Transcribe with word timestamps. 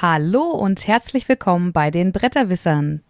Hallo 0.00 0.42
und 0.42 0.86
herzlich 0.86 1.28
willkommen 1.28 1.72
bei 1.72 1.90
den 1.90 2.12
Bretterwissern. 2.12 3.02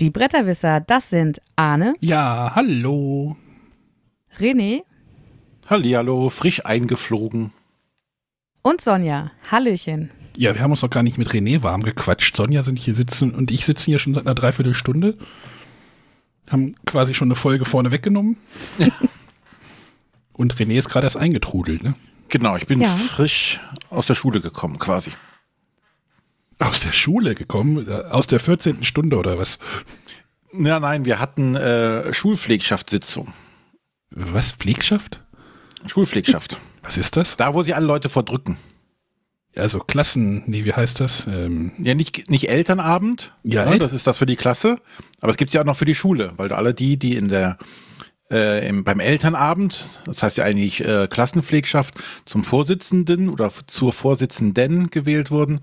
Die 0.00 0.10
Bretterwisser, 0.10 0.80
das 0.80 1.10
sind 1.10 1.40
Arne, 1.56 1.94
Ja, 2.00 2.52
hallo. 2.54 3.36
René 4.38 4.82
Hallihallo, 5.68 6.30
frisch 6.30 6.64
eingeflogen. 6.64 7.52
und 8.62 8.80
Sonja. 8.80 9.32
Hallöchen. 9.50 10.10
Ja, 10.36 10.54
wir 10.54 10.62
haben 10.62 10.70
uns 10.70 10.82
noch 10.82 10.90
gar 10.90 11.02
nicht 11.02 11.18
mit 11.18 11.28
René 11.30 11.62
warm 11.62 11.82
gequatscht. 11.82 12.36
Sonja 12.36 12.62
sind 12.62 12.78
hier 12.78 12.94
sitzen 12.94 13.34
und 13.34 13.50
ich 13.50 13.64
sitzen 13.66 13.86
hier 13.86 13.98
schon 13.98 14.14
seit 14.14 14.26
einer 14.26 14.34
Dreiviertelstunde. 14.34 15.18
Haben 16.50 16.76
quasi 16.86 17.14
schon 17.14 17.28
eine 17.28 17.34
Folge 17.34 17.64
vorne 17.64 17.90
weggenommen. 17.90 18.36
und 20.34 20.54
René 20.54 20.78
ist 20.78 20.88
gerade 20.88 21.06
erst 21.06 21.16
eingetrudelt, 21.16 21.82
ne? 21.82 21.94
Genau, 22.28 22.56
ich 22.56 22.66
bin 22.66 22.80
Ja. 22.80 22.88
frisch 22.88 23.58
aus 23.90 24.06
der 24.06 24.14
Schule 24.14 24.40
gekommen, 24.40 24.78
quasi. 24.78 25.10
Aus 26.58 26.80
der 26.80 26.92
Schule 26.92 27.34
gekommen, 27.34 27.86
äh, 27.88 27.94
aus 28.10 28.26
der 28.26 28.40
14. 28.40 28.84
Stunde 28.84 29.16
oder 29.16 29.38
was? 29.38 29.58
Ja, 30.52 30.80
nein, 30.80 31.04
wir 31.04 31.20
hatten 31.20 31.54
äh, 31.56 32.12
Schulpflegschaftssitzung. 32.12 33.32
Was? 34.10 34.52
Pflegschaft? 34.52 35.22
Schulpflegschaft. 35.86 36.58
Was 36.82 36.96
ist 36.96 37.16
das? 37.18 37.36
da, 37.36 37.52
wo 37.52 37.62
sie 37.62 37.74
alle 37.74 37.84
Leute 37.86 38.08
verdrücken. 38.08 38.56
Also 39.54 39.78
Klassen, 39.80 40.44
nee, 40.46 40.64
wie 40.64 40.72
heißt 40.72 41.00
das? 41.00 41.26
Ähm, 41.26 41.72
Ja, 41.78 41.94
nicht, 41.94 42.30
nicht 42.30 42.48
Elternabend. 42.48 43.34
Ja, 43.42 43.66
ne, 43.66 43.72
El- 43.72 43.78
das 43.78 43.92
ist 43.92 44.06
das 44.06 44.16
für 44.18 44.24
die 44.26 44.36
Klasse. 44.36 44.78
Aber 45.20 45.30
es 45.32 45.36
gibt 45.36 45.52
ja 45.52 45.60
auch 45.60 45.66
noch 45.66 45.76
für 45.76 45.84
die 45.84 45.94
Schule, 45.94 46.32
weil 46.38 46.50
alle 46.52 46.72
die, 46.72 46.96
die 46.98 47.16
in 47.16 47.28
der 47.28 47.58
äh, 48.30 48.66
im, 48.66 48.84
beim 48.84 49.00
Elternabend, 49.00 49.84
das 50.06 50.22
heißt 50.22 50.38
ja 50.38 50.44
eigentlich 50.44 50.82
äh, 50.84 51.08
Klassenpflegschaft, 51.10 51.94
zum 52.24 52.42
Vorsitzenden 52.44 53.28
oder 53.28 53.50
zur 53.66 53.92
Vorsitzenden 53.92 54.88
gewählt 54.88 55.30
wurden, 55.30 55.60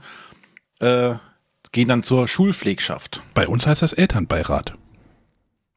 äh, 0.80 1.16
gehen 1.72 1.88
dann 1.88 2.04
zur 2.04 2.28
Schulpflegschaft. 2.28 3.22
bei 3.34 3.48
uns 3.48 3.68
heißt 3.68 3.82
das 3.82 3.94
Elternbeirat. 3.94 4.74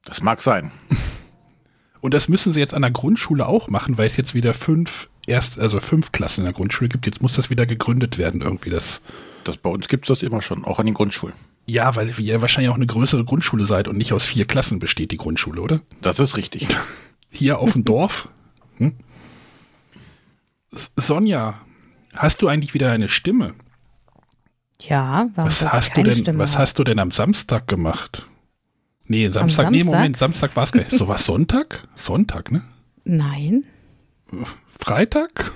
Das 0.05 0.23
mag 0.23 0.41
sein. 0.41 0.71
Und 2.01 2.15
das 2.15 2.29
müssen 2.29 2.53
sie 2.53 2.61
jetzt 2.61 2.75
an 2.75 2.83
der 2.83 2.93
Grundschule 2.93 3.47
auch 3.47 3.69
machen, 3.69 3.99
weil 3.99 4.07
es 4.07 4.17
jetzt 4.17 4.35
wieder 4.35 4.55
fünf, 4.55 5.09
erst, 5.27 5.59
also 5.59 5.81
fünf 5.81 6.13
Klassen 6.13 6.43
in 6.43 6.45
der 6.45 6.55
Grundschule 6.55 6.89
gibt. 6.89 7.07
Jetzt 7.07 7.21
muss 7.21 7.35
das 7.35 7.51
wieder 7.51 7.67
gegründet 7.67 8.19
werden, 8.19 8.41
irgendwie 8.41 8.71
das. 8.71 9.01
Das 9.43 9.57
bei 9.57 9.71
uns 9.71 9.89
gibt's 9.89 10.09
das 10.09 10.23
immer 10.23 10.41
schon, 10.41 10.65
auch 10.65 10.79
an 10.79 10.87
den 10.87 10.95
Grundschulen. 10.95 11.35
Ja, 11.67 11.97
weil 11.97 12.19
ihr 12.19 12.41
wahrscheinlich 12.41 12.71
auch 12.71 12.77
eine 12.77 12.87
größere 12.87 13.25
Grundschule 13.25 13.67
seid 13.67 13.89
und 13.89 13.99
nicht 13.99 14.13
aus 14.13 14.25
vier 14.25 14.47
Klassen 14.47 14.79
besteht 14.79 15.11
die 15.11 15.17
Grundschule, 15.17 15.61
oder? 15.61 15.81
Das 16.01 16.19
ist 16.19 16.37
richtig. 16.37 16.67
Hier 17.31 17.59
auf 17.59 17.73
dem 17.73 17.85
Dorf. 17.85 18.29
Hm? 18.77 18.95
Sonja, 20.71 21.61
hast 22.15 22.41
du 22.41 22.49
eigentlich 22.49 22.73
wieder 22.73 22.91
eine 22.91 23.09
Stimme? 23.09 23.55
Ja, 24.81 25.29
warum 25.35 25.51
Was 25.51 25.63
hast 25.73 25.97
du 25.97 26.03
denn, 26.03 26.17
Stimme 26.17 26.39
was 26.39 26.55
haben? 26.55 26.63
hast 26.63 26.79
du 26.79 26.85
denn 26.85 26.99
am 26.99 27.11
Samstag 27.11 27.67
gemacht? 27.67 28.25
Nee, 29.07 29.29
Samstag, 29.29 29.71
nee, 29.71 29.79
Samstag? 29.79 29.99
Moment, 29.99 30.17
Samstag 30.17 30.57
war 30.57 30.65
es 30.65 30.73
gar 30.73 30.81
nicht. 30.81 30.93
So 30.93 31.09
was 31.09 31.25
Sonntag? 31.25 31.89
Sonntag, 31.95 32.53
ne? 32.53 32.63
Nein. 33.05 33.65
Freitag? 34.79 35.51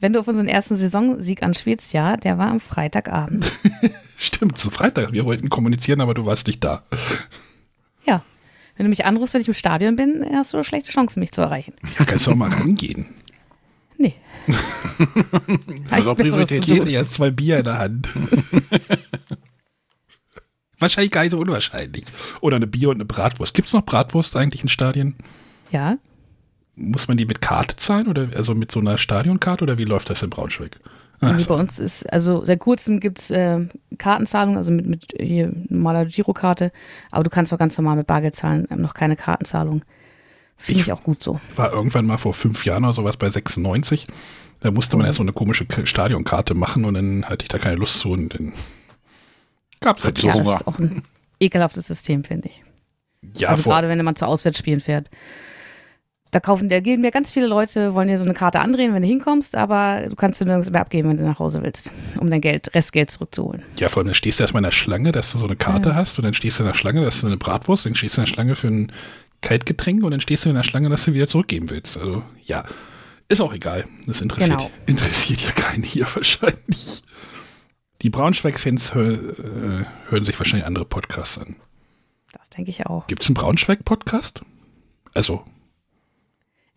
Wenn 0.00 0.12
du 0.12 0.20
auf 0.20 0.28
unseren 0.28 0.46
ersten 0.46 0.76
Saisonsieg 0.76 1.42
anspielst, 1.42 1.92
ja, 1.92 2.16
der 2.16 2.38
war 2.38 2.50
am 2.50 2.60
Freitagabend. 2.60 3.50
Stimmt, 4.16 4.56
so 4.56 4.70
Freitag. 4.70 5.12
Wir 5.12 5.24
wollten 5.24 5.48
kommunizieren, 5.48 6.00
aber 6.00 6.14
du 6.14 6.24
warst 6.24 6.46
nicht 6.46 6.62
da. 6.62 6.84
ja. 8.04 8.22
Wenn 8.76 8.84
du 8.86 8.90
mich 8.90 9.04
anrufst, 9.04 9.34
wenn 9.34 9.40
ich 9.40 9.48
im 9.48 9.54
Stadion 9.54 9.96
bin, 9.96 10.24
hast 10.32 10.54
du 10.54 10.62
schlechte 10.62 10.92
Chancen, 10.92 11.18
mich 11.18 11.32
zu 11.32 11.40
erreichen. 11.40 11.74
Ja, 11.98 12.04
kannst 12.04 12.28
du 12.28 12.30
auch 12.30 12.36
mal 12.36 12.48
rangehen. 12.48 13.06
Ist 14.48 16.06
auch 16.06 16.18
Ich 16.18 16.92
erst 16.92 17.12
zwei 17.12 17.30
Bier 17.30 17.58
in 17.58 17.64
der 17.64 17.78
Hand. 17.78 18.08
Wahrscheinlich 20.78 21.10
gar 21.10 21.22
nicht 21.22 21.32
so 21.32 21.38
unwahrscheinlich. 21.38 22.04
Oder 22.40 22.56
eine 22.56 22.66
Bier 22.66 22.90
und 22.90 22.96
eine 22.96 23.04
Bratwurst. 23.04 23.54
Gibt 23.54 23.68
es 23.68 23.74
noch 23.74 23.84
Bratwurst 23.84 24.36
eigentlich 24.36 24.62
in 24.62 24.68
Stadien? 24.68 25.16
Ja, 25.70 25.98
Muss 26.76 27.08
man 27.08 27.16
die 27.16 27.26
mit 27.26 27.40
Karte 27.40 27.76
zahlen 27.76 28.06
oder 28.06 28.28
also 28.34 28.54
mit 28.54 28.70
so 28.70 28.80
einer 28.80 28.96
Stadionkarte 28.96 29.64
oder 29.64 29.76
wie 29.78 29.84
läuft 29.84 30.08
das 30.08 30.22
in 30.22 30.30
Braunschweig? 30.30 30.78
Also 31.20 31.44
so. 31.44 31.48
bei 31.48 31.60
uns 31.60 31.80
ist, 31.80 32.10
also 32.12 32.44
seit 32.44 32.60
kurzem 32.60 33.00
gibt 33.00 33.18
es 33.18 33.30
äh, 33.30 33.66
Kartenzahlung, 33.98 34.56
also 34.56 34.70
mit, 34.70 34.86
mit 34.86 35.14
normaler 35.68 36.04
Girokarte, 36.04 36.70
aber 37.10 37.24
du 37.24 37.30
kannst 37.30 37.52
auch 37.52 37.58
ganz 37.58 37.76
normal 37.76 37.96
mit 37.96 38.06
Bargeld 38.06 38.36
zahlen, 38.36 38.68
ähm, 38.70 38.82
noch 38.82 38.94
keine 38.94 39.16
Kartenzahlung. 39.16 39.82
Finde 40.58 40.80
Ich- 40.82 40.86
ich 40.88 40.92
auch 40.92 41.02
gut 41.02 41.22
so. 41.22 41.40
War 41.56 41.72
irgendwann 41.72 42.04
mal 42.06 42.18
vor 42.18 42.34
fünf 42.34 42.64
Jahren 42.66 42.84
oder 42.84 42.92
sowas 42.92 43.16
bei 43.16 43.30
96. 43.30 44.06
Da 44.60 44.70
musste 44.72 44.96
man 44.96 45.06
erst 45.06 45.16
so 45.18 45.22
eine 45.22 45.32
komische 45.32 45.64
Stadionkarte 45.84 46.54
machen 46.54 46.84
und 46.84 46.94
dann 46.94 47.24
hatte 47.24 47.44
ich 47.44 47.48
da 47.48 47.58
keine 47.58 47.76
Lust 47.76 47.98
zu 48.00 48.10
und 48.10 48.34
dann 48.34 48.52
gab 49.80 49.98
es 49.98 50.04
halt 50.04 50.20
Ja, 50.22 50.32
so. 50.32 50.38
das 50.38 50.46
Hunger. 50.46 50.56
ist 50.56 50.66
auch 50.66 50.78
ein 50.80 51.02
ekelhaftes 51.40 51.86
System, 51.86 52.24
finde 52.24 52.48
ich. 52.48 52.62
Ja, 53.40 53.50
also 53.50 53.62
gerade 53.62 53.88
wenn 53.88 54.04
man 54.04 54.16
zu 54.16 54.26
Auswärtsspielen 54.26 54.80
fährt. 54.80 55.10
Da 56.30 56.40
kaufen, 56.40 56.68
da 56.68 56.80
gehen 56.80 57.00
mir 57.00 57.10
ganz 57.10 57.30
viele 57.30 57.46
Leute, 57.46 57.94
wollen 57.94 58.08
dir 58.08 58.18
so 58.18 58.24
eine 58.24 58.34
Karte 58.34 58.60
andrehen, 58.60 58.92
wenn 58.92 59.00
du 59.00 59.08
hinkommst, 59.08 59.56
aber 59.56 60.08
du 60.10 60.14
kannst 60.14 60.38
sie 60.38 60.44
nirgends 60.44 60.68
mehr 60.70 60.82
abgeben, 60.82 61.08
wenn 61.08 61.16
du 61.16 61.22
nach 61.24 61.38
Hause 61.38 61.62
willst, 61.62 61.90
um 62.18 62.28
dein 62.30 62.42
Geld, 62.42 62.74
Restgeld 62.74 63.10
zurückzuholen. 63.10 63.62
ja, 63.78 63.88
vor 63.88 64.00
allem 64.00 64.08
dann 64.08 64.14
stehst 64.14 64.38
du 64.38 64.42
erstmal 64.44 64.60
in 64.60 64.64
der 64.64 64.72
Schlange, 64.72 65.10
dass 65.10 65.32
du 65.32 65.38
so 65.38 65.46
eine 65.46 65.56
Karte 65.56 65.94
hast 65.94 66.18
und 66.18 66.24
dann 66.24 66.34
stehst 66.34 66.58
du 66.58 66.64
in 66.64 66.66
der 66.66 66.74
Schlange, 66.74 67.00
dass 67.00 67.20
du 67.22 67.28
eine 67.28 67.38
Bratwurst, 67.38 67.86
dann 67.86 67.94
stehst 67.94 68.16
du 68.18 68.20
in 68.20 68.26
der 68.26 68.32
Schlange 68.32 68.56
für 68.56 68.66
ein 68.68 68.92
Kaltgetränk 69.40 70.02
und 70.02 70.10
dann 70.10 70.20
stehst 70.20 70.44
du 70.44 70.48
in 70.48 70.54
der 70.56 70.62
Schlange, 70.62 70.88
dass 70.88 71.04
du 71.04 71.12
wieder 71.12 71.28
zurückgeben 71.28 71.70
willst. 71.70 71.96
Also 71.96 72.22
ja, 72.44 72.64
ist 73.28 73.40
auch 73.40 73.52
egal. 73.52 73.84
Das 74.06 74.20
interessiert, 74.20 74.58
Genau. 74.58 74.70
interessiert 74.86 75.40
ja 75.42 75.52
keinen 75.52 75.82
hier 75.82 76.06
wahrscheinlich. 76.14 77.02
Die 78.02 78.10
Braunschweig-Fans 78.10 78.94
hör, 78.94 79.10
äh, 79.12 79.84
hören 80.10 80.24
sich 80.24 80.38
wahrscheinlich 80.38 80.66
andere 80.66 80.84
Podcasts 80.84 81.38
an. 81.38 81.56
Das 82.32 82.48
denke 82.50 82.70
ich 82.70 82.86
auch. 82.86 83.06
Gibt 83.06 83.22
es 83.22 83.28
einen 83.28 83.34
Braunschweig-Podcast? 83.34 84.42
Also, 85.14 85.42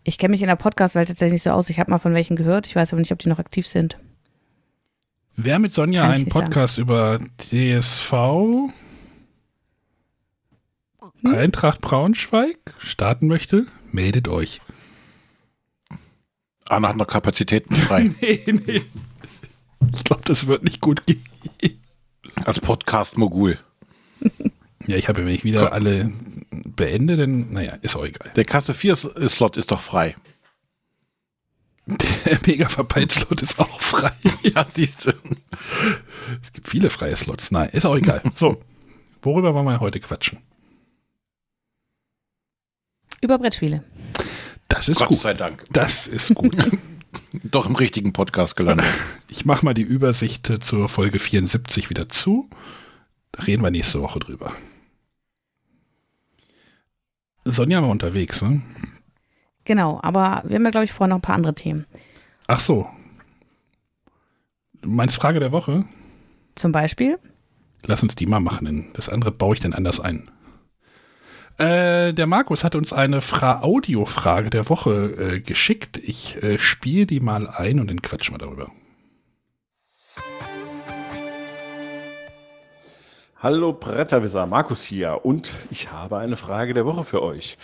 Ich 0.03 0.17
kenne 0.17 0.31
mich 0.31 0.41
in 0.41 0.47
der 0.47 0.55
Podcast-Welt 0.55 1.09
tatsächlich 1.09 1.33
nicht 1.33 1.43
so 1.43 1.51
aus. 1.51 1.69
Ich 1.69 1.79
habe 1.79 1.91
mal 1.91 1.99
von 1.99 2.13
welchen 2.15 2.35
gehört. 2.35 2.65
Ich 2.65 2.75
weiß 2.75 2.91
aber 2.93 2.99
nicht, 3.01 3.11
ob 3.11 3.19
die 3.19 3.29
noch 3.29 3.37
aktiv 3.39 3.67
sind. 3.67 3.97
wer 5.35 5.59
mit 5.59 5.73
Sonja 5.73 6.03
einen 6.09 6.23
nicht 6.23 6.33
sagen. 6.33 6.45
Podcast 6.45 6.77
über 6.79 7.19
DSV, 7.39 8.13
Hm? 11.21 11.35
Eintracht 11.35 11.81
Braunschweig 11.81 12.57
starten 12.79 13.27
möchte, 13.27 13.65
meldet 13.91 14.27
euch. 14.27 14.61
Anna 16.69 16.89
hat 16.89 16.97
noch 16.97 17.07
Kapazitäten 17.07 17.75
frei. 17.75 18.11
Nee, 18.21 18.41
nee. 18.47 18.81
Ich 19.93 20.03
glaube, 20.03 20.21
das 20.25 20.47
wird 20.47 20.63
nicht 20.63 20.79
gut 20.79 21.05
gehen. 21.05 21.23
Als 22.45 22.59
Podcast-Mogul. 22.59 23.57
Ja, 24.87 24.95
ich 24.95 25.09
habe, 25.09 25.25
wenn 25.25 25.33
ich 25.33 25.43
wieder 25.43 25.73
alle 25.73 26.11
beende, 26.51 27.17
dann, 27.17 27.51
naja, 27.51 27.73
ist 27.81 27.95
auch 27.95 28.05
egal. 28.05 28.31
Der 28.35 28.45
Kasse 28.45 28.73
4-Slot 28.73 29.57
ist 29.57 29.71
doch 29.71 29.81
frei. 29.81 30.15
Der 32.25 32.39
mega 32.45 32.69
slot 32.69 33.41
ist 33.41 33.59
auch 33.59 33.81
frei. 33.81 34.11
Ja, 34.43 34.65
siehst 34.65 35.07
du. 35.07 35.11
Es 36.41 36.51
gibt 36.53 36.67
viele 36.67 36.89
freie 36.89 37.15
Slots. 37.15 37.51
Nein, 37.51 37.69
ist 37.69 37.85
auch 37.85 37.95
egal. 37.95 38.21
So, 38.35 38.61
worüber 39.21 39.53
wollen 39.53 39.65
wir 39.65 39.79
heute 39.79 39.99
quatschen? 39.99 40.39
Über 43.21 43.37
Brettspiele. 43.37 43.83
Das 44.67 44.89
ist 44.89 44.97
Gott 44.97 45.09
gut. 45.09 45.19
sei 45.19 45.33
Dank. 45.33 45.63
Das 45.71 46.07
ist 46.07 46.33
gut. 46.33 46.55
Doch 47.43 47.65
im 47.67 47.75
richtigen 47.75 48.13
Podcast 48.13 48.55
gelandet. 48.55 48.85
Ich 49.27 49.45
mache 49.45 49.63
mal 49.63 49.73
die 49.73 49.81
Übersicht 49.81 50.51
zur 50.61 50.89
Folge 50.89 51.17
74 51.17 51.89
wieder 51.89 52.09
zu. 52.09 52.49
Da 53.31 53.43
reden 53.43 53.63
wir 53.63 53.71
nächste 53.71 54.01
Woche 54.01 54.19
drüber. 54.19 54.51
Sonja 57.45 57.81
war 57.81 57.87
unterwegs, 57.89 58.41
ne? 58.41 58.61
Genau, 59.63 60.01
aber 60.03 60.43
wir 60.45 60.55
haben 60.57 60.65
ja, 60.65 60.69
glaube 60.71 60.83
ich, 60.83 60.91
vorher 60.91 61.07
noch 61.07 61.19
ein 61.19 61.21
paar 61.21 61.35
andere 61.35 61.55
Themen. 61.55 61.85
Ach 62.47 62.59
so. 62.59 62.89
Du 64.81 64.89
meinst 64.89 65.15
Frage 65.15 65.39
der 65.39 65.53
Woche? 65.53 65.85
Zum 66.55 66.73
Beispiel, 66.73 67.17
Lass 67.85 68.03
uns 68.03 68.15
die 68.15 68.25
mal 68.27 68.39
machen, 68.39 68.65
denn 68.65 68.89
das 68.93 69.09
andere 69.09 69.31
baue 69.31 69.55
ich 69.55 69.59
dann 69.59 69.73
anders 69.73 69.99
ein. 69.99 70.29
Äh, 71.61 72.13
der 72.15 72.25
Markus 72.25 72.63
hat 72.63 72.73
uns 72.73 72.91
eine 72.91 73.21
Fra 73.21 73.61
Audiofrage 73.61 74.49
der 74.49 74.67
Woche 74.67 75.35
äh, 75.35 75.39
geschickt. 75.41 75.97
Ich 75.97 76.41
äh, 76.41 76.57
spiele 76.57 77.05
die 77.05 77.19
mal 77.19 77.47
ein 77.47 77.79
und 77.79 77.87
dann 77.87 78.01
quatschen 78.01 78.33
wir 78.33 78.39
darüber. 78.39 78.71
Hallo 83.37 83.73
Bretterwisser, 83.73 84.47
Markus 84.47 84.83
hier 84.83 85.23
und 85.23 85.51
ich 85.69 85.91
habe 85.91 86.17
eine 86.17 86.35
Frage 86.35 86.73
der 86.73 86.85
Woche 86.85 87.03
für 87.03 87.21
euch. 87.21 87.59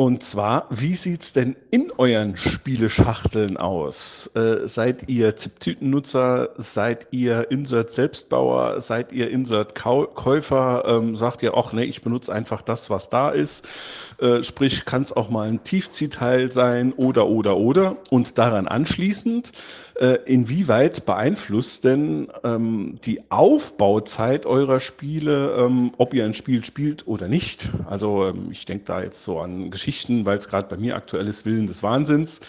Und 0.00 0.22
zwar, 0.22 0.66
wie 0.70 0.94
sieht's 0.94 1.34
denn 1.34 1.56
in 1.70 1.92
euren 1.98 2.34
Spieleschachteln 2.34 3.58
aus? 3.58 4.30
Äh, 4.34 4.66
seid 4.66 5.10
ihr 5.10 5.36
Ziptütennutzer? 5.36 6.54
Seid 6.56 7.08
ihr 7.10 7.50
Insert-Selbstbauer? 7.50 8.80
Seid 8.80 9.12
ihr 9.12 9.28
Insert-Käufer? 9.28 10.84
Ähm, 10.86 11.16
sagt 11.16 11.42
ihr, 11.42 11.52
ach 11.54 11.74
nee, 11.74 11.84
ich 11.84 12.00
benutze 12.00 12.32
einfach 12.32 12.62
das, 12.62 12.88
was 12.88 13.10
da 13.10 13.28
ist? 13.28 13.68
Äh, 14.16 14.42
sprich, 14.42 14.86
kann 14.86 15.02
es 15.02 15.12
auch 15.12 15.28
mal 15.28 15.46
ein 15.46 15.64
Tiefziehteil 15.64 16.50
sein 16.50 16.94
oder, 16.94 17.26
oder, 17.26 17.58
oder. 17.58 17.98
Und 18.08 18.38
daran 18.38 18.68
anschließend, 18.68 19.52
Äh, 19.98 20.18
inwieweit 20.24 21.04
beeinflusst 21.04 21.84
denn 21.84 22.28
ähm, 22.44 22.98
die 23.04 23.30
Aufbauzeit 23.30 24.46
eurer 24.46 24.80
Spiele, 24.80 25.56
ähm, 25.58 25.92
ob 25.98 26.14
ihr 26.14 26.24
ein 26.24 26.34
Spiel 26.34 26.64
spielt 26.64 27.06
oder 27.06 27.28
nicht? 27.28 27.70
Also 27.86 28.26
ähm, 28.26 28.48
ich 28.50 28.64
denke 28.66 28.84
da 28.84 29.02
jetzt 29.02 29.24
so 29.24 29.40
an 29.40 29.70
Geschichten, 29.70 30.24
weil 30.26 30.38
es 30.38 30.48
gerade 30.48 30.68
bei 30.68 30.76
mir 30.76 30.96
aktuell 30.96 31.28
ist, 31.28 31.44
Willen 31.44 31.66
des 31.66 31.82
Wahnsinns. 31.82 32.40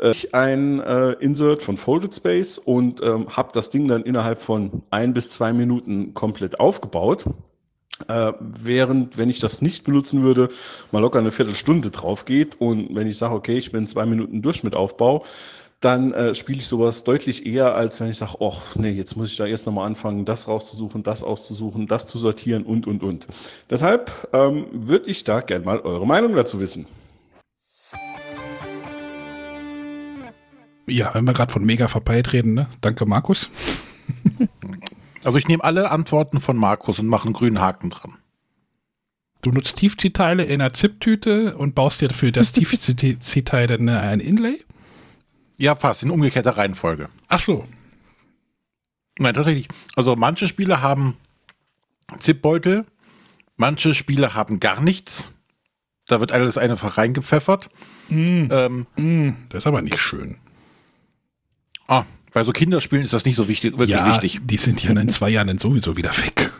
Äh, 0.00 0.10
ich 0.10 0.34
ein 0.34 0.80
äh, 0.80 1.12
Insert 1.12 1.62
von 1.62 1.76
Folded 1.76 2.14
Space 2.14 2.58
und 2.58 3.02
ähm, 3.02 3.28
habe 3.36 3.50
das 3.52 3.70
Ding 3.70 3.88
dann 3.88 4.02
innerhalb 4.02 4.38
von 4.38 4.82
ein 4.90 5.14
bis 5.14 5.30
zwei 5.30 5.52
Minuten 5.52 6.14
komplett 6.14 6.60
aufgebaut. 6.60 7.24
Äh, 8.06 8.32
während, 8.38 9.18
wenn 9.18 9.28
ich 9.28 9.40
das 9.40 9.60
nicht 9.60 9.84
benutzen 9.84 10.22
würde, 10.22 10.50
mal 10.92 11.00
locker 11.00 11.18
eine 11.18 11.32
Viertelstunde 11.32 11.90
drauf 11.90 12.26
geht 12.26 12.60
und 12.60 12.94
wenn 12.94 13.08
ich 13.08 13.18
sage, 13.18 13.34
okay, 13.34 13.58
ich 13.58 13.72
bin 13.72 13.88
zwei 13.88 14.06
Minuten 14.06 14.40
durch 14.40 14.62
mit 14.62 14.76
Aufbau, 14.76 15.24
dann 15.80 16.12
äh, 16.12 16.34
spiele 16.34 16.58
ich 16.58 16.66
sowas 16.66 17.04
deutlich 17.04 17.46
eher, 17.46 17.74
als 17.74 18.00
wenn 18.00 18.10
ich 18.10 18.18
sage, 18.18 18.34
ach 18.40 18.74
nee, 18.76 18.90
jetzt 18.90 19.16
muss 19.16 19.30
ich 19.30 19.36
da 19.36 19.46
erst 19.46 19.66
nochmal 19.66 19.86
anfangen, 19.86 20.24
das 20.24 20.48
rauszusuchen, 20.48 21.02
das 21.02 21.22
auszusuchen, 21.22 21.86
das 21.86 22.06
zu 22.06 22.18
sortieren 22.18 22.64
und, 22.64 22.86
und, 22.86 23.02
und. 23.02 23.28
Deshalb 23.70 24.28
ähm, 24.32 24.66
würde 24.72 25.08
ich 25.08 25.24
da 25.24 25.40
gerne 25.40 25.64
mal 25.64 25.80
eure 25.80 26.06
Meinung 26.06 26.34
dazu 26.34 26.58
wissen. 26.58 26.86
Ja, 30.86 31.14
wenn 31.14 31.26
wir 31.26 31.34
gerade 31.34 31.52
von 31.52 31.64
mega 31.64 31.86
verpeilt 31.86 32.32
reden, 32.32 32.54
ne? 32.54 32.66
Danke, 32.80 33.06
Markus. 33.06 33.50
Also 35.24 35.36
ich 35.36 35.48
nehme 35.48 35.64
alle 35.64 35.90
Antworten 35.90 36.40
von 36.40 36.56
Markus 36.56 37.00
und 37.00 37.08
mache 37.08 37.26
einen 37.26 37.34
grünen 37.34 37.60
Haken 37.60 37.90
dran. 37.90 38.16
Du 39.42 39.50
nutzt 39.50 39.76
Tiefziehteile 39.76 40.44
in 40.44 40.60
einer 40.60 40.72
ZIP-Tüte 40.72 41.56
und 41.56 41.74
baust 41.74 42.00
dir 42.00 42.10
für 42.10 42.32
das 42.32 42.52
Tiefziehteil 42.54 43.66
dann 43.66 43.88
ein 43.88 44.20
Inlay? 44.20 44.60
Ja, 45.58 45.74
fast, 45.74 46.02
in 46.02 46.10
umgekehrter 46.10 46.56
Reihenfolge. 46.56 47.08
Ach 47.26 47.40
so. 47.40 47.66
Nein, 49.18 49.34
tatsächlich. 49.34 49.68
Also 49.96 50.14
manche 50.14 50.46
Spiele 50.46 50.80
haben 50.80 51.16
ZIP-Beutel, 52.20 52.86
manche 53.56 53.94
Spiele 53.94 54.34
haben 54.34 54.60
gar 54.60 54.80
nichts. 54.80 55.32
Da 56.06 56.20
wird 56.20 56.32
alles 56.32 56.56
einfach 56.56 56.96
reingepfeffert. 56.96 57.68
Mm. 58.08 58.46
Ähm, 58.50 58.86
mm, 58.96 59.30
das 59.50 59.64
ist 59.64 59.66
aber 59.66 59.82
nicht 59.82 59.98
schön. 59.98 60.38
Ah, 61.88 62.04
bei 62.32 62.44
so 62.44 62.52
Kinderspielen 62.52 63.04
ist 63.04 63.12
das 63.12 63.24
nicht 63.24 63.36
so 63.36 63.48
wichtig, 63.48 63.72
wirklich 63.72 63.98
ja, 63.98 64.06
wichtig. 64.06 64.40
Die 64.44 64.56
sind 64.56 64.82
ja 64.82 64.90
in 64.90 65.08
zwei 65.08 65.30
Jahren 65.30 65.48
dann 65.48 65.58
sowieso 65.58 65.96
wieder 65.96 66.16
weg. 66.18 66.52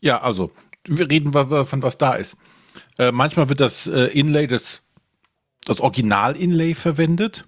Ja, 0.00 0.20
also, 0.20 0.52
wir 0.86 1.10
reden 1.10 1.32
von 1.32 1.82
was 1.82 1.98
da 1.98 2.14
ist. 2.14 2.36
Äh, 2.98 3.10
manchmal 3.10 3.48
wird 3.48 3.60
das 3.60 3.86
äh, 3.86 4.06
Inlay, 4.18 4.46
das, 4.46 4.82
das 5.64 5.80
Original-Inlay 5.80 6.74
verwendet. 6.74 7.46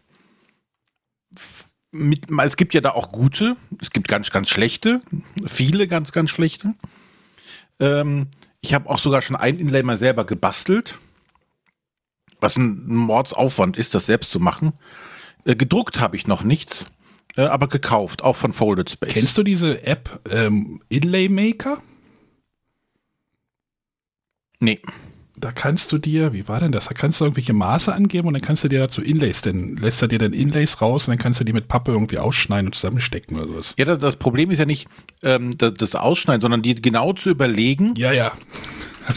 Mit, 1.97 2.31
es 2.31 2.57
gibt 2.57 2.75
ja 2.75 2.81
da 2.81 2.91
auch 2.91 3.11
gute, 3.11 3.57
es 3.81 3.91
gibt 3.91 4.09
ganz, 4.09 4.31
ganz 4.31 4.49
schlechte, 4.49 5.01
viele 5.47 5.87
ganz, 5.87 6.13
ganz 6.13 6.31
schlechte. 6.31 6.75
Ähm, 7.81 8.29
ich 8.61 8.75
habe 8.75 8.89
auch 8.89 8.99
sogar 8.99 9.23
schon 9.23 9.37
ein 9.37 9.59
Inlay 9.59 9.83
mal 9.83 9.99
selber 9.99 10.25
gebastelt, 10.25 10.99
was 12.41 12.57
ein 12.57 12.87
Mordsaufwand 12.87 13.77
ist, 13.77 13.95
das 13.95 14.07
selbst 14.07 14.31
zu 14.31 14.41
machen. 14.41 14.73
Äh, 15.45 15.57
gedruckt 15.57 16.01
habe 16.01 16.17
ich 16.17 16.27
noch 16.27 16.43
nichts. 16.43 16.87
Äh, 17.37 17.43
aber 17.43 17.69
gekauft, 17.69 18.23
auch 18.23 18.37
von 18.37 18.53
Folded 18.53 18.91
Space. 18.91 19.13
Kennst 19.13 19.39
du 19.39 19.43
diese 19.43 19.85
App 19.85 20.21
ähm, 20.31 20.83
Inlay 20.89 21.29
Maker? 21.29 21.83
Nee. 24.59 24.81
Da 25.39 25.53
kannst 25.53 25.93
du 25.93 25.99
dir, 25.99 26.33
wie 26.33 26.49
war 26.49 26.61
denn 26.61 26.73
das? 26.73 26.87
Da 26.87 26.95
kannst 26.95 27.21
du 27.21 27.25
irgendwelche 27.25 27.53
Maße 27.53 27.93
angeben 27.93 28.29
und 28.29 28.35
dann 28.35 28.43
kannst 28.43 28.65
du 28.65 28.69
dir 28.69 28.79
dazu 28.79 29.03
Inlays, 29.03 29.43
dann 29.43 29.77
lässt 29.77 30.01
er 30.01 30.09
dir 30.09 30.19
dann 30.19 30.33
Inlays 30.33 30.81
raus 30.81 31.07
und 31.07 31.13
dann 31.13 31.19
kannst 31.19 31.41
du 31.41 31.45
die 31.45 31.53
mit 31.53 31.69
Pappe 31.69 31.93
irgendwie 31.93 32.19
ausschneiden 32.19 32.69
und 32.69 32.75
zusammenstecken 32.75 33.37
oder 33.37 33.49
sowas. 33.49 33.75
Ja, 33.77 33.85
das, 33.85 33.99
das 33.99 34.17
Problem 34.17 34.51
ist 34.51 34.59
ja 34.59 34.65
nicht 34.65 34.89
ähm, 35.23 35.57
das, 35.59 35.75
das 35.75 35.95
Ausschneiden, 35.95 36.41
sondern 36.41 36.63
die 36.63 36.75
genau 36.75 37.13
zu 37.13 37.31
überlegen. 37.31 37.95
Ja, 37.97 38.13
ja. 38.13 38.33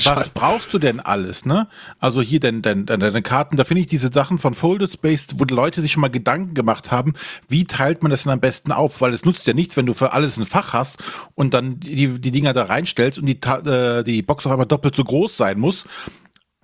Was 0.04 0.30
brauchst 0.30 0.74
du 0.74 0.80
denn 0.80 1.00
alles, 1.00 1.46
ne? 1.46 1.68
Also 2.00 2.22
hier 2.22 2.40
denn, 2.40 2.62
denn, 2.62 2.86
denn 2.86 3.00
deine 3.00 3.22
Karten, 3.22 3.58
da 3.58 3.64
finde 3.64 3.82
ich 3.82 3.88
diese 3.88 4.12
Sachen 4.12 4.40
von 4.40 4.54
Folded 4.54 4.92
Space, 4.92 5.28
wo 5.38 5.46
die 5.46 5.54
Leute 5.54 5.82
sich 5.82 5.92
schon 5.92 6.02
mal 6.02 6.10
Gedanken 6.10 6.54
gemacht 6.54 6.92
haben, 6.92 7.14
wie 7.48 7.66
teilt 7.66 8.04
man 8.04 8.12
das 8.12 8.24
denn 8.24 8.32
am 8.32 8.40
besten 8.40 8.72
auf? 8.72 9.02
Weil 9.02 9.14
es 9.14 9.26
nutzt 9.26 9.48
ja 9.48 9.54
nichts, 9.54 9.78
wenn 9.78 9.86
du 9.86 9.94
für 9.94 10.14
alles 10.14 10.38
ein 10.38 10.46
Fach 10.46 10.74
hast 10.74 10.98
und 11.36 11.54
dann 11.54 11.80
die, 11.80 12.20
die 12.20 12.32
Dinger 12.32 12.54
da 12.54 12.64
reinstellst 12.64 13.20
und 13.20 13.26
die, 13.26 13.40
äh, 13.42 14.04
die 14.04 14.22
Box 14.22 14.46
auf 14.46 14.52
einmal 14.52 14.68
doppelt 14.68 14.96
so 14.96 15.04
groß 15.04 15.38
sein 15.38 15.60
muss, 15.60 15.86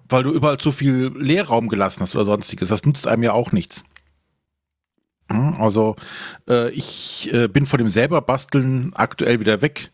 weil 0.07 0.23
du 0.23 0.31
überall 0.31 0.57
zu 0.57 0.71
viel 0.71 1.11
Leerraum 1.17 1.67
gelassen 1.67 2.01
hast 2.01 2.15
oder 2.15 2.25
sonstiges. 2.25 2.69
Das 2.69 2.83
nutzt 2.85 3.07
einem 3.07 3.23
ja 3.23 3.33
auch 3.33 3.51
nichts. 3.51 3.83
Also 5.27 5.95
äh, 6.47 6.69
ich 6.69 7.33
äh, 7.33 7.47
bin 7.47 7.65
von 7.65 7.79
dem 7.79 7.89
selber 7.89 8.21
basteln 8.21 8.91
aktuell 8.93 9.39
wieder 9.39 9.61
weg 9.61 9.91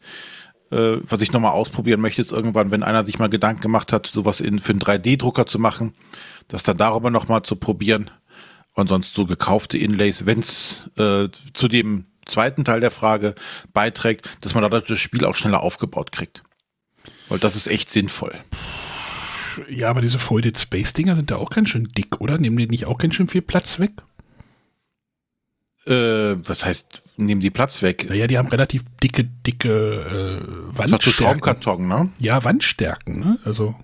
äh, 0.71 0.97
was 1.03 1.21
ich 1.21 1.31
nochmal 1.31 1.51
ausprobieren 1.51 2.01
möchte, 2.01 2.21
ist 2.21 2.31
irgendwann, 2.31 2.71
wenn 2.71 2.83
einer 2.83 3.05
sich 3.05 3.19
mal 3.19 3.29
Gedanken 3.29 3.61
gemacht 3.61 3.91
hat, 3.93 4.07
sowas 4.07 4.39
in, 4.39 4.59
für 4.59 4.71
einen 4.71 4.81
3D-Drucker 4.81 5.45
zu 5.45 5.59
machen, 5.59 5.93
das 6.47 6.63
dann 6.63 6.77
darüber 6.77 7.09
nochmal 7.09 7.43
zu 7.43 7.55
probieren. 7.55 8.09
Und 8.73 8.87
sonst 8.87 9.13
so 9.13 9.25
gekaufte 9.25 9.77
Inlays, 9.77 10.25
wenn 10.25 10.39
es 10.39 10.89
äh, 10.97 11.27
zu 11.53 11.67
dem 11.67 12.05
zweiten 12.25 12.63
Teil 12.63 12.79
der 12.79 12.91
Frage 12.91 13.35
beiträgt, 13.73 14.29
dass 14.41 14.53
man 14.53 14.63
dadurch 14.63 14.87
das 14.87 14.99
Spiel 14.99 15.25
auch 15.25 15.35
schneller 15.35 15.61
aufgebaut 15.61 16.13
kriegt. 16.13 16.43
Weil 17.27 17.39
das 17.39 17.57
ist 17.57 17.67
echt 17.67 17.89
sinnvoll. 17.89 18.33
Ja, 19.69 19.89
aber 19.89 20.01
diese 20.01 20.19
Folded 20.19 20.57
Space 20.57 20.93
Dinger 20.93 21.17
sind 21.17 21.31
da 21.31 21.35
auch 21.35 21.49
ganz 21.49 21.69
schön 21.69 21.89
dick, 21.97 22.21
oder? 22.21 22.37
Nehmen 22.37 22.57
die 22.57 22.67
nicht 22.67 22.85
auch 22.85 22.97
ganz 22.97 23.15
schön 23.15 23.27
viel 23.27 23.41
Platz 23.41 23.79
weg? 23.79 23.91
Äh, 25.87 26.35
was 26.47 26.63
heißt, 26.63 27.17
nehmen 27.17 27.41
die 27.41 27.49
Platz 27.49 27.81
weg? 27.81 28.07
Naja, 28.07 28.27
die 28.27 28.37
haben 28.37 28.47
relativ 28.47 28.83
dicke, 29.01 29.23
dicke 29.23 30.41
äh, 30.41 30.77
Wandstärken. 30.77 31.13
Schaumkarton, 31.13 31.87
ne? 31.87 32.09
Ja, 32.19 32.43
Wandstärken, 32.43 33.19
ne? 33.19 33.39
Also. 33.43 33.75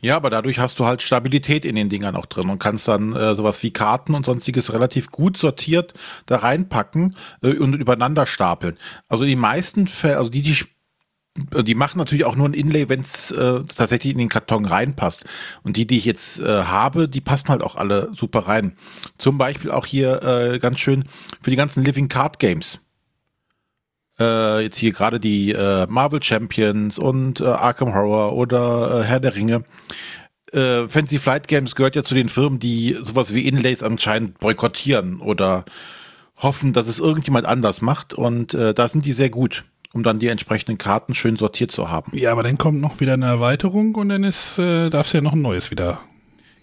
Ja, 0.00 0.16
aber 0.16 0.30
dadurch 0.30 0.58
hast 0.58 0.78
du 0.78 0.86
halt 0.86 1.02
Stabilität 1.02 1.64
in 1.64 1.76
den 1.76 1.88
Dingern 1.88 2.16
auch 2.16 2.26
drin 2.26 2.48
und 2.48 2.58
kannst 2.58 2.88
dann 2.88 3.14
äh, 3.14 3.34
sowas 3.34 3.62
wie 3.62 3.72
Karten 3.72 4.14
und 4.14 4.26
sonstiges 4.26 4.72
relativ 4.72 5.10
gut 5.10 5.36
sortiert 5.36 5.94
da 6.26 6.36
reinpacken 6.36 7.16
äh, 7.42 7.54
und 7.56 7.74
übereinander 7.74 8.26
stapeln. 8.26 8.78
Also 9.08 9.24
die 9.24 9.36
meisten 9.36 9.88
Fälle, 9.88 10.18
also 10.18 10.30
die, 10.30 10.42
die 10.42 10.56
die 11.34 11.74
machen 11.74 11.98
natürlich 11.98 12.24
auch 12.24 12.36
nur 12.36 12.48
ein 12.48 12.54
Inlay, 12.54 12.88
wenn 12.88 13.00
es 13.00 13.30
äh, 13.30 13.62
tatsächlich 13.74 14.12
in 14.12 14.18
den 14.18 14.28
Karton 14.28 14.66
reinpasst. 14.66 15.24
Und 15.62 15.76
die, 15.76 15.86
die 15.86 15.96
ich 15.96 16.04
jetzt 16.04 16.38
äh, 16.40 16.64
habe, 16.64 17.08
die 17.08 17.22
passen 17.22 17.48
halt 17.48 17.62
auch 17.62 17.76
alle 17.76 18.10
super 18.12 18.40
rein. 18.40 18.76
Zum 19.18 19.38
Beispiel 19.38 19.70
auch 19.70 19.86
hier 19.86 20.22
äh, 20.22 20.58
ganz 20.58 20.80
schön 20.80 21.04
für 21.40 21.50
die 21.50 21.56
ganzen 21.56 21.84
Living 21.84 22.08
Card 22.08 22.38
Games. 22.38 22.80
Äh, 24.20 24.64
jetzt 24.64 24.76
hier 24.76 24.92
gerade 24.92 25.20
die 25.20 25.52
äh, 25.52 25.86
Marvel 25.88 26.22
Champions 26.22 26.98
und 26.98 27.40
äh, 27.40 27.44
Arkham 27.44 27.94
Horror 27.94 28.34
oder 28.34 29.00
äh, 29.00 29.04
Herr 29.04 29.20
der 29.20 29.34
Ringe. 29.34 29.64
Äh, 30.52 30.86
Fancy 30.86 31.18
Flight 31.18 31.48
Games 31.48 31.74
gehört 31.74 31.96
ja 31.96 32.04
zu 32.04 32.14
den 32.14 32.28
Firmen, 32.28 32.58
die 32.58 32.98
sowas 33.02 33.32
wie 33.32 33.48
Inlays 33.48 33.82
anscheinend 33.82 34.38
boykottieren 34.38 35.18
oder 35.20 35.64
hoffen, 36.36 36.74
dass 36.74 36.88
es 36.88 36.98
irgendjemand 36.98 37.46
anders 37.46 37.80
macht. 37.80 38.12
Und 38.12 38.52
äh, 38.52 38.74
da 38.74 38.88
sind 38.88 39.06
die 39.06 39.14
sehr 39.14 39.30
gut 39.30 39.64
um 39.92 40.02
dann 40.02 40.18
die 40.18 40.28
entsprechenden 40.28 40.78
Karten 40.78 41.14
schön 41.14 41.36
sortiert 41.36 41.70
zu 41.70 41.90
haben. 41.90 42.16
Ja, 42.16 42.32
aber 42.32 42.42
dann 42.42 42.58
kommt 42.58 42.80
noch 42.80 43.00
wieder 43.00 43.14
eine 43.14 43.26
Erweiterung 43.26 43.94
und 43.94 44.08
dann 44.08 44.24
ist, 44.24 44.58
äh, 44.58 44.90
darfst 44.90 45.12
du 45.12 45.18
ja 45.18 45.22
noch 45.22 45.34
ein 45.34 45.42
neues 45.42 45.70
wieder. 45.70 46.00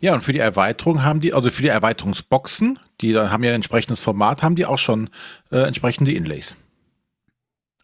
Ja, 0.02 0.14
und 0.14 0.22
für 0.22 0.34
die 0.34 0.40
Erweiterung 0.40 1.04
haben 1.04 1.20
die, 1.20 1.34
also 1.34 1.52
für 1.52 1.62
die 1.62 1.68
Erweiterungsboxen, 1.68 2.80
die 3.02 3.12
dann 3.12 3.32
haben 3.32 3.44
ja 3.44 3.52
ein 3.52 3.56
entsprechendes 3.56 4.00
Format, 4.00 4.42
haben 4.42 4.56
die 4.56 4.66
auch 4.66 4.78
schon 4.78 5.10
äh, 5.52 5.58
entsprechende 5.58 6.14
Inlays. 6.14 6.56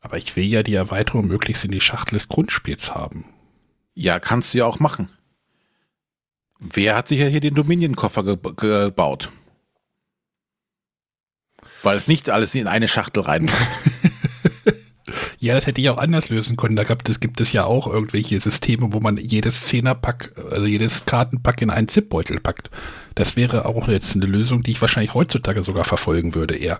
Aber 0.01 0.17
ich 0.17 0.35
will 0.35 0.45
ja 0.45 0.63
die 0.63 0.75
Erweiterung 0.75 1.27
möglichst 1.27 1.65
in 1.65 1.71
die 1.71 1.81
Schachtel 1.81 2.15
des 2.15 2.27
Grundspiels 2.27 2.93
haben. 2.93 3.25
Ja, 3.95 4.19
kannst 4.19 4.53
du 4.53 4.59
ja 4.59 4.65
auch 4.65 4.79
machen. 4.79 5.09
Wer 6.59 6.95
hat 6.95 7.07
sich 7.07 7.19
ja 7.19 7.27
hier 7.27 7.41
den 7.41 7.55
Dominion-Koffer 7.55 8.23
ge 8.23 8.37
gebaut? 8.55 9.29
Weil 11.83 11.97
es 11.97 12.07
nicht 12.07 12.29
alles 12.29 12.55
in 12.55 12.67
eine 12.67 12.87
Schachtel 12.87 13.23
reinpasst. 13.23 13.69
Ja, 15.45 15.53
das 15.53 15.67
hätte 15.67 15.79
ich 15.79 15.89
auch 15.89 15.99
anders 15.99 16.29
lösen 16.29 16.57
können. 16.57 16.75
Da 16.75 16.83
gab 16.83 17.07
es, 17.07 17.19
gibt 17.19 17.39
es 17.39 17.53
ja 17.53 17.65
auch 17.65 17.85
irgendwelche 17.85 18.39
Systeme, 18.39 18.93
wo 18.93 18.99
man 18.99 19.17
jedes 19.17 19.65
Zehnerpack, 19.65 20.33
also 20.49 20.65
jedes 20.65 21.05
Kartenpack 21.05 21.61
in 21.61 21.69
einen 21.69 21.87
Zipbeutel 21.87 22.39
packt. 22.39 22.71
Das 23.13 23.35
wäre 23.35 23.65
auch 23.65 23.87
jetzt 23.87 24.15
eine 24.15 24.25
Lösung, 24.25 24.63
die 24.63 24.71
ich 24.71 24.81
wahrscheinlich 24.81 25.13
heutzutage 25.13 25.61
sogar 25.61 25.83
verfolgen 25.83 26.33
würde, 26.33 26.55
eher. 26.55 26.79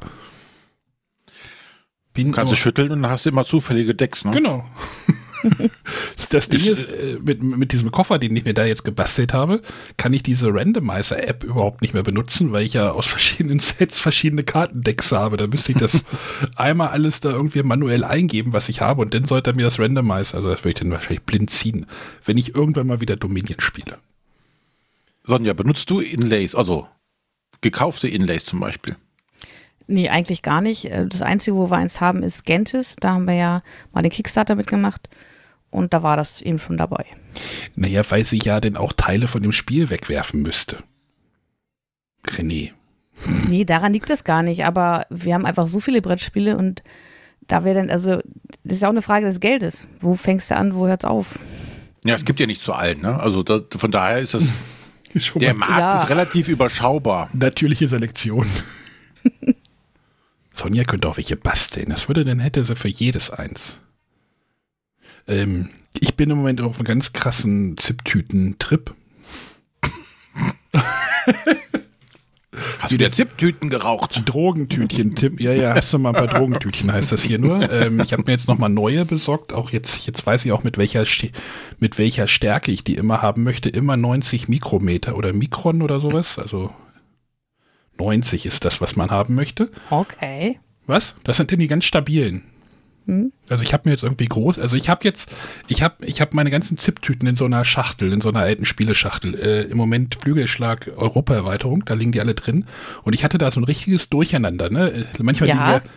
Bin 2.13 2.31
Kannst 2.31 2.53
du 2.53 2.55
schütteln 2.55 2.91
und 2.91 3.03
dann 3.03 3.12
hast 3.12 3.27
du 3.27 3.29
immer 3.29 3.45
zufällige 3.45 3.93
Decks, 3.93 4.25
ne? 4.25 4.31
Genau. 4.31 4.65
das 6.30 6.50
Ding 6.50 6.64
ist, 6.64 6.84
äh, 6.90 7.20
mit, 7.22 7.44
mit 7.44 7.72
diesem 7.72 7.92
Koffer, 7.92 8.20
den 8.20 8.36
ich 8.36 8.46
mir 8.46 8.54
da 8.54 8.66
jetzt 8.66 8.84
gebastelt 8.84 9.34
habe, 9.34 9.62
kann 9.98 10.14
ich 10.14 10.24
diese 10.24 10.54
Randomizer-App 10.54 11.44
überhaupt 11.44 11.82
nicht 11.82 11.94
mehr 11.94 12.04
benutzen, 12.04 12.52
weil 12.52 12.66
ich 12.66 12.74
ja 12.74 12.92
aus 12.92 13.06
verschiedenen 13.08 13.60
Sets 13.60 14.00
verschiedene 14.00 14.44
Kartendecks 14.44 15.12
habe. 15.12 15.38
Da 15.38 15.48
müsste 15.48 15.72
ich 15.72 15.78
das 15.78 16.06
einmal 16.56 16.90
alles 16.90 17.20
da 17.22 17.30
irgendwie 17.30 17.64
manuell 17.64 18.04
eingeben, 18.04 18.54
was 18.54 18.70
ich 18.70 18.82
habe, 18.82 19.02
und 19.02 19.14
dann 19.14 19.25
sollte 19.25 19.52
er 19.52 19.56
mir 19.56 19.64
das 19.64 19.80
Randomizer, 19.80 20.38
also 20.38 20.50
das 20.50 20.60
würde 20.60 20.70
ich 20.70 20.75
dann 20.75 20.92
wahrscheinlich 20.92 21.24
blind 21.24 21.50
ziehen, 21.50 21.86
wenn 22.25 22.38
ich 22.38 22.56
irgendwann 22.56 22.88
mal 22.88 23.02
wieder 23.02 23.16
Dominion 23.16 23.60
spiele. 23.60 23.98
Sonja, 25.24 25.54
benutzt 25.54 25.90
du 25.90 26.00
Inlays, 26.00 26.54
also 26.56 26.88
gekaufte 27.62 28.08
Inlays 28.08 28.46
zum 28.46 28.60
Beispiel? 28.60 28.96
Nee, 29.88 30.10
eigentlich 30.10 30.42
gar 30.42 30.62
nicht. 30.62 30.86
Äh, 30.86 31.06
Das 31.08 31.22
Einzige, 31.22 31.58
wo 31.58 31.70
wir 31.70 31.78
eins 31.78 32.02
haben, 32.02 32.24
ist 32.24 32.46
Gentis. 32.46 32.96
Da 33.00 33.14
haben 33.14 33.25
wir 33.25 33.36
ja 33.36 33.62
mal 33.94 34.02
den 34.02 34.12
Kickstarter 34.12 34.56
mitgemacht. 34.56 35.10
Und 35.75 35.94
da 35.94 36.01
war 36.03 36.17
das 36.17 36.41
eben 36.41 36.58
schon 36.60 36.77
dabei. 36.77 37.05
Naja, 37.75 38.01
weil 38.10 38.24
sie 38.24 38.39
ja 38.41 38.60
dann 38.60 38.77
auch 38.77 38.94
Teile 38.94 39.27
von 39.27 39.41
dem 39.41 39.51
Spiel 39.51 39.89
wegwerfen 39.89 40.41
müsste. 40.41 40.77
René. 42.27 42.72
Nee, 43.48 43.65
daran 43.65 43.94
liegt 43.94 44.10
es 44.10 44.24
gar 44.24 44.41
nicht. 44.44 44.65
Aber 44.65 45.05
wir 45.10 45.34
haben 45.34 45.46
einfach 45.46 45.67
so 45.67 45.79
viele 45.79 46.01
Brettspiele 46.01 46.58
und 46.58 46.82
da 47.48 47.63
wäre 47.63 47.75
dann, 47.79 47.89
also, 47.91 48.22
das 48.63 48.77
ist 48.77 48.82
ja 48.82 48.88
auch 48.88 48.94
eine 48.94 49.01
Frage 49.01 49.25
des 49.25 49.39
Geldes. 49.39 49.86
Wo 50.00 50.15
fängst 50.15 50.50
du 50.50 50.55
an, 50.58 50.75
wo 50.75 50.88
hört's 50.88 51.05
auf? 51.05 51.39
Ja, 52.03 52.15
es 52.15 52.25
gibt 52.25 52.39
ja 52.39 52.46
nicht 52.48 52.62
zu 52.62 52.74
allen, 52.74 53.01
ne? 53.01 53.20
Also 53.20 53.44
da, 53.44 53.62
von 53.77 53.91
daher 53.91 54.20
ist 54.20 54.34
das, 54.34 54.44
Ist 55.13 55.32
der 55.36 55.53
Markt 55.53 55.77
Ja. 55.79 56.03
ist 56.03 56.10
relativ 56.10 56.48
überschaubar. 56.50 57.29
natürliche 57.34 57.88
Selektion. 57.88 58.48
Sonja 60.53 60.84
könnte 60.86 61.08
auch 61.08 61.17
welche 61.17 61.36
basteln. 61.36 61.89
Das 61.89 62.08
würde 62.08 62.24
dann 62.24 62.39
hätte 62.39 62.63
sie 62.63 62.75
für 62.75 62.88
jedes 62.88 63.29
eins. 63.29 63.79
Ähm, 65.27 65.70
ich 66.00 66.15
bin 66.15 66.29
im 66.29 66.38
Moment 66.38 66.62
auf 66.62 66.77
einem 66.77 66.86
ganz 66.86 67.13
krassen 67.13 67.77
Ziptüten-Trip. 67.77 68.94
Hast 72.79 72.91
du 72.91 72.98
der 72.98 73.12
Zipptüten 73.12 73.70
geraucht? 73.70 74.22
Drogentütchen-Tipp. 74.25 75.41
Ja, 75.41 75.53
ja, 75.53 75.75
hast 75.75 75.91
du 75.91 76.00
mal 76.00 76.10
ein 76.10 76.15
paar 76.15 76.27
Drogentütchen, 76.39 76.91
heißt 76.91 77.12
das 77.12 77.24
hier 77.24 77.39
nur. 77.39 77.70
Ähm, 77.70 78.00
ich 78.00 78.13
habe 78.13 78.24
mir 78.25 78.32
jetzt 78.32 78.48
nochmal 78.48 78.70
neue 78.70 79.05
besorgt. 79.05 79.53
Auch 79.53 79.72
jetzt, 79.72 80.05
jetzt 80.05 80.25
weiß 80.25 80.46
ich 80.46 80.51
auch, 80.51 80.63
mit 80.63 80.77
welcher, 80.77 81.05
mit 81.79 81.98
welcher 81.98 82.27
Stärke 82.27 82.72
ich 82.72 82.84
die 82.84 82.96
immer 82.96 83.22
haben 83.22 83.44
möchte. 83.44 83.70
Immer 83.70 83.98
90 83.98 84.48
Mikrometer 84.48 85.17
oder 85.17 85.34
Mikron 85.34 85.82
oder 85.82 86.00
sowas. 86.00 86.39
Also 86.39 86.74
90 87.98 88.46
ist 88.46 88.65
das, 88.65 88.82
was 88.82 88.96
man 88.96 89.10
haben 89.10 89.36
möchte. 89.36 89.72
Okay. 89.89 90.60
Was? 90.86 91.15
Das 91.24 91.38
sind 91.38 91.51
denn 91.51 91.60
die 91.60 91.67
ganz 91.67 91.86
stabilen. 91.86 92.44
Hm? 93.06 93.32
Also 93.50 93.64
ich 93.64 93.74
habe 93.74 93.84
mir 93.86 93.92
jetzt 93.94 94.04
irgendwie 94.04 94.26
groß, 94.28 94.58
also 94.60 94.76
ich 94.76 94.90
habe 94.90 95.04
jetzt, 95.04 95.30
ich 95.68 95.84
habe 95.84 96.06
ich 96.06 96.22
hab 96.22 96.34
meine 96.34 96.50
ganzen 96.50 96.78
Zip-Tüten 96.78 97.28
in 97.28 97.36
so 97.36 97.46
einer 97.46 97.64
Schachtel, 97.66 98.12
in 98.12 98.22
so 98.22 98.30
einer 98.30 98.40
alten 98.40 98.66
Spieleschachtel. 98.66 99.36
Äh, 99.36 99.62
Im 99.64 99.78
Moment 99.78 100.16
Flügelschlag 100.22 100.92
Europa-Erweiterung, 100.96 101.86
da 101.86 101.94
liegen 101.94 102.12
die 102.12 102.20
alle 102.20 102.34
drin. 102.34 102.66
Und 103.04 103.14
ich 103.14 103.24
hatte 103.24 103.38
da 103.38 103.52
so 103.52 103.60
ein 103.60 103.66
richtiges 103.66 104.10
Durcheinander, 104.10 104.70
ne? 104.70 104.92
Äh, 104.92 105.04
Manchmal 105.22 105.50
Ja. 105.50 105.56
liegen 105.56 105.86
ja, 105.86 105.92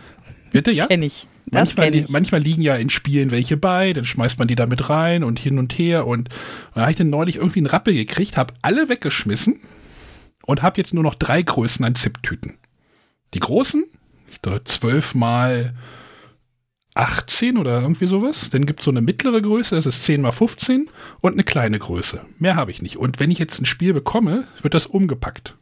bitte, 0.51 0.71
ja? 0.71 0.87
Kenn 0.87 1.03
ich. 1.03 1.25
Das 1.47 1.75
Manchmal, 1.75 1.95
ich. 1.95 2.09
manchmal 2.09 2.41
liegen 2.41 2.61
ja 2.61 2.75
in 2.75 2.91
Spielen 2.91 3.31
welche 3.31 3.57
bei, 3.57 3.93
dann 3.93 4.05
schmeißt 4.05 4.37
man 4.37 4.47
die 4.47 4.55
da 4.55 4.67
mit 4.67 4.89
rein 4.91 5.23
und 5.23 5.39
hin 5.39 5.57
und 5.57 5.73
her. 5.73 6.05
Und 6.05 6.29
da 6.75 6.81
habe 6.81 6.91
ich 6.91 6.97
dann 6.97 7.09
neulich 7.09 7.37
irgendwie 7.37 7.59
einen 7.59 7.65
Rappel 7.67 7.95
gekriegt, 7.95 8.37
habe 8.37 8.53
alle 8.61 8.87
weggeschmissen 8.87 9.59
und 10.45 10.61
habe 10.61 10.77
jetzt 10.77 10.93
nur 10.93 11.01
noch 11.03 11.15
drei 11.15 11.41
Größen 11.41 11.83
an 11.83 11.95
Zip-Tüten. 11.95 12.59
Die 13.33 13.39
großen, 13.39 13.83
ich 14.31 14.41
glaube 14.43 14.63
12 14.63 15.15
mal 15.15 15.73
18 16.99 17.57
oder 17.57 17.81
irgendwie 17.81 18.07
sowas. 18.07 18.49
Dann 18.49 18.65
gibt 18.65 18.81
es 18.81 18.85
so 18.85 18.91
eine 18.91 19.01
mittlere 19.01 19.41
Größe, 19.41 19.75
das 19.75 19.85
ist 19.85 20.03
10 20.03 20.21
mal 20.21 20.31
15 20.31 20.89
und 21.21 21.33
eine 21.33 21.43
kleine 21.43 21.79
Größe. 21.79 22.21
Mehr 22.39 22.55
habe 22.55 22.71
ich 22.71 22.81
nicht. 22.81 22.97
Und 22.97 23.19
wenn 23.19 23.31
ich 23.31 23.39
jetzt 23.39 23.61
ein 23.61 23.65
Spiel 23.65 23.93
bekomme, 23.93 24.43
wird 24.61 24.73
das 24.73 24.85
umgepackt. 24.85 25.55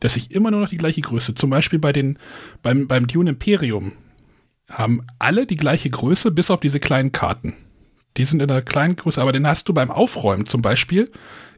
Dass 0.00 0.16
ich 0.16 0.30
immer 0.30 0.50
nur 0.50 0.60
noch 0.60 0.70
die 0.70 0.78
gleiche 0.78 1.02
Größe. 1.02 1.34
Zum 1.34 1.50
Beispiel 1.50 1.78
bei 1.78 1.92
den, 1.92 2.18
beim, 2.62 2.88
beim 2.88 3.06
Dune 3.06 3.30
Imperium 3.30 3.92
haben 4.70 5.06
alle 5.18 5.46
die 5.46 5.56
gleiche 5.56 5.90
Größe, 5.90 6.30
bis 6.30 6.50
auf 6.50 6.60
diese 6.60 6.80
kleinen 6.80 7.12
Karten. 7.12 7.54
Die 8.16 8.24
sind 8.24 8.40
in 8.40 8.50
einer 8.50 8.62
kleinen 8.62 8.96
Größe, 8.96 9.20
aber 9.20 9.32
den 9.32 9.46
hast 9.46 9.68
du 9.68 9.74
beim 9.74 9.90
Aufräumen 9.90 10.46
zum 10.46 10.62
Beispiel. 10.62 11.10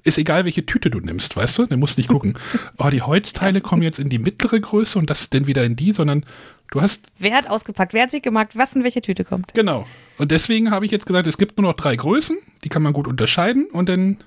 Ist 0.02 0.18
egal, 0.18 0.44
welche 0.44 0.66
Tüte 0.66 0.90
du 0.90 0.98
nimmst, 0.98 1.36
weißt 1.36 1.58
du? 1.58 1.66
Du 1.66 1.76
musst 1.76 1.98
nicht 1.98 2.08
gucken, 2.08 2.34
oh, 2.78 2.90
die 2.90 3.02
Holzteile 3.02 3.60
kommen 3.60 3.82
jetzt 3.82 4.00
in 4.00 4.08
die 4.08 4.18
mittlere 4.18 4.58
Größe 4.58 4.98
und 4.98 5.08
das 5.08 5.30
dann 5.30 5.46
wieder 5.46 5.64
in 5.64 5.76
die, 5.76 5.92
sondern 5.92 6.24
du 6.70 6.80
hast 6.80 7.06
Wer 7.18 7.34
hat 7.34 7.48
ausgepackt? 7.50 7.92
Wer 7.92 8.04
hat 8.04 8.10
sich 8.10 8.22
gemerkt, 8.22 8.56
was 8.56 8.74
in 8.74 8.84
welche 8.84 9.02
Tüte 9.02 9.24
kommt? 9.24 9.54
Genau. 9.54 9.86
Und 10.18 10.30
deswegen 10.30 10.70
habe 10.70 10.84
ich 10.84 10.90
jetzt 10.90 11.06
gesagt, 11.06 11.26
es 11.26 11.38
gibt 11.38 11.58
nur 11.58 11.70
noch 11.70 11.76
drei 11.76 11.96
Größen, 11.96 12.38
die 12.64 12.68
kann 12.68 12.82
man 12.82 12.92
gut 12.92 13.06
unterscheiden 13.06 13.66
und 13.72 13.88
dann, 13.88 14.18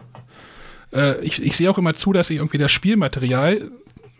äh, 0.93 1.19
ich, 1.21 1.43
ich 1.43 1.55
sehe 1.55 1.69
auch 1.69 1.77
immer 1.77 1.93
zu, 1.93 2.13
dass 2.13 2.29
ich 2.29 2.37
irgendwie 2.37 2.57
das 2.57 2.71
Spielmaterial 2.71 3.71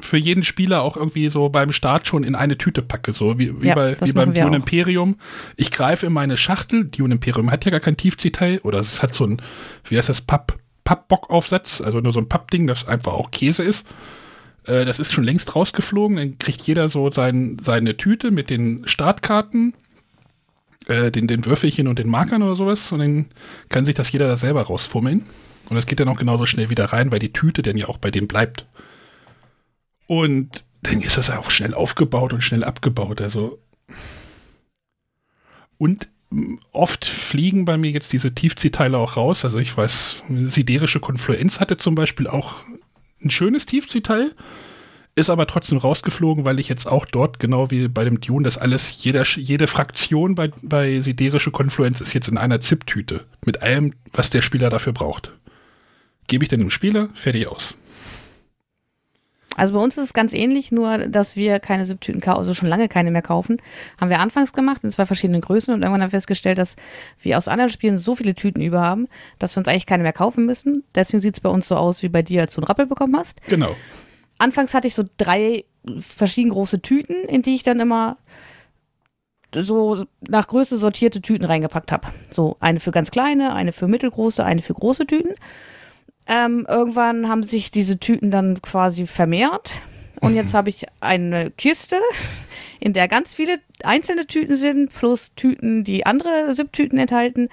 für 0.05 0.17
jeden 0.17 0.43
Spieler 0.43 0.81
auch 0.81 0.97
irgendwie 0.97 1.29
so 1.29 1.49
beim 1.49 1.71
Start 1.71 2.07
schon 2.07 2.23
in 2.23 2.35
eine 2.35 2.57
Tüte 2.57 2.81
packe, 2.81 3.13
so 3.13 3.37
wie, 3.37 3.61
wie, 3.61 3.67
Ja, 3.67 3.75
bei, 3.75 3.97
wie 4.01 4.13
beim 4.13 4.33
Dune. 4.33 4.55
Imperium. 4.55 5.17
Ich 5.55 5.71
greife 5.71 6.07
in 6.07 6.13
meine 6.13 6.37
Schachtel, 6.37 6.85
Dune 6.85 7.13
Imperium 7.13 7.51
hat 7.51 7.65
ja 7.65 7.71
gar 7.71 7.79
kein 7.79 7.97
Tiefziehteil 7.97 8.59
oder 8.63 8.79
es 8.79 9.01
hat 9.01 9.13
so 9.13 9.25
ein, 9.25 9.41
wie 9.85 9.97
heißt 9.97 10.09
das, 10.09 10.21
Papp, 10.21 10.57
Pappbockaufsatz, 10.83 11.81
also 11.81 11.99
nur 11.99 12.13
so 12.13 12.19
ein 12.19 12.27
Pappding, 12.27 12.67
das 12.67 12.87
einfach 12.87 13.13
auch 13.13 13.31
Käse 13.31 13.63
ist. 13.63 13.87
Äh, 14.65 14.86
das 14.86 15.00
ist 15.00 15.13
schon 15.13 15.24
längst 15.24 15.56
rausgeflogen, 15.56 16.18
dann 16.18 16.39
kriegt 16.39 16.62
jeder 16.62 16.89
so 16.89 17.12
sein, 17.12 17.58
seine 17.62 17.98
Tüte 17.98 18.32
mit 18.32 18.50
den 18.50 18.88
Startkarten, 18.88 19.74
äh, 20.88 21.12
den, 21.12 21.27
den 21.27 21.46
Würfelchen 21.46 21.88
und 21.88 22.00
den 22.00 22.10
Markern 22.10 22.44
oder 22.44 22.56
sowas 22.56 22.91
und 22.91 23.00
dann 23.00 23.25
kann 23.70 23.86
sich 23.86 23.96
das 23.96 24.12
jeder 24.12 24.27
da 24.27 24.38
selber 24.38 24.63
rausfummeln. 24.63 25.25
Und 25.70 25.75
das 25.75 25.86
geht 25.86 26.00
dann 26.00 26.10
auch 26.10 26.18
genauso 26.18 26.46
schnell 26.46 26.70
wieder 26.70 26.86
rein, 26.86 27.12
weil 27.12 27.20
die 27.20 27.34
Tüte 27.34 27.62
dann 27.62 27.77
ja 27.77 27.88
auch 27.88 27.98
bei 27.98 28.12
dem 28.12 28.27
bleibt. 28.27 28.65
Und 30.08 30.65
dann 30.82 31.01
ist 31.01 31.18
das 31.18 31.30
auch 31.30 31.51
schnell 31.51 31.74
aufgebaut 31.74 32.34
und 32.34 32.41
schnell 32.41 32.63
abgebaut. 32.63 33.22
Also. 33.22 33.60
Und 35.77 36.10
m, 36.32 36.60
oft 36.72 37.06
fliegen 37.06 37.63
bei 37.65 37.77
mir 37.77 37.91
jetzt 37.91 38.12
diese 38.12 38.36
Tiefziehteile 38.36 38.98
auch 38.98 39.15
raus. 39.15 39.46
Also 39.46 39.60
ich 39.60 39.77
weiß, 39.77 40.24
siderische 40.30 41.00
Konfluenz 41.00 41.60
hatte 41.60 41.77
zum 41.77 41.96
Beispiel 41.96 42.27
auch 42.27 42.65
ein 43.23 43.29
schönes 43.29 43.65
Tiefziehteil, 43.65 44.33
ist 45.15 45.29
aber 45.29 45.45
trotzdem 45.45 45.77
rausgeflogen, 45.77 46.45
weil 46.45 46.59
ich 46.59 46.69
jetzt 46.69 46.85
auch 46.87 47.05
dort, 47.05 47.39
genau 47.39 47.69
wie 47.69 47.87
bei 47.87 48.05
dem 48.05 48.21
Dune, 48.21 48.43
das 48.43 48.57
alles, 48.57 49.03
jeder, 49.03 49.25
jede 49.25 49.67
Fraktion 49.67 50.35
bei, 50.35 50.51
bei 50.61 51.01
siderische 51.01 51.51
Konfluenz 51.51 51.99
ist 52.01 52.13
jetzt 52.13 52.29
in 52.29 52.37
einer 52.37 52.61
Zip-Tüte. 52.61 53.25
Mit 53.45 53.61
allem, 53.61 53.93
was 54.13 54.29
der 54.29 54.41
Spieler 54.41 54.69
dafür 54.69 54.93
braucht. 54.93 55.33
Gebe 56.27 56.45
ich 56.45 56.49
dann 56.49 56.61
dem 56.61 56.69
Spieler, 56.69 57.09
fertig 57.13 57.47
aus. 57.47 57.75
Also 59.58 59.74
bei 59.74 59.79
uns 59.79 59.98
ist 59.98 60.05
es 60.05 60.13
ganz 60.13 60.34
ähnlich, 60.34 60.72
nur 60.72 60.98
dass 60.98 61.36
wir 61.36 61.60
keine 61.60 61.86
Siebtüten 61.86 62.22
kaufen, 62.22 62.39
also 62.39 62.53
schon 62.53 62.70
lange 62.70 62.88
keine 62.88 63.12
mehr 63.12 63.22
kaufen. 63.22 63.58
Haben 64.00 64.10
wir 64.10 64.20
anfangs 64.20 64.53
gemacht 64.53 64.84
in 64.84 64.91
zwei 64.91 65.05
verschiedenen 65.05 65.41
Größen 65.41 65.74
und 65.74 65.81
irgendwann 65.81 66.01
haben 66.01 66.12
wir 66.12 66.17
festgestellt, 66.17 66.58
dass 66.58 66.75
wir 67.20 67.38
aus 67.38 67.48
anderen 67.48 67.70
Spielen 67.70 67.98
so 67.98 68.15
viele 68.15 68.34
Tüten 68.34 68.62
über 68.62 68.81
haben, 68.81 69.08
dass 69.39 69.55
wir 69.55 69.60
uns 69.60 69.67
eigentlich 69.67 69.86
keine 69.86 70.03
mehr 70.03 70.13
kaufen 70.13 70.46
müssen. 70.46 70.84
Deswegen 70.96 71.22
sieht 71.22 71.36
es 71.36 71.41
bei 71.41 71.50
uns 71.50 71.67
so 71.67 71.75
aus 71.75 72.01
wie 72.01 72.10
bei 72.10 72.22
dir, 72.22 72.41
als 72.41 72.55
du 72.55 72.62
einen 72.62 72.67
Rappel 72.67 72.86
bekommen 72.86 73.17
hast. 73.17 73.41
Genau. 73.48 73.75
Anfangs 74.38 74.74
hatte 74.74 74.88
ich 74.88 74.96
so 74.96 75.03
drei 75.17 75.65
verschieden 76.00 76.51
große 76.51 76.81
Tüten, 76.81 77.15
in 77.27 77.41
die 77.41 77.55
ich 77.55 77.63
dann 77.63 77.79
immer 77.79 78.17
so 79.53 80.05
nach 80.22 80.48
Größe 80.48 80.77
sortierte 80.77 81.22
Tüten 81.22 81.46
reingepackt 81.46 81.91
habe. 81.91 82.08
So 82.29 82.55
eine 82.60 82.79
für 82.79 82.91
ganz 82.91 83.12
kleine, 83.12 83.53
eine 83.53 83.74
für 83.74 83.88
mittelgroße, 83.88 84.43
eine 84.43 84.62
für 84.62 84.74
große 84.74 85.05
Tüten. 85.05 85.36
Ähm, 86.33 86.65
irgendwann 86.69 87.27
haben 87.27 87.43
sich 87.43 87.71
diese 87.71 88.00
Tüten 88.00 88.31
dann 88.31 88.61
quasi 88.61 89.05
vermehrt. 89.05 89.81
Und 90.21 90.35
jetzt 90.35 90.53
habe 90.53 90.69
ich 90.69 90.85
eine 91.00 91.51
Kiste, 91.51 91.97
in 92.79 92.93
der 92.93 93.07
ganz 93.07 93.33
viele 93.35 93.57
einzelne 93.83 94.27
Tüten 94.27 94.55
sind, 94.55 94.91
plus 94.93 95.33
Tüten, 95.35 95.83
die 95.83 96.05
andere 96.05 96.53
Siebtüten 96.53 96.97
enthalten. 97.00 97.50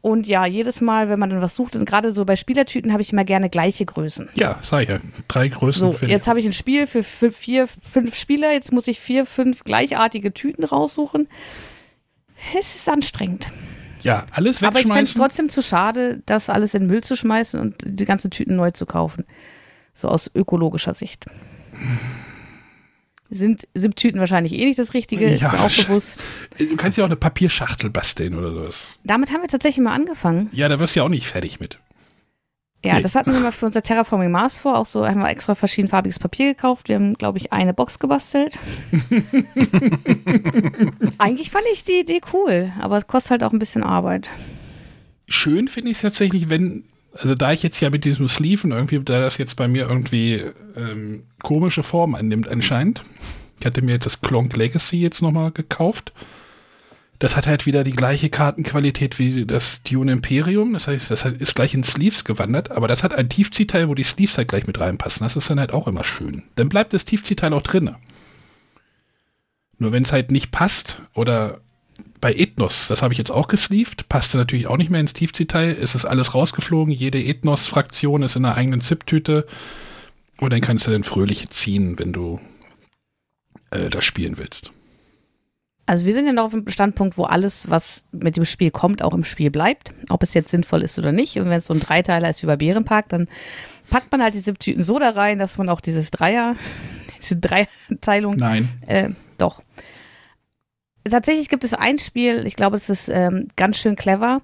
Und 0.00 0.28
ja, 0.28 0.46
jedes 0.46 0.80
Mal, 0.80 1.08
wenn 1.08 1.18
man 1.18 1.30
dann 1.30 1.40
was 1.42 1.54
sucht, 1.56 1.74
und 1.76 1.84
gerade 1.84 2.12
so 2.12 2.24
bei 2.24 2.36
Spielertüten 2.36 2.92
habe 2.92 3.02
ich 3.02 3.12
immer 3.12 3.24
gerne 3.24 3.48
gleiche 3.50 3.84
Größen. 3.84 4.28
Ja, 4.34 4.58
sei 4.62 4.84
ja. 4.84 4.98
Drei 5.26 5.48
Größen. 5.48 5.80
So, 5.80 6.06
jetzt 6.06 6.28
habe 6.28 6.38
ich 6.40 6.46
ein 6.46 6.52
Spiel 6.52 6.86
für 6.86 7.00
fü- 7.00 7.32
vier, 7.32 7.66
fünf 7.66 8.14
Spieler. 8.14 8.52
Jetzt 8.52 8.72
muss 8.72 8.86
ich 8.86 9.00
vier, 9.00 9.26
fünf 9.26 9.64
gleichartige 9.64 10.32
Tüten 10.32 10.64
raussuchen. 10.64 11.28
Es 12.58 12.76
ist 12.76 12.88
anstrengend. 12.88 13.48
Ja, 14.02 14.26
alles 14.30 14.62
Aber 14.62 14.78
ich 14.80 14.86
fände 14.86 15.02
es 15.02 15.10
wegschmeißen. 15.10 15.20
trotzdem 15.20 15.48
zu 15.48 15.62
schade, 15.62 16.22
das 16.26 16.50
alles 16.50 16.74
in 16.74 16.82
den 16.82 16.88
Müll 16.88 17.02
zu 17.02 17.16
schmeißen 17.16 17.58
und 17.60 17.76
die 17.84 18.04
ganzen 18.04 18.30
Tüten 18.30 18.56
neu 18.56 18.70
zu 18.70 18.86
kaufen. 18.86 19.24
So 19.94 20.08
aus 20.08 20.30
ökologischer 20.34 20.94
Sicht. 20.94 21.26
Sind 23.30 23.68
Siebtüten 23.74 24.20
wahrscheinlich 24.20 24.54
eh 24.54 24.64
nicht 24.64 24.78
das 24.78 24.94
Richtige, 24.94 25.26
ist 25.26 25.42
Ja, 25.42 25.52
mir 25.52 25.60
auch 25.60 25.70
bewusst. 25.76 26.22
Du 26.58 26.76
kannst 26.76 26.96
ja 26.96 27.04
auch 27.04 27.08
eine 27.08 27.16
Papierschachtel 27.16 27.90
basteln 27.90 28.34
oder 28.34 28.52
sowas. 28.52 28.88
Damit 29.04 29.30
haben 29.32 29.42
wir 29.42 29.48
tatsächlich 29.48 29.84
mal 29.84 29.92
angefangen. 29.94 30.48
Ja, 30.52 30.68
da 30.68 30.78
wirst 30.78 30.96
du 30.96 31.00
ja 31.00 31.04
auch 31.04 31.10
nicht 31.10 31.26
fertig 31.26 31.60
mit. 31.60 31.78
Ja, 32.88 32.94
Nee. 32.96 33.02
das 33.02 33.14
hatten 33.14 33.32
wir 33.32 33.40
mal 33.40 33.52
für 33.52 33.66
unser 33.66 33.82
Terraforming 33.82 34.30
Mars 34.30 34.58
vor. 34.58 34.76
Auch 34.78 34.86
so 34.86 35.06
haben 35.06 35.20
wir 35.20 35.28
extra 35.28 35.54
verschiedenfarbiges 35.54 36.18
Papier 36.18 36.54
gekauft. 36.54 36.88
Wir 36.88 36.96
haben, 36.96 37.14
glaube 37.14 37.36
ich, 37.38 37.52
eine 37.52 37.74
Box 37.74 37.98
gebastelt. 37.98 38.58
Eigentlich 41.18 41.50
fand 41.50 41.64
ich 41.72 41.84
die 41.84 42.00
Idee 42.00 42.20
cool, 42.32 42.72
aber 42.80 42.96
es 42.98 43.06
kostet 43.06 43.32
halt 43.32 43.44
auch 43.44 43.52
ein 43.52 43.58
bisschen 43.58 43.82
Arbeit. 43.82 44.28
Schön 45.26 45.68
finde 45.68 45.90
ich 45.90 45.98
es 45.98 46.02
tatsächlich, 46.02 46.48
wenn, 46.48 46.84
also 47.12 47.34
da 47.34 47.52
ich 47.52 47.62
jetzt 47.62 47.80
ja 47.80 47.90
mit 47.90 48.04
diesem 48.04 48.28
Sleeven 48.28 48.70
irgendwie, 48.72 48.98
da 49.00 49.20
das 49.20 49.38
jetzt 49.38 49.56
bei 49.56 49.68
mir 49.68 49.88
irgendwie 49.88 50.42
ähm, 50.76 51.24
komische 51.42 51.82
Form 51.82 52.14
annimmt 52.14 52.50
anscheinend. 52.50 53.02
Ich 53.60 53.66
hatte 53.66 53.82
mir 53.82 53.92
jetzt 53.92 54.06
das 54.06 54.20
Clonk 54.20 54.56
Legacy 54.56 54.98
jetzt 54.98 55.20
nochmal 55.20 55.50
gekauft. 55.50 56.12
Das 57.18 57.36
hat 57.36 57.48
halt 57.48 57.66
wieder 57.66 57.82
die 57.82 57.96
gleiche 57.96 58.30
Kartenqualität 58.30 59.18
wie 59.18 59.44
das 59.44 59.82
Dune 59.82 60.12
Imperium. 60.12 60.72
Das 60.72 60.86
heißt, 60.86 61.10
das 61.10 61.24
ist 61.24 61.54
gleich 61.56 61.74
in 61.74 61.82
Sleeves 61.82 62.24
gewandert, 62.24 62.70
aber 62.70 62.86
das 62.86 63.02
hat 63.02 63.16
ein 63.16 63.28
Tiefziehteil, 63.28 63.88
wo 63.88 63.94
die 63.94 64.04
Sleeves 64.04 64.38
halt 64.38 64.48
gleich 64.48 64.66
mit 64.66 64.78
reinpassen. 64.78 65.24
Das 65.24 65.34
ist 65.34 65.50
dann 65.50 65.58
halt 65.58 65.72
auch 65.72 65.88
immer 65.88 66.04
schön. 66.04 66.44
Dann 66.54 66.68
bleibt 66.68 66.92
das 66.92 67.04
Tiefziehteil 67.04 67.52
auch 67.52 67.62
drinne. 67.62 67.96
Nur 69.78 69.92
wenn 69.92 70.04
es 70.04 70.12
halt 70.12 70.30
nicht 70.30 70.50
passt 70.50 71.00
oder 71.14 71.60
bei 72.20 72.32
Ethnos, 72.32 72.88
das 72.88 73.02
habe 73.02 73.14
ich 73.14 73.18
jetzt 73.18 73.30
auch 73.30 73.48
gesleeved, 73.48 74.08
passte 74.08 74.38
natürlich 74.38 74.66
auch 74.66 74.76
nicht 74.76 74.90
mehr 74.90 75.00
ins 75.00 75.12
Tiefziehteil, 75.12 75.76
es 75.80 75.94
ist 75.94 76.04
alles 76.04 76.34
rausgeflogen, 76.34 76.92
jede 76.92 77.22
Ethnos-Fraktion 77.22 78.22
ist 78.22 78.36
in 78.36 78.44
einer 78.44 78.56
eigenen 78.56 78.80
ZIP-Tüte 78.80 79.46
und 80.40 80.52
dann 80.52 80.60
kannst 80.60 80.86
du 80.86 80.90
dann 80.90 81.04
fröhliche 81.04 81.48
ziehen, 81.48 81.98
wenn 81.98 82.12
du 82.12 82.40
äh, 83.70 83.88
das 83.88 84.04
spielen 84.04 84.36
willst. 84.36 84.72
Also 85.88 86.04
wir 86.04 86.12
sind 86.12 86.26
ja 86.26 86.34
noch 86.34 86.44
auf 86.44 86.52
dem 86.52 86.68
Standpunkt, 86.68 87.16
wo 87.16 87.24
alles, 87.24 87.70
was 87.70 88.04
mit 88.12 88.36
dem 88.36 88.44
Spiel 88.44 88.70
kommt, 88.70 89.02
auch 89.02 89.14
im 89.14 89.24
Spiel 89.24 89.50
bleibt. 89.50 89.94
Ob 90.10 90.22
es 90.22 90.34
jetzt 90.34 90.50
sinnvoll 90.50 90.82
ist 90.82 90.98
oder 90.98 91.12
nicht. 91.12 91.38
Und 91.38 91.46
wenn 91.46 91.56
es 91.56 91.64
so 91.64 91.72
ein 91.72 91.80
Dreiteiler 91.80 92.28
ist 92.28 92.42
wie 92.42 92.46
bei 92.46 92.56
Bärenpark, 92.56 93.08
dann 93.08 93.26
packt 93.88 94.12
man 94.12 94.22
halt 94.22 94.34
diese 94.34 94.52
Tüten 94.52 94.82
so 94.82 94.98
da 94.98 95.08
rein, 95.08 95.38
dass 95.38 95.56
man 95.56 95.70
auch 95.70 95.80
dieses 95.80 96.10
Dreier, 96.10 96.56
diese 97.22 97.38
Dreiteilung. 97.38 98.36
Nein. 98.36 98.68
Äh, 98.86 99.08
doch. 99.38 99.62
Tatsächlich 101.08 101.48
gibt 101.48 101.64
es 101.64 101.72
ein 101.72 101.96
Spiel, 101.96 102.44
ich 102.44 102.54
glaube, 102.54 102.76
es 102.76 102.90
ist 102.90 103.08
ähm, 103.08 103.48
ganz 103.56 103.78
schön 103.78 103.96
clever. 103.96 104.42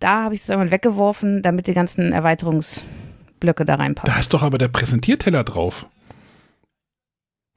Da 0.00 0.22
habe 0.24 0.34
ich 0.34 0.40
es 0.40 0.48
einmal 0.48 0.70
weggeworfen, 0.70 1.42
damit 1.42 1.66
die 1.66 1.74
ganzen 1.74 2.14
Erweiterungsblöcke 2.14 3.66
da 3.66 3.74
reinpassen. 3.74 4.10
Da 4.10 4.18
ist 4.18 4.32
doch 4.32 4.42
aber 4.42 4.56
der 4.56 4.68
Präsentierteller 4.68 5.44
drauf. 5.44 5.86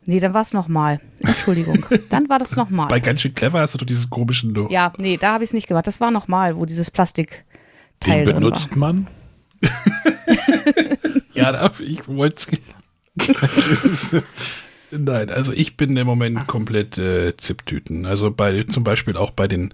Nee, 0.06 0.20
dann 0.20 0.34
war 0.34 0.42
es 0.44 0.54
nochmal. 0.54 1.00
Entschuldigung. 1.20 1.86
dann 2.10 2.30
war 2.30 2.40
das 2.40 2.56
nochmal. 2.56 2.88
Bei 2.88 3.00
ganz 3.00 3.22
schön 3.22 3.34
clever 3.34 3.60
hast 3.62 3.74
du 3.74 3.78
doch 3.80 3.86
dieses 3.86 4.10
komischen. 4.10 4.52
Lo- 4.54 4.70
Ja, 4.70 4.94
nee, 4.98 5.18
da 5.18 5.34
habe 5.34 5.44
ich 5.44 5.50
es 5.50 5.54
nicht 5.54 5.68
gemacht. 5.68 5.88
Das 5.88 6.00
war 6.00 6.12
nochmal, 6.12 6.56
wo 6.58 6.66
dieses 6.66 6.92
Plastikteil 6.92 7.44
Den 8.26 8.26
benutzt 8.36 8.76
man. 8.76 9.08
Ja, 11.34 11.52
da, 11.52 11.72
ich 11.80 12.08
wollte 12.08 12.48
es. 13.18 14.24
Nein, 14.92 15.30
also 15.30 15.52
ich 15.52 15.76
bin 15.78 15.96
im 15.98 16.08
Moment 16.08 16.48
komplett 16.48 16.98
äh, 16.98 17.36
Zip-Tüten. 17.36 18.06
Also 18.06 18.32
bei 18.32 18.64
zum 18.64 18.84
Beispiel 18.84 19.18
auch 19.18 19.32
bei 19.32 19.48
den 19.48 19.74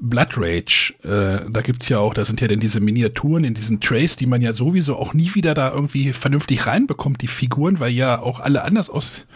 Blood 0.00 0.30
Rage, 0.36 0.94
äh, 1.04 1.48
da 1.50 1.60
gibt's 1.60 1.88
ja 1.88 1.98
auch, 1.98 2.14
da 2.14 2.24
sind 2.24 2.40
ja 2.40 2.48
dann 2.48 2.60
diese 2.60 2.80
Miniaturen 2.80 3.44
in 3.44 3.54
diesen 3.54 3.80
Trays, 3.80 4.16
die 4.16 4.26
man 4.26 4.42
ja 4.42 4.52
sowieso 4.52 4.96
auch 4.96 5.14
nie 5.14 5.34
wieder 5.34 5.54
da 5.54 5.72
irgendwie 5.72 6.12
vernünftig 6.12 6.66
reinbekommt, 6.66 7.22
die 7.22 7.26
Figuren, 7.28 7.78
weil 7.80 7.92
ja 7.92 8.18
auch 8.20 8.40
alle 8.40 8.64
anders 8.64 8.90
aus. 8.90 9.26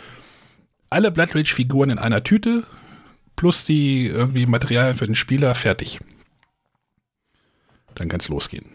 Alle 0.92 1.10
Blood 1.10 1.34
Rage-Figuren 1.34 1.90
in 1.90 1.98
einer 1.98 2.22
Tüte, 2.22 2.64
plus 3.34 3.64
die 3.64 4.06
irgendwie 4.06 4.46
Materialien 4.46 4.96
für 4.96 5.06
den 5.06 5.14
Spieler, 5.14 5.54
fertig. 5.54 6.00
Dann 7.94 8.08
kann's 8.08 8.28
losgehen. 8.28 8.66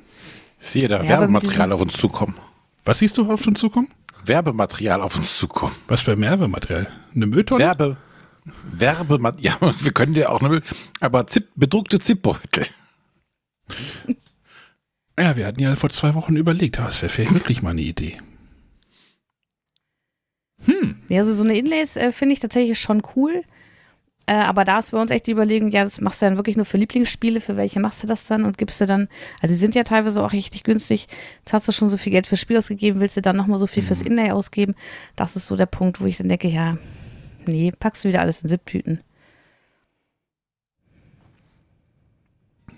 Ich 0.60 0.68
sehe 0.68 0.88
da 0.88 1.04
Ja, 1.04 1.10
Werbematerial 1.10 1.72
auf 1.72 1.82
uns 1.82 1.94
zukommen. 1.94 2.36
Was 2.86 3.00
siehst 3.00 3.18
du 3.18 3.32
auf 3.32 3.46
uns 3.46 3.60
zukommen? 3.60 3.90
Werbematerial 4.26 5.02
auf 5.02 5.16
uns 5.16 5.38
zukommen. 5.38 5.76
Was 5.88 6.02
für 6.02 6.18
Werbematerial? 6.20 6.92
Eine 7.16 7.28
Mülltonne? 7.28 7.64
Werbe. 7.64 7.98
Werbematerial. 8.64 9.58
Ja, 9.62 9.74
wir 9.80 9.92
können 9.92 10.16
ja 10.16 10.30
auch 10.30 10.42
nur. 10.42 10.62
Aber 11.00 11.28
Zip, 11.28 11.50
bedruckte 11.56 12.00
Zipbeutel. 12.00 12.66
Ja, 15.20 15.36
wir 15.36 15.46
hatten 15.46 15.60
ja 15.60 15.76
vor 15.76 15.90
zwei 15.90 16.14
Wochen 16.16 16.36
überlegt, 16.36 16.80
aber 16.80 16.90
es 16.90 17.02
wäre 17.02 17.12
vielleicht 17.12 17.34
wirklich 17.34 17.62
mal 17.62 17.72
eine 17.72 17.82
Idee. 17.82 18.18
Hm, 20.68 20.96
Ja, 21.10 21.20
also 21.20 21.34
so 21.34 21.44
eine 21.44 21.58
Inlays 21.58 21.96
äh, 21.98 22.12
finde 22.12 22.34
ich 22.34 22.40
tatsächlich 22.40 22.80
schon 22.80 23.02
cool. 23.16 23.44
Äh, 24.28 24.34
aber 24.34 24.66
da 24.66 24.80
ist 24.80 24.92
bei 24.92 25.02
uns 25.02 25.10
echt 25.10 25.28
die 25.28 25.32
Überlegung, 25.32 25.72
ja, 25.72 25.86
das 25.86 26.02
machst 26.02 26.22
du 26.22 26.26
dann 26.26 26.36
wirklich 26.36 26.58
nur 26.58 26.66
für 26.66 26.78
Lieblingsspiele, 26.78 27.40
für 27.40 27.56
welche 27.56 27.80
machst 27.80 28.04
du 28.04 28.08
das 28.08 28.28
dann 28.28 28.44
und 28.44 28.58
gibst 28.58 28.82
du 28.82 28.86
dann, 28.86 29.08
also 29.42 29.54
die 29.54 29.60
sind 29.60 29.74
ja 29.74 29.84
teilweise 29.84 30.22
auch 30.22 30.34
richtig 30.34 30.64
günstig, 30.64 31.08
jetzt 31.40 31.54
hast 31.54 31.66
du 31.66 31.72
schon 31.72 31.90
so 31.90 31.96
viel 31.96 32.12
Geld 32.12 32.28
fürs 32.28 32.42
Spiel 32.42 32.58
ausgegeben, 32.58 33.00
willst 33.00 33.16
du 33.16 33.22
dann 33.22 33.38
nochmal 33.38 33.58
so 33.58 33.68
viel 33.68 33.84
fürs 33.84 34.02
Inlay 34.02 34.32
ausgeben? 34.32 34.76
Das 35.16 35.38
ist 35.38 35.48
so 35.48 35.56
der 35.56 35.66
Punkt, 35.66 36.02
wo 36.02 36.06
ich 36.08 36.18
dann 36.18 36.28
denke, 36.28 36.50
ja, 36.50 36.78
nee, 37.46 37.72
packst 37.80 38.04
du 38.04 38.10
wieder 38.10 38.20
alles 38.20 38.42
in 38.42 38.50
Sipptüten. 38.50 39.00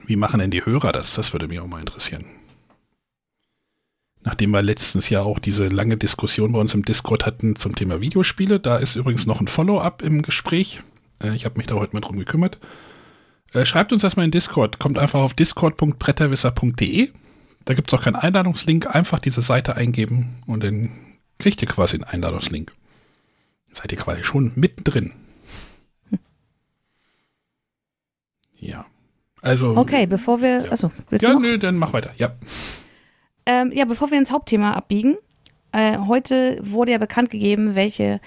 wie 0.09 0.15
machen 0.15 0.39
denn 0.39 0.49
die 0.49 0.65
Hörer 0.65 0.91
das? 0.91 1.13
Das 1.13 1.33
würde 1.33 1.47
mich 1.47 1.59
auch 1.59 1.67
mal 1.67 1.79
interessieren. 1.79 2.25
Nachdem 4.29 4.51
wir 4.51 4.61
letztens 4.61 5.09
ja 5.09 5.21
auch 5.23 5.39
diese 5.39 5.69
lange 5.69 5.97
Diskussion 5.97 6.51
bei 6.51 6.59
uns 6.59 6.75
im 6.75 6.85
Discord 6.85 7.25
hatten 7.25 7.55
zum 7.55 7.73
Thema 7.73 7.99
Videospiele, 7.99 8.59
da 8.59 8.77
ist 8.77 8.95
übrigens 8.95 9.25
noch 9.25 9.41
ein 9.41 9.47
Follow-up 9.47 10.03
im 10.03 10.21
Gespräch. 10.21 10.81
Äh, 11.19 11.33
ich 11.33 11.45
habe 11.45 11.57
mich 11.57 11.65
da 11.65 11.73
heute 11.73 11.93
mal 11.95 12.01
drum 12.01 12.19
gekümmert. 12.19 12.59
Äh, 13.53 13.65
schreibt 13.65 13.91
uns 13.91 14.03
das 14.03 14.17
mal 14.17 14.23
in 14.25 14.29
Discord. 14.29 14.77
Kommt 14.77 14.99
einfach 14.99 15.19
auf 15.21 15.33
discord.bretterwisser.de. 15.33 17.09
Da 17.65 17.73
gibt 17.73 17.91
es 17.91 17.97
auch 17.97 18.03
keinen 18.03 18.17
Einladungslink. 18.17 18.93
Einfach 18.95 19.17
diese 19.17 19.41
Seite 19.41 19.75
eingeben 19.75 20.35
und 20.45 20.63
dann 20.63 20.91
kriegt 21.39 21.63
ihr 21.63 21.67
quasi 21.67 21.95
einen 21.95 22.03
Einladungslink. 22.03 22.71
Seid 23.73 23.91
ihr 23.91 23.97
quasi 23.97 24.23
schon 24.23 24.51
mittendrin. 24.53 25.11
Ja. 28.59 28.85
Also. 29.41 29.75
Okay, 29.75 30.05
bevor 30.05 30.39
wir, 30.39 30.65
Ja. 30.65 30.69
also, 30.69 30.91
willst 31.09 31.23
Ja, 31.23 31.29
du 31.29 31.35
noch? 31.37 31.41
nö, 31.41 31.57
dann 31.57 31.77
mach 31.77 31.93
weiter. 31.93 32.11
Ja. 32.17 32.33
Ähm, 33.49 33.71
ja, 33.73 33.85
bevor 33.85 34.12
wir 34.12 34.19
ins 34.19 34.31
Hauptthema 34.31 34.73
abbiegen, 34.73 35.17
äh, 35.71 35.97
heute 35.97 36.59
wurde 36.62 36.91
ja 36.91 36.99
bekannt 36.99 37.31
gegeben, 37.31 37.73
welche, 37.73 38.21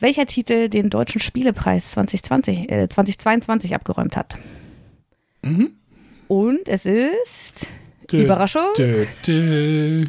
welcher 0.00 0.26
Titel 0.26 0.68
den 0.68 0.90
Deutschen 0.90 1.20
Spielepreis 1.20 1.92
2020, 1.92 2.68
äh, 2.68 2.88
2022 2.88 3.76
abgeräumt 3.76 4.16
hat. 4.16 4.36
Mhm. 5.42 5.76
Und 6.26 6.66
es 6.66 6.86
ist 6.86 7.68
Dö, 8.10 8.24
Überraschung, 8.24 8.64
dö, 8.76 9.06
dö. 9.24 10.06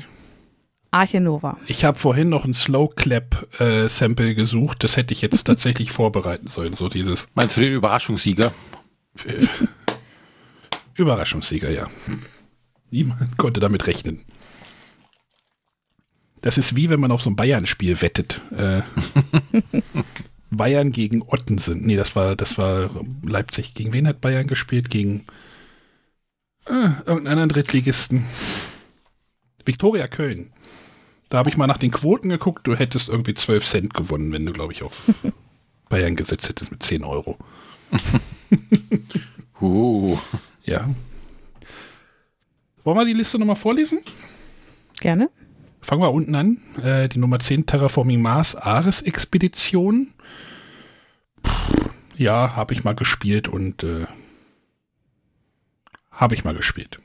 Arche 0.90 1.22
Nova. 1.22 1.58
Ich 1.68 1.86
habe 1.86 2.00
vorhin 2.00 2.30
noch 2.30 2.44
ein 2.44 2.56
Slow 2.56 2.90
Clap 2.96 3.62
äh, 3.62 3.88
Sample 3.88 4.34
gesucht. 4.34 4.84
Das 4.84 4.98
hätte 4.98 5.14
ich 5.14 5.22
jetzt 5.22 5.44
tatsächlich 5.46 5.92
vorbereiten 5.92 6.48
sollen. 6.48 6.74
So 6.74 6.90
dieses 6.90 7.28
Meinst 7.36 7.56
du 7.56 7.62
den 7.62 7.74
Überraschungssieger? 7.74 8.52
äh, 9.26 9.46
Überraschungssieger, 10.96 11.70
ja. 11.70 11.88
Niemand 12.90 13.38
konnte 13.38 13.60
damit 13.60 13.86
rechnen. 13.86 14.26
Das 16.42 16.58
ist 16.58 16.76
wie 16.76 16.90
wenn 16.90 17.00
man 17.00 17.12
auf 17.12 17.22
so 17.22 17.30
ein 17.30 17.36
Bayern-Spiel 17.36 18.02
wettet. 18.02 18.42
Äh, 18.56 18.82
Bayern 20.52 20.92
gegen 20.92 21.22
Ottensen. 21.22 21.86
Nee, 21.86 21.96
das 21.96 22.16
war, 22.16 22.36
das 22.36 22.58
war 22.58 22.90
Leipzig. 23.24 23.74
Gegen 23.74 23.94
wen 23.94 24.08
hat 24.08 24.22
Bayern 24.22 24.48
gespielt? 24.48 24.90
Gegen 24.90 25.26
äh, 26.66 26.90
irgendeinen 27.06 27.28
anderen 27.28 27.50
Drittligisten. 27.50 28.26
Viktoria 29.66 30.08
Köln. 30.08 30.52
Da 31.30 31.38
habe 31.38 31.50
ich 31.50 31.58
mal 31.58 31.68
nach 31.68 31.78
den 31.78 31.92
Quoten 31.92 32.30
geguckt. 32.30 32.66
Du 32.66 32.76
hättest 32.76 33.10
irgendwie 33.10 33.36
12 33.36 33.66
Cent 33.66 33.94
gewonnen, 33.94 34.32
wenn 34.32 34.46
du, 34.46 34.54
glaube 34.54 34.74
ich, 34.74 34.82
auf 34.82 34.96
Bayern 35.90 36.16
gesetzt 36.16 36.50
hättest 36.50 36.72
mit 36.72 36.84
10 36.84 37.04
Euro. 37.04 37.38
Uh. 39.62 40.18
Ja. 40.64 40.90
Wollen 42.84 42.98
wir 42.98 43.06
die 43.06 43.14
Liste 43.14 43.38
nochmal 43.38 43.58
vorlesen? 43.58 44.00
Gerne. 45.02 45.30
Fangen 45.82 46.02
wir 46.02 46.12
unten 46.12 46.36
an. 46.36 46.58
Äh, 46.82 47.10
die 47.10 47.20
Nummer 47.20 47.40
10 47.40 47.66
Terraforming 47.66 48.22
Mars 48.22 48.56
Ares 48.56 49.02
Expedition. 49.02 50.14
Puh, 51.42 51.90
Ja, 52.16 52.56
habe 52.56 52.74
ich 52.74 52.84
mal 52.84 52.96
gespielt 52.96 53.48
und 53.48 53.84
äh, 53.84 54.06
habe 56.12 56.36
ich 56.36 56.44
mal 56.44 56.54
gespielt. 56.54 57.00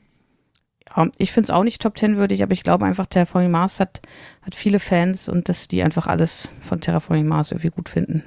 Ja, 0.97 1.09
ich 1.19 1.33
finde 1.33 1.47
es 1.47 1.51
auch 1.51 1.65
nicht 1.65 1.81
Top 1.81 1.97
10 1.97 2.17
würdig, 2.17 2.43
aber 2.43 2.53
ich 2.53 2.63
glaube 2.63 2.85
einfach, 2.85 3.07
Terraforming 3.07 3.51
Mars 3.51 3.81
hat, 3.81 4.03
hat 4.43 4.55
viele 4.55 4.79
Fans 4.81 5.29
und 5.29 5.49
dass 5.49 5.69
die 5.69 5.83
einfach 5.83 6.07
alles 6.07 6.49
von 6.61 6.81
Terraforming 6.81 7.27
Mars 7.27 7.53
irgendwie 7.53 7.71
gut 7.71 7.89
finden. 7.89 8.23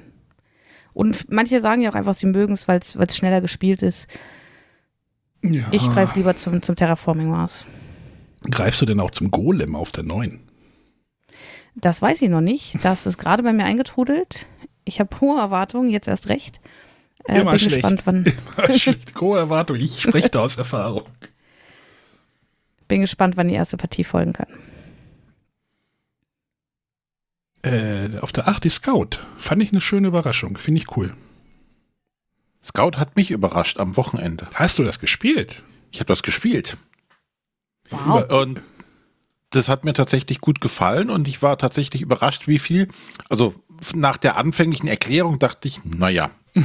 Und 0.94 1.32
manche 1.32 1.62
sagen 1.62 1.82
ja 1.82 1.92
auch 1.92 1.96
einfach, 1.96 2.16
sie 2.16 2.26
mögen 2.26 2.54
es, 2.54 2.68
weil 2.68 2.80
es 2.80 3.18
schneller 3.18 3.42
gespielt 3.42 3.84
ist. 3.84 4.08
Ja. 5.44 5.66
Ich 5.72 5.88
greife 5.92 6.18
lieber 6.18 6.36
zum, 6.36 6.62
zum 6.62 6.76
Terraforming 6.76 7.30
Mars. 7.30 7.66
Greifst 8.50 8.82
du 8.82 8.86
denn 8.86 9.00
auch 9.00 9.12
zum 9.12 9.32
Golem 9.32 9.76
auf 9.76 9.92
der 9.92 10.04
9? 10.04 10.40
Das 11.76 12.02
weiß 12.02 12.22
ich 12.22 12.30
noch 12.30 12.42
nicht. 12.42 12.76
Das 12.84 13.06
ist 13.06 13.18
gerade 13.18 13.44
bei 13.44 13.54
mir 13.54 13.66
eingetrudelt. 13.66 14.48
Ich 14.86 15.00
habe 15.00 15.20
hohe 15.20 15.40
Erwartungen, 15.40 15.90
jetzt 15.90 16.08
erst 16.08 16.30
recht. 16.30 16.60
Äh, 17.26 17.42
Immer 17.42 17.52
bin 17.52 17.60
schlecht. 17.60 17.76
gespannt, 17.76 18.02
wann, 18.06 18.78
Schlecht, 18.78 19.20
Hohe 19.20 19.38
Erwartung. 19.38 19.76
Ich 19.76 20.02
spreche 20.02 20.30
da 20.30 20.40
aus 20.40 20.56
Erfahrung. 20.58 21.04
bin 22.88 23.02
gespannt, 23.02 23.36
wann 23.38 23.50
die 23.50 23.54
erste 23.56 23.76
Partie 23.78 24.06
folgen 24.06 24.34
kann. 24.34 24.48
Äh, 27.64 28.18
auf 28.20 28.32
der 28.32 28.48
8 28.48 28.64
die 28.64 28.70
Scout. 28.70 29.20
Fand 29.38 29.62
ich 29.62 29.72
eine 29.72 29.82
schöne 29.82 30.08
Überraschung. 30.08 30.58
Finde 30.58 30.82
ich 30.82 30.96
cool. 30.96 31.14
Scout 32.64 32.98
hat 32.98 33.16
mich 33.16 33.32
überrascht 33.32 33.80
am 33.80 33.98
Wochenende. 33.98 34.48
Hast 34.54 34.80
du 34.80 34.84
das 34.84 35.00
gespielt? 35.00 35.64
Ich 35.92 36.00
habe 36.00 36.08
das 36.08 36.24
gespielt. 36.24 36.78
Wow. 37.90 38.30
Und 38.44 38.62
das 39.52 39.70
hat 39.70 39.86
mir 39.86 39.94
tatsächlich 39.94 40.42
gut 40.42 40.60
gefallen 40.62 41.10
und 41.10 41.28
ich 41.28 41.42
war 41.42 41.58
tatsächlich 41.58 42.02
überrascht, 42.02 42.48
wie 42.48 42.60
viel. 42.60 42.88
Also 43.30 43.54
nach 43.96 44.18
der 44.18 44.38
anfänglichen 44.38 44.88
Erklärung 44.88 45.40
dachte 45.40 45.68
ich, 45.68 45.82
naja. 45.86 46.32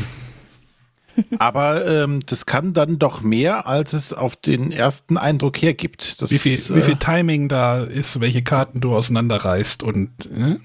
Aber 1.39 1.87
ähm, 1.87 2.21
das 2.25 2.47
kann 2.47 2.73
dann 2.73 2.99
doch 2.99 3.21
mehr, 3.21 3.67
als 3.67 3.93
es 3.93 4.15
auf 4.15 4.35
den 4.35 4.73
ersten 4.73 5.19
Eindruck 5.19 5.61
hergibt. 5.61 6.23
Das, 6.23 6.31
Wie 6.31 6.39
viel, 6.39 6.55
äh, 6.59 6.75
wie 6.77 6.83
viel 6.83 6.97
Timing 6.97 7.49
da 7.51 7.81
ist, 7.81 8.19
welche 8.21 8.43
Karten 8.43 8.81
du 8.81 8.95
auseinanderreißt 8.97 9.83
und 9.83 10.11
äh? 10.31 10.57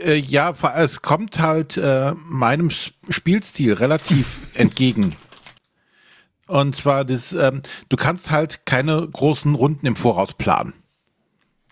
Äh, 0.00 0.14
ja, 0.20 0.54
vor- 0.54 0.74
es 0.76 1.02
kommt 1.02 1.40
halt 1.40 1.76
äh, 1.76 2.12
meinem 2.26 2.70
Spielstil 2.70 3.72
relativ 3.72 4.38
entgegen. 4.54 5.16
Und 6.48 6.74
zwar, 6.74 7.04
das, 7.04 7.32
ähm, 7.32 7.62
du 7.88 7.96
kannst 7.96 8.30
halt 8.30 8.66
keine 8.66 9.06
großen 9.06 9.54
Runden 9.54 9.86
im 9.86 9.96
Voraus 9.96 10.32
planen. 10.32 10.72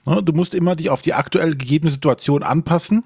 Ne, 0.06 0.22
Du 0.22 0.32
musst 0.32 0.54
immer 0.54 0.76
dich 0.76 0.90
auf 0.90 1.02
die 1.02 1.14
aktuell 1.14 1.56
gegebene 1.56 1.90
Situation 1.90 2.42
anpassen. 2.42 3.04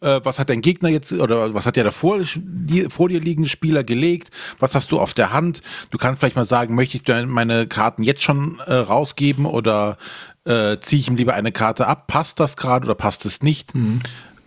Äh, 0.00 0.20
was 0.22 0.38
hat 0.38 0.48
dein 0.50 0.60
Gegner 0.60 0.88
jetzt 0.88 1.12
oder 1.12 1.54
was 1.54 1.66
hat 1.66 1.76
der 1.76 1.84
davor 1.84 2.20
die, 2.36 2.88
vor 2.90 3.08
dir 3.08 3.20
liegende 3.20 3.48
Spieler 3.48 3.82
gelegt? 3.82 4.30
Was 4.58 4.74
hast 4.74 4.92
du 4.92 4.98
auf 5.00 5.14
der 5.14 5.32
Hand? 5.32 5.62
Du 5.90 5.98
kannst 5.98 6.20
vielleicht 6.20 6.36
mal 6.36 6.44
sagen, 6.44 6.74
möchte 6.74 6.96
ich 6.96 7.26
meine 7.26 7.66
Karten 7.66 8.02
jetzt 8.02 8.22
schon 8.22 8.60
äh, 8.66 8.74
rausgeben 8.74 9.46
oder 9.46 9.96
äh, 10.44 10.78
ziehe 10.80 11.00
ich 11.00 11.08
ihm 11.08 11.16
lieber 11.16 11.34
eine 11.34 11.50
Karte 11.50 11.86
ab? 11.86 12.06
Passt 12.06 12.38
das 12.38 12.56
gerade 12.56 12.84
oder 12.84 12.94
passt 12.94 13.26
es 13.26 13.42
nicht? 13.42 13.74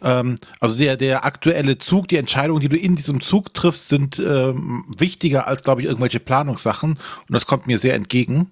Ähm, 0.01 0.35
also 0.59 0.77
der, 0.77 0.97
der 0.97 1.25
aktuelle 1.25 1.77
Zug, 1.77 2.07
die 2.07 2.17
Entscheidungen, 2.17 2.61
die 2.61 2.69
du 2.69 2.77
in 2.77 2.95
diesem 2.95 3.21
Zug 3.21 3.53
triffst, 3.53 3.89
sind 3.89 4.19
ähm, 4.19 4.85
wichtiger 4.97 5.47
als, 5.47 5.63
glaube 5.63 5.81
ich, 5.81 5.87
irgendwelche 5.87 6.19
Planungssachen. 6.19 6.91
Und 6.91 7.33
das 7.33 7.45
kommt 7.45 7.67
mir 7.67 7.77
sehr 7.77 7.95
entgegen. 7.95 8.51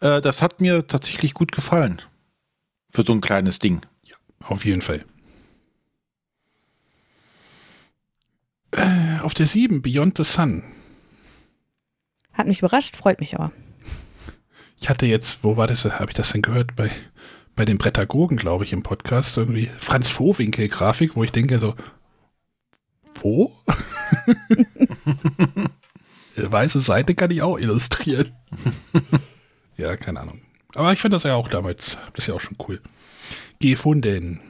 Äh, 0.00 0.20
das 0.20 0.42
hat 0.42 0.60
mir 0.60 0.86
tatsächlich 0.86 1.34
gut 1.34 1.52
gefallen. 1.52 2.00
Für 2.90 3.04
so 3.04 3.12
ein 3.12 3.20
kleines 3.20 3.58
Ding. 3.58 3.82
Auf 4.42 4.64
jeden 4.64 4.82
Fall. 4.82 5.04
Äh, 8.72 9.18
auf 9.20 9.34
der 9.34 9.46
7, 9.46 9.82
Beyond 9.82 10.16
the 10.16 10.24
Sun. 10.24 10.62
Hat 12.32 12.46
mich 12.46 12.60
überrascht, 12.60 12.96
freut 12.96 13.20
mich 13.20 13.34
aber. 13.34 13.52
Ich 14.78 14.88
hatte 14.88 15.06
jetzt, 15.06 15.40
wo 15.42 15.56
war 15.56 15.66
das, 15.66 15.84
habe 15.84 16.10
ich 16.10 16.14
das 16.14 16.32
denn 16.32 16.42
gehört? 16.42 16.74
Bei, 16.74 16.90
bei 17.56 17.64
den 17.64 17.78
Brettagogen, 17.78 18.36
glaube 18.36 18.64
ich, 18.64 18.72
im 18.72 18.82
Podcast 18.82 19.36
irgendwie. 19.36 19.70
Franz 19.78 20.10
Vohwinkel 20.10 20.68
Grafik, 20.68 21.16
wo 21.16 21.24
ich 21.24 21.32
denke 21.32 21.58
so, 21.58 21.74
wo? 23.20 23.52
Weiße 26.36 26.80
Seite 26.80 27.14
kann 27.14 27.30
ich 27.30 27.42
auch 27.42 27.58
illustrieren. 27.58 28.32
ja, 29.76 29.96
keine 29.96 30.20
Ahnung. 30.20 30.40
Aber 30.74 30.92
ich 30.92 31.00
finde 31.00 31.16
das 31.16 31.24
ja 31.24 31.34
auch 31.34 31.48
damals, 31.48 31.98
das 32.14 32.24
ist 32.24 32.28
ja 32.28 32.34
auch 32.34 32.40
schon 32.40 32.56
cool. 32.68 32.80
Gefunden. 33.60 34.40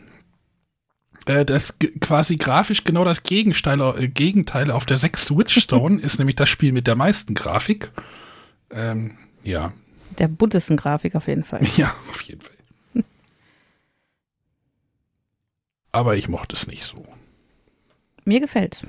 Äh, 1.26 1.44
das 1.44 1.74
quasi 2.00 2.36
grafisch 2.36 2.84
genau 2.84 3.04
das 3.04 3.22
Gegenteil, 3.22 3.80
äh, 3.80 4.08
Gegenteil 4.08 4.70
auf 4.70 4.86
der 4.86 4.96
6 4.96 5.36
Witchstone 5.36 6.00
ist 6.02 6.18
nämlich 6.18 6.36
das 6.36 6.48
Spiel 6.48 6.72
mit 6.72 6.86
der 6.86 6.96
meisten 6.96 7.34
Grafik. 7.34 7.90
Ähm, 8.70 9.18
ja, 9.42 9.72
Der 10.18 10.28
buntesten 10.28 10.76
Grafik 10.76 11.14
auf 11.14 11.26
jeden 11.26 11.44
Fall. 11.44 11.60
ja, 11.76 11.94
auf 12.08 12.22
jeden 12.22 12.40
Fall. 12.40 12.56
Aber 15.92 16.16
ich 16.16 16.28
mochte 16.28 16.54
es 16.56 16.66
nicht 16.66 16.84
so. 16.84 17.04
Mir 18.24 18.40
gefällt's. 18.40 18.82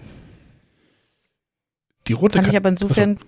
Die 2.08 2.14
rote 2.14 2.36
Fand 2.36 2.48
ich 2.48 2.54
Kat- 2.54 2.62
aber 2.62 2.70
insofern 2.70 3.20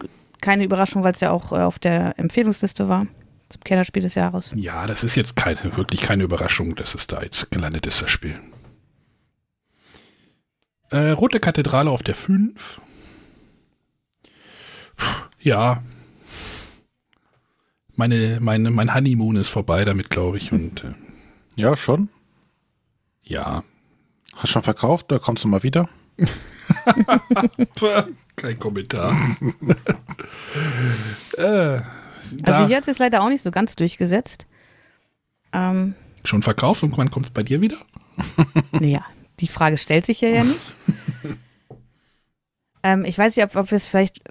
keine 0.42 0.64
Überraschung, 0.64 1.04
weil 1.04 1.14
es 1.14 1.20
ja 1.22 1.32
auch 1.32 1.52
äh, 1.54 1.58
auf 1.62 1.80
der 1.80 2.18
Empfehlungsliste 2.20 2.88
war 2.90 3.08
zum 3.50 3.64
Kennerspiel 3.64 4.02
des 4.02 4.16
Jahres. 4.16 4.52
Ja, 4.56 4.86
das 4.88 5.04
ist 5.04 5.16
jetzt 5.16 5.36
keine, 5.36 5.78
wirklich 5.78 6.02
keine 6.02 6.24
Überraschung, 6.24 6.76
dass 6.76 6.96
es 6.96 7.08
da 7.08 7.22
jetzt 7.22 7.50
gelandet 7.52 7.86
ist, 7.88 8.02
das 8.02 8.10
Spiel. 8.12 8.40
Äh, 10.90 11.12
Rote 11.12 11.40
Kathedrale 11.40 11.90
auf 11.90 12.04
der 12.04 12.16
5. 12.16 12.82
Puh, 14.96 15.06
Ja. 15.40 15.84
Meine, 17.96 18.40
meine, 18.42 18.72
mein 18.72 18.94
Honeymoon 18.94 19.36
ist 19.36 19.50
vorbei 19.50 19.86
damit, 19.86 20.10
glaube 20.10 20.38
ich. 20.38 20.52
Und 20.52 20.84
äh, 20.84 20.94
Ja, 21.56 21.78
schon. 21.78 22.10
Ja. 23.24 23.64
Hast 24.36 24.52
schon 24.52 24.64
verkauft? 24.64 25.12
Da 25.12 25.20
kommst 25.20 25.44
du 25.44 25.48
mal 25.48 25.64
wieder. 25.64 25.88
Kein 28.36 28.60
Kommentar. 28.60 29.14
äh, 31.38 31.82
Also 32.44 32.68
hier 32.68 32.78
hat 32.78 32.88
es 32.88 33.00
leider 33.00 33.24
auch 33.24 33.30
nicht 33.30 33.44
so 33.44 33.52
ganz 33.52 33.76
durchgesetzt. 33.76 34.48
Ähm, 35.52 35.96
schon 36.24 36.42
verkauft 36.42 36.84
und 36.84 36.98
wann 36.98 37.10
kommt 37.10 37.28
es 37.28 37.32
bei 37.32 37.44
dir 37.44 37.62
wieder? 37.62 37.78
naja, 38.72 39.06
die 39.40 39.48
Frage 39.48 39.78
stellt 39.78 40.06
sich 40.06 40.22
ja, 40.22 40.30
ja 40.30 40.44
nicht. 40.44 40.60
ähm, 42.84 43.06
ich 43.06 43.18
weiß 43.18 43.36
nicht, 43.36 43.46
ob, 43.46 43.56
ob 43.56 43.72
wir 43.72 43.76
es 43.76 43.88
vielleicht 43.88 44.22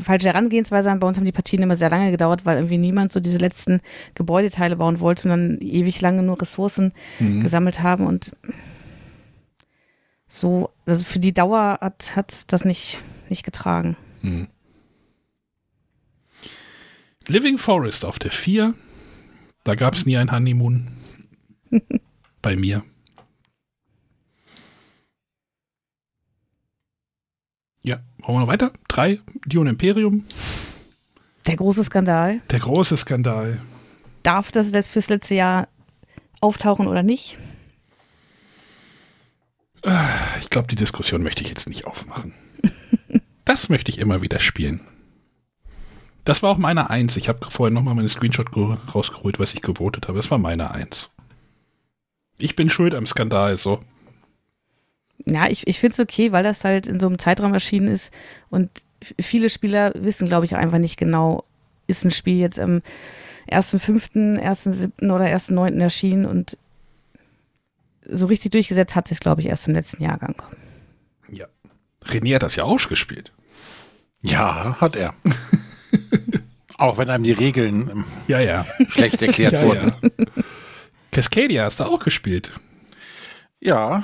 falsche 0.00 0.28
Herangehensweise 0.28 0.90
haben. 0.90 1.00
Bei 1.00 1.06
uns 1.08 1.16
haben 1.16 1.24
die 1.24 1.32
Partien 1.32 1.62
immer 1.62 1.76
sehr 1.76 1.90
lange 1.90 2.10
gedauert, 2.10 2.44
weil 2.46 2.56
irgendwie 2.56 2.78
niemand 2.78 3.12
so 3.12 3.20
diese 3.20 3.38
letzten 3.38 3.80
Gebäudeteile 4.14 4.76
bauen 4.76 5.00
wollte 5.00 5.28
und 5.28 5.30
dann 5.30 5.58
ewig 5.60 6.00
lange 6.00 6.22
nur 6.22 6.40
Ressourcen 6.40 6.92
Mhm. 7.18 7.40
gesammelt 7.42 7.82
haben 7.82 8.06
und 8.06 8.32
so, 10.26 10.70
also 10.86 11.04
für 11.04 11.18
die 11.20 11.32
Dauer 11.34 11.78
hat, 11.80 12.16
hat 12.16 12.52
das 12.52 12.64
nicht, 12.64 13.00
nicht 13.28 13.44
getragen. 13.44 13.96
Hm. 14.22 14.48
Living 17.26 17.58
Forest 17.58 18.04
auf 18.04 18.18
der 18.18 18.32
4. 18.32 18.74
Da 19.64 19.74
gab 19.74 19.94
es 19.94 20.06
nie 20.06 20.16
ein 20.16 20.30
Honeymoon. 20.32 20.88
Bei 22.42 22.56
mir. 22.56 22.82
Ja, 27.84 28.00
wollen 28.18 28.36
wir 28.36 28.40
noch 28.40 28.48
weiter? 28.48 28.72
3. 28.88 29.20
Dune 29.46 29.70
Imperium. 29.70 30.24
Der 31.46 31.56
große 31.56 31.84
Skandal. 31.84 32.40
Der 32.50 32.58
große 32.60 32.96
Skandal. 32.96 33.60
Darf 34.22 34.50
das 34.50 34.70
fürs 34.86 35.08
letzte 35.10 35.34
Jahr 35.34 35.68
auftauchen 36.40 36.86
oder 36.86 37.02
nicht? 37.02 37.36
Ich 40.40 40.48
glaube, 40.48 40.68
die 40.68 40.76
Diskussion 40.76 41.22
möchte 41.22 41.42
ich 41.42 41.48
jetzt 41.50 41.68
nicht 41.68 41.86
aufmachen. 41.86 42.34
Das 43.46 43.68
möchte 43.68 43.90
ich 43.90 43.98
immer 43.98 44.22
wieder 44.22 44.40
spielen. 44.40 44.80
Das 46.24 46.42
war 46.42 46.48
auch 46.50 46.56
meine 46.56 46.88
Eins. 46.88 47.18
Ich 47.18 47.28
habe 47.28 47.50
vorhin 47.50 47.74
nochmal 47.74 47.94
meine 47.94 48.08
Screenshot 48.08 48.50
ge- 48.52 48.78
rausgeholt, 48.94 49.38
was 49.38 49.52
ich 49.52 49.60
gewotet 49.60 50.08
habe. 50.08 50.16
Das 50.16 50.30
war 50.30 50.38
meine 50.38 50.70
Eins. 50.70 51.10
Ich 52.38 52.56
bin 52.56 52.70
schuld 52.70 52.94
am 52.94 53.06
Skandal, 53.06 53.58
so. 53.58 53.80
Ja, 55.26 55.48
ich, 55.48 55.66
ich 55.66 55.78
finde 55.80 55.94
es 55.94 56.00
okay, 56.00 56.32
weil 56.32 56.42
das 56.44 56.64
halt 56.64 56.86
in 56.86 57.00
so 57.00 57.06
einem 57.06 57.18
Zeitraum 57.18 57.54
erschienen 57.54 57.88
ist 57.88 58.12
und 58.50 58.70
viele 59.20 59.48
Spieler 59.50 59.92
wissen, 59.96 60.28
glaube 60.28 60.44
ich, 60.44 60.56
einfach 60.56 60.78
nicht 60.78 60.96
genau, 60.96 61.44
ist 61.86 62.04
ein 62.04 62.10
Spiel 62.10 62.38
jetzt 62.38 62.58
am 62.60 62.82
1.5., 63.50 64.40
1.7. 64.40 65.12
oder 65.12 65.26
1.9. 65.26 65.80
erschienen 65.80 66.26
und 66.26 66.56
so 68.06 68.26
richtig 68.26 68.50
durchgesetzt 68.52 68.96
hat 68.96 69.08
sich 69.08 69.20
glaube 69.20 69.40
ich, 69.40 69.48
erst 69.48 69.68
im 69.68 69.74
letzten 69.74 70.02
Jahrgang. 70.02 70.34
Ja. 71.30 71.46
René 72.04 72.34
hat 72.34 72.42
das 72.42 72.56
ja 72.56 72.64
auch 72.64 72.88
gespielt. 72.88 73.32
Ja, 74.22 74.76
hat 74.80 74.96
er. 74.96 75.14
Auch 76.76 76.98
wenn 76.98 77.08
einem 77.08 77.24
die 77.24 77.32
Regeln 77.32 77.88
ähm, 77.90 78.04
Ja, 78.26 78.40
ja. 78.40 78.66
schlecht 78.88 79.22
erklärt 79.22 79.52
ja, 79.52 79.62
wurden. 79.62 79.92
ja. 80.02 80.42
Cascadia 81.12 81.64
hast 81.64 81.78
du 81.80 81.84
auch 81.84 82.00
gespielt. 82.02 82.50
Ja. 83.60 84.02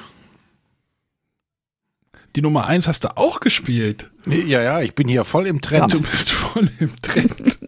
Die 2.37 2.43
Nummer 2.43 2.67
1 2.67 2.87
hast 2.87 3.05
du 3.05 3.17
auch 3.17 3.41
gespielt. 3.41 4.11
ja, 4.27 4.63
ja, 4.63 4.81
ich 4.81 4.95
bin 4.95 5.09
hier 5.09 5.25
voll 5.25 5.47
im 5.47 5.61
Trend. 5.61 5.93
Du 5.93 6.01
bist 6.01 6.31
voll 6.31 6.69
im 6.79 7.01
Trend. 7.03 7.59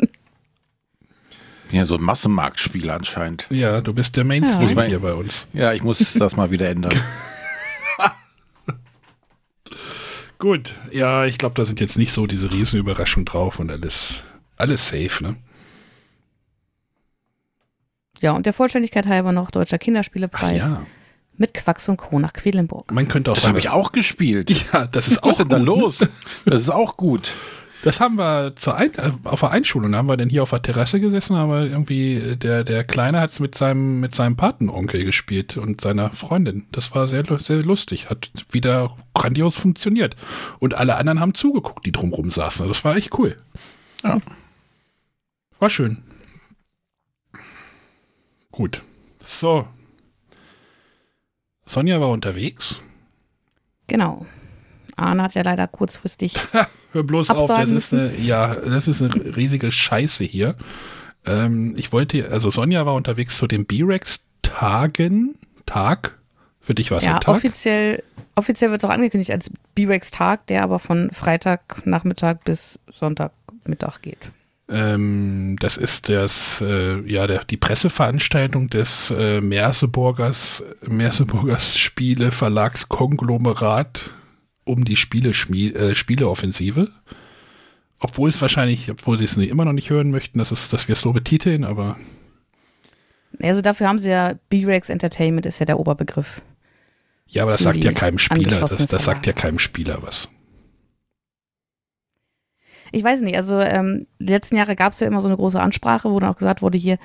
ja 1.73 1.85
so 1.85 1.97
ein 1.97 2.03
Massenmarktspieler 2.03 2.95
anscheinend. 2.95 3.47
Ja, 3.51 3.81
du 3.81 3.93
bist 3.93 4.17
der 4.17 4.25
Mainstream 4.25 4.79
Ja. 4.79 4.85
hier 4.85 5.01
bei 5.01 5.15
uns. 5.15 5.47
Ja, 5.53 5.73
ich 5.73 5.83
muss 5.83 6.13
das 6.15 6.37
mal 6.37 6.51
wieder 6.51 6.69
ändern. 6.69 6.93
Gut, 10.39 10.75
ja, 10.91 11.25
ich 11.25 11.39
glaube, 11.39 11.55
da 11.55 11.65
sind 11.65 11.79
jetzt 11.81 11.97
nicht 11.97 12.13
so 12.13 12.27
diese 12.27 12.53
Riesenüberraschungen 12.53 13.27
drauf 13.27 13.61
und 13.61 13.71
alles, 13.71 14.25
alles 14.57 14.89
safe, 14.89 15.23
ne? 15.23 15.37
Ja, 18.21 18.33
und 18.33 18.45
der 18.47 18.53
Vollständigkeit 18.53 19.07
halber 19.07 19.33
noch 19.33 19.51
Deutscher 19.53 19.77
Ach 19.77 19.85
Kinderspielepreis 19.85 20.59
ja, 20.63 20.85
mit 21.43 21.55
Quacks 21.55 21.89
und 21.89 21.97
Co. 21.97 22.21
nach 22.21 22.33
Quedlinburg. 22.33 22.93
man 22.93 23.09
könnte 23.09 23.33
auch 23.33 23.35
Das 23.35 23.49
habe 23.49 23.59
ich 23.59 23.69
auch 23.69 23.91
gespielt. 23.91 24.49
Ja, 24.73 24.87
das 24.87 25.09
ist 25.09 25.17
Was 25.17 25.23
auch 25.25 25.31
ist 25.33 25.41
denn 25.41 25.49
da 25.49 25.59
gut. 25.59 25.67
los? 25.67 25.99
Das 26.47 26.61
ist 26.63 26.71
auch 26.71 26.97
gut. 26.97 27.33
Das 27.83 27.99
haben 27.99 28.15
wir 28.15 28.55
zur 28.55 28.77
Ein 28.77 28.95
äh, 28.95 29.11
auf 29.25 29.41
der 29.41 29.51
Einschulung, 29.51 29.91
da 29.91 29.99
haben 29.99 30.09
wir 30.09 30.17
dann 30.17 30.29
hier 30.29 30.45
auf 30.45 30.51
der 30.51 30.63
Terrasse 30.63 31.01
gesessen, 31.01 31.35
aber 31.35 31.63
irgendwie 31.63 32.15
äh, 32.15 32.37
der, 32.37 32.63
der 32.63 32.85
Kleine 32.85 33.19
hat 33.21 33.31
es 33.31 33.41
mit 33.41 33.57
seinem, 33.57 33.99
mit 33.99 34.15
seinem 34.15 34.37
Patenonkel 34.37 35.05
gespielt 35.05 35.57
und 35.57 35.81
seiner 35.81 36.11
Freundin. 36.11 36.67
Das 36.71 36.95
war 36.95 37.09
sehr, 37.09 37.25
sehr 37.41 37.57
lustig, 37.65 38.09
hat 38.09 38.31
wieder 38.53 38.95
grandios 39.15 39.57
funktioniert. 39.57 40.15
Und 40.61 40.75
alle 40.75 40.95
anderen 40.95 41.19
haben 41.19 41.35
zugeguckt, 41.35 41.85
die 41.85 41.91
drumrum 41.91 42.31
saßen. 42.31 42.69
Das 42.69 42.85
war 42.85 42.95
echt 42.95 43.19
cool. 43.19 43.37
Ja. 44.05 44.21
War 45.59 45.71
schön. 45.71 46.05
Gut. 48.53 48.83
So. 49.25 49.67
Sonja 51.73 52.01
war 52.01 52.11
unterwegs. 52.11 52.83
Genau. 53.87 54.27
Arne 54.97 55.23
hat 55.23 55.35
ja 55.35 55.43
leider 55.43 55.67
kurzfristig 55.67 56.35
Hör 56.93 57.03
bloß 57.03 57.31
auf, 57.31 57.49
das 57.49 57.71
ist 57.71 57.95
eine, 57.95 58.15
ja, 58.17 58.55
das 58.55 58.87
ist 58.87 59.01
eine 59.01 59.35
riesige 59.37 59.73
Scheiße 59.73 60.23
hier. 60.25 60.57
Ähm, 61.25 61.73
ich 61.79 61.91
wollte, 61.91 62.29
also 62.31 62.51
Sonja 62.51 62.85
war 62.85 62.95
unterwegs 62.95 63.39
zu 63.39 63.47
den 63.47 63.65
B-Rex 63.65 64.21
Tagen, 64.43 65.37
Tag, 65.65 66.19
Für 66.61 66.75
dich 66.75 66.91
war 66.91 66.99
es 66.99 67.05
Ja, 67.05 67.15
ein 67.15 67.21
Tag. 67.23 67.37
offiziell, 67.37 68.03
offiziell 68.35 68.71
wird 68.71 68.83
es 68.83 68.89
auch 68.89 68.93
angekündigt 68.93 69.31
als 69.31 69.51
B-Rex-Tag, 69.75 70.47
der 70.49 70.65
aber 70.65 70.79
von 70.79 71.11
Freitagnachmittag 71.11 72.41
bis 72.45 72.79
Sonntagmittag 72.93 74.03
geht. 74.03 74.19
Ähm, 74.73 75.57
das 75.61 75.77
ist 75.77 76.09
das, 76.09 76.63
äh, 76.63 77.01
ja, 77.03 77.27
der, 77.27 77.45
die 77.45 77.59
Presseveranstaltung 77.59 78.71
des 78.71 79.11
äh, 79.11 79.43
Merseburgers, 79.43 80.65
Merseburgers 80.87 81.77
Spiele 81.77 82.31
Verlagskonglomerat 82.31 84.11
um 84.65 84.85
die 84.85 84.97
Spiele, 84.97 85.31
äh, 85.31 85.95
Spieleoffensive. 85.95 86.89
Obwohl 88.01 88.31
es 88.31 88.41
wahrscheinlich, 88.41 88.91
obwohl 88.91 89.19
sie 89.19 89.25
es 89.25 89.37
immer 89.37 89.67
noch 89.67 89.75
nicht 89.75 89.91
hören 89.91 90.11
möchten, 90.11 90.39
dass, 90.39 90.51
es, 90.51 90.71
dass 90.71 90.89
wir 90.89 90.95
es 90.95 91.03
so 91.03 91.13
betiteln, 91.13 91.65
aber 91.65 91.97
Also 93.43 93.61
dafür 93.61 93.89
haben 93.89 93.99
sie 93.99 94.09
ja 94.09 94.35
B-Rex 94.49 94.89
Entertainment 94.89 95.45
ist 95.45 95.59
ja 95.59 95.67
der 95.67 95.79
Oberbegriff. 95.79 96.41
ja, 97.29 97.43
aber 97.43 97.53
das 97.53 97.63
sagt 97.63 97.85
ja 97.85 97.93
keinem 97.93 98.19
Spieler, 98.19 98.61
das, 98.61 98.87
das 98.87 99.05
sagt 99.05 99.27
ja 99.27 99.35
keinem 99.35 99.59
Spieler 99.59 99.99
was. 100.03 100.29
Ich 102.93 103.03
weiß 103.03 103.23
nicht, 103.23 103.37
also 103.37 103.59
ähm, 103.59 104.07
die 104.19 104.33
letzten 104.33 104.57
Jahre 104.57 104.77
gab 104.77 104.93
es 104.93 105.01
ja 105.01 105.07
immer 105.07 105.23
so 105.23 105.29
eine 105.29 105.37
große 105.37 105.61
Ansprache, 105.61 106.11
wo 106.11 106.21
dann 106.21 106.31
auch 106.31 106.37
gesagt 106.37 106.63
wurde, 106.63 106.79
hier 106.79 106.99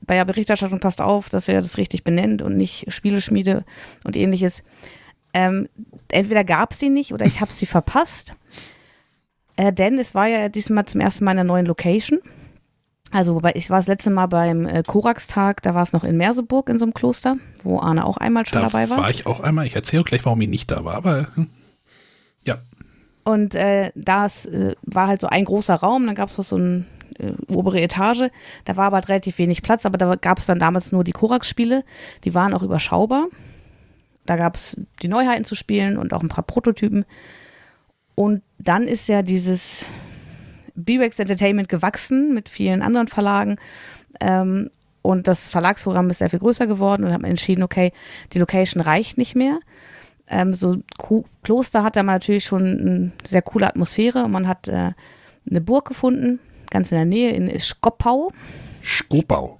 bei 0.00 0.14
der 0.14 0.24
Berichterstattung 0.24 0.80
passt 0.80 1.00
auf, 1.00 1.28
dass 1.28 1.48
ihr 1.48 1.60
das 1.60 1.78
richtig 1.78 2.04
benennt 2.04 2.42
und 2.42 2.56
nicht 2.56 2.92
Spieleschmiede 2.92 3.64
und 4.04 4.16
ähnliches. 4.16 4.62
Ähm, 5.34 5.68
entweder 6.10 6.44
gab 6.44 6.72
es 6.72 6.80
sie 6.80 6.88
nicht 6.88 7.12
oder 7.12 7.26
ich 7.26 7.40
habe 7.40 7.52
sie 7.52 7.66
verpasst. 7.66 8.34
Äh, 9.56 9.72
denn 9.72 9.98
es 9.98 10.14
war 10.14 10.26
ja 10.26 10.48
diesmal 10.48 10.86
zum 10.86 11.00
ersten 11.00 11.24
Mal 11.24 11.32
in 11.32 11.38
einer 11.38 11.46
neuen 11.46 11.66
Location. 11.66 12.20
Also 13.10 13.40
ich 13.54 13.70
war 13.70 13.78
das 13.78 13.86
letzte 13.86 14.10
Mal 14.10 14.26
beim 14.26 14.66
äh, 14.66 14.82
Korax-Tag, 14.82 15.62
da 15.62 15.74
war 15.74 15.82
es 15.82 15.92
noch 15.92 16.04
in 16.04 16.16
Merseburg 16.16 16.68
in 16.68 16.78
so 16.78 16.84
einem 16.84 16.94
Kloster, 16.94 17.36
wo 17.62 17.78
Arne 17.78 18.04
auch 18.04 18.16
einmal 18.16 18.46
schon 18.46 18.60
Da 18.60 18.66
dabei 18.66 18.90
war. 18.90 18.98
war 18.98 19.10
ich 19.10 19.26
auch 19.26 19.40
einmal, 19.40 19.66
ich 19.66 19.76
erzähle 19.76 20.02
gleich, 20.02 20.24
warum 20.24 20.40
ich 20.40 20.48
nicht 20.48 20.70
da 20.70 20.84
war, 20.84 20.94
aber 20.94 21.28
hm. 21.34 21.48
Und 23.26 23.56
äh, 23.56 23.90
das 23.96 24.46
äh, 24.46 24.76
war 24.82 25.08
halt 25.08 25.20
so 25.20 25.26
ein 25.26 25.44
großer 25.44 25.74
Raum, 25.74 26.06
dann 26.06 26.14
gab 26.14 26.28
es 26.28 26.36
so 26.36 26.54
eine 26.54 26.84
äh, 27.18 27.32
obere 27.48 27.80
Etage. 27.80 28.30
Da 28.64 28.76
war 28.76 28.84
aber 28.84 28.98
halt 28.98 29.08
relativ 29.08 29.38
wenig 29.38 29.62
Platz, 29.62 29.84
aber 29.84 29.98
da 29.98 30.14
gab 30.14 30.38
es 30.38 30.46
dann 30.46 30.60
damals 30.60 30.92
nur 30.92 31.02
die 31.02 31.10
Korax-Spiele. 31.10 31.82
Die 32.22 32.34
waren 32.36 32.54
auch 32.54 32.62
überschaubar. 32.62 33.26
Da 34.26 34.36
gab 34.36 34.54
es 34.54 34.76
die 35.02 35.08
Neuheiten 35.08 35.44
zu 35.44 35.56
spielen 35.56 35.98
und 35.98 36.12
auch 36.12 36.22
ein 36.22 36.28
paar 36.28 36.44
Prototypen. 36.44 37.04
Und 38.14 38.42
dann 38.58 38.84
ist 38.84 39.08
ja 39.08 39.22
dieses 39.22 39.86
B-Rex 40.76 41.18
Entertainment 41.18 41.68
gewachsen 41.68 42.32
mit 42.32 42.48
vielen 42.48 42.80
anderen 42.80 43.08
Verlagen. 43.08 43.56
Ähm, 44.20 44.70
und 45.02 45.26
das 45.26 45.50
Verlagsprogramm 45.50 46.10
ist 46.10 46.18
sehr 46.18 46.30
viel 46.30 46.38
größer 46.38 46.68
geworden 46.68 47.02
und 47.02 47.12
hat 47.12 47.22
man 47.22 47.30
entschieden, 47.32 47.64
okay, 47.64 47.92
die 48.34 48.38
Location 48.38 48.80
reicht 48.80 49.18
nicht 49.18 49.34
mehr. 49.34 49.58
Ähm, 50.28 50.54
so 50.54 50.78
Ku- 50.98 51.24
Kloster 51.42 51.82
hat 51.82 51.96
da 51.96 52.02
mal 52.02 52.14
natürlich 52.14 52.44
schon 52.44 52.62
eine 52.62 53.12
sehr 53.24 53.42
coole 53.42 53.66
Atmosphäre. 53.66 54.28
Man 54.28 54.48
hat 54.48 54.68
äh, 54.68 54.92
eine 55.48 55.60
Burg 55.60 55.88
gefunden, 55.88 56.40
ganz 56.70 56.90
in 56.90 56.96
der 56.96 57.04
Nähe 57.04 57.30
in 57.30 57.58
Skopau. 57.60 58.32
Skopau. 58.82 59.58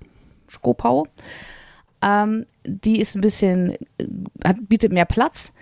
Skopau. 0.50 1.06
Ähm, 2.02 2.46
die 2.64 3.00
ist 3.00 3.14
ein 3.14 3.20
bisschen, 3.20 3.74
hat, 4.44 4.56
bietet 4.60 4.92
mehr 4.92 5.04
Platz. 5.04 5.52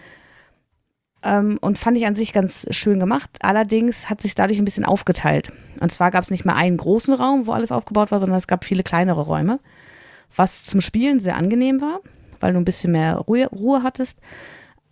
Ähm, 1.22 1.58
und 1.60 1.78
fand 1.78 1.96
ich 1.96 2.06
an 2.06 2.14
sich 2.14 2.32
ganz 2.32 2.66
schön 2.70 2.98
gemacht. 2.98 3.30
Allerdings 3.40 4.10
hat 4.10 4.20
sich 4.20 4.34
dadurch 4.34 4.58
ein 4.58 4.64
bisschen 4.64 4.84
aufgeteilt. 4.84 5.52
Und 5.80 5.90
zwar 5.90 6.10
gab 6.10 6.22
es 6.22 6.30
nicht 6.30 6.44
mehr 6.44 6.56
einen 6.56 6.76
großen 6.76 7.14
Raum, 7.14 7.46
wo 7.46 7.52
alles 7.52 7.72
aufgebaut 7.72 8.10
war, 8.10 8.20
sondern 8.20 8.38
es 8.38 8.46
gab 8.46 8.64
viele 8.64 8.82
kleinere 8.82 9.22
Räume. 9.22 9.60
Was 10.36 10.64
zum 10.64 10.80
Spielen 10.80 11.20
sehr 11.20 11.36
angenehm 11.36 11.80
war, 11.80 12.00
weil 12.40 12.52
du 12.52 12.58
ein 12.58 12.64
bisschen 12.64 12.92
mehr 12.92 13.16
Ruhe, 13.16 13.46
Ruhe 13.46 13.82
hattest. 13.82 14.18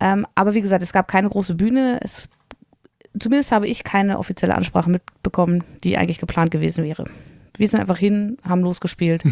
Ähm, 0.03 0.27
aber 0.35 0.55
wie 0.55 0.61
gesagt, 0.61 0.83
es 0.83 0.93
gab 0.93 1.07
keine 1.07 1.29
große 1.29 1.55
Bühne. 1.55 2.01
Es, 2.03 2.29
zumindest 3.17 3.53
habe 3.53 3.69
ich 3.69 3.85
keine 3.85 4.19
offizielle 4.19 4.57
Ansprache 4.57 4.91
mitbekommen, 4.91 5.63
die 5.85 5.97
eigentlich 5.97 6.19
geplant 6.19 6.51
gewesen 6.51 6.83
wäre. 6.83 7.05
Wir 7.57 7.69
sind 7.69 7.79
einfach 7.79 7.99
hin, 7.99 8.37
haben 8.43 8.63
losgespielt 8.63 9.23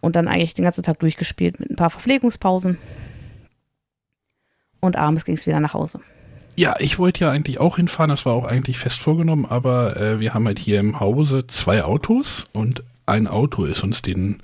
und 0.00 0.14
dann 0.14 0.28
eigentlich 0.28 0.54
den 0.54 0.62
ganzen 0.62 0.84
Tag 0.84 1.00
durchgespielt 1.00 1.58
mit 1.58 1.70
ein 1.70 1.76
paar 1.76 1.90
Verpflegungspausen. 1.90 2.78
Und 4.78 4.94
abends 4.94 5.24
ging 5.24 5.34
es 5.34 5.48
wieder 5.48 5.58
nach 5.58 5.74
Hause. 5.74 5.98
Ja, 6.54 6.76
ich 6.78 7.00
wollte 7.00 7.24
ja 7.24 7.32
eigentlich 7.32 7.58
auch 7.58 7.76
hinfahren, 7.76 8.10
das 8.10 8.24
war 8.24 8.34
auch 8.34 8.44
eigentlich 8.44 8.78
fest 8.78 9.00
vorgenommen, 9.00 9.46
aber 9.46 9.96
äh, 9.96 10.20
wir 10.20 10.32
haben 10.32 10.46
halt 10.46 10.60
hier 10.60 10.78
im 10.78 11.00
Hause 11.00 11.48
zwei 11.48 11.82
Autos 11.82 12.48
und 12.52 12.84
ein 13.06 13.26
Auto 13.26 13.64
ist 13.64 13.82
uns 13.82 14.02
den 14.02 14.40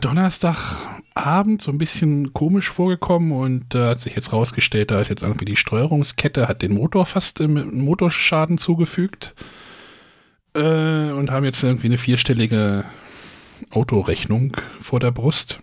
Donnerstagabend 0.00 1.62
so 1.62 1.70
ein 1.70 1.78
bisschen 1.78 2.32
komisch 2.34 2.70
vorgekommen 2.70 3.32
und 3.32 3.74
äh, 3.74 3.88
hat 3.90 4.00
sich 4.00 4.14
jetzt 4.14 4.32
rausgestellt, 4.32 4.90
da 4.90 5.00
ist 5.00 5.08
jetzt 5.08 5.22
irgendwie 5.22 5.46
die 5.46 5.56
Steuerungskette, 5.56 6.48
hat 6.48 6.62
den 6.62 6.74
Motor 6.74 7.06
fast 7.06 7.40
im 7.40 7.78
Motorschaden 7.78 8.58
zugefügt 8.58 9.34
äh, 10.54 11.10
und 11.10 11.30
haben 11.30 11.44
jetzt 11.44 11.62
irgendwie 11.62 11.86
eine 11.86 11.98
vierstellige 11.98 12.84
Autorechnung 13.70 14.56
vor 14.80 15.00
der 15.00 15.12
Brust. 15.12 15.60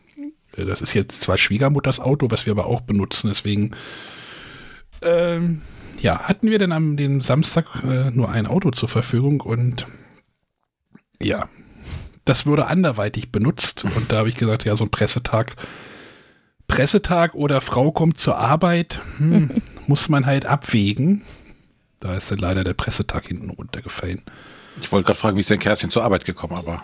Äh, 0.55 0.65
Das 0.65 0.81
ist 0.81 0.93
jetzt 0.95 1.21
zwar 1.21 1.37
Schwiegermutters 1.37 1.99
Auto, 1.99 2.31
was 2.31 2.45
wir 2.47 2.51
aber 2.51 2.65
auch 2.65 2.81
benutzen, 2.81 3.27
deswegen 3.27 3.71
ähm, 5.03 5.61
ja, 5.99 6.21
hatten 6.21 6.49
wir 6.49 6.57
denn 6.57 6.71
am 6.71 6.97
den 6.97 7.21
Samstag 7.21 7.67
äh, 7.83 8.09
nur 8.09 8.29
ein 8.29 8.47
Auto 8.47 8.71
zur 8.71 8.89
Verfügung 8.89 9.41
und 9.41 9.85
ja, 11.21 11.47
das 12.31 12.45
wurde 12.45 12.67
anderweitig 12.67 13.29
benutzt 13.29 13.83
und 13.83 14.09
da 14.09 14.19
habe 14.19 14.29
ich 14.29 14.35
gesagt, 14.35 14.63
ja, 14.63 14.77
so 14.77 14.85
ein 14.85 14.89
Pressetag, 14.89 15.57
Pressetag 16.65 17.35
oder 17.35 17.59
Frau 17.59 17.91
kommt 17.91 18.21
zur 18.21 18.37
Arbeit, 18.37 19.01
hm, 19.17 19.49
muss 19.87 20.07
man 20.07 20.25
halt 20.25 20.45
abwägen. 20.45 21.23
Da 21.99 22.15
ist 22.15 22.31
dann 22.31 22.37
leider 22.37 22.63
der 22.63 22.73
Pressetag 22.73 23.27
hinten 23.27 23.49
runtergefallen. 23.49 24.21
Ich 24.79 24.93
wollte 24.93 25.07
gerade 25.07 25.19
fragen, 25.19 25.35
wie 25.35 25.41
ist 25.41 25.49
denn 25.49 25.59
Kerstin 25.59 25.89
zur 25.89 26.05
Arbeit 26.05 26.23
gekommen, 26.23 26.55
aber 26.55 26.83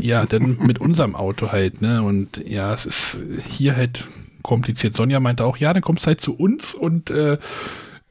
Ja, 0.00 0.26
denn 0.26 0.58
mit 0.58 0.80
unserem 0.80 1.14
Auto 1.14 1.52
halt, 1.52 1.80
ne? 1.80 2.02
Und 2.02 2.38
ja, 2.44 2.74
es 2.74 2.84
ist 2.84 3.18
hier 3.46 3.76
halt 3.76 4.08
kompliziert. 4.42 4.96
Sonja 4.96 5.20
meinte 5.20 5.44
auch, 5.44 5.56
ja, 5.56 5.72
dann 5.72 5.82
kommst 5.82 6.02
du 6.02 6.08
halt 6.08 6.20
zu 6.20 6.34
uns 6.34 6.74
und 6.74 7.10
äh, 7.10 7.38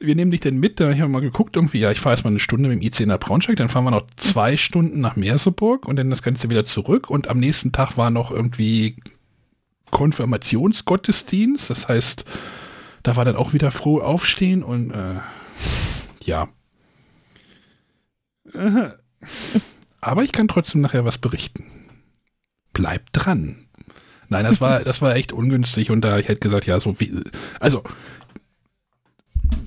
wir 0.00 0.14
nehmen 0.14 0.30
dich 0.30 0.40
denn 0.40 0.58
mit. 0.58 0.80
Da 0.80 0.84
habe 0.84 0.94
ich 0.94 1.06
mal 1.06 1.20
geguckt, 1.20 1.56
irgendwie, 1.56 1.78
ja, 1.78 1.90
ich 1.90 2.00
fahre 2.00 2.14
erstmal 2.14 2.32
eine 2.32 2.40
Stunde 2.40 2.68
mit 2.68 2.80
dem 2.80 2.86
IC 2.86 3.06
nach 3.06 3.20
Braunschweig, 3.20 3.56
dann 3.56 3.68
fahren 3.68 3.84
wir 3.84 3.90
noch 3.90 4.06
zwei 4.16 4.56
Stunden 4.56 5.00
nach 5.00 5.16
Merseburg 5.16 5.86
und 5.86 5.96
dann 5.96 6.10
das 6.10 6.22
Ganze 6.22 6.48
wieder 6.48 6.64
zurück. 6.64 7.10
Und 7.10 7.28
am 7.28 7.38
nächsten 7.38 7.72
Tag 7.72 7.96
war 7.96 8.10
noch 8.10 8.30
irgendwie 8.30 8.96
Konfirmationsgottesdienst. 9.90 11.68
Das 11.68 11.88
heißt, 11.88 12.24
da 13.02 13.16
war 13.16 13.24
dann 13.24 13.36
auch 13.36 13.52
wieder 13.52 13.70
froh 13.70 14.00
aufstehen 14.00 14.62
und 14.62 14.90
äh, 14.90 15.20
ja. 16.22 16.48
Aber 20.00 20.24
ich 20.24 20.32
kann 20.32 20.48
trotzdem 20.48 20.80
nachher 20.80 21.04
was 21.04 21.18
berichten. 21.18 21.66
Bleibt 22.72 23.10
dran. 23.12 23.66
Nein, 24.30 24.44
das 24.44 24.60
war, 24.60 24.84
das 24.84 25.02
war 25.02 25.16
echt 25.16 25.32
ungünstig 25.32 25.90
und 25.90 26.02
da 26.02 26.16
ich 26.18 26.28
halt 26.28 26.40
gesagt, 26.40 26.64
ja, 26.64 26.78
so 26.78 27.00
wie, 27.00 27.12
also, 27.58 27.82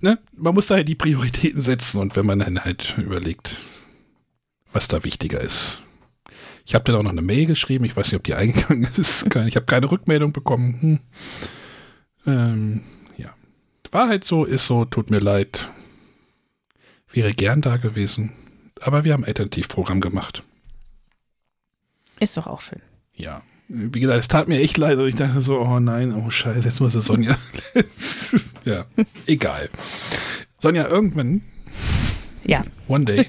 ne, 0.02 0.20
man 0.36 0.54
muss 0.54 0.68
da 0.68 0.76
halt 0.76 0.88
die 0.88 0.96
Prioritäten 0.96 1.62
setzen 1.62 2.00
und 2.00 2.16
wenn 2.16 2.26
man 2.26 2.40
dann 2.40 2.64
halt 2.64 2.96
überlegt, 2.98 3.56
was 4.72 4.88
da 4.88 5.04
wichtiger 5.04 5.42
ist. 5.42 5.80
Ich 6.66 6.76
habe 6.76 6.86
dann 6.86 6.96
auch 6.96 7.04
noch 7.04 7.12
eine 7.12 7.22
Mail 7.22 7.46
geschrieben, 7.46 7.86
ich 7.86 7.96
weiß 7.96 8.08
nicht, 8.08 8.18
ob 8.18 8.24
die 8.24 8.34
eingegangen 8.36 8.90
ist, 8.98 9.26
ich 9.26 9.56
habe 9.56 9.66
keine 9.66 9.92
Rückmeldung 9.92 10.34
bekommen. 10.34 10.82
Hm. 10.82 11.00
Ähm, 12.26 12.82
ja, 13.18 13.34
war 13.92 14.08
halt 14.08 14.24
so, 14.24 14.46
ist 14.46 14.66
so, 14.66 14.86
tut 14.86 15.10
mir 15.10 15.20
leid. 15.20 15.70
Wäre 17.12 17.34
gern 17.34 17.62
da 17.62 17.78
gewesen, 17.78 18.32
aber 18.82 19.04
wir 19.04 19.14
haben 19.14 19.24
ein 19.24 19.28
Alternativprogramm 19.28 20.02
gemacht. 20.02 20.44
Ist 22.20 22.38
doch 22.38 22.48
auch 22.48 22.62
schön. 22.62 22.82
Ja. 23.14 23.44
Wie 23.76 24.00
gesagt, 24.02 24.20
es 24.20 24.28
tat 24.28 24.48
mir 24.48 24.60
echt 24.60 24.78
leid. 24.78 25.00
Und 25.00 25.08
ich 25.08 25.16
dachte 25.16 25.42
so, 25.42 25.60
oh 25.60 25.80
nein, 25.80 26.14
oh 26.14 26.30
scheiße, 26.30 26.68
jetzt 26.68 26.80
muss 26.80 26.94
es 26.94 27.06
Sonja. 27.08 27.36
ja, 28.66 28.86
egal. 29.26 29.70
Sonja, 30.60 30.88
irgendwann, 30.88 31.42
Ja, 32.46 32.64
one 32.88 33.04
day, 33.06 33.26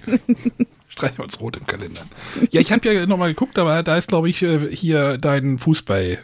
streichen 0.88 1.16
wir 1.18 1.24
uns 1.24 1.40
rot 1.40 1.56
im 1.56 1.66
Kalender. 1.66 2.02
Ja, 2.50 2.60
ich 2.60 2.70
habe 2.72 2.92
ja 2.92 3.06
nochmal 3.06 3.30
geguckt, 3.30 3.58
aber 3.58 3.82
da 3.82 3.96
ist, 3.96 4.08
glaube 4.08 4.28
ich, 4.28 4.42
äh, 4.42 4.68
hier 4.70 5.16
dein 5.16 5.56
Fußball 5.58 6.18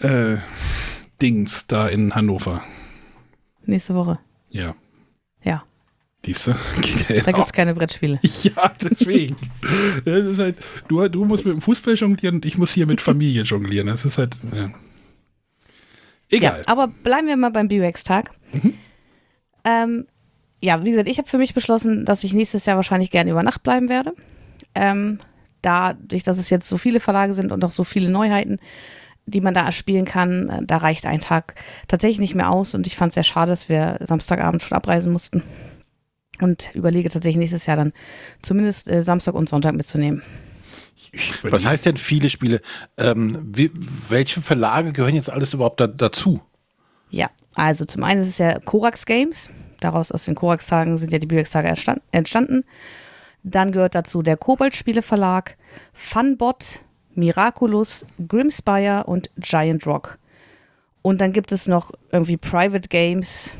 äh, 0.00 0.36
Dings 1.22 1.66
da 1.68 1.88
in 1.88 2.14
Hannover. 2.14 2.62
nächste 3.64 3.94
Woche. 3.94 4.18
Ja. 4.50 4.66
Ja, 4.68 4.74
Siehst 6.24 6.46
du? 6.46 6.50
Ja 7.08 7.22
da 7.22 7.32
gibt 7.32 7.46
es 7.46 7.52
keine 7.52 7.74
Brettspiele. 7.74 8.18
Ja, 8.42 8.72
deswegen. 8.82 9.36
Das 10.04 10.24
ist 10.24 10.38
halt, 10.38 10.56
du, 10.88 11.06
du 11.08 11.24
musst 11.24 11.44
mit 11.44 11.54
dem 11.54 11.60
Fußball 11.60 11.94
jonglieren 11.94 12.36
und 12.36 12.46
ich 12.46 12.58
muss 12.58 12.72
hier 12.72 12.86
mit 12.86 13.00
Familie 13.00 13.42
jonglieren. 13.42 13.86
Das 13.86 14.04
ist 14.04 14.18
halt, 14.18 14.36
ja. 14.54 14.70
Egal. 16.30 16.58
Ja, 16.58 16.68
aber 16.72 16.88
bleiben 16.88 17.26
wir 17.26 17.36
mal 17.36 17.50
beim 17.50 17.68
B-Rex-Tag. 17.68 18.32
Ähm, 19.64 20.06
ja, 20.60 20.84
wie 20.84 20.90
gesagt, 20.90 21.08
ich 21.08 21.18
habe 21.18 21.28
für 21.28 21.38
mich 21.38 21.54
beschlossen, 21.54 22.04
dass 22.04 22.24
ich 22.24 22.34
nächstes 22.34 22.66
Jahr 22.66 22.76
wahrscheinlich 22.76 23.10
gerne 23.10 23.30
über 23.30 23.42
Nacht 23.42 23.62
bleiben 23.62 23.88
werde. 23.88 24.12
Ähm, 24.74 25.18
dadurch, 25.62 26.24
dass 26.24 26.36
es 26.38 26.50
jetzt 26.50 26.68
so 26.68 26.76
viele 26.76 27.00
Verlage 27.00 27.32
sind 27.32 27.52
und 27.52 27.64
auch 27.64 27.70
so 27.70 27.84
viele 27.84 28.10
Neuheiten, 28.10 28.58
die 29.24 29.40
man 29.40 29.54
da 29.54 29.72
spielen 29.72 30.04
kann, 30.04 30.48
äh, 30.48 30.60
da 30.64 30.78
reicht 30.78 31.06
ein 31.06 31.20
Tag 31.20 31.54
tatsächlich 31.86 32.20
nicht 32.20 32.34
mehr 32.34 32.50
aus 32.50 32.74
und 32.74 32.86
ich 32.86 32.96
fand 32.96 33.10
es 33.10 33.14
sehr 33.14 33.24
schade, 33.24 33.52
dass 33.52 33.68
wir 33.68 33.98
Samstagabend 34.00 34.62
schon 34.62 34.76
abreisen 34.76 35.12
mussten 35.12 35.42
und 36.40 36.74
überlege 36.74 37.08
tatsächlich 37.08 37.38
nächstes 37.38 37.66
Jahr 37.66 37.76
dann 37.76 37.92
zumindest 38.42 38.88
äh, 38.88 39.02
Samstag 39.02 39.34
und 39.34 39.48
Sonntag 39.48 39.74
mitzunehmen. 39.74 40.22
Was 41.42 41.64
heißt 41.64 41.86
denn 41.86 41.96
viele 41.96 42.28
Spiele? 42.28 42.60
Ähm, 42.96 43.38
wie, 43.44 43.70
welche 44.08 44.42
Verlage 44.42 44.92
gehören 44.92 45.14
jetzt 45.14 45.30
alles 45.30 45.54
überhaupt 45.54 45.80
da, 45.80 45.86
dazu? 45.86 46.40
Ja, 47.10 47.30
also 47.54 47.84
zum 47.84 48.04
einen 48.04 48.22
ist 48.22 48.28
es 48.28 48.38
ja 48.38 48.58
Korax 48.60 49.06
Games. 49.06 49.48
Daraus 49.80 50.12
aus 50.12 50.24
den 50.24 50.34
Korax-Tagen 50.34 50.98
sind 50.98 51.12
ja 51.12 51.18
die 51.18 51.26
Bibliotheks-Tage 51.26 51.74
entstanden. 52.10 52.64
Dann 53.44 53.72
gehört 53.72 53.94
dazu 53.94 54.22
der 54.22 54.36
Kobold-Spiele 54.36 55.02
Verlag, 55.02 55.56
Funbot, 55.92 56.80
Miraculous, 57.14 58.04
Grimspire 58.26 59.04
und 59.04 59.30
Giant 59.38 59.86
Rock. 59.86 60.18
Und 61.02 61.20
dann 61.20 61.32
gibt 61.32 61.52
es 61.52 61.66
noch 61.66 61.92
irgendwie 62.10 62.36
Private 62.36 62.88
Games. 62.88 63.54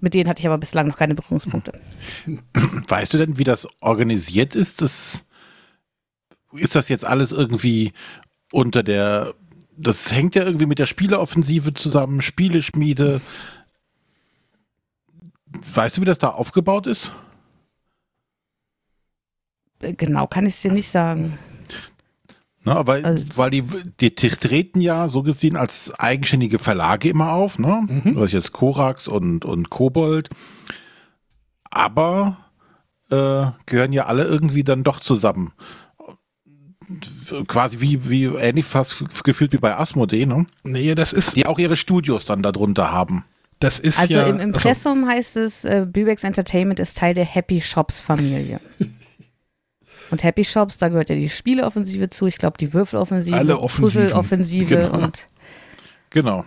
Mit 0.00 0.14
denen 0.14 0.28
hatte 0.28 0.40
ich 0.40 0.46
aber 0.46 0.58
bislang 0.58 0.86
noch 0.86 0.96
keine 0.96 1.14
Berührungspunkte. 1.14 1.72
Weißt 2.88 3.12
du 3.12 3.18
denn, 3.18 3.38
wie 3.38 3.44
das 3.44 3.68
organisiert 3.80 4.54
ist? 4.54 4.80
Das, 4.82 5.24
ist 6.52 6.74
das 6.74 6.88
jetzt 6.88 7.04
alles 7.04 7.32
irgendwie 7.32 7.92
unter 8.52 8.82
der. 8.82 9.34
Das 9.76 10.12
hängt 10.12 10.34
ja 10.34 10.44
irgendwie 10.44 10.66
mit 10.66 10.78
der 10.78 10.86
Spieleoffensive 10.86 11.72
zusammen, 11.72 12.20
Spieleschmiede. 12.20 13.20
Weißt 15.46 15.96
du, 15.96 16.00
wie 16.02 16.06
das 16.06 16.18
da 16.18 16.28
aufgebaut 16.28 16.86
ist? 16.86 17.10
Genau 19.80 20.26
kann 20.26 20.44
ich 20.44 20.54
es 20.54 20.60
dir 20.60 20.72
nicht 20.72 20.90
sagen. 20.90 21.38
Na, 22.62 22.74
aber 22.76 23.00
also, 23.02 23.24
weil 23.36 23.50
die, 23.50 23.62
die, 24.00 24.14
die 24.14 24.28
treten 24.28 24.80
ja 24.80 25.08
so 25.08 25.22
gesehen 25.22 25.56
als 25.56 25.92
eigenständige 25.98 26.58
Verlage 26.58 27.08
immer 27.08 27.32
auf, 27.32 27.58
ne? 27.58 27.86
Mhm. 27.88 28.14
Das 28.14 28.26
ist 28.26 28.32
jetzt 28.32 28.52
Korax 28.52 29.08
und, 29.08 29.44
und 29.44 29.70
Kobold. 29.70 30.28
Aber 31.70 32.36
äh, 33.10 33.46
gehören 33.66 33.92
ja 33.92 34.06
alle 34.06 34.24
irgendwie 34.24 34.64
dann 34.64 34.84
doch 34.84 35.00
zusammen. 35.00 35.52
Quasi 37.46 37.80
wie, 37.80 38.10
wie 38.10 38.24
ähnlich 38.24 38.66
fast 38.66 39.04
gefühlt 39.24 39.52
wie 39.52 39.58
bei 39.58 39.78
Asmodee, 39.78 40.26
ne? 40.26 40.46
Nee, 40.64 40.94
das 40.94 41.12
ist. 41.12 41.36
Die 41.36 41.46
auch 41.46 41.58
ihre 41.58 41.76
Studios 41.76 42.24
dann 42.24 42.42
darunter 42.42 42.90
haben. 42.90 43.24
Das 43.60 43.78
ist 43.78 44.00
also 44.00 44.14
ja, 44.14 44.26
im 44.26 44.40
Impressum 44.40 45.04
also, 45.04 45.16
heißt 45.16 45.36
es, 45.36 45.64
äh, 45.64 45.86
Bibex 45.88 46.24
Entertainment 46.24 46.80
ist 46.80 46.98
Teil 46.98 47.14
der 47.14 47.26
Happy 47.26 47.60
Shops 47.60 48.00
Familie. 48.00 48.60
Und 50.10 50.22
Happy 50.22 50.44
Shops, 50.44 50.78
da 50.78 50.88
gehört 50.88 51.08
ja 51.08 51.14
die 51.14 51.28
Spieleoffensive 51.28 52.10
zu, 52.10 52.26
ich 52.26 52.38
glaube 52.38 52.58
die 52.58 52.72
Würfeloffensive, 52.72 53.36
Alle 53.36 53.56
Puzzleoffensive 53.56 54.76
genau. 54.76 55.04
und 55.04 55.28
genau. 56.10 56.44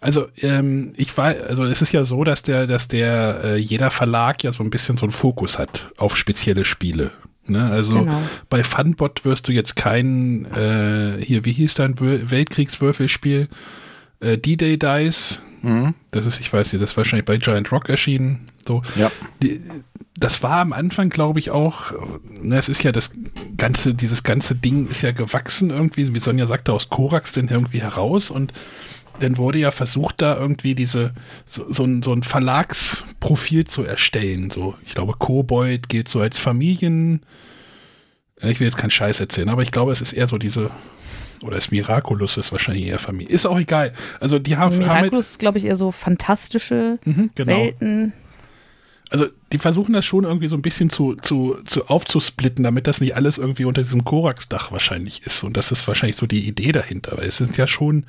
Also 0.00 0.28
ähm, 0.40 0.94
ich 0.96 1.16
war, 1.18 1.34
also 1.48 1.64
es 1.64 1.82
ist 1.82 1.92
ja 1.92 2.04
so, 2.04 2.24
dass 2.24 2.42
der, 2.42 2.66
dass 2.66 2.88
der 2.88 3.40
äh, 3.44 3.56
jeder 3.56 3.90
Verlag 3.90 4.42
ja 4.42 4.52
so 4.52 4.62
ein 4.62 4.70
bisschen 4.70 4.96
so 4.96 5.04
einen 5.04 5.12
Fokus 5.12 5.58
hat 5.58 5.92
auf 5.98 6.16
spezielle 6.16 6.64
Spiele. 6.64 7.10
Ne? 7.46 7.70
Also 7.70 7.98
genau. 7.98 8.22
bei 8.48 8.64
Funbot 8.64 9.24
wirst 9.24 9.48
du 9.48 9.52
jetzt 9.52 9.76
kein 9.76 10.46
äh, 10.54 11.22
hier, 11.22 11.44
wie 11.44 11.52
hieß 11.52 11.74
dein 11.74 11.98
Weltkriegswürfelspiel? 11.98 13.48
Äh, 14.20 14.38
D-Day 14.38 14.78
Dice. 14.78 15.42
Mhm. 15.62 15.94
Das 16.12 16.24
ist, 16.24 16.40
ich 16.40 16.50
weiß 16.50 16.72
nicht, 16.72 16.82
das 16.82 16.90
ist 16.90 16.96
wahrscheinlich 16.96 17.26
bei 17.26 17.36
Giant 17.36 17.70
Rock 17.70 17.90
erschienen. 17.90 18.48
So. 18.66 18.82
Ja. 18.96 19.10
Die, 19.42 19.60
das 20.18 20.42
war 20.42 20.58
am 20.58 20.72
Anfang, 20.72 21.08
glaube 21.08 21.38
ich, 21.38 21.50
auch, 21.50 21.92
ne, 22.28 22.58
es 22.58 22.68
ist 22.68 22.82
ja 22.82 22.92
das 22.92 23.12
ganze, 23.56 23.94
dieses 23.94 24.22
ganze 24.22 24.54
Ding 24.54 24.88
ist 24.88 25.02
ja 25.02 25.12
gewachsen 25.12 25.70
irgendwie, 25.70 26.12
wie 26.14 26.18
Sonja 26.18 26.46
sagte, 26.46 26.72
aus 26.72 26.88
Korax 26.88 27.32
denn 27.32 27.48
irgendwie 27.48 27.80
heraus 27.80 28.30
und 28.30 28.52
dann 29.20 29.36
wurde 29.36 29.58
ja 29.58 29.70
versucht, 29.70 30.22
da 30.22 30.36
irgendwie 30.36 30.74
diese, 30.74 31.12
so, 31.46 31.70
so, 31.72 31.84
ein, 31.84 32.02
so 32.02 32.12
ein 32.12 32.22
Verlagsprofil 32.22 33.66
zu 33.66 33.84
erstellen. 33.84 34.50
So, 34.50 34.74
ich 34.84 34.94
glaube, 34.94 35.14
Kobold 35.18 35.88
geht 35.88 36.08
so 36.08 36.20
als 36.20 36.38
Familien, 36.38 37.20
ich 38.40 38.60
will 38.60 38.66
jetzt 38.66 38.78
keinen 38.78 38.90
Scheiß 38.90 39.20
erzählen, 39.20 39.50
aber 39.50 39.62
ich 39.62 39.72
glaube, 39.72 39.92
es 39.92 40.00
ist 40.00 40.14
eher 40.14 40.26
so 40.26 40.38
diese, 40.38 40.70
oder 41.42 41.56
ist 41.56 41.70
Miraculous 41.70 42.36
ist 42.36 42.52
wahrscheinlich 42.52 42.86
eher 42.86 42.98
Familie. 42.98 43.32
Ist 43.32 43.46
auch 43.46 43.58
egal. 43.58 43.92
Also 44.18 44.38
die 44.38 44.56
haben. 44.56 44.78
Miraculous 44.78 45.30
ist, 45.30 45.38
glaube 45.38 45.58
ich, 45.58 45.64
eher 45.64 45.76
so 45.76 45.90
fantastische 45.90 46.98
mhm, 47.04 47.30
genau. 47.34 47.52
Welten 47.52 48.12
also 49.10 49.26
die 49.52 49.58
versuchen 49.58 49.92
das 49.92 50.04
schon 50.04 50.24
irgendwie 50.24 50.46
so 50.46 50.56
ein 50.56 50.62
bisschen 50.62 50.88
zu, 50.88 51.16
zu, 51.16 51.58
zu 51.66 51.88
aufzusplitten, 51.88 52.62
damit 52.62 52.86
das 52.86 53.00
nicht 53.00 53.16
alles 53.16 53.38
irgendwie 53.38 53.64
unter 53.64 53.82
diesem 53.82 54.04
Korax-Dach 54.04 54.70
wahrscheinlich 54.72 55.22
ist. 55.26 55.42
Und 55.42 55.56
das 55.56 55.72
ist 55.72 55.86
wahrscheinlich 55.88 56.16
so 56.16 56.26
die 56.26 56.46
Idee 56.46 56.72
dahinter, 56.72 57.18
weil 57.18 57.26
es 57.26 57.36
sind 57.36 57.56
ja 57.56 57.66
schon 57.66 58.06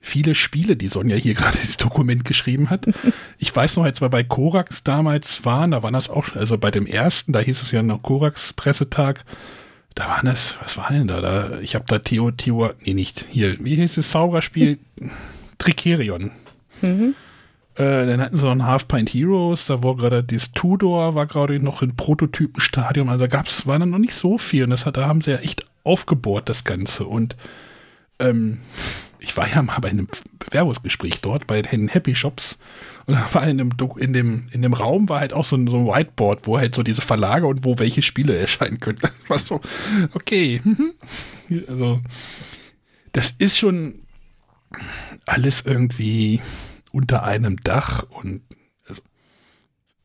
viele 0.00 0.34
Spiele, 0.34 0.76
die 0.76 0.88
Sonja 0.88 1.16
hier 1.16 1.34
gerade 1.34 1.58
das 1.58 1.78
Dokument 1.78 2.24
geschrieben 2.24 2.70
hat. 2.70 2.86
Ich 3.42 3.56
weiß 3.56 3.76
noch, 3.76 3.84
als 3.84 4.02
wir 4.02 4.10
bei 4.10 4.22
Korax 4.22 4.84
damals 4.84 5.46
waren, 5.46 5.70
da 5.70 5.82
waren 5.82 5.94
das 5.94 6.10
auch, 6.10 6.36
also 6.36 6.58
bei 6.58 6.70
dem 6.70 6.84
ersten, 6.84 7.32
da 7.32 7.40
hieß 7.40 7.62
es 7.62 7.70
ja 7.70 7.82
noch 7.82 8.02
Korax-Pressetag, 8.02 9.24
da 9.94 10.08
waren 10.08 10.26
es, 10.26 10.58
was 10.62 10.76
war 10.76 10.90
denn 10.90 11.08
da? 11.08 11.22
da 11.22 11.58
ich 11.60 11.74
habe 11.74 11.86
da 11.88 11.98
Theo, 11.98 12.32
Theo, 12.32 12.68
nee, 12.84 12.92
nicht, 12.92 13.24
hier, 13.30 13.56
wie 13.64 13.76
hieß 13.76 13.94
das 13.94 14.10
Zauberspiel? 14.10 14.78
Tricerion. 15.58 16.32
Mhm. 16.82 17.14
Äh, 17.76 18.06
dann 18.06 18.20
hatten 18.20 18.36
sie 18.36 18.44
noch 18.44 18.52
ein 18.52 18.66
Half 18.66 18.88
Pint 18.88 19.10
Heroes, 19.10 19.66
da 19.66 19.82
war 19.82 19.96
gerade 19.96 20.24
das 20.24 20.52
Tudor, 20.52 21.14
war 21.14 21.26
gerade 21.26 21.60
noch 21.60 21.82
in 21.82 21.94
Prototypenstadium, 21.94 23.08
also 23.08 23.20
da 23.20 23.26
gab's, 23.28 23.66
war 23.66 23.78
dann 23.78 23.90
noch 23.90 23.98
nicht 23.98 24.14
so 24.14 24.38
viel 24.38 24.64
und 24.64 24.70
das 24.70 24.86
hat, 24.86 24.96
da 24.96 25.06
haben 25.06 25.20
sie 25.20 25.30
ja 25.30 25.38
echt 25.38 25.64
aufgebohrt, 25.84 26.48
das 26.48 26.64
Ganze. 26.64 27.06
Und 27.06 27.36
ähm, 28.18 28.58
ich 29.20 29.36
war 29.36 29.48
ja 29.48 29.62
mal 29.62 29.78
bei 29.78 29.90
einem 29.90 30.08
Bewerbungsgespräch 30.38 31.20
dort 31.20 31.46
bei 31.46 31.62
den 31.62 31.88
Happy 31.88 32.14
Shops 32.14 32.58
und 33.06 33.14
da 33.14 33.28
war 33.32 33.46
in 33.46 33.58
dem, 33.58 33.70
in 33.96 34.12
dem, 34.12 34.48
in 34.50 34.62
dem 34.62 34.72
Raum 34.72 35.08
war 35.08 35.20
halt 35.20 35.32
auch 35.32 35.44
so 35.44 35.56
ein, 35.56 35.66
so 35.66 35.78
ein 35.78 35.86
Whiteboard, 35.86 36.46
wo 36.46 36.58
halt 36.58 36.74
so 36.74 36.82
diese 36.82 37.02
Verlage 37.02 37.46
und 37.46 37.64
wo 37.64 37.78
welche 37.78 38.02
Spiele 38.02 38.36
erscheinen 38.38 38.80
könnten. 38.80 39.08
Ich 39.24 39.30
war 39.30 39.38
so, 39.38 39.60
okay, 40.14 40.60
mhm. 40.64 40.92
also 41.68 42.00
das 43.12 43.30
ist 43.38 43.58
schon 43.58 44.00
alles 45.26 45.62
irgendwie 45.62 46.40
unter 46.92 47.22
einem 47.22 47.58
Dach 47.58 48.04
und 48.10 48.42
also, 48.88 49.02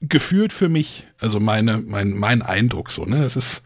gefühlt 0.01 0.53
für 0.53 0.69
mich, 0.69 1.07
also 1.19 1.39
meine, 1.39 1.79
mein, 1.79 2.11
mein 2.11 2.41
Eindruck 2.41 2.91
so, 2.91 3.05
ne, 3.05 3.23
es 3.23 3.35
ist, 3.35 3.63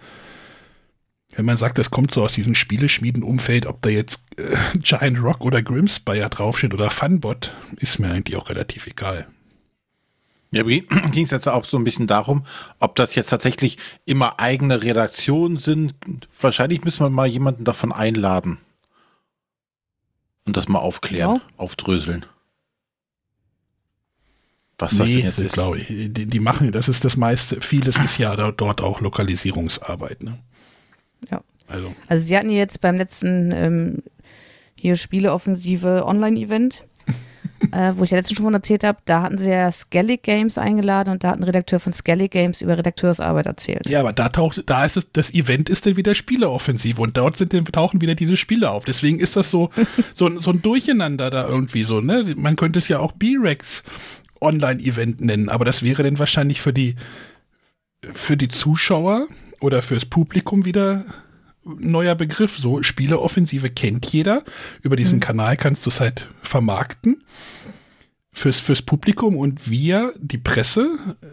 wenn 1.35 1.45
man 1.45 1.57
sagt, 1.57 1.79
es 1.79 1.91
kommt 1.91 2.13
so 2.13 2.23
aus 2.23 2.33
diesem 2.33 2.55
Spieleschmieden-Umfeld, 2.55 3.65
ob 3.65 3.81
da 3.81 3.89
jetzt 3.89 4.23
äh, 4.37 4.55
Giant 4.79 5.21
Rock 5.21 5.41
oder 5.41 5.61
Grimspire 5.61 6.29
draufsteht 6.29 6.73
oder 6.73 6.91
Funbot, 6.91 7.55
ist 7.77 7.99
mir 7.99 8.11
eigentlich 8.11 8.37
auch 8.37 8.49
relativ 8.49 8.87
egal. 8.87 9.27
Ja, 10.51 10.63
ging 10.63 10.85
es 11.23 11.29
jetzt 11.29 11.47
auch 11.47 11.65
so 11.65 11.77
ein 11.77 11.83
bisschen 11.83 12.07
darum, 12.07 12.45
ob 12.79 12.95
das 12.95 13.13
jetzt 13.15 13.29
tatsächlich 13.29 13.77
immer 14.05 14.39
eigene 14.39 14.83
Redaktionen 14.83 15.57
sind. 15.57 15.93
Wahrscheinlich 16.41 16.83
müssen 16.83 17.01
wir 17.01 17.09
mal 17.09 17.27
jemanden 17.27 17.65
davon 17.65 17.91
einladen 17.91 18.57
und 20.45 20.57
das 20.57 20.67
mal 20.67 20.79
aufklären, 20.79 21.35
ja. 21.35 21.41
aufdröseln 21.57 22.25
was 24.79 24.95
das 24.95 25.07
nee, 25.07 25.17
denn 25.17 25.25
jetzt 25.25 25.39
ist. 25.39 25.53
glaube 25.53 25.77
ich. 25.77 25.87
Die, 25.87 26.09
die, 26.09 26.39
machen, 26.39 26.71
das 26.71 26.87
ist 26.87 27.03
das 27.05 27.17
meiste, 27.17 27.61
vieles 27.61 27.97
ist 27.97 28.17
ja 28.17 28.35
da, 28.35 28.51
dort 28.51 28.81
auch 28.81 29.01
Lokalisierungsarbeit. 29.01 30.23
Ne? 30.23 30.39
Ja. 31.29 31.41
Also. 31.67 31.93
also 32.07 32.25
sie 32.25 32.35
hatten 32.35 32.49
jetzt 32.49 32.81
beim 32.81 32.95
letzten 32.95 33.51
ähm, 33.51 34.03
hier 34.75 34.95
Spieleoffensive 34.95 36.03
Online-Event, 36.05 36.83
äh, 37.71 37.93
wo 37.95 38.03
ich 38.03 38.09
ja 38.09 38.17
letztens 38.17 38.37
schon 38.37 38.45
von 38.45 38.53
erzählt 38.55 38.83
habe, 38.83 38.99
da 39.05 39.21
hatten 39.21 39.37
sie 39.37 39.51
ja 39.51 39.71
Skellig 39.71 40.23
Games 40.23 40.57
eingeladen 40.57 41.11
und 41.11 41.23
da 41.23 41.31
hat 41.31 41.39
ein 41.39 41.43
Redakteur 41.43 41.79
von 41.79 41.93
Skellig 41.93 42.31
Games 42.31 42.61
über 42.61 42.77
Redakteursarbeit 42.77 43.45
erzählt. 43.45 43.87
Ja, 43.87 43.99
aber 43.99 44.13
da 44.13 44.29
taucht, 44.29 44.63
da 44.65 44.83
ist 44.83 44.97
es, 44.97 45.11
das 45.11 45.31
Event 45.33 45.69
ist 45.69 45.85
dann 45.85 45.95
wieder 45.95 46.15
Spieleoffensive 46.15 46.99
und 46.99 47.17
dort 47.17 47.37
sind, 47.37 47.53
tauchen 47.71 48.01
wieder 48.01 48.15
diese 48.15 48.37
Spiele 48.37 48.71
auf. 48.71 48.85
Deswegen 48.85 49.19
ist 49.19 49.35
das 49.35 49.51
so, 49.51 49.69
so, 50.15 50.39
so 50.39 50.51
ein 50.51 50.61
Durcheinander 50.63 51.29
da 51.29 51.47
irgendwie 51.47 51.83
so, 51.83 52.01
ne? 52.01 52.33
Man 52.35 52.55
könnte 52.55 52.79
es 52.79 52.87
ja 52.87 52.99
auch 52.99 53.11
B-Rex 53.11 53.83
Online-Event 54.41 55.21
nennen, 55.21 55.49
aber 55.49 55.65
das 55.65 55.83
wäre 55.83 56.03
dann 56.03 56.19
wahrscheinlich 56.19 56.61
für 56.61 56.73
die, 56.73 56.95
für 58.13 58.37
die 58.37 58.47
Zuschauer 58.47 59.27
oder 59.59 59.81
fürs 59.81 60.05
Publikum 60.05 60.65
wieder 60.65 61.05
ein 61.65 61.91
neuer 61.91 62.15
Begriff. 62.15 62.57
So, 62.57 62.81
Spieleoffensive 62.83 63.69
kennt 63.69 64.05
jeder. 64.07 64.43
Über 64.81 64.95
diesen 64.95 65.17
mhm. 65.17 65.21
Kanal 65.21 65.57
kannst 65.57 65.85
du 65.85 65.89
es 65.89 65.99
halt 65.99 66.29
vermarkten. 66.41 67.23
Fürs, 68.31 68.59
fürs 68.59 68.81
Publikum 68.81 69.35
und 69.35 69.69
wir, 69.69 70.13
die 70.17 70.37
Presse, 70.37 70.97
äh, 71.21 71.25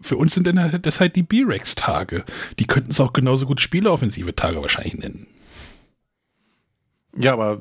für 0.00 0.16
uns 0.16 0.34
sind 0.34 0.46
dann 0.46 0.58
halt, 0.60 0.86
das 0.86 0.98
halt 0.98 1.14
die 1.14 1.22
B-Rex-Tage. 1.22 2.24
Die 2.58 2.66
könnten 2.66 2.90
es 2.90 3.00
auch 3.00 3.12
genauso 3.12 3.46
gut 3.46 3.60
Spieleoffensive-Tage 3.60 4.60
wahrscheinlich 4.60 4.96
nennen. 4.96 5.26
Ja, 7.20 7.32
aber 7.32 7.60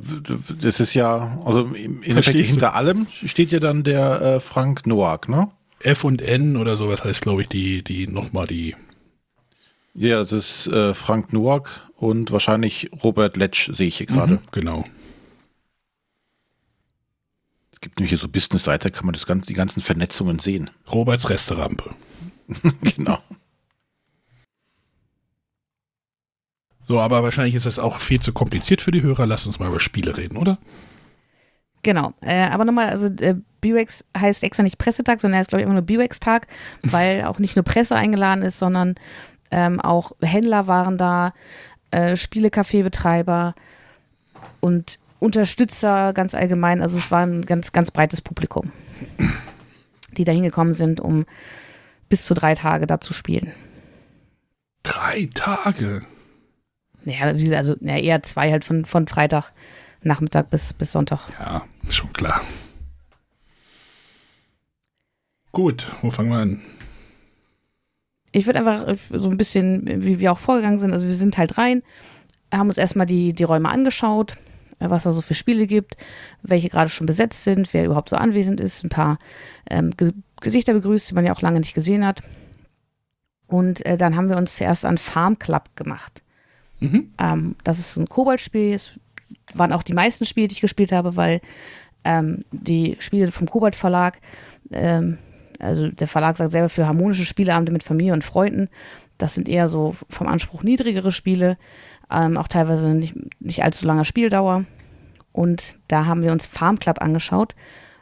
das 0.61 0.79
ist 0.79 0.93
ja, 0.93 1.41
also 1.43 1.65
im 1.65 2.03
Endeffekt 2.03 2.37
hinter 2.45 2.75
allem 2.75 3.07
steht 3.09 3.51
ja 3.51 3.59
dann 3.59 3.83
der 3.83 4.21
äh, 4.21 4.39
Frank 4.39 4.85
Noack, 4.85 5.29
ne? 5.29 5.49
F 5.79 6.03
und 6.03 6.21
N 6.21 6.57
oder 6.57 6.77
sowas 6.77 7.03
heißt, 7.03 7.21
glaube 7.21 7.41
ich, 7.41 7.47
die, 7.47 7.83
die 7.83 8.07
nochmal 8.07 8.47
die. 8.47 8.75
Ja, 9.93 10.19
das 10.19 10.31
ist 10.31 10.67
äh, 10.67 10.93
Frank 10.93 11.33
Nowak 11.33 11.81
und 11.95 12.31
wahrscheinlich 12.31 12.91
Robert 13.03 13.35
Letsch, 13.35 13.71
sehe 13.73 13.87
ich 13.87 13.97
hier 13.97 14.05
gerade. 14.05 14.35
Mhm, 14.35 14.39
genau. 14.51 14.85
Es 17.71 17.81
gibt 17.81 17.99
nämlich 17.99 18.09
hier 18.09 18.19
so 18.19 18.27
Business-Seite, 18.27 18.91
kann 18.91 19.05
man 19.05 19.13
das 19.13 19.25
ganze, 19.25 19.47
die 19.47 19.53
ganzen 19.53 19.81
Vernetzungen 19.81 20.39
sehen. 20.39 20.69
Roberts 20.91 21.29
Resterampe. 21.29 21.91
genau. 22.95 23.19
So, 26.87 26.99
aber 26.99 27.21
wahrscheinlich 27.23 27.55
ist 27.55 27.65
das 27.65 27.79
auch 27.79 27.97
viel 27.97 28.21
zu 28.21 28.31
kompliziert 28.31 28.81
für 28.81 28.91
die 28.91 29.01
Hörer. 29.01 29.25
Lass 29.25 29.45
uns 29.45 29.59
mal 29.59 29.67
über 29.67 29.79
Spiele 29.79 30.15
reden, 30.15 30.37
oder? 30.37 30.57
Genau. 31.83 32.13
Äh, 32.21 32.47
aber 32.47 32.65
nochmal, 32.65 32.89
also 32.89 33.07
äh, 33.07 33.35
B-Rex 33.61 34.05
heißt 34.17 34.43
extra 34.43 34.63
nicht 34.63 34.77
Pressetag, 34.77 35.19
sondern 35.19 35.37
er 35.37 35.41
ist, 35.41 35.49
glaube 35.49 35.61
ich, 35.61 35.65
immer 35.65 35.73
nur 35.73 35.83
B-Rex-Tag, 35.83 36.47
weil 36.83 37.25
auch 37.25 37.39
nicht 37.39 37.55
nur 37.55 37.63
Presse 37.63 37.95
eingeladen 37.95 38.41
ist, 38.41 38.59
sondern 38.59 38.95
ähm, 39.51 39.79
auch 39.79 40.13
Händler 40.21 40.67
waren 40.67 40.97
da, 40.97 41.33
äh, 41.91 42.15
Spielekaffeebetreiber 42.15 43.55
und 44.59 44.99
Unterstützer 45.19 46.13
ganz 46.13 46.33
allgemein. 46.35 46.81
Also 46.81 46.97
es 46.97 47.11
war 47.11 47.25
ein 47.25 47.45
ganz, 47.45 47.71
ganz 47.71 47.91
breites 47.91 48.21
Publikum, 48.21 48.71
die 50.11 50.25
da 50.25 50.31
hingekommen 50.31 50.73
sind, 50.73 50.99
um 50.99 51.25
bis 52.09 52.25
zu 52.25 52.33
drei 52.33 52.55
Tage 52.55 52.87
da 52.87 52.99
zu 52.99 53.13
spielen. 53.13 53.51
Drei 54.83 55.29
Tage. 55.33 56.03
Ja, 57.07 57.33
wie 57.35 57.43
gesagt, 57.43 57.59
also 57.59 57.75
ja, 57.79 57.97
eher 57.97 58.21
zwei 58.23 58.51
halt 58.51 58.65
von, 58.65 58.85
von 58.85 59.07
Freitag 59.07 59.53
Nachmittag 60.03 60.49
bis, 60.49 60.73
bis 60.73 60.91
Sonntag. 60.91 61.29
Ja, 61.39 61.63
schon 61.89 62.11
klar. 62.13 62.41
Gut, 65.51 65.87
wo 66.01 66.11
fangen 66.11 66.29
wir 66.29 66.37
an? 66.37 66.61
Ich 68.31 68.45
würde 68.45 68.59
einfach 68.59 68.87
äh, 68.87 68.97
so 69.17 69.29
ein 69.29 69.37
bisschen, 69.37 70.03
wie 70.03 70.19
wir 70.19 70.31
auch 70.31 70.37
vorgegangen 70.37 70.79
sind, 70.79 70.93
also 70.93 71.07
wir 71.07 71.13
sind 71.13 71.37
halt 71.37 71.57
rein, 71.57 71.81
haben 72.53 72.67
uns 72.67 72.77
erstmal 72.77 73.05
die, 73.05 73.33
die 73.33 73.43
Räume 73.43 73.69
angeschaut, 73.69 74.37
äh, 74.79 74.89
was 74.89 75.03
da 75.03 75.11
so 75.11 75.21
für 75.21 75.33
Spiele 75.33 75.65
gibt, 75.65 75.97
welche 76.43 76.69
gerade 76.69 76.89
schon 76.89 77.07
besetzt 77.07 77.43
sind, 77.43 77.73
wer 77.73 77.85
überhaupt 77.85 78.09
so 78.09 78.17
anwesend 78.17 78.59
ist, 78.59 78.83
ein 78.83 78.89
paar 78.89 79.17
ähm, 79.69 79.91
Ge 79.95 80.11
Gesichter 80.39 80.73
begrüßt, 80.73 81.09
die 81.09 81.15
man 81.15 81.25
ja 81.25 81.33
auch 81.33 81.41
lange 81.41 81.59
nicht 81.59 81.73
gesehen 81.73 82.05
hat. 82.05 82.21
Und 83.47 83.83
äh, 83.87 83.97
dann 83.97 84.15
haben 84.15 84.29
wir 84.29 84.37
uns 84.37 84.55
zuerst 84.55 84.85
an 84.85 84.99
Farm 84.99 85.39
Club 85.39 85.75
gemacht. 85.75 86.21
Mhm. 86.79 87.11
Ähm, 87.19 87.55
das 87.63 87.79
ist 87.79 87.97
ein 87.97 88.07
Kobold-Spiel, 88.07 88.73
es 88.73 88.91
waren 89.53 89.73
auch 89.73 89.83
die 89.83 89.93
meisten 89.93 90.25
Spiele, 90.25 90.47
die 90.47 90.53
ich 90.53 90.61
gespielt 90.61 90.91
habe, 90.91 91.15
weil 91.15 91.41
ähm, 92.03 92.43
die 92.51 92.95
Spiele 92.99 93.31
vom 93.31 93.49
Kobold 93.49 93.75
Verlag, 93.75 94.19
ähm, 94.71 95.17
also 95.59 95.89
der 95.89 96.07
Verlag 96.07 96.37
sagt 96.37 96.51
selber 96.51 96.69
für 96.69 96.87
harmonische 96.87 97.25
Spieleabende 97.25 97.71
mit 97.71 97.83
Familie 97.83 98.13
und 98.13 98.23
Freunden, 98.23 98.69
das 99.17 99.33
sind 99.33 99.49
eher 99.49 99.67
so 99.67 99.95
vom 100.09 100.27
Anspruch 100.27 100.63
niedrigere 100.63 101.11
Spiele, 101.11 101.57
ähm, 102.11 102.37
auch 102.37 102.47
teilweise 102.47 102.89
nicht, 102.89 103.15
nicht 103.39 103.63
allzu 103.63 103.85
langer 103.85 104.05
Spieldauer. 104.05 104.65
Und 105.31 105.77
da 105.87 106.05
haben 106.05 106.21
wir 106.21 106.31
uns 106.31 106.47
Farm 106.47 106.79
Club 106.79 107.01
angeschaut. 107.01 107.55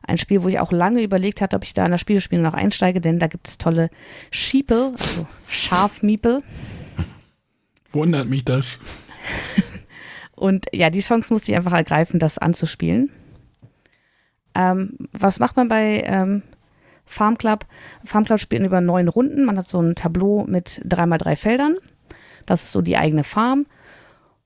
Ein 0.03 0.17
Spiel, 0.17 0.43
wo 0.43 0.47
ich 0.47 0.59
auch 0.59 0.71
lange 0.71 1.01
überlegt 1.01 1.41
hatte, 1.41 1.55
ob 1.55 1.63
ich 1.63 1.73
da 1.73 1.83
in 1.83 1.91
der 1.91 1.97
Spielespiele 1.97 2.41
noch 2.41 2.53
einsteige, 2.53 3.01
denn 3.01 3.19
da 3.19 3.27
gibt 3.27 3.47
es 3.47 3.57
tolle 3.57 3.89
Schiepel, 4.29 4.91
also 4.97 5.27
Schafmiepel. 5.47 6.43
Wundert 7.95 8.27
mich 8.27 8.43
das. 8.43 8.77
Und 10.35 10.65
ja, 10.73 10.89
die 10.89 10.99
Chance 10.99 11.33
musste 11.33 11.51
ich 11.51 11.57
einfach 11.57 11.71
ergreifen, 11.71 12.19
das 12.19 12.37
anzuspielen. 12.37 13.09
Ähm, 14.53 14.97
was 15.13 15.39
macht 15.39 15.55
man 15.55 15.69
bei 15.69 16.03
ähm, 16.05 16.43
Farm 17.05 17.37
Club? 17.37 17.65
Farm 18.03 18.25
Club 18.25 18.39
spielen 18.39 18.65
über 18.65 18.81
neun 18.81 19.07
Runden. 19.07 19.45
Man 19.45 19.57
hat 19.57 19.67
so 19.67 19.81
ein 19.81 19.95
Tableau 19.95 20.45
mit 20.45 20.81
dreimal 20.83 21.17
drei 21.17 21.37
Feldern. 21.37 21.77
Das 22.45 22.63
ist 22.63 22.73
so 22.73 22.81
die 22.81 22.97
eigene 22.97 23.23
Farm. 23.23 23.65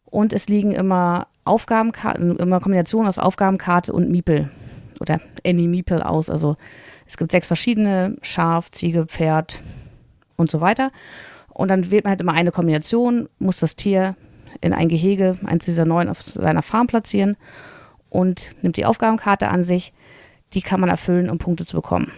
Und 0.05 0.31
es 0.31 0.47
liegen 0.47 0.71
immer 0.71 1.27
Aufgabenkarten, 1.43 2.37
immer 2.37 2.59
Kombinationen 2.59 3.07
aus 3.07 3.17
Aufgabenkarte 3.17 3.91
und 3.93 4.09
Miepel 4.09 4.51
oder 4.99 5.19
Any 5.43 5.67
Miepel 5.67 6.03
aus. 6.03 6.29
Also 6.29 6.55
es 7.07 7.17
gibt 7.17 7.31
sechs 7.31 7.47
verschiedene: 7.47 8.15
Schaf, 8.21 8.69
Ziege, 8.69 9.05
Pferd 9.07 9.61
und 10.35 10.51
so 10.51 10.61
weiter. 10.61 10.91
Und 11.59 11.67
dann 11.67 11.91
wählt 11.91 12.05
man 12.05 12.11
halt 12.11 12.21
immer 12.21 12.31
eine 12.31 12.53
Kombination, 12.53 13.27
muss 13.37 13.59
das 13.59 13.75
Tier 13.75 14.15
in 14.61 14.71
ein 14.71 14.87
Gehege, 14.87 15.37
eins 15.43 15.65
dieser 15.65 15.83
neun 15.83 16.07
auf 16.07 16.21
seiner 16.21 16.61
Farm 16.61 16.87
platzieren 16.87 17.35
und 18.07 18.55
nimmt 18.61 18.77
die 18.77 18.85
Aufgabenkarte 18.85 19.49
an 19.49 19.65
sich. 19.65 19.91
Die 20.53 20.61
kann 20.61 20.79
man 20.79 20.89
erfüllen, 20.89 21.29
um 21.29 21.37
Punkte 21.37 21.65
zu 21.65 21.75
bekommen. 21.75 22.13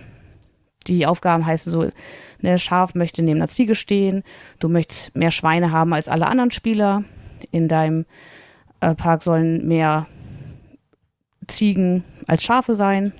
Die 0.86 1.08
Aufgaben 1.08 1.44
heißen 1.44 1.72
so, 1.72 1.90
ne, 2.40 2.60
Schaf 2.60 2.94
möchte 2.94 3.24
neben 3.24 3.40
der 3.40 3.48
Ziege 3.48 3.74
stehen, 3.74 4.22
du 4.60 4.70
möchtest 4.70 5.16
mehr 5.16 5.32
Schweine 5.32 5.72
haben 5.72 5.92
als 5.96 6.08
alle 6.08 6.28
anderen 6.28 6.52
Spieler. 6.52 7.04
In 7.50 7.68
deinem 7.68 8.06
äh, 8.80 8.94
Park 8.94 9.24
sollen 9.24 9.68
mehr 9.68 10.06
Ziegen 11.48 12.04
als 12.28 12.44
Schafe 12.44 12.76
sein. 12.76 13.12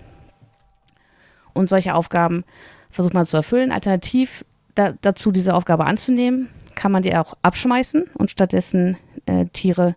Und 1.54 1.68
solche 1.68 1.96
Aufgaben 1.96 2.44
versucht 2.92 3.16
man 3.16 3.26
zu 3.26 3.38
erfüllen. 3.38 3.72
Alternativ 3.72 4.46
da, 4.76 4.94
dazu, 5.02 5.32
diese 5.32 5.54
Aufgabe 5.54 5.86
anzunehmen, 5.86 6.50
kann 6.76 6.92
man 6.92 7.04
die 7.04 7.16
auch 7.16 7.36
abschmeißen 7.42 8.10
und 8.14 8.32
stattdessen 8.32 8.98
äh, 9.26 9.46
Tiere 9.48 9.96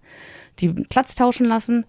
die 0.60 0.68
Platz 0.68 1.14
tauschen 1.14 1.46
lassen. 1.46 1.86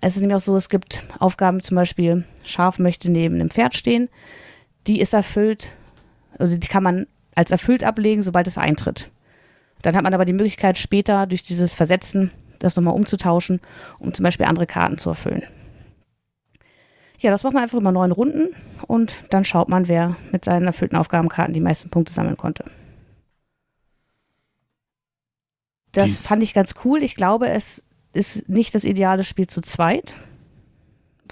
Es 0.00 0.16
ist 0.16 0.20
nämlich 0.20 0.36
auch 0.36 0.40
so, 0.40 0.56
es 0.56 0.68
gibt 0.68 1.04
Aufgaben, 1.18 1.62
zum 1.62 1.76
Beispiel 1.76 2.24
Schaf 2.44 2.78
möchte 2.78 3.10
neben 3.10 3.36
einem 3.36 3.50
Pferd 3.50 3.74
stehen. 3.74 4.08
Die 4.86 5.00
ist 5.00 5.12
erfüllt, 5.12 5.70
also 6.38 6.56
die 6.56 6.68
kann 6.68 6.82
man 6.82 7.06
als 7.34 7.50
erfüllt 7.50 7.84
ablegen, 7.84 8.22
sobald 8.22 8.46
es 8.46 8.58
eintritt. 8.58 9.10
Dann 9.82 9.96
hat 9.96 10.02
man 10.02 10.14
aber 10.14 10.24
die 10.24 10.32
Möglichkeit, 10.32 10.78
später 10.78 11.26
durch 11.26 11.42
dieses 11.42 11.74
Versetzen 11.74 12.30
das 12.58 12.76
nochmal 12.76 12.94
umzutauschen, 12.94 13.60
um 13.98 14.14
zum 14.14 14.22
Beispiel 14.24 14.46
andere 14.46 14.66
Karten 14.66 14.98
zu 14.98 15.10
erfüllen. 15.10 15.42
Ja, 17.22 17.30
das 17.30 17.44
macht 17.44 17.54
man 17.54 17.62
einfach 17.62 17.78
immer 17.78 17.92
neun 17.92 18.12
Runden 18.12 18.48
und 18.88 19.14
dann 19.30 19.44
schaut 19.44 19.68
man, 19.68 19.86
wer 19.88 20.16
mit 20.32 20.44
seinen 20.44 20.66
erfüllten 20.66 20.96
Aufgabenkarten 20.96 21.54
die 21.54 21.60
meisten 21.60 21.88
Punkte 21.88 22.12
sammeln 22.12 22.36
konnte. 22.36 22.64
Das 25.92 26.06
Die- 26.10 26.16
fand 26.16 26.42
ich 26.42 26.54
ganz 26.54 26.74
cool. 26.84 27.02
Ich 27.02 27.14
glaube, 27.14 27.48
es 27.48 27.84
ist 28.12 28.48
nicht 28.48 28.74
das 28.74 28.84
ideale 28.84 29.24
Spiel 29.24 29.46
zu 29.46 29.60
zweit, 29.60 30.12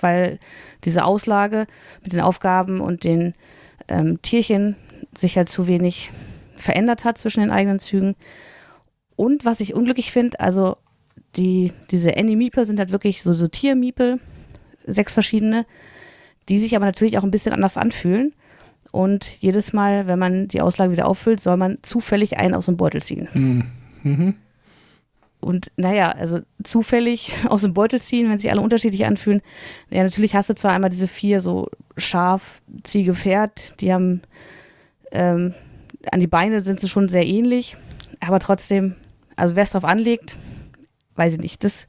weil 0.01 0.39
diese 0.85 1.05
Auslage 1.05 1.67
mit 2.03 2.13
den 2.13 2.21
Aufgaben 2.21 2.81
und 2.81 3.05
den 3.05 3.35
ähm, 3.89 4.21
Tierchen 4.23 4.77
sich 5.17 5.37
halt 5.37 5.49
zu 5.49 5.67
wenig 5.67 6.11
verändert 6.57 7.05
hat 7.05 7.19
zwischen 7.19 7.41
den 7.41 7.51
eigenen 7.51 7.81
Zügen. 7.81 8.17
Und 9.17 9.45
was 9.45 9.61
ich 9.61 9.75
unglücklich 9.75 10.13
finde, 10.13 10.39
also 10.41 10.77
die, 11.37 11.73
diese 11.91 12.17
Annie-Miepel 12.17 12.65
sind 12.65 12.79
halt 12.79 12.93
wirklich 12.93 13.23
so, 13.23 13.35
so 13.35 13.47
Tier-Miepel, 13.49 14.21
sechs 14.87 15.15
verschiedene, 15.15 15.67
die 16.49 16.59
sich 16.59 16.77
aber 16.77 16.87
natürlich 16.87 17.19
auch 17.19 17.25
ein 17.25 17.31
bisschen 17.31 17.53
anders 17.53 17.77
anfühlen. 17.77 18.33
Und 18.93 19.31
jedes 19.41 19.73
Mal, 19.73 20.07
wenn 20.07 20.19
man 20.19 20.49
die 20.49 20.61
Auslage 20.61 20.93
wieder 20.93 21.07
auffüllt, 21.07 21.41
soll 21.41 21.57
man 21.57 21.79
zufällig 21.83 22.39
einen 22.39 22.55
aus 22.55 22.67
dem 22.67 22.77
Beutel 22.77 23.03
ziehen. 23.03 23.29
Hm. 23.33 23.65
Mhm. 24.03 24.35
Und 25.41 25.71
naja, 25.77 26.11
also 26.11 26.41
zufällig 26.63 27.33
aus 27.49 27.63
dem 27.63 27.73
Beutel 27.73 28.01
ziehen, 28.01 28.29
wenn 28.29 28.39
sich 28.39 28.51
alle 28.51 28.61
unterschiedlich 28.61 29.07
anfühlen. 29.07 29.43
Ja, 29.91 30.03
natürlich 30.03 30.35
hast 30.35 30.51
du 30.51 30.55
zwar 30.55 30.73
einmal 30.73 30.91
diese 30.91 31.09
vier 31.09 31.41
so 31.41 31.69
Schaf, 31.97 32.61
Ziege, 32.83 33.15
Pferd, 33.15 33.81
die 33.81 33.93
haben 33.93 34.23
ähm, 35.13 35.55
an 36.11 36.21
die 36.21 36.27
Beine 36.27 36.63
sind 36.63 36.81
sie 36.81 36.89
schon 36.89 37.09
sehr 37.09 37.27
ähnlich, 37.27 37.77
aber 38.21 38.39
trotzdem, 38.39 38.97
also 39.37 39.57
wer 39.57 39.65
es 39.65 39.71
drauf 39.71 39.85
anlegt, 39.85 40.37
weiß 41.17 41.35
ich 41.35 41.41
nicht. 41.41 41.65
Das, 41.65 41.87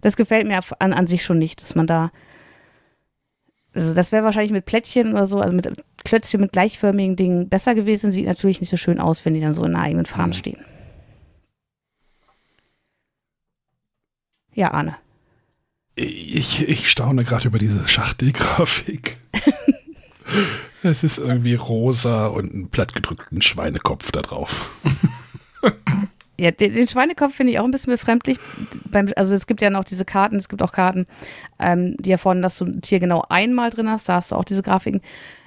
das 0.00 0.16
gefällt 0.16 0.46
mir 0.46 0.60
an, 0.78 0.92
an 0.92 1.06
sich 1.06 1.22
schon 1.24 1.38
nicht, 1.38 1.60
dass 1.60 1.74
man 1.74 1.86
da. 1.86 2.10
Also 3.74 3.94
das 3.94 4.12
wäre 4.12 4.24
wahrscheinlich 4.24 4.52
mit 4.52 4.64
Plättchen 4.66 5.12
oder 5.12 5.26
so, 5.26 5.38
also 5.40 5.54
mit 5.54 5.66
Klötzchen 6.04 6.40
mit 6.40 6.52
gleichförmigen 6.52 7.16
Dingen 7.16 7.48
besser 7.48 7.74
gewesen. 7.74 8.12
Sieht 8.12 8.26
natürlich 8.26 8.60
nicht 8.60 8.68
so 8.70 8.76
schön 8.76 9.00
aus, 9.00 9.24
wenn 9.24 9.34
die 9.34 9.40
dann 9.40 9.54
so 9.54 9.64
in 9.64 9.74
einer 9.74 9.84
eigenen 9.84 10.06
Farm 10.06 10.28
Mhm. 10.30 10.34
stehen. 10.34 10.58
Ja, 14.54 14.72
Arne. 14.72 14.96
Ich, 15.94 16.66
ich 16.68 16.90
staune 16.90 17.24
gerade 17.24 17.46
über 17.48 17.58
diese 17.58 17.86
Schachtelgrafik. 17.88 19.18
es 20.82 21.04
ist 21.04 21.18
irgendwie 21.18 21.54
rosa 21.54 22.26
und 22.26 22.52
einen 22.52 22.68
plattgedrückten 22.68 23.40
Schweinekopf 23.42 24.10
da 24.12 24.22
drauf. 24.22 24.70
Ja, 26.42 26.50
den, 26.50 26.72
den 26.72 26.88
Schweinekopf 26.88 27.36
finde 27.36 27.52
ich 27.52 27.60
auch 27.60 27.64
ein 27.64 27.70
bisschen 27.70 27.92
befremdlich. 27.92 28.36
Beim, 28.90 29.08
also 29.14 29.32
es 29.32 29.46
gibt 29.46 29.62
ja 29.62 29.70
noch 29.70 29.84
diese 29.84 30.04
Karten, 30.04 30.34
es 30.34 30.48
gibt 30.48 30.60
auch 30.60 30.72
Karten, 30.72 31.06
ähm, 31.60 31.94
die 32.00 32.10
erfordern, 32.10 32.42
dass 32.42 32.58
du 32.58 32.64
ein 32.64 32.82
Tier 32.82 32.98
genau 32.98 33.22
einmal 33.28 33.70
drin 33.70 33.88
hast. 33.88 34.08
Da 34.08 34.16
hast 34.16 34.32
du 34.32 34.34
auch 34.34 34.42
diese 34.42 34.64
Grafiken. 34.64 35.02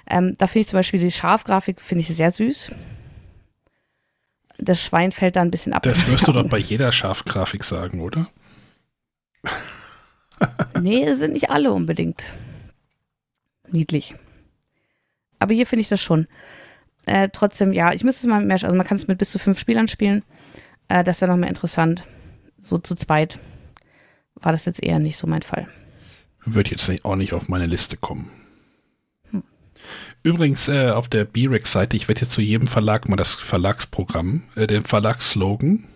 Ähm, 0.09 0.35
da 0.37 0.47
finde 0.47 0.61
ich 0.61 0.67
zum 0.69 0.79
Beispiel 0.79 1.01
die 1.01 1.11
Schafgrafik 1.11 1.81
finde 1.81 2.03
ich 2.03 2.15
sehr 2.15 2.31
süß. 2.31 2.71
Das 4.57 4.81
Schwein 4.81 5.11
fällt 5.11 5.35
da 5.35 5.41
ein 5.41 5.51
bisschen 5.51 5.73
ab. 5.73 5.83
Das 5.83 6.07
wirst 6.07 6.29
du 6.29 6.31
doch 6.31 6.47
bei 6.49 6.59
jeder 6.59 6.93
Schafgrafik 6.93 7.65
sagen, 7.65 7.99
oder? 7.99 8.29
Nee, 10.79 11.07
sind 11.13 11.31
nicht 11.31 11.49
alle 11.49 11.71
unbedingt 11.71 12.25
niedlich. 13.69 14.15
Aber 15.39 15.53
hier 15.53 15.65
finde 15.65 15.81
ich 15.81 15.87
das 15.87 16.01
schon. 16.01 16.27
Äh, 17.05 17.29
trotzdem, 17.31 17.71
ja, 17.71 17.93
ich 17.93 18.03
müsste 18.03 18.27
es 18.27 18.29
mal 18.29 18.43
mehr, 18.43 18.61
also 18.61 18.75
man 18.75 18.85
kann 18.85 18.97
es 18.97 19.07
mit 19.07 19.17
bis 19.17 19.31
zu 19.31 19.39
fünf 19.39 19.57
Spielern 19.57 19.87
spielen. 19.87 20.23
Äh, 20.88 21.03
das 21.03 21.21
wäre 21.21 21.31
noch 21.31 21.38
mehr 21.38 21.49
interessant. 21.49 22.03
So 22.59 22.77
zu 22.77 22.95
zweit 22.95 23.39
war 24.36 24.51
das 24.51 24.65
jetzt 24.65 24.83
eher 24.83 24.99
nicht 24.99 25.17
so 25.17 25.27
mein 25.27 25.41
Fall. 25.41 25.67
Wird 26.45 26.69
jetzt 26.69 26.89
auch 27.05 27.15
nicht 27.15 27.33
auf 27.33 27.49
meine 27.49 27.65
Liste 27.65 27.97
kommen. 27.97 28.29
Übrigens 30.23 30.67
äh, 30.67 30.89
auf 30.89 31.07
der 31.07 31.23
B-Rex-Seite, 31.23 31.95
ich 31.95 32.07
werde 32.07 32.21
jetzt 32.21 32.31
zu 32.31 32.41
jedem 32.41 32.67
Verlag 32.67 33.07
mal 33.07 33.15
das 33.15 33.36
Verlagsprogramm, 33.36 34.43
äh, 34.55 34.65
den 34.65 34.83
Verlagsslogan. 34.83 35.88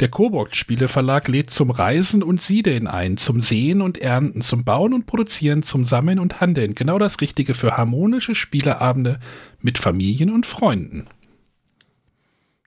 Der 0.00 0.08
Kobold-Spiele-Verlag 0.08 1.28
lädt 1.28 1.50
zum 1.50 1.70
Reisen 1.70 2.22
und 2.22 2.40
Siedeln 2.40 2.86
ein, 2.86 3.18
zum 3.18 3.42
Sehen 3.42 3.82
und 3.82 3.98
Ernten, 3.98 4.40
zum 4.40 4.64
Bauen 4.64 4.94
und 4.94 5.04
Produzieren, 5.04 5.62
zum 5.62 5.84
Sammeln 5.84 6.18
und 6.18 6.40
Handeln. 6.40 6.74
Genau 6.74 6.98
das 6.98 7.20
Richtige 7.20 7.52
für 7.52 7.76
harmonische 7.76 8.34
Spieleabende 8.34 9.20
mit 9.60 9.76
Familien 9.76 10.30
und 10.30 10.46
Freunden. 10.46 11.06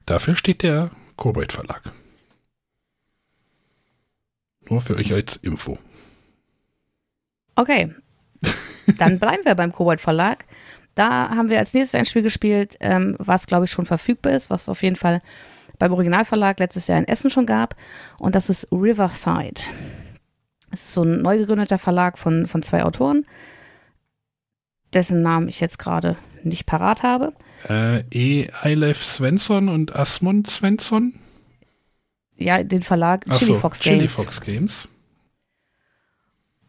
Dafür 0.06 0.36
steht 0.36 0.62
der 0.62 0.92
Kobold-Verlag. 1.18 1.82
Nur 4.70 4.82
für 4.82 4.96
euch 4.96 5.14
als 5.14 5.38
Info. 5.38 5.78
Okay. 7.56 7.94
Dann 8.98 9.20
bleiben 9.20 9.46
wir 9.46 9.56
beim 9.56 9.72
Kobold 9.72 10.02
Verlag. 10.02 10.46
Da 10.96 11.30
haben 11.30 11.50
wir 11.50 11.60
als 11.60 11.74
nächstes 11.74 12.00
ein 12.00 12.06
Spiel 12.06 12.22
gespielt, 12.22 12.78
ähm, 12.80 13.16
was 13.20 13.48
glaube 13.48 13.66
ich 13.66 13.72
schon 13.72 13.86
verfügbar 13.86 14.34
ist, 14.34 14.50
was 14.50 14.70
auf 14.70 14.82
jeden 14.82 14.96
Fall 14.96 15.22
beim 15.78 15.92
Originalverlag 15.92 16.58
letztes 16.60 16.88
Jahr 16.88 17.00
in 17.00 17.08
Essen 17.08 17.30
schon 17.30 17.46
gab. 17.46 17.76
Und 18.18 18.36
das 18.36 18.50
ist 18.50 18.72
Riverside. 18.72 19.62
Es 20.72 20.86
ist 20.86 20.94
so 20.94 21.04
ein 21.04 21.22
neu 21.22 21.38
gegründeter 21.38 21.78
Verlag 21.78 22.18
von, 22.18 22.48
von 22.48 22.64
zwei 22.64 22.84
Autoren, 22.84 23.26
dessen 24.94 25.22
Namen 25.22 25.50
ich 25.50 25.60
jetzt 25.60 25.80
gerade 25.80 26.18
nicht 26.44 26.66
parat 26.66 27.04
habe. 27.04 27.34
Äh, 27.68 28.04
E. 28.12 28.50
Eilef 28.62 29.04
Svensson 29.04 29.70
und 29.70 29.96
Asmund 29.96 30.50
Svensson. 30.50 31.14
Ja, 32.38 32.64
den 32.64 32.84
Verlag 32.84 33.26
Ach 33.30 33.38
Chili 33.38 33.54
so, 33.54 33.60
Fox 33.60 33.80
Chili 33.80 33.98
Games. 34.00 34.14
Fox 34.14 34.42
Games. 34.42 34.88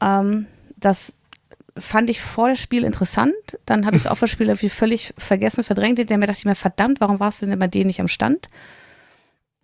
Ähm, 0.00 0.46
das 0.76 1.14
fand 1.76 2.08
ich 2.08 2.22
vor 2.22 2.48
dem 2.48 2.56
Spiel 2.56 2.84
interessant. 2.84 3.34
Dann 3.66 3.84
habe 3.84 3.96
ich 3.96 4.02
es 4.02 4.06
auch 4.06 4.16
vor 4.16 4.28
dem 4.28 4.32
Spiel 4.32 4.48
irgendwie 4.48 4.68
völlig 4.70 5.12
vergessen, 5.18 5.64
verdrängt. 5.64 5.98
Der 5.98 6.18
mir 6.18 6.26
dachte 6.26 6.38
ich 6.38 6.44
mir, 6.44 6.54
verdammt, 6.54 7.00
warum 7.00 7.20
warst 7.20 7.42
du 7.42 7.46
denn 7.46 7.58
bei 7.58 7.66
denen 7.66 7.88
nicht 7.88 8.00
am 8.00 8.08
Stand? 8.08 8.48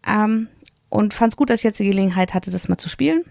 Ähm, 0.06 0.48
und 0.88 1.14
fand 1.14 1.32
es 1.32 1.36
gut, 1.36 1.48
dass 1.48 1.60
ich 1.60 1.64
jetzt 1.64 1.78
die 1.80 1.86
Gelegenheit 1.86 2.34
hatte, 2.34 2.50
das 2.50 2.68
mal 2.68 2.76
zu 2.76 2.90
spielen. 2.90 3.24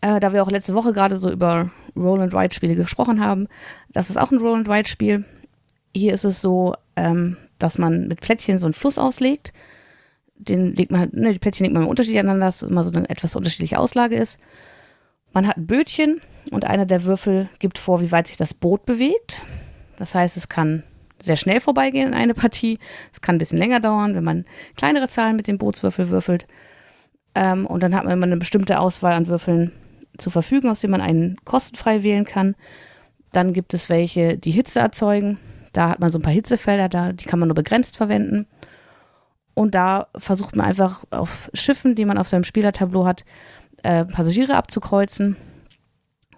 Äh, 0.00 0.20
da 0.20 0.32
wir 0.32 0.42
auch 0.42 0.50
letzte 0.50 0.74
Woche 0.74 0.92
gerade 0.92 1.16
so 1.16 1.30
über 1.30 1.70
Roll-and-Ride-Spiele 1.96 2.76
gesprochen 2.76 3.24
haben. 3.24 3.48
Das 3.88 4.10
ist 4.10 4.18
auch 4.18 4.30
ein 4.30 4.38
Roll-and-Ride-Spiel. 4.38 5.24
Hier 5.94 6.12
ist 6.12 6.24
es 6.24 6.40
so, 6.40 6.74
ähm, 6.96 7.36
dass 7.58 7.78
man 7.78 8.08
mit 8.08 8.20
Plättchen 8.20 8.58
so 8.58 8.66
einen 8.66 8.74
Fluss 8.74 8.98
auslegt. 8.98 9.52
Den 10.36 10.74
legt 10.74 10.90
man 10.90 11.00
halt, 11.00 11.14
ne, 11.14 11.32
die 11.32 11.38
Plättchen 11.38 11.64
legt 11.64 11.74
man 11.74 11.86
unterschiedlich 11.86 12.20
aneinander, 12.20 12.46
dass 12.46 12.62
immer 12.62 12.84
so 12.84 12.92
eine 12.92 13.08
etwas 13.08 13.36
unterschiedliche 13.36 13.78
Auslage 13.78 14.16
ist. 14.16 14.38
Man 15.32 15.46
hat 15.46 15.56
ein 15.56 15.66
Bötchen 15.66 16.20
und 16.50 16.64
einer 16.64 16.86
der 16.86 17.04
Würfel 17.04 17.48
gibt 17.58 17.78
vor, 17.78 18.00
wie 18.00 18.12
weit 18.12 18.28
sich 18.28 18.36
das 18.36 18.54
Boot 18.54 18.86
bewegt. 18.86 19.42
Das 19.96 20.14
heißt, 20.14 20.36
es 20.36 20.48
kann 20.48 20.82
sehr 21.20 21.36
schnell 21.36 21.60
vorbeigehen 21.60 22.08
in 22.08 22.14
eine 22.14 22.34
Partie. 22.34 22.78
Es 23.12 23.20
kann 23.20 23.36
ein 23.36 23.38
bisschen 23.38 23.58
länger 23.58 23.80
dauern, 23.80 24.14
wenn 24.14 24.24
man 24.24 24.44
kleinere 24.76 25.08
Zahlen 25.08 25.36
mit 25.36 25.46
dem 25.46 25.58
Bootswürfel 25.58 26.08
würfelt. 26.08 26.46
Ähm, 27.34 27.66
und 27.66 27.82
dann 27.82 27.94
hat 27.94 28.04
man 28.04 28.12
immer 28.12 28.26
eine 28.26 28.36
bestimmte 28.36 28.78
Auswahl 28.78 29.12
an 29.12 29.26
Würfeln 29.26 29.72
zur 30.18 30.32
Verfügung, 30.32 30.70
aus 30.70 30.80
denen 30.80 30.92
man 30.92 31.00
einen 31.00 31.36
kostenfrei 31.44 32.02
wählen 32.02 32.24
kann. 32.24 32.54
Dann 33.32 33.52
gibt 33.52 33.74
es 33.74 33.88
welche, 33.88 34.38
die 34.38 34.52
Hitze 34.52 34.80
erzeugen. 34.80 35.38
Da 35.74 35.90
hat 35.90 36.00
man 36.00 36.10
so 36.10 36.18
ein 36.18 36.22
paar 36.22 36.32
Hitzefelder, 36.32 36.88
da, 36.88 37.12
die 37.12 37.26
kann 37.26 37.38
man 37.38 37.48
nur 37.48 37.54
begrenzt 37.54 37.96
verwenden. 37.98 38.46
Und 39.52 39.74
da 39.74 40.06
versucht 40.16 40.56
man 40.56 40.66
einfach 40.66 41.04
auf 41.10 41.50
Schiffen, 41.52 41.94
die 41.94 42.06
man 42.06 42.16
auf 42.16 42.28
seinem 42.28 42.44
Spielertableau 42.44 43.04
hat, 43.04 43.24
äh, 43.82 44.04
Passagiere 44.06 44.56
abzukreuzen. 44.56 45.36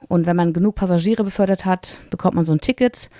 Und 0.08 0.26
wenn 0.26 0.36
man 0.36 0.52
genug 0.52 0.74
Passagiere 0.74 1.22
befördert 1.22 1.64
hat, 1.64 1.98
bekommt 2.10 2.34
man 2.34 2.44
so 2.44 2.52
ein 2.52 2.60
Ticket. 2.60 3.10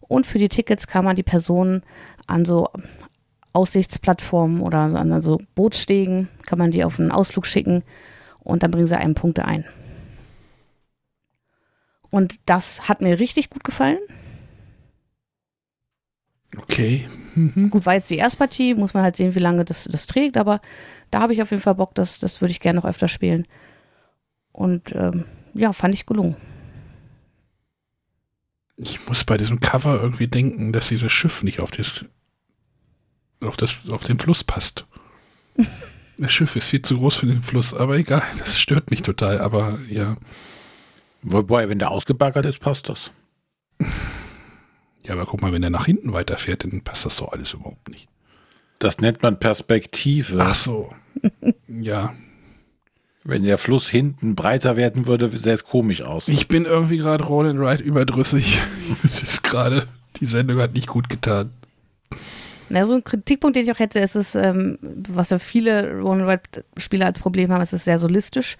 Und 0.00 0.26
für 0.26 0.38
die 0.38 0.48
Tickets 0.48 0.86
kann 0.86 1.04
man 1.04 1.16
die 1.16 1.22
Personen 1.22 1.82
an 2.26 2.44
so 2.44 2.70
Aussichtsplattformen 3.52 4.60
oder 4.60 4.78
an 4.78 5.22
so 5.22 5.40
Bootsstegen, 5.54 6.28
kann 6.44 6.58
man 6.58 6.72
die 6.72 6.84
auf 6.84 6.98
einen 6.98 7.12
Ausflug 7.12 7.46
schicken 7.46 7.84
und 8.40 8.62
dann 8.62 8.70
bringen 8.70 8.86
sie 8.86 8.98
einem 8.98 9.14
Punkte 9.14 9.44
ein. 9.44 9.64
Und 12.10 12.36
das 12.46 12.88
hat 12.88 13.00
mir 13.00 13.18
richtig 13.18 13.50
gut 13.50 13.64
gefallen. 13.64 13.98
Okay. 16.56 17.06
Mhm. 17.34 17.70
Gut, 17.70 17.86
war 17.86 17.94
jetzt 17.94 18.10
die 18.10 18.16
Erstpartie, 18.16 18.74
muss 18.74 18.94
man 18.94 19.02
halt 19.02 19.16
sehen, 19.16 19.34
wie 19.34 19.40
lange 19.40 19.64
das, 19.64 19.84
das 19.84 20.06
trägt, 20.06 20.36
aber 20.36 20.60
da 21.10 21.20
habe 21.20 21.32
ich 21.32 21.42
auf 21.42 21.50
jeden 21.50 21.62
Fall 21.62 21.74
Bock, 21.74 21.94
das, 21.94 22.18
das 22.18 22.40
würde 22.40 22.52
ich 22.52 22.60
gerne 22.60 22.78
noch 22.78 22.84
öfter 22.84 23.08
spielen. 23.08 23.46
Und 24.52 24.94
ähm, 24.94 25.24
ja, 25.52 25.72
fand 25.72 25.94
ich 25.94 26.06
gelungen. 26.06 26.36
Ich 28.76 29.06
muss 29.06 29.24
bei 29.24 29.36
diesem 29.36 29.60
Cover 29.60 30.00
irgendwie 30.00 30.26
denken, 30.26 30.72
dass 30.72 30.88
dieses 30.88 31.12
Schiff 31.12 31.42
nicht 31.42 31.60
auf, 31.60 31.70
das, 31.70 32.04
auf, 33.40 33.56
das, 33.56 33.76
auf 33.88 34.04
den 34.04 34.18
Fluss 34.18 34.42
passt. 34.42 34.84
das 36.18 36.32
Schiff 36.32 36.56
ist 36.56 36.68
viel 36.68 36.82
zu 36.82 36.98
groß 36.98 37.16
für 37.16 37.26
den 37.26 37.42
Fluss, 37.42 37.74
aber 37.74 37.96
egal, 37.96 38.22
das 38.38 38.58
stört 38.58 38.90
mich 38.90 39.02
total, 39.02 39.40
aber 39.40 39.78
ja. 39.88 40.16
Wobei, 41.22 41.68
wenn 41.68 41.78
der 41.78 41.90
ausgebaggert 41.90 42.44
ist, 42.46 42.60
passt 42.60 42.88
das. 42.88 43.10
Ja, 45.06 45.12
aber 45.12 45.26
guck 45.26 45.42
mal, 45.42 45.52
wenn 45.52 45.62
er 45.62 45.70
nach 45.70 45.86
hinten 45.86 46.12
weiterfährt, 46.12 46.64
dann 46.64 46.80
passt 46.80 47.04
das 47.04 47.16
doch 47.16 47.32
alles 47.32 47.52
überhaupt 47.52 47.88
nicht. 47.88 48.08
Das 48.78 48.98
nennt 48.98 49.22
man 49.22 49.38
Perspektive. 49.38 50.40
Ach 50.40 50.54
so. 50.54 50.92
ja. 51.68 52.14
Wenn 53.22 53.42
der 53.42 53.56
Fluss 53.56 53.88
hinten 53.88 54.34
breiter 54.34 54.76
werden 54.76 55.06
würde, 55.06 55.28
sähe 55.30 55.54
es 55.54 55.64
komisch 55.64 56.02
aus. 56.02 56.28
Ich 56.28 56.48
bin 56.48 56.66
irgendwie 56.66 56.98
gerade 56.98 57.24
Roll 57.24 57.46
and 57.46 57.60
Ride 57.60 57.82
überdrüssig. 57.82 58.58
Das 59.02 59.22
ist 59.22 59.42
gerade, 59.42 59.88
die 60.20 60.26
Sendung 60.26 60.58
hat 60.58 60.74
nicht 60.74 60.88
gut 60.88 61.08
getan. 61.08 61.50
Na, 62.68 62.86
so 62.86 62.94
ein 62.94 63.04
Kritikpunkt, 63.04 63.56
den 63.56 63.64
ich 63.64 63.72
auch 63.72 63.78
hätte, 63.78 63.98
ist 63.98 64.14
es, 64.14 64.34
ähm, 64.34 64.78
was 64.82 65.30
ja 65.30 65.38
viele 65.38 65.98
Roll-and-Ride-Spieler 66.00 67.06
als 67.06 67.18
Problem 67.18 67.50
haben, 67.50 67.62
ist 67.62 67.72
es 67.72 67.84
sehr 67.84 67.98
solistisch. 67.98 68.56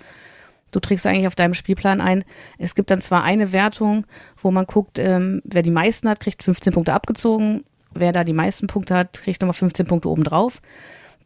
Du 0.74 0.80
trägst 0.80 1.06
eigentlich 1.06 1.28
auf 1.28 1.36
deinem 1.36 1.54
Spielplan 1.54 2.00
ein. 2.00 2.24
Es 2.58 2.74
gibt 2.74 2.90
dann 2.90 3.00
zwar 3.00 3.22
eine 3.22 3.52
Wertung, 3.52 4.06
wo 4.42 4.50
man 4.50 4.66
guckt, 4.66 4.98
ähm, 4.98 5.40
wer 5.44 5.62
die 5.62 5.70
meisten 5.70 6.08
hat, 6.08 6.18
kriegt 6.18 6.42
15 6.42 6.72
Punkte 6.72 6.92
abgezogen. 6.92 7.62
Wer 7.94 8.10
da 8.10 8.24
die 8.24 8.32
meisten 8.32 8.66
Punkte 8.66 8.96
hat, 8.96 9.12
kriegt 9.12 9.40
nochmal 9.40 9.54
15 9.54 9.86
Punkte 9.86 10.08
obendrauf. 10.08 10.60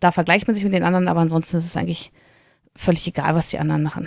Da 0.01 0.12
vergleicht 0.12 0.46
man 0.46 0.55
sich 0.55 0.64
mit 0.64 0.74
den 0.74 0.82
anderen, 0.82 1.09
aber 1.09 1.20
ansonsten 1.20 1.57
ist 1.57 1.64
es 1.64 1.78
eigentlich 1.78 2.12
völlig 2.76 3.07
egal, 3.09 3.34
was 3.34 3.49
die 3.49 3.59
anderen 3.59 3.82
machen. 3.82 4.07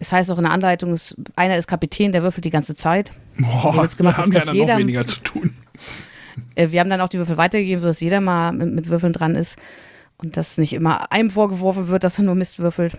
Es 0.00 0.10
heißt 0.10 0.28
auch 0.32 0.38
in 0.38 0.44
der 0.44 0.52
Anleitung, 0.52 0.92
ist, 0.92 1.14
einer 1.36 1.56
ist 1.56 1.68
Kapitän, 1.68 2.10
der 2.10 2.24
würfelt 2.24 2.44
die 2.44 2.50
ganze 2.50 2.74
Zeit. 2.74 3.12
Boah, 3.38 3.82
jetzt 3.82 3.96
gemacht, 3.96 4.16
wir 4.16 4.22
haben 4.24 4.32
dann 4.32 4.54
jeder- 4.56 4.72
noch 4.72 4.80
weniger 4.80 5.06
zu 5.06 5.20
tun. 5.20 5.54
Äh, 6.54 6.70
wir 6.70 6.80
haben 6.80 6.88
dann 6.90 7.00
auch 7.00 7.08
die 7.08 7.18
Würfel 7.18 7.36
weitergegeben, 7.36 7.80
sodass 7.80 8.00
jeder 8.00 8.20
mal 8.20 8.52
mit, 8.52 8.72
mit 8.72 8.88
Würfeln 8.88 9.12
dran 9.12 9.34
ist 9.34 9.56
und 10.18 10.36
dass 10.36 10.58
nicht 10.58 10.72
immer 10.72 11.12
einem 11.12 11.28
vorgeworfen 11.30 11.88
wird, 11.88 12.02
dass 12.02 12.18
er 12.18 12.24
nur 12.24 12.34
Mist 12.34 12.58
würfelt. 12.58 12.96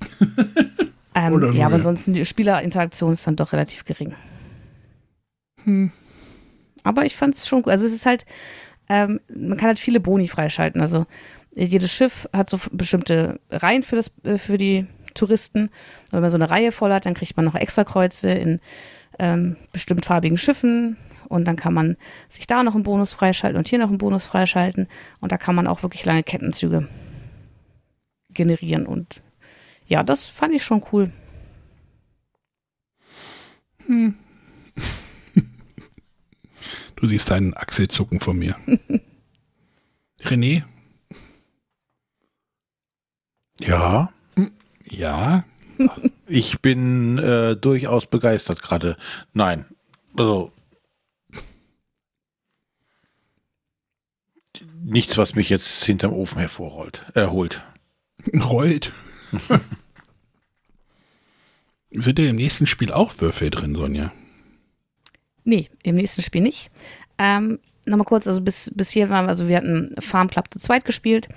ähm, 1.14 1.32
Oder 1.32 1.52
so, 1.52 1.58
ja, 1.58 1.66
aber 1.66 1.74
ja. 1.74 1.78
ansonsten 1.78 2.12
die 2.12 2.24
Spielerinteraktion 2.24 3.12
ist 3.12 3.26
dann 3.26 3.36
doch 3.36 3.52
relativ 3.52 3.84
gering. 3.84 4.14
Hm. 5.64 5.92
Aber 6.84 7.04
ich 7.04 7.16
fand 7.16 7.34
es 7.34 7.46
schon 7.46 7.62
gut. 7.62 7.72
Also 7.72 7.86
es 7.86 7.92
ist 7.92 8.06
halt, 8.06 8.24
ähm, 8.88 9.20
man 9.34 9.58
kann 9.58 9.68
halt 9.68 9.78
viele 9.78 10.00
Boni 10.00 10.28
freischalten. 10.28 10.80
Also 10.80 11.06
jedes 11.54 11.92
Schiff 11.92 12.28
hat 12.32 12.48
so 12.48 12.58
bestimmte 12.72 13.40
Reihen 13.50 13.82
für, 13.82 13.96
das, 13.96 14.10
äh, 14.24 14.38
für 14.38 14.58
die 14.58 14.86
Touristen. 15.14 15.64
Und 15.64 16.12
wenn 16.12 16.20
man 16.20 16.30
so 16.30 16.36
eine 16.36 16.50
Reihe 16.50 16.72
voll 16.72 16.92
hat, 16.92 17.06
dann 17.06 17.14
kriegt 17.14 17.36
man 17.36 17.44
noch 17.44 17.54
extra 17.54 17.84
Kreuze 17.84 18.30
in 18.30 18.60
ähm, 19.18 19.56
bestimmt 19.72 20.06
farbigen 20.06 20.38
Schiffen. 20.38 20.96
Und 21.28 21.44
dann 21.44 21.56
kann 21.56 21.74
man 21.74 21.96
sich 22.28 22.46
da 22.46 22.62
noch 22.62 22.74
einen 22.74 22.84
Bonus 22.84 23.12
freischalten 23.12 23.58
und 23.58 23.68
hier 23.68 23.78
noch 23.78 23.88
einen 23.88 23.98
Bonus 23.98 24.26
freischalten. 24.26 24.88
Und 25.20 25.32
da 25.32 25.36
kann 25.36 25.54
man 25.54 25.66
auch 25.66 25.82
wirklich 25.82 26.04
lange 26.04 26.22
Kettenzüge 26.22 26.88
generieren. 28.30 28.86
Und 28.86 29.20
ja, 29.88 30.02
das 30.04 30.26
fand 30.26 30.54
ich 30.54 30.62
schon 30.64 30.84
cool. 30.92 31.12
Du 36.96 37.06
siehst 37.06 37.30
einen 37.30 37.54
Achselzucken 37.54 38.18
von 38.18 38.36
mir. 38.38 38.56
René? 40.22 40.64
Ja, 43.60 44.12
Ja. 44.84 45.44
ich 46.26 46.60
bin 46.60 47.18
äh, 47.18 47.54
durchaus 47.56 48.06
begeistert 48.06 48.62
gerade. 48.62 48.96
Nein, 49.32 49.64
also 50.16 50.50
nichts, 54.82 55.16
was 55.18 55.36
mich 55.36 55.50
jetzt 55.50 55.84
hinterm 55.84 56.12
Ofen 56.12 56.40
hervorrollt, 56.40 57.06
äh, 57.14 57.26
holt. 57.26 57.62
Rollt. 58.34 58.92
Sind 61.90 62.18
denn 62.18 62.28
im 62.28 62.36
nächsten 62.36 62.66
Spiel 62.66 62.92
auch 62.92 63.14
Würfel 63.18 63.50
drin, 63.50 63.74
Sonja? 63.74 64.12
Nee, 65.44 65.68
im 65.82 65.96
nächsten 65.96 66.22
Spiel 66.22 66.42
nicht. 66.42 66.70
Ähm, 67.16 67.58
nochmal 67.86 68.04
kurz, 68.04 68.26
also 68.26 68.40
bis, 68.40 68.70
bis 68.74 68.90
hier 68.90 69.08
waren 69.08 69.26
wir, 69.26 69.30
also 69.30 69.48
wir 69.48 69.56
hatten 69.56 69.94
Farm 69.98 70.28
Club 70.28 70.46
zu 70.50 70.58
zweit 70.58 70.84
gespielt. 70.84 71.28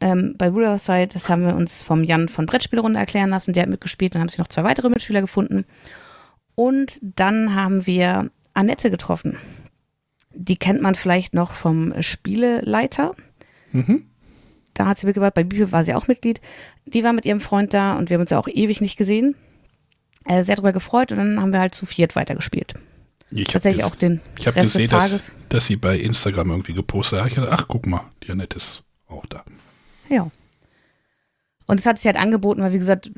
Ähm, 0.00 0.34
bei 0.38 0.48
Riverside, 0.48 1.08
das 1.08 1.28
haben 1.28 1.44
wir 1.44 1.54
uns 1.54 1.82
vom 1.82 2.04
Jan 2.04 2.28
von 2.28 2.46
Brettspielrunde 2.46 2.98
erklären 2.98 3.28
lassen, 3.28 3.52
der 3.52 3.64
hat 3.64 3.70
mitgespielt, 3.70 4.14
dann 4.14 4.22
haben 4.22 4.28
sich 4.30 4.38
noch 4.38 4.48
zwei 4.48 4.64
weitere 4.64 4.88
Mitspieler 4.88 5.20
gefunden. 5.20 5.66
Und 6.54 6.98
dann 7.02 7.54
haben 7.54 7.86
wir 7.86 8.30
Annette 8.54 8.90
getroffen. 8.90 9.36
Die 10.32 10.56
kennt 10.56 10.80
man 10.80 10.94
vielleicht 10.94 11.34
noch 11.34 11.52
vom 11.52 11.92
Spieleleiter. 12.02 13.14
Mhm. 13.72 14.06
Da 14.72 14.86
hat 14.86 14.98
sie 14.98 15.06
mitgebracht, 15.06 15.34
bei 15.34 15.44
Bibel 15.44 15.70
war 15.72 15.84
sie 15.84 15.94
auch 15.94 16.08
Mitglied. 16.08 16.40
Die 16.86 17.04
war 17.04 17.12
mit 17.12 17.26
ihrem 17.26 17.40
Freund 17.40 17.74
da 17.74 17.98
und 17.98 18.08
wir 18.08 18.14
haben 18.14 18.22
uns 18.22 18.30
ja 18.30 18.38
auch 18.38 18.48
ewig 18.48 18.80
nicht 18.80 18.96
gesehen. 18.96 19.34
Äh, 20.26 20.44
sehr 20.44 20.56
darüber 20.56 20.72
gefreut 20.72 21.12
und 21.12 21.18
dann 21.18 21.40
haben 21.40 21.52
wir 21.52 21.60
halt 21.60 21.74
zu 21.74 21.86
viert 21.86 22.14
weitergespielt. 22.14 22.74
Ich 23.30 23.48
Tatsächlich 23.48 23.84
auch 23.84 23.94
den 23.94 24.20
Ich 24.38 24.46
habe 24.46 24.56
Rest 24.56 24.72
gesehen, 24.72 24.90
des 24.90 24.90
dass, 24.90 25.08
Tages. 25.08 25.32
dass 25.48 25.66
sie 25.66 25.76
bei 25.76 25.98
Instagram 25.98 26.50
irgendwie 26.50 26.74
gepostet 26.74 27.20
hat. 27.20 27.28
Ich 27.28 27.34
dachte, 27.34 27.52
ach, 27.52 27.66
guck 27.68 27.86
mal, 27.86 28.02
die 28.22 28.30
Annette 28.32 28.56
ist 28.56 28.82
auch 29.08 29.24
da. 29.26 29.44
Ja. 30.08 30.28
Und 31.66 31.78
es 31.78 31.86
hat 31.86 31.98
sich 31.98 32.06
halt 32.06 32.16
angeboten, 32.16 32.62
weil 32.62 32.72
wie 32.72 32.78
gesagt, 32.78 33.12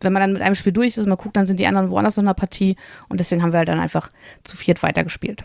wenn 0.00 0.12
man 0.12 0.20
dann 0.20 0.32
mit 0.32 0.42
einem 0.42 0.56
Spiel 0.56 0.72
durch 0.72 0.88
ist 0.88 0.98
und 0.98 1.08
man 1.08 1.18
guckt, 1.18 1.36
dann 1.36 1.46
sind 1.46 1.60
die 1.60 1.66
anderen 1.68 1.90
woanders 1.90 2.16
noch 2.16 2.22
in 2.22 2.26
der 2.26 2.34
Partie 2.34 2.76
und 3.08 3.20
deswegen 3.20 3.42
haben 3.42 3.52
wir 3.52 3.58
halt 3.58 3.68
dann 3.68 3.78
einfach 3.78 4.10
zu 4.42 4.56
viert 4.56 4.82
weitergespielt. 4.82 5.44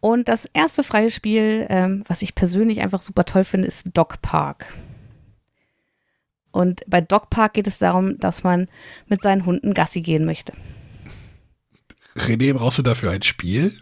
Und 0.00 0.28
das 0.28 0.44
erste 0.52 0.84
freie 0.84 1.10
Spiel, 1.10 1.66
ähm, 1.70 2.04
was 2.06 2.22
ich 2.22 2.34
persönlich 2.34 2.82
einfach 2.82 3.00
super 3.00 3.24
toll 3.24 3.44
finde, 3.44 3.66
ist 3.66 3.88
Dog 3.94 4.20
Park. 4.20 4.66
Und 6.58 6.82
bei 6.88 7.00
Dog 7.00 7.30
Park 7.30 7.54
geht 7.54 7.68
es 7.68 7.78
darum, 7.78 8.18
dass 8.18 8.42
man 8.42 8.66
mit 9.06 9.22
seinen 9.22 9.46
Hunden 9.46 9.74
Gassi 9.74 10.00
gehen 10.00 10.24
möchte. 10.24 10.52
René, 12.16 12.52
brauchst 12.52 12.78
du 12.78 12.82
dafür 12.82 13.12
ein 13.12 13.22
Spiel? 13.22 13.76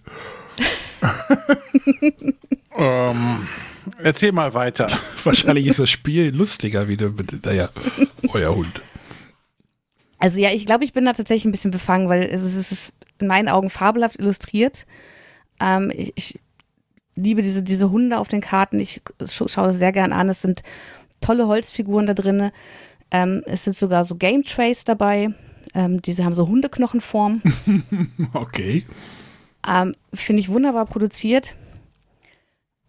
Ähm, 2.79 3.49
erzähl 4.03 4.33
mal 4.33 4.53
weiter. 4.53 4.91
Wahrscheinlich 5.25 5.67
ist 5.67 5.79
das 5.79 5.89
Spiel 5.89 6.29
lustiger 6.35 6.89
wie 6.89 6.99
der, 6.99 7.09
mit, 7.09 7.47
naja, 7.47 7.71
euer 8.29 8.55
Hund. 8.55 8.83
Also 10.19 10.41
ja, 10.41 10.51
ich 10.51 10.67
glaube, 10.67 10.85
ich 10.85 10.93
bin 10.93 11.07
da 11.07 11.15
tatsächlich 11.15 11.47
ein 11.47 11.53
bisschen 11.53 11.71
befangen, 11.71 12.11
weil 12.11 12.25
es 12.25 12.43
ist, 12.43 12.57
es 12.57 12.73
ist 12.73 12.93
in 13.19 13.29
meinen 13.29 13.49
Augen 13.49 13.71
fabelhaft 13.71 14.19
illustriert. 14.19 14.85
Ähm, 15.59 15.91
ich, 15.95 16.13
ich 16.17 16.41
liebe 17.15 17.41
diese, 17.41 17.63
diese 17.63 17.91
Hunde 17.91 18.19
auf 18.19 18.29
den 18.29 18.43
Karten. 18.43 18.79
Ich 18.79 19.01
scha 19.27 19.49
schaue 19.49 19.69
das 19.69 19.79
sehr 19.79 19.93
gern 19.93 20.13
an. 20.13 20.29
Es 20.29 20.43
sind 20.43 20.63
tolle 21.21 21.47
Holzfiguren 21.47 22.07
da 22.07 22.15
drin. 22.15 22.51
Ähm, 23.11 23.43
es 23.47 23.65
sind 23.65 23.77
sogar 23.77 24.05
so 24.05 24.17
Game 24.17 24.45
Trays 24.45 24.85
dabei. 24.85 25.31
Ähm, 25.75 26.01
diese 26.03 26.25
haben 26.25 26.33
so 26.33 26.49
Hundeknochenform. 26.49 27.43
Okay. 28.33 28.87
Ähm, 29.67 29.95
Finde 30.15 30.41
ich 30.41 30.49
wunderbar 30.49 30.87
produziert. 30.87 31.55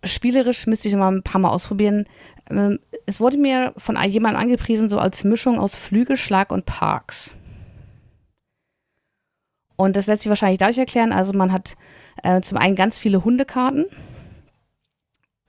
Spielerisch 0.04 0.68
müsste 0.68 0.88
ich 0.88 0.96
mal 0.96 1.12
ein 1.12 1.24
paar 1.24 1.42
Mal 1.42 1.50
ausprobieren. 1.50 2.06
Ähm, 2.50 2.80
es 3.06 3.20
wurde 3.20 3.38
mir 3.38 3.74
von 3.78 4.02
jemandem 4.04 4.42
angepriesen, 4.42 4.90
so 4.90 5.00
als 5.00 5.24
Mischung 5.24 5.60
aus 5.60 5.76
Flügelschlag 5.76 6.52
und 6.52 6.66
Parks. 6.66 7.34
Und 9.76 9.96
das 9.96 10.08
lässt 10.08 10.24
sich 10.24 10.30
wahrscheinlich 10.30 10.60
dadurch 10.60 10.78
erklären. 10.78 11.12
Also 11.12 11.34
man 11.34 11.52
hat 11.52 11.76
äh, 12.24 12.42
zum 12.42 12.58
einen 12.58 12.76
ganz 12.76 13.00
viele 13.00 13.24
Hundekarten. 13.24 13.86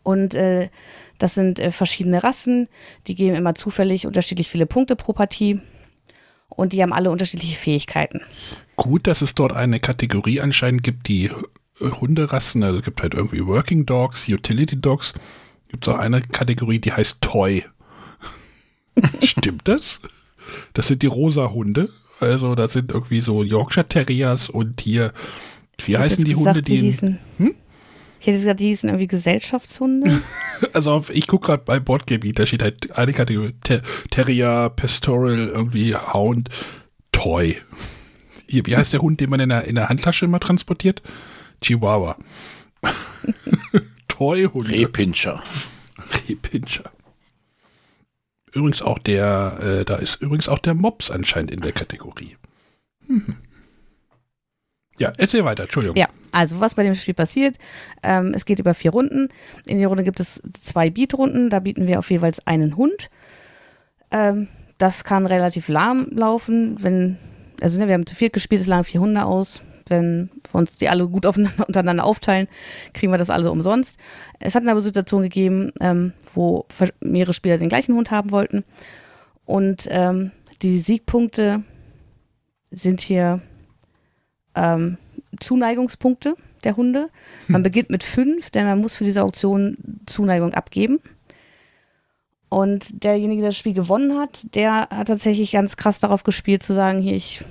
Und 0.03 0.35
äh, 0.35 0.71
das 1.19 1.35
sind 1.35 1.59
äh, 1.59 1.71
verschiedene 1.73 2.23
Rassen. 2.23 2.69
Die 3.07 3.15
geben 3.15 3.35
immer 3.37 3.55
zufällig 3.55 4.07
unterschiedlich 4.07 4.49
viele 4.49 4.67
Punkte 4.67 4.97
pro 4.97 5.13
Partie. 5.13 5.61
Und 6.49 6.73
die 6.73 6.83
haben 6.83 6.93
alle 6.93 7.11
unterschiedliche 7.11 7.57
Fähigkeiten. 7.57 8.21
Gut, 8.77 9.07
dass 9.07 9.23
es 9.23 9.35
dort 9.35 9.53
eine 9.53 9.81
Kategorie 9.81 10.41
anscheinend 10.41 10.83
gibt, 10.83 11.09
die 11.09 11.27
äh, 11.27 11.91
Hunderassen, 12.01 12.63
also 12.63 12.79
es 12.79 12.85
gibt 12.85 13.03
halt 13.03 13.15
irgendwie 13.15 13.45
Working 13.47 13.85
Dogs, 13.87 14.29
Utility 14.29 14.81
Dogs. 14.81 15.15
Gibt 15.69 15.87
es 15.87 15.93
auch 15.95 15.99
eine 15.99 16.21
Kategorie, 16.23 16.79
die 16.79 16.93
heißt 16.93 17.21
Toy. 17.21 17.65
Stimmt 19.23 19.69
das? 19.69 20.01
Das 20.73 20.87
sind 20.89 21.03
die 21.03 21.07
rosa 21.07 21.51
Hunde. 21.51 21.91
Also 22.21 22.55
das 22.55 22.73
sind 22.73 22.91
irgendwie 22.91 23.21
so 23.21 23.43
Yorkshire 23.45 23.87
Terriers 23.89 24.49
und 24.49 24.81
hier, 24.81 25.13
wie 25.85 25.97
heißen 25.99 26.25
die 26.25 26.33
gesagt, 26.35 26.47
Hunde, 26.57 26.63
die, 26.63 26.79
in- 26.79 26.85
hießen, 26.85 27.19
Hm? 27.39 27.55
Ich 28.21 28.27
hätte 28.27 28.39
gesagt, 28.39 28.61
die 28.61 28.69
hießen 28.69 28.89
irgendwie 28.89 29.07
Gesellschaftshunde. 29.07 30.21
also 30.73 30.93
auf, 30.93 31.11
ich 31.11 31.27
gucke 31.27 31.47
gerade 31.47 31.63
bei 31.65 31.79
Boardgame, 31.79 32.33
da 32.33 32.47
steht 32.47 32.63
halt 32.63 32.97
eine 32.97 33.13
Kategorie, 33.13 33.55
Ter 33.63 33.83
Terrier, 34.11 34.71
Pastoral, 34.75 35.49
irgendwie 35.49 35.95
Hound, 35.95 36.49
Toy. 37.13 37.57
Hier, 38.47 38.67
wie 38.67 38.77
heißt 38.77 38.93
der 38.93 39.03
Hund, 39.03 39.21
den 39.21 39.31
man 39.31 39.41
in 39.41 39.51
der, 39.51 39.65
in 39.65 39.75
der 39.75 39.89
Handtasche 39.89 40.25
immer 40.25 40.41
transportiert? 40.41 41.03
Chihuahua. 41.61 42.17
Toy-Hunde. 44.09 44.71
Rehpinscher. 44.71 45.43
Rehpinscher. 46.29 46.91
Übrigens 48.53 48.83
auch 48.83 48.99
der, 48.99 49.59
äh, 49.61 49.85
da 49.85 49.97
ist 49.97 50.21
übrigens 50.23 50.49
auch 50.49 50.59
der 50.59 50.75
Mops 50.75 51.11
anscheinend 51.11 51.51
in 51.51 51.61
der 51.61 51.73
Kategorie. 51.73 52.37
Mhm. 53.07 53.37
Ja, 54.99 55.13
erzähl 55.17 55.45
weiter, 55.45 55.65
Entschuldigung. 55.65 55.97
ja, 55.97 56.09
also 56.33 56.61
was 56.61 56.75
bei 56.75 56.83
dem 56.83 56.95
Spiel 56.95 57.15
passiert, 57.15 57.57
ähm, 58.03 58.33
es 58.35 58.45
geht 58.45 58.59
über 58.59 58.75
vier 58.75 58.91
Runden. 58.91 59.29
In 59.67 59.79
der 59.79 59.89
Runde 59.89 60.05
gibt 60.05 60.21
es 60.21 60.43
zwei 60.61 60.91
Beat-Runden, 60.91 61.51
da 61.51 61.61
bieten 61.61 61.87
wir 61.87 61.99
auf 61.99 62.11
jeweils 62.11 62.47
einen 62.47 62.77
Hund. 62.77 63.11
Ähm, 64.11 64.49
das 64.79 65.05
kann 65.05 65.27
relativ 65.27 65.69
lahm 65.69 66.07
laufen, 66.11 66.83
wenn, 66.83 67.19
also 67.61 67.79
ne, 67.79 67.89
wir 67.89 67.95
haben 67.95 68.07
zu 68.07 68.15
viert 68.15 68.33
gespielt, 68.33 68.61
es 68.61 68.67
lagen 68.67 68.85
vier 68.85 69.01
Hunde 69.01 69.25
aus. 69.25 69.63
Wenn 69.89 70.31
wir 70.53 70.59
uns 70.59 70.77
die 70.77 70.89
alle 70.89 71.09
gut 71.09 71.27
untereinander 71.67 72.05
aufteilen, 72.05 72.47
kriegen 72.93 73.13
wir 73.13 73.19
das 73.19 73.31
alle 73.31 73.51
umsonst. 73.51 73.97
Es 74.39 74.55
hat 74.55 74.67
aber 74.67 74.81
Situationen 74.81 75.29
gegeben, 75.29 75.73
ähm, 75.81 76.13
wo 76.35 76.67
mehrere 77.01 77.33
Spieler 77.33 77.59
den 77.59 77.69
gleichen 77.69 77.95
Hund 77.95 78.11
haben 78.11 78.31
wollten. 78.31 78.65
Und 79.45 79.89
ähm, 79.91 80.31
die 80.61 80.79
Siegpunkte 80.79 81.63
sind 82.71 83.01
hier 83.01 83.41
ähm, 84.55 84.99
Zuneigungspunkte 85.41 86.35
der 86.65 86.77
Hunde. 86.77 87.11
Man 87.47 87.63
beginnt 87.63 87.91
mit 87.91 88.05
fünf, 88.05 88.51
denn 88.51 88.67
man 88.67 88.81
muss 88.81 88.97
für 88.97 89.05
diese 89.05 89.23
Auktion 89.23 89.77
Zuneigung 90.07 90.55
abgeben. 90.55 91.01
Und 92.49 93.05
derjenige, 93.05 93.43
der 93.43 93.51
das 93.51 93.59
Spiel 93.59 93.75
gewonnen 93.75 94.19
hat, 94.19 94.41
der 94.55 94.89
hat 94.91 95.09
tatsächlich 95.09 95.53
ganz 95.53 95.77
krass 95.77 95.99
darauf 95.99 96.25
gespielt, 96.25 96.63
zu 96.63 96.73
sagen, 96.75 96.99
hier, 96.99 97.15
ich 97.15 97.45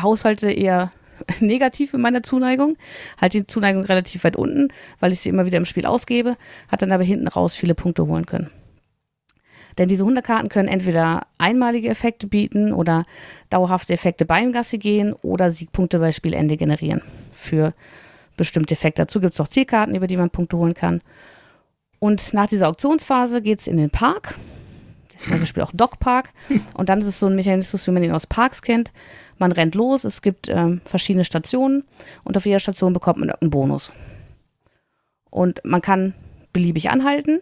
haushalte 0.00 0.50
eher 0.50 0.92
negativ 1.40 1.94
in 1.94 2.00
meiner 2.00 2.22
Zuneigung, 2.22 2.76
halte 3.20 3.38
die 3.38 3.46
Zuneigung 3.46 3.84
relativ 3.84 4.24
weit 4.24 4.36
unten, 4.36 4.68
weil 5.00 5.12
ich 5.12 5.20
sie 5.20 5.30
immer 5.30 5.46
wieder 5.46 5.58
im 5.58 5.64
Spiel 5.64 5.86
ausgebe, 5.86 6.36
hat 6.68 6.82
dann 6.82 6.92
aber 6.92 7.04
hinten 7.04 7.28
raus 7.28 7.54
viele 7.54 7.74
Punkte 7.74 8.06
holen 8.06 8.26
können. 8.26 8.50
Denn 9.78 9.88
diese 9.88 10.04
Hundekarten 10.04 10.50
können 10.50 10.68
entweder 10.68 11.26
einmalige 11.38 11.88
Effekte 11.88 12.28
bieten 12.28 12.72
oder 12.72 13.06
dauerhafte 13.50 13.92
Effekte 13.92 14.24
beim 14.24 14.52
Gassi 14.52 14.78
gehen 14.78 15.14
oder 15.14 15.50
Siegpunkte 15.50 15.98
bei 15.98 16.12
Spielende 16.12 16.56
generieren 16.56 17.02
für 17.44 17.74
bestimmte 18.36 18.74
Effekte. 18.74 19.02
Dazu 19.02 19.20
gibt 19.20 19.34
es 19.34 19.40
auch 19.40 19.48
Zielkarten, 19.48 19.94
über 19.94 20.06
die 20.06 20.16
man 20.16 20.30
Punkte 20.30 20.56
holen 20.56 20.74
kann. 20.74 21.00
Und 21.98 22.34
nach 22.34 22.48
dieser 22.48 22.68
Auktionsphase 22.68 23.40
geht 23.40 23.60
es 23.60 23.66
in 23.66 23.76
den 23.76 23.90
Park. 23.90 24.34
Das 25.18 25.30
heißt, 25.30 25.42
das 25.42 25.48
Spiel 25.48 25.62
auch 25.62 25.72
Dog 25.72 25.98
Park. 26.00 26.30
Und 26.74 26.88
dann 26.88 27.00
ist 27.00 27.06
es 27.06 27.18
so 27.18 27.26
ein 27.26 27.36
Mechanismus, 27.36 27.86
wie 27.86 27.92
man 27.92 28.02
ihn 28.02 28.12
aus 28.12 28.26
Parks 28.26 28.62
kennt. 28.62 28.92
Man 29.38 29.52
rennt 29.52 29.74
los, 29.74 30.04
es 30.04 30.22
gibt 30.22 30.48
ähm, 30.48 30.80
verschiedene 30.84 31.24
Stationen 31.24 31.84
und 32.22 32.36
auf 32.36 32.46
jeder 32.46 32.60
Station 32.60 32.92
bekommt 32.92 33.18
man 33.18 33.30
einen 33.30 33.50
Bonus. 33.50 33.92
Und 35.28 35.60
man 35.64 35.80
kann 35.80 36.14
beliebig 36.52 36.90
anhalten. 36.90 37.40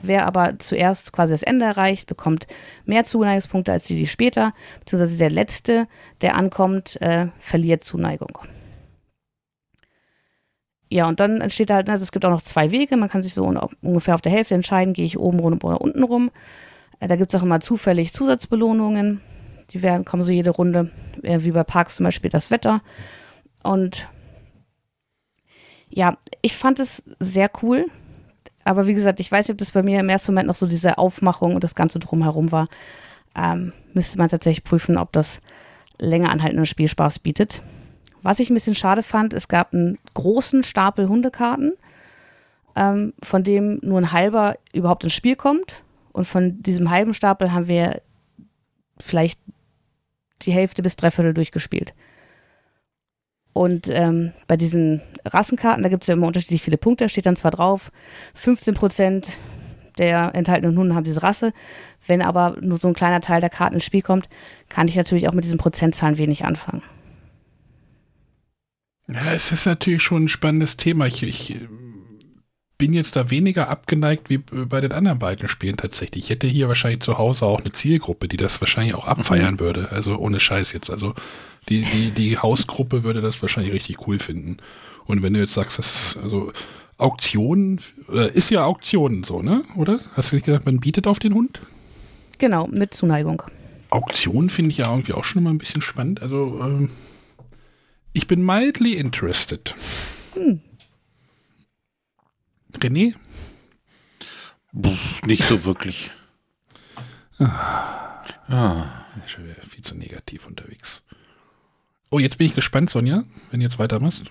Wer 0.00 0.26
aber 0.26 0.58
zuerst 0.58 1.12
quasi 1.12 1.32
das 1.32 1.42
Ende 1.42 1.64
erreicht, 1.64 2.06
bekommt 2.06 2.46
mehr 2.84 3.04
Zuneigungspunkte 3.04 3.72
als 3.72 3.84
die, 3.84 3.96
die 3.96 4.06
später, 4.06 4.52
beziehungsweise 4.80 5.16
der 5.16 5.30
Letzte, 5.30 5.88
der 6.20 6.36
ankommt, 6.36 7.00
äh, 7.00 7.28
verliert 7.40 7.82
Zuneigung. 7.82 8.38
Ja, 10.90 11.08
und 11.08 11.18
dann 11.18 11.40
entsteht 11.40 11.70
halt, 11.70 11.88
also 11.88 12.02
es 12.02 12.12
gibt 12.12 12.24
auch 12.24 12.30
noch 12.30 12.42
zwei 12.42 12.70
Wege, 12.70 12.96
man 12.96 13.08
kann 13.08 13.22
sich 13.22 13.34
so 13.34 13.44
un- 13.44 13.58
ungefähr 13.82 14.14
auf 14.14 14.20
der 14.20 14.32
Hälfte 14.32 14.54
entscheiden, 14.54 14.92
gehe 14.94 15.06
ich 15.06 15.18
oben 15.18 15.40
rum 15.40 15.58
oder 15.62 15.80
unten 15.80 16.04
rum. 16.04 16.30
Äh, 17.00 17.08
da 17.08 17.16
gibt 17.16 17.32
es 17.32 17.40
auch 17.40 17.44
immer 17.44 17.60
zufällig 17.60 18.12
Zusatzbelohnungen, 18.12 19.20
die 19.70 19.82
werden, 19.82 20.04
kommen 20.04 20.22
so 20.22 20.30
jede 20.30 20.50
Runde, 20.50 20.90
äh, 21.22 21.40
wie 21.40 21.50
bei 21.50 21.64
Parks 21.64 21.96
zum 21.96 22.04
Beispiel 22.04 22.30
das 22.30 22.50
Wetter. 22.50 22.80
Und 23.62 24.08
ja, 25.88 26.18
ich 26.42 26.54
fand 26.56 26.78
es 26.78 27.02
sehr 27.18 27.50
cool. 27.62 27.86
Aber 28.64 28.86
wie 28.86 28.94
gesagt, 28.94 29.20
ich 29.20 29.30
weiß 29.30 29.46
nicht, 29.48 29.54
ob 29.54 29.58
das 29.58 29.72
bei 29.72 29.82
mir 29.82 30.00
im 30.00 30.08
ersten 30.08 30.32
Moment 30.32 30.48
noch 30.48 30.54
so 30.54 30.66
diese 30.66 30.96
Aufmachung 30.98 31.54
und 31.54 31.64
das 31.64 31.74
Ganze 31.74 31.98
drumherum 31.98 32.50
war. 32.50 32.68
Ähm, 33.36 33.72
müsste 33.92 34.18
man 34.18 34.28
tatsächlich 34.28 34.64
prüfen, 34.64 34.96
ob 34.96 35.12
das 35.12 35.40
länger 35.98 36.30
anhaltenden 36.30 36.66
Spielspaß 36.66 37.18
bietet. 37.18 37.62
Was 38.24 38.40
ich 38.40 38.48
ein 38.48 38.54
bisschen 38.54 38.74
schade 38.74 39.02
fand, 39.02 39.34
es 39.34 39.48
gab 39.48 39.74
einen 39.74 39.98
großen 40.14 40.62
Stapel 40.62 41.10
Hundekarten, 41.10 41.74
ähm, 42.74 43.12
von 43.22 43.44
dem 43.44 43.80
nur 43.82 44.00
ein 44.00 44.12
halber 44.12 44.56
überhaupt 44.72 45.04
ins 45.04 45.12
Spiel 45.12 45.36
kommt. 45.36 45.82
Und 46.12 46.24
von 46.24 46.62
diesem 46.62 46.88
halben 46.88 47.12
Stapel 47.12 47.52
haben 47.52 47.68
wir 47.68 48.00
vielleicht 48.98 49.38
die 50.40 50.52
Hälfte 50.52 50.82
bis 50.82 50.96
dreiviertel 50.96 51.34
durchgespielt. 51.34 51.92
Und 53.52 53.90
ähm, 53.90 54.32
bei 54.46 54.56
diesen 54.56 55.02
Rassenkarten, 55.26 55.82
da 55.82 55.90
gibt 55.90 56.04
es 56.04 56.08
ja 56.08 56.14
immer 56.14 56.26
unterschiedlich 56.26 56.62
viele 56.62 56.78
Punkte, 56.78 57.04
da 57.04 57.08
steht 57.10 57.26
dann 57.26 57.36
zwar 57.36 57.50
drauf, 57.50 57.92
15 58.32 58.74
Prozent 58.74 59.28
der 59.98 60.34
enthaltenen 60.34 60.78
Hunde 60.78 60.94
haben 60.94 61.04
diese 61.04 61.22
Rasse. 61.22 61.52
Wenn 62.06 62.22
aber 62.22 62.56
nur 62.62 62.78
so 62.78 62.88
ein 62.88 62.94
kleiner 62.94 63.20
Teil 63.20 63.42
der 63.42 63.50
Karten 63.50 63.74
ins 63.74 63.84
Spiel 63.84 64.02
kommt, 64.02 64.30
kann 64.70 64.88
ich 64.88 64.96
natürlich 64.96 65.28
auch 65.28 65.34
mit 65.34 65.44
diesen 65.44 65.58
Prozentzahlen 65.58 66.16
wenig 66.16 66.46
anfangen. 66.46 66.82
Ja, 69.08 69.32
es 69.32 69.52
ist 69.52 69.66
natürlich 69.66 70.02
schon 70.02 70.24
ein 70.24 70.28
spannendes 70.28 70.76
Thema. 70.76 71.06
Ich, 71.06 71.22
ich 71.22 71.58
bin 72.78 72.92
jetzt 72.92 73.16
da 73.16 73.30
weniger 73.30 73.68
abgeneigt 73.68 74.30
wie 74.30 74.38
bei 74.38 74.80
den 74.80 74.92
anderen 74.92 75.18
beiden 75.18 75.48
Spielen 75.48 75.76
tatsächlich. 75.76 76.24
Ich 76.24 76.30
hätte 76.30 76.46
hier 76.46 76.68
wahrscheinlich 76.68 77.00
zu 77.00 77.18
Hause 77.18 77.46
auch 77.46 77.60
eine 77.60 77.72
Zielgruppe, 77.72 78.28
die 78.28 78.36
das 78.36 78.60
wahrscheinlich 78.60 78.94
auch 78.94 79.06
abfeiern 79.06 79.54
mhm. 79.54 79.60
würde. 79.60 79.92
Also 79.92 80.16
ohne 80.16 80.40
Scheiß 80.40 80.72
jetzt. 80.72 80.90
Also 80.90 81.14
die, 81.68 81.82
die, 81.82 82.10
die 82.10 82.38
Hausgruppe 82.38 83.04
würde 83.04 83.20
das 83.20 83.40
wahrscheinlich 83.42 83.72
richtig 83.72 84.06
cool 84.06 84.18
finden. 84.18 84.58
Und 85.06 85.22
wenn 85.22 85.34
du 85.34 85.40
jetzt 85.40 85.54
sagst, 85.54 85.78
das 85.78 85.92
ist, 85.92 86.18
also 86.22 86.52
Auktion, 86.96 87.80
äh, 88.12 88.32
ist 88.32 88.50
ja 88.50 88.64
Auktionen 88.64 89.24
so, 89.24 89.42
ne? 89.42 89.64
Oder? 89.76 89.98
Hast 90.14 90.32
du 90.32 90.36
nicht 90.36 90.46
gesagt, 90.46 90.66
man 90.66 90.80
bietet 90.80 91.06
auf 91.06 91.18
den 91.18 91.34
Hund? 91.34 91.60
Genau, 92.38 92.66
mit 92.66 92.94
Zuneigung. 92.94 93.42
Auktion 93.90 94.50
finde 94.50 94.70
ich 94.70 94.78
ja 94.78 94.90
irgendwie 94.90 95.12
auch 95.12 95.24
schon 95.24 95.42
immer 95.42 95.50
ein 95.50 95.58
bisschen 95.58 95.82
spannend. 95.82 96.22
Also, 96.22 96.60
ähm, 96.60 96.90
ich 98.14 98.26
bin 98.26 98.44
mildly 98.44 98.94
interested. 98.94 99.74
Hm. 100.34 100.60
René? 102.78 103.14
Pff, 104.74 105.22
nicht 105.26 105.44
so 105.44 105.64
wirklich. 105.64 106.10
Ah. 107.38 108.22
ah. 108.48 108.86
Schon 109.26 109.44
wieder 109.44 109.62
viel 109.68 109.84
zu 109.84 109.94
negativ 109.94 110.46
unterwegs. 110.46 111.02
Oh, 112.10 112.18
jetzt 112.18 112.38
bin 112.38 112.46
ich 112.46 112.54
gespannt, 112.54 112.90
Sonja, 112.90 113.24
wenn 113.50 113.60
du 113.60 113.64
jetzt 113.64 113.78
weitermachst. 113.78 114.30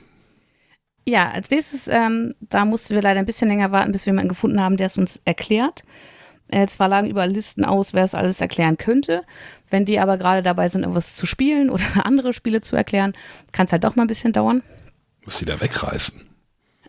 Ja, 1.05 1.31
als 1.31 1.49
nächstes, 1.49 1.87
ähm, 1.87 2.33
da 2.39 2.65
mussten 2.65 2.95
wir 2.95 3.01
leider 3.01 3.19
ein 3.19 3.25
bisschen 3.25 3.49
länger 3.49 3.71
warten, 3.71 3.91
bis 3.91 4.05
wir 4.05 4.11
jemanden 4.11 4.29
gefunden 4.29 4.59
haben, 4.59 4.77
der 4.77 4.87
es 4.87 4.97
uns 4.97 5.19
erklärt. 5.25 5.83
Äh, 6.49 6.67
zwar 6.67 6.87
lagen 6.87 7.09
überall 7.09 7.31
Listen 7.31 7.65
aus, 7.65 7.93
wer 7.93 8.03
es 8.03 8.15
alles 8.15 8.41
erklären 8.41 8.77
könnte. 8.77 9.23
Wenn 9.69 9.85
die 9.85 9.99
aber 9.99 10.17
gerade 10.17 10.43
dabei 10.43 10.67
sind, 10.67 10.81
irgendwas 10.81 11.15
zu 11.15 11.25
spielen 11.25 11.69
oder 11.71 12.05
andere 12.05 12.33
Spiele 12.33 12.61
zu 12.61 12.75
erklären, 12.75 13.13
kann 13.51 13.65
es 13.65 13.71
halt 13.71 13.83
doch 13.83 13.95
mal 13.95 14.03
ein 14.03 14.07
bisschen 14.07 14.33
dauern. 14.33 14.61
Muss 15.25 15.39
sie 15.39 15.45
da 15.45 15.59
wegreißen. 15.59 16.21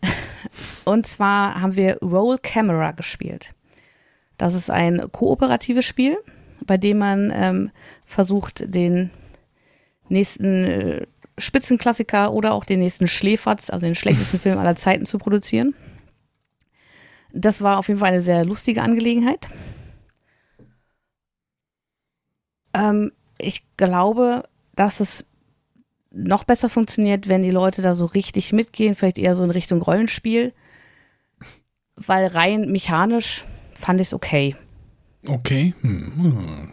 Und 0.85 1.07
zwar 1.07 1.61
haben 1.61 1.77
wir 1.77 1.99
Roll 2.01 2.39
Camera 2.39 2.93
gespielt. 2.93 3.55
Das 4.37 4.55
ist 4.55 4.71
ein 4.71 5.09
kooperatives 5.13 5.87
Spiel, 5.87 6.19
bei 6.67 6.77
dem 6.77 6.99
man 6.99 7.33
ähm, 7.35 7.71
versucht, 8.05 8.65
den 8.67 9.11
nächsten 10.09 10.65
äh, 10.65 11.07
Spitzenklassiker 11.39 12.33
oder 12.33 12.53
auch 12.53 12.65
den 12.65 12.81
nächsten 12.81 13.07
Schläferz, 13.07 13.71
also 13.71 13.87
den 13.87 13.95
schlechtesten 13.95 14.39
Film 14.41 14.59
aller 14.59 14.77
Zeiten 14.77 15.07
zu 15.07 15.19
produzieren. 15.19 15.75
Das 17.35 17.61
war 17.61 17.79
auf 17.79 17.89
jeden 17.89 18.01
Fall 18.01 18.11
eine 18.11 18.23
sehr 18.23 18.45
lustige 18.45 18.81
Angelegenheit. 18.83 19.49
Ähm, 22.73 23.13
ich 23.39 23.65
glaube, 23.77 24.45
dass 24.77 25.01
es 25.01 25.25
noch 26.13 26.45
besser 26.45 26.69
funktioniert, 26.69 27.29
wenn 27.29 27.43
die 27.43 27.51
Leute 27.51 27.83
da 27.83 27.95
so 27.95 28.07
richtig 28.07 28.53
mitgehen, 28.53 28.95
vielleicht 28.95 29.19
eher 29.19 29.35
so 29.35 29.43
in 29.43 29.51
Richtung 29.51 29.83
Rollenspiel. 29.83 30.53
Weil 31.97 32.29
rein 32.29 32.71
mechanisch 32.71 33.45
fand 33.75 34.01
ich 34.01 34.09
es 34.09 34.15
okay. 34.15 34.57
Okay. 35.27 35.75
Hm. 35.81 36.73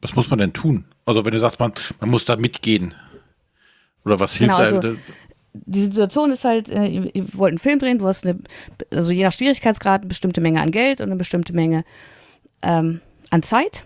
Was 0.00 0.16
muss 0.16 0.28
man 0.28 0.40
denn 0.40 0.52
tun? 0.52 0.84
Also 1.06 1.24
wenn 1.24 1.32
du 1.32 1.38
sagst, 1.38 1.60
man, 1.60 1.72
man 2.00 2.10
muss 2.10 2.24
da 2.24 2.36
mitgehen. 2.36 2.94
Oder 4.04 4.20
was 4.20 4.34
hilft 4.34 4.56
genau, 4.56 4.76
also, 4.76 4.96
Die 5.54 5.82
Situation 5.82 6.32
ist 6.32 6.44
halt, 6.44 6.68
äh, 6.68 6.86
ihr, 6.86 7.26
wollt 7.34 7.52
einen 7.52 7.58
Film 7.58 7.78
drehen, 7.78 7.98
du 7.98 8.06
hast 8.06 8.26
eine, 8.26 8.38
also 8.90 9.12
je 9.12 9.22
nach 9.22 9.32
Schwierigkeitsgrad 9.32 10.02
eine 10.02 10.08
bestimmte 10.08 10.40
Menge 10.40 10.60
an 10.60 10.72
Geld 10.72 11.00
und 11.00 11.06
eine 11.06 11.16
bestimmte 11.16 11.52
Menge 11.52 11.84
ähm, 12.62 13.00
an 13.30 13.42
Zeit. 13.42 13.84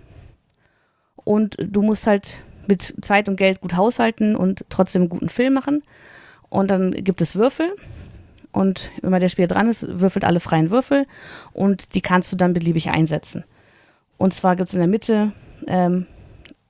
Und 1.24 1.56
du 1.60 1.82
musst 1.82 2.06
halt 2.06 2.42
mit 2.66 2.94
Zeit 3.02 3.28
und 3.28 3.36
Geld 3.36 3.60
gut 3.60 3.76
haushalten 3.76 4.34
und 4.34 4.64
trotzdem 4.70 5.02
einen 5.02 5.08
guten 5.10 5.28
Film 5.28 5.52
machen. 5.52 5.82
Und 6.48 6.70
dann 6.70 6.92
gibt 6.92 7.20
es 7.20 7.36
Würfel. 7.36 7.74
Und 8.52 8.90
wenn 9.02 9.10
mal 9.10 9.20
der 9.20 9.28
Spieler 9.28 9.48
dran 9.48 9.68
ist, 9.68 9.86
würfelt 10.00 10.24
alle 10.24 10.40
freien 10.40 10.70
Würfel 10.70 11.06
und 11.52 11.94
die 11.94 12.00
kannst 12.00 12.32
du 12.32 12.36
dann 12.36 12.54
beliebig 12.54 12.88
einsetzen. 12.88 13.44
Und 14.16 14.32
zwar 14.32 14.56
gibt 14.56 14.68
es 14.68 14.74
in 14.74 14.80
der 14.80 14.88
Mitte 14.88 15.32
ähm, 15.66 16.06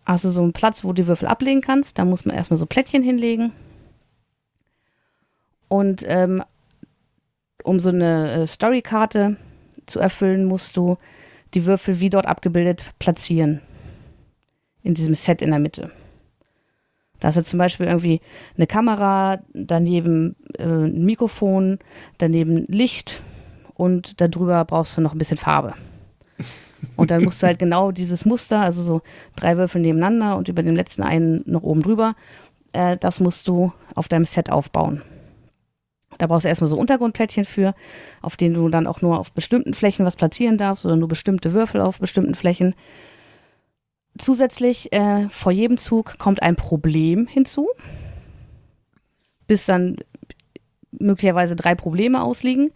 hast 0.04 0.24
du 0.24 0.30
so 0.30 0.42
einen 0.42 0.52
Platz, 0.52 0.84
wo 0.84 0.88
du 0.88 1.02
die 1.02 1.06
Würfel 1.06 1.28
ablegen 1.28 1.60
kannst. 1.60 1.98
Da 1.98 2.04
muss 2.04 2.24
man 2.24 2.34
erstmal 2.34 2.58
so 2.58 2.66
Plättchen 2.66 3.02
hinlegen. 3.02 3.52
Und 5.68 6.04
ähm, 6.06 6.42
um 7.64 7.80
so 7.80 7.90
eine 7.90 8.32
äh, 8.32 8.46
Storykarte 8.46 9.36
zu 9.86 10.00
erfüllen, 10.00 10.44
musst 10.44 10.76
du 10.76 10.96
die 11.54 11.64
Würfel 11.66 12.00
wie 12.00 12.10
dort 12.10 12.26
abgebildet 12.26 12.86
platzieren. 12.98 13.60
In 14.82 14.94
diesem 14.94 15.14
Set 15.14 15.42
in 15.42 15.50
der 15.50 15.58
Mitte. 15.58 15.90
Da 17.20 17.28
hast 17.28 17.36
du 17.36 17.42
zum 17.42 17.58
Beispiel 17.58 17.86
irgendwie 17.86 18.20
eine 18.56 18.66
Kamera, 18.66 19.40
daneben 19.52 20.36
äh, 20.56 20.64
ein 20.64 21.04
Mikrofon, 21.04 21.78
daneben 22.18 22.66
Licht 22.68 23.22
und 23.74 24.20
darüber 24.20 24.64
brauchst 24.64 24.96
du 24.96 25.00
noch 25.00 25.12
ein 25.12 25.18
bisschen 25.18 25.36
Farbe. 25.36 25.74
Und 26.94 27.10
dann 27.10 27.24
musst 27.24 27.42
du 27.42 27.46
halt 27.48 27.58
genau 27.58 27.90
dieses 27.90 28.24
Muster, 28.24 28.60
also 28.60 28.82
so 28.82 29.02
drei 29.34 29.56
Würfel 29.56 29.80
nebeneinander 29.80 30.36
und 30.36 30.48
über 30.48 30.62
den 30.62 30.76
letzten 30.76 31.02
einen 31.02 31.42
noch 31.44 31.64
oben 31.64 31.82
drüber, 31.82 32.14
äh, 32.72 32.96
das 32.96 33.18
musst 33.18 33.48
du 33.48 33.72
auf 33.96 34.06
deinem 34.06 34.24
Set 34.24 34.48
aufbauen. 34.48 35.02
Da 36.18 36.26
brauchst 36.26 36.44
du 36.44 36.48
erstmal 36.48 36.68
so 36.68 36.76
Untergrundplättchen 36.76 37.44
für, 37.44 37.74
auf 38.20 38.36
denen 38.36 38.54
du 38.54 38.68
dann 38.68 38.86
auch 38.86 39.00
nur 39.00 39.18
auf 39.18 39.32
bestimmten 39.32 39.74
Flächen 39.74 40.04
was 40.04 40.16
platzieren 40.16 40.58
darfst 40.58 40.84
oder 40.84 40.96
nur 40.96 41.08
bestimmte 41.08 41.52
Würfel 41.52 41.80
auf 41.80 41.98
bestimmten 42.00 42.34
Flächen. 42.34 42.74
Zusätzlich 44.18 44.92
äh, 44.92 45.28
vor 45.28 45.52
jedem 45.52 45.78
Zug 45.78 46.18
kommt 46.18 46.42
ein 46.42 46.56
Problem 46.56 47.28
hinzu, 47.28 47.68
bis 49.46 49.66
dann 49.66 49.96
möglicherweise 50.90 51.54
drei 51.54 51.76
Probleme 51.76 52.22
ausliegen. 52.22 52.72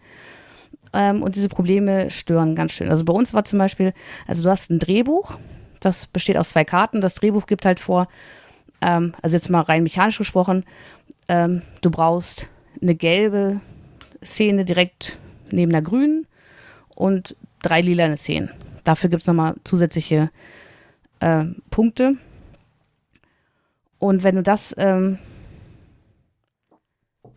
Ähm, 0.93 1.21
und 1.21 1.35
diese 1.35 1.49
Probleme 1.49 2.09
stören 2.11 2.55
ganz 2.55 2.71
schön. 2.71 2.89
Also 2.89 3.03
bei 3.03 3.13
uns 3.13 3.33
war 3.33 3.43
zum 3.43 3.59
Beispiel, 3.59 3.93
also 4.25 4.43
du 4.43 4.49
hast 4.49 4.69
ein 4.69 4.79
Drehbuch, 4.79 5.37
das 5.79 6.05
besteht 6.05 6.37
aus 6.37 6.51
zwei 6.51 6.63
Karten. 6.63 7.01
Das 7.01 7.15
Drehbuch 7.15 7.45
gibt 7.45 7.65
halt 7.65 7.79
vor, 7.79 8.07
ähm, 8.81 9.13
also 9.21 9.35
jetzt 9.35 9.49
mal 9.49 9.61
rein 9.61 9.83
mechanisch 9.83 10.17
gesprochen, 10.17 10.63
ähm, 11.27 11.63
du 11.81 11.89
brauchst 11.89 12.47
eine 12.83 12.95
gelbe 12.95 13.61
Szene 14.23 14.65
direkt 14.65 15.17
neben 15.51 15.71
der 15.71 15.81
grünen 15.81 16.27
und 16.95 17.35
drei 17.61 17.81
lilane 17.81 18.17
Szenen. 18.17 18.49
Dafür 18.83 19.09
gibt 19.09 19.21
es 19.21 19.27
nochmal 19.27 19.55
zusätzliche 19.63 20.29
äh, 21.19 21.45
Punkte. 21.69 22.17
Und 23.99 24.23
wenn 24.23 24.35
du 24.35 24.43
das 24.43 24.75
ähm, 24.77 25.17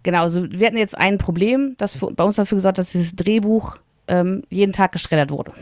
Genau, 0.06 0.22
also 0.22 0.48
wir 0.48 0.68
hatten 0.68 0.76
jetzt 0.76 0.96
ein 0.96 1.18
Problem, 1.18 1.74
das 1.78 1.98
bei 1.98 2.22
uns 2.22 2.36
dafür 2.36 2.54
gesorgt 2.54 2.78
hat, 2.78 2.86
dass 2.86 2.92
dieses 2.92 3.16
Drehbuch 3.16 3.78
ähm, 4.06 4.44
jeden 4.50 4.72
Tag 4.72 4.92
geschreddert 4.92 5.32
wurde. 5.32 5.52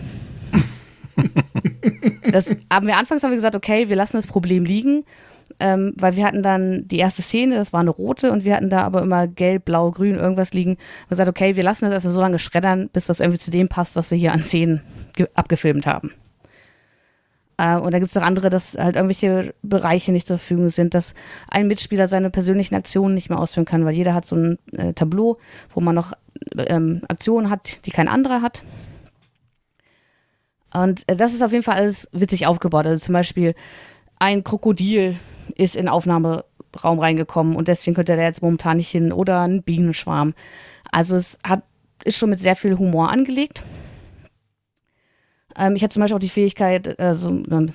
das 2.31 2.55
haben 2.71 2.87
wir 2.87 2.99
anfangs 2.99 3.23
haben 3.23 3.31
wir 3.31 3.39
gesagt, 3.39 3.57
okay, 3.57 3.89
wir 3.89 3.97
lassen 3.97 4.19
das 4.19 4.27
Problem 4.27 4.67
liegen, 4.67 5.07
ähm, 5.61 5.93
weil 5.97 6.17
wir 6.17 6.25
hatten 6.25 6.43
dann 6.43 6.87
die 6.89 6.99
erste 6.99 7.23
Szene, 7.23 7.57
das 7.57 7.73
war 7.73 7.81
eine 7.81 7.91
rote 7.91 8.33
und 8.33 8.45
wir 8.45 8.57
hatten 8.57 8.71
da 8.71 8.83
aber 8.83 9.03
immer 9.03 9.27
gelb, 9.27 9.65
blau, 9.65 9.91
grün, 9.91 10.17
irgendwas 10.17 10.53
liegen. 10.53 10.73
Haben 10.73 11.09
gesagt, 11.11 11.29
okay, 11.29 11.57
wir 11.57 11.63
lassen 11.63 11.85
das 11.85 11.95
erstmal 11.95 12.15
so 12.15 12.21
lange 12.21 12.39
schreddern, 12.39 12.89
bis 12.93 13.07
das 13.07 13.21
irgendwie 13.21 13.39
zu 13.39 13.51
dem 13.51 13.69
passt, 13.69 13.97
was 13.97 14.11
wir 14.11 14.19
hier 14.19 14.33
an 14.33 14.43
Szenen 14.43 14.83
abgefilmt 15.35 15.87
haben. 15.87 16.13
Äh, 17.57 17.77
und 17.77 17.93
da 17.93 17.99
gibt 17.99 18.11
es 18.11 18.17
auch 18.17 18.23
andere, 18.23 18.51
dass 18.51 18.75
halt 18.75 18.97
irgendwelche 18.97 19.55
Bereiche 19.63 20.13
nicht 20.13 20.27
zur 20.27 20.39
Verfügung 20.39 20.69
sind, 20.69 20.95
dass 20.95 21.15
ein 21.49 21.67
Mitspieler 21.67 22.09
seine 22.09 22.31
persönlichen 22.31 22.75
Aktionen 22.75 23.15
nicht 23.15 23.31
mehr 23.31 23.39
ausführen 23.39 23.65
kann, 23.65 23.85
weil 23.85 23.95
jeder 23.95 24.15
hat 24.15 24.27
so 24.27 24.37
ein 24.37 24.59
äh, 24.73 24.93
Tableau, 24.93 25.39
wo 25.73 25.81
man 25.81 25.95
noch 25.95 26.13
ähm, 26.67 27.03
Aktionen 27.09 27.51
hat, 27.51 27.87
die 27.87 27.91
kein 27.91 28.09
anderer 28.09 28.43
hat. 28.43 28.63
Und 30.73 31.09
äh, 31.09 31.17
das 31.17 31.33
ist 31.33 31.43
auf 31.43 31.53
jeden 31.53 31.63
Fall 31.63 31.77
alles 31.77 32.09
witzig 32.13 32.47
aufgebaut. 32.47 32.87
Also 32.87 33.05
zum 33.05 33.13
Beispiel 33.13 33.55
ein 34.19 34.43
Krokodil 34.43 35.17
ist 35.57 35.77
in 35.77 35.83
den 35.83 35.89
Aufnahmeraum 35.89 36.99
reingekommen 36.99 37.57
und 37.57 37.69
deswegen 37.69 37.95
könnte 37.95 38.17
der 38.17 38.25
jetzt 38.25 38.43
momentan 38.43 38.77
nicht 38.77 38.91
hin 38.91 39.13
oder 39.13 39.43
ein 39.43 39.63
Bienenschwarm. 39.63 40.35
Also 40.91 41.17
es 41.17 41.39
hat, 41.45 41.63
ist 42.05 42.19
schon 42.19 42.31
mit 42.31 42.39
sehr 42.39 42.57
viel 42.57 42.79
Humor 42.79 43.11
angelegt. 43.11 43.63
Ähm, 45.57 45.77
ich 45.77 45.83
hatte 45.83 45.95
zum 45.95 46.01
Beispiel 46.01 46.17
auch 46.17 46.21
die 46.21 46.29
Fähigkeit, 46.29 46.99
äh, 46.99 47.15
so 47.15 47.29
eine 47.29 47.73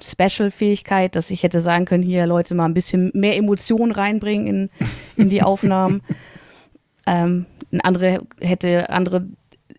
Special-Fähigkeit, 0.00 1.14
dass 1.14 1.30
ich 1.30 1.42
hätte 1.42 1.60
sagen 1.60 1.84
können, 1.84 2.02
hier 2.02 2.26
Leute 2.26 2.54
mal 2.54 2.64
ein 2.64 2.74
bisschen 2.74 3.10
mehr 3.14 3.36
Emotionen 3.36 3.92
reinbringen 3.92 4.46
in, 4.46 4.70
in 5.16 5.28
die 5.28 5.42
Aufnahmen. 5.42 6.02
ähm, 7.06 7.46
ein 7.72 7.80
andere 7.80 8.20
hätte 8.40 8.90
andere 8.90 9.26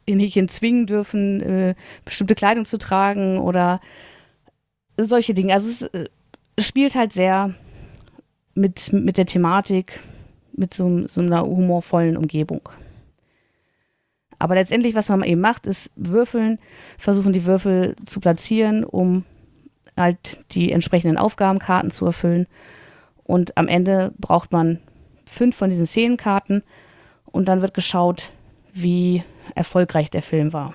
in 0.05 0.19
Häkchen 0.19 0.49
zwingen 0.49 0.85
dürfen, 0.85 1.41
äh, 1.41 1.75
bestimmte 2.03 2.35
Kleidung 2.35 2.65
zu 2.65 2.77
tragen 2.77 3.37
oder 3.37 3.79
solche 4.97 5.33
Dinge. 5.33 5.53
Also 5.53 5.69
es 5.69 5.81
äh, 5.93 6.09
spielt 6.59 6.95
halt 6.95 7.13
sehr 7.13 7.53
mit, 8.55 8.93
mit 8.93 9.17
der 9.17 9.25
Thematik, 9.25 9.99
mit 10.55 10.73
so, 10.73 11.07
so 11.07 11.21
einer 11.21 11.43
humorvollen 11.43 12.17
Umgebung. 12.17 12.69
Aber 14.39 14.55
letztendlich, 14.55 14.93
was 14.93 15.09
man 15.09 15.23
eben 15.23 15.41
macht, 15.41 15.67
ist 15.67 15.89
würfeln, 15.95 16.59
versuchen 16.97 17.33
die 17.33 17.45
Würfel 17.45 17.95
zu 18.05 18.19
platzieren, 18.19 18.83
um 18.83 19.25
halt 19.95 20.43
die 20.51 20.71
entsprechenden 20.71 21.17
Aufgabenkarten 21.17 21.91
zu 21.91 22.05
erfüllen. 22.05 22.47
Und 23.23 23.57
am 23.57 23.67
Ende 23.67 24.13
braucht 24.17 24.51
man 24.51 24.79
fünf 25.25 25.55
von 25.55 25.69
diesen 25.69 25.85
Szenenkarten 25.85 26.63
und 27.25 27.47
dann 27.47 27.61
wird 27.61 27.73
geschaut, 27.73 28.31
wie 28.73 29.23
erfolgreich 29.55 30.09
der 30.09 30.21
Film 30.21 30.51
war. 30.51 30.73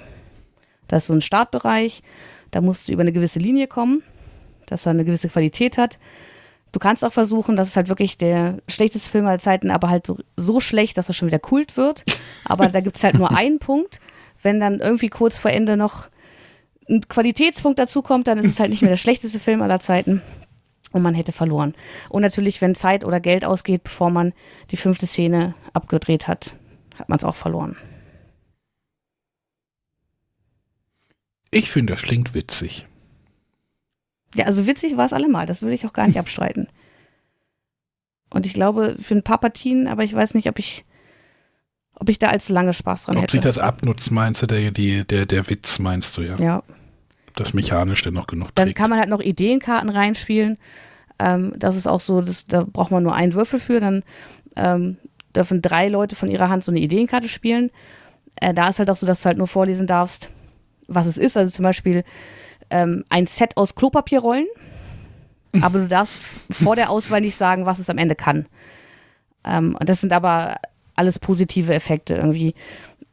Das 0.87 1.05
ist 1.05 1.09
so 1.09 1.13
ein 1.13 1.21
Startbereich, 1.21 2.03
da 2.51 2.61
musst 2.61 2.89
du 2.89 2.93
über 2.93 3.03
eine 3.03 3.13
gewisse 3.13 3.39
Linie 3.39 3.67
kommen, 3.67 4.03
dass 4.71 4.87
er 4.87 4.91
eine 4.91 5.05
gewisse 5.05 5.29
Qualität 5.29 5.79
hat. 5.79 5.99
Du 6.73 6.79
kannst 6.79 7.05
auch 7.05 7.13
versuchen, 7.13 7.57
dass 7.57 7.69
es 7.69 7.77
halt 7.77 7.89
wirklich 7.89 8.19
der 8.19 8.59
schlechteste 8.69 9.11
Film 9.11 9.27
aller 9.27 9.39
Zeiten, 9.39 9.71
aber 9.71 9.89
halt 9.89 10.07
so, 10.07 10.19
so 10.37 10.61
schlecht, 10.61 10.99
dass 10.99 11.09
er 11.09 11.15
schon 11.15 11.29
wieder 11.29 11.39
Kult 11.39 11.77
wird. 11.77 12.05
Aber 12.45 12.69
da 12.69 12.81
gibt 12.81 12.97
es 12.97 13.05
halt 13.05 13.15
nur 13.15 13.35
einen 13.35 13.59
Punkt. 13.59 14.01
Wenn 14.43 14.61
dann 14.61 14.81
irgendwie 14.81 15.09
kurz 15.09 15.39
vor 15.39 15.51
Ende 15.51 15.77
noch 15.77 16.09
ein 16.89 17.09
Qualitätspunkt 17.09 17.79
dazu 17.79 18.03
kommt, 18.03 18.27
dann 18.29 18.39
ist 18.39 18.53
es 18.53 18.61
halt 18.61 18.71
nicht 18.71 18.83
mehr 18.83 18.91
der 18.91 18.97
schlechteste 18.97 19.41
Film 19.41 19.63
aller 19.63 19.81
Zeiten 19.81 20.23
und 20.93 21.03
man 21.03 21.15
hätte 21.15 21.33
verloren. 21.33 21.75
Und 22.09 22.23
natürlich, 22.23 22.61
wenn 22.61 22.75
Zeit 22.75 23.05
oder 23.05 23.21
Geld 23.21 23.45
ausgeht, 23.45 23.85
bevor 23.85 24.11
man 24.11 24.33
die 24.71 24.77
fünfte 24.77 25.07
Szene 25.07 25.55
abgedreht 25.73 26.29
hat, 26.29 26.55
hat 26.99 27.09
man 27.09 27.19
es 27.19 27.25
auch 27.25 27.35
verloren. 27.35 27.77
Ich 31.51 31.71
finde, 31.71 31.95
das 31.95 32.03
klingt 32.03 32.35
witzig. 32.35 32.88
Ja, 34.35 34.47
also 34.47 34.67
witzig 34.67 34.97
war 34.97 35.07
es 35.07 35.13
allemal, 35.13 35.47
das 35.47 35.63
will 35.63 35.73
ich 35.73 35.87
auch 35.87 35.93
gar 35.93 36.07
nicht 36.07 36.19
abstreiten. 36.19 36.69
Und 38.31 38.47
ich 38.47 38.53
glaube, 38.53 38.97
für 39.01 39.15
ein 39.15 39.23
paar 39.23 39.39
Partien, 39.39 39.89
aber 39.89 40.05
ich 40.05 40.15
weiß 40.15 40.35
nicht, 40.35 40.49
ob 40.49 40.59
ich, 40.59 40.85
ob 41.95 42.09
ich 42.09 42.19
da 42.19 42.29
allzu 42.29 42.53
lange 42.53 42.75
Spaß 42.75 43.05
dran 43.05 43.17
ob 43.17 43.23
hätte. 43.23 43.33
sich 43.33 43.41
das 43.41 43.59
abnutzt, 43.59 44.11
meinst 44.11 44.43
du, 44.43 44.47
der, 44.47 44.71
die, 44.71 45.05
der, 45.05 45.25
der 45.25 45.49
Witz 45.49 45.79
meinst 45.79 46.17
du, 46.17 46.23
ja. 46.23 46.39
ja. 46.39 46.63
Das 47.37 47.55
mechanisch 47.55 48.03
denn 48.03 48.15
noch 48.15 48.27
genug 48.27 48.55
Dann 48.55 48.67
trägt. 48.67 48.79
kann 48.79 48.91
man 48.91 48.99
halt 48.99 49.09
noch 49.09 49.21
Ideenkarten 49.21 49.89
reinspielen. 49.89 50.59
Ähm, 51.19 51.55
das 51.57 51.77
ist 51.77 51.87
auch 51.87 52.01
so, 52.01 52.21
das, 52.21 52.47
da 52.47 52.65
braucht 52.65 52.91
man 52.91 53.03
nur 53.03 53.15
einen 53.15 53.33
Würfel 53.33 53.61
für. 53.61 53.81
Dann 53.81 54.03
ähm, 54.57 54.99
dürfen 55.35 55.63
drei 55.63 55.89
Leute 55.89 56.17
von 56.17 56.31
ihrer 56.31 56.49
Hand 56.49 56.65
so 56.65 56.73
eine 56.73 56.81
Ideenkarte 56.81 57.29
spielen. 57.29 57.71
Äh, 58.41 58.55
da 58.55 58.69
ist 58.69 58.79
halt 58.79 58.91
auch 58.91 58.97
so, 58.97 59.07
dass 59.07 59.23
du 59.23 59.27
halt 59.27 59.39
nur 59.39 59.47
vorlesen 59.47 59.87
darfst, 59.87 60.31
was 60.87 61.07
es 61.07 61.17
ist. 61.17 61.37
Also 61.37 61.53
zum 61.53 61.63
Beispiel 61.63 62.05
ähm, 62.71 63.05
ein 63.09 63.27
Set 63.27 63.57
aus 63.57 63.75
Klopapierrollen. 63.75 64.47
Aber 65.61 65.79
du 65.79 65.89
darfst 65.89 66.21
vor 66.51 66.77
der 66.77 66.91
Auswahl 66.91 67.21
nicht 67.21 67.37
sagen, 67.37 67.67
was 67.67 67.79
es 67.79 67.91
am 67.91 67.99
Ende 67.99 68.15
kann. 68.15 68.47
Ähm, 69.45 69.77
und 69.79 69.89
das 69.89 70.01
sind 70.01 70.13
aber 70.13 70.57
alles 70.95 71.19
positive 71.19 71.73
Effekte 71.75 72.15
irgendwie. 72.15 72.55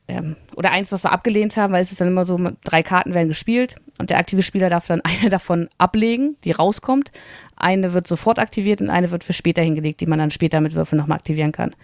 Ähm, 0.07 0.35
oder 0.55 0.71
eins, 0.71 0.91
was 0.91 1.03
wir 1.03 1.11
abgelehnt 1.11 1.57
haben, 1.57 1.73
weil 1.73 1.81
es 1.81 1.91
ist 1.91 2.01
dann 2.01 2.07
immer 2.07 2.25
so, 2.25 2.39
drei 2.63 2.83
Karten 2.83 3.13
werden 3.13 3.29
gespielt 3.29 3.75
und 3.97 4.09
der 4.09 4.19
aktive 4.19 4.43
Spieler 4.43 4.69
darf 4.69 4.87
dann 4.87 5.01
eine 5.03 5.29
davon 5.29 5.69
ablegen, 5.77 6.35
die 6.43 6.51
rauskommt. 6.51 7.11
Eine 7.55 7.93
wird 7.93 8.07
sofort 8.07 8.39
aktiviert 8.39 8.81
und 8.81 8.89
eine 8.89 9.11
wird 9.11 9.23
für 9.23 9.33
später 9.33 9.61
hingelegt, 9.61 10.01
die 10.01 10.05
man 10.05 10.19
dann 10.19 10.31
später 10.31 10.61
mit 10.61 10.75
Würfeln 10.75 10.99
nochmal 10.99 11.17
aktivieren 11.17 11.51
kann. 11.51 11.75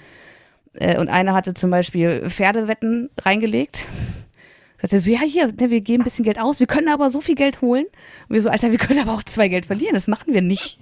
Äh, 0.73 0.99
und 0.99 1.09
eine 1.09 1.33
hatte 1.33 1.53
zum 1.53 1.71
Beispiel 1.71 2.29
Pferdewetten 2.29 3.09
reingelegt. 3.19 3.87
Sagte 4.81 4.99
so, 4.99 5.11
ja, 5.11 5.19
hier, 5.21 5.47
ne, 5.47 5.69
wir 5.69 5.81
geben 5.81 6.01
ein 6.01 6.05
bisschen 6.05 6.25
Geld 6.25 6.39
aus, 6.39 6.59
wir 6.59 6.67
können 6.67 6.89
aber 6.89 7.09
so 7.09 7.21
viel 7.21 7.35
Geld 7.35 7.61
holen. 7.61 7.85
Und 8.27 8.33
wir 8.33 8.41
so, 8.41 8.49
Alter, 8.49 8.71
wir 8.71 8.79
können 8.79 8.99
aber 8.99 9.13
auch 9.13 9.23
zwei 9.23 9.47
Geld 9.47 9.67
verlieren, 9.67 9.93
das 9.93 10.07
machen 10.07 10.33
wir 10.33 10.41
nicht. 10.41 10.79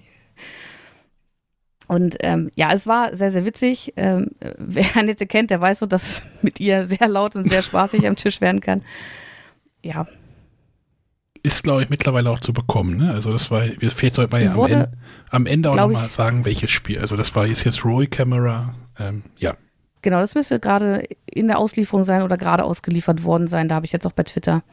Und 1.87 2.17
ähm, 2.21 2.51
ja, 2.55 2.71
es 2.71 2.85
war 2.85 3.15
sehr, 3.15 3.31
sehr 3.31 3.45
witzig. 3.45 3.93
Ähm, 3.97 4.29
wer 4.57 4.95
Annette 4.95 5.25
kennt, 5.25 5.49
der 5.49 5.59
weiß 5.59 5.79
so, 5.79 5.85
dass 5.85 6.03
es 6.03 6.23
mit 6.43 6.59
ihr 6.59 6.85
sehr 6.85 7.07
laut 7.07 7.35
und 7.35 7.49
sehr 7.49 7.63
spaßig 7.63 8.07
am 8.07 8.15
Tisch 8.15 8.41
werden 8.41 8.61
kann. 8.61 8.83
Ja, 9.83 10.07
Ist, 11.41 11.63
glaube 11.63 11.81
ich, 11.83 11.89
mittlerweile 11.89 12.29
auch 12.29 12.39
zu 12.39 12.53
bekommen. 12.53 12.97
Ne? 12.97 13.11
Also 13.11 13.31
das 13.33 13.49
war, 13.49 13.63
vielleicht 13.63 14.15
sollte 14.15 14.31
man 14.31 14.43
ja 14.43 14.53
am 14.53 14.65
Ende, 14.65 14.91
am 15.29 15.45
Ende 15.45 15.71
auch 15.71 15.75
nochmal 15.75 16.09
sagen, 16.09 16.45
welches 16.45 16.69
Spiel. 16.69 16.99
Also 16.99 17.15
das 17.15 17.35
war 17.35 17.47
jetzt, 17.47 17.63
jetzt 17.63 17.83
Roy 17.83 18.07
Camera. 18.07 18.75
Ähm, 18.99 19.23
ja, 19.37 19.55
genau, 20.01 20.19
das 20.19 20.35
müsste 20.35 20.59
gerade 20.59 21.07
in 21.25 21.47
der 21.47 21.59
Auslieferung 21.59 22.03
sein 22.03 22.21
oder 22.21 22.37
gerade 22.37 22.63
ausgeliefert 22.63 23.23
worden 23.23 23.47
sein. 23.47 23.67
Da 23.67 23.75
habe 23.75 23.85
ich 23.85 23.91
jetzt 23.91 24.05
auch 24.07 24.13
bei 24.13 24.23
Twitter 24.23 24.63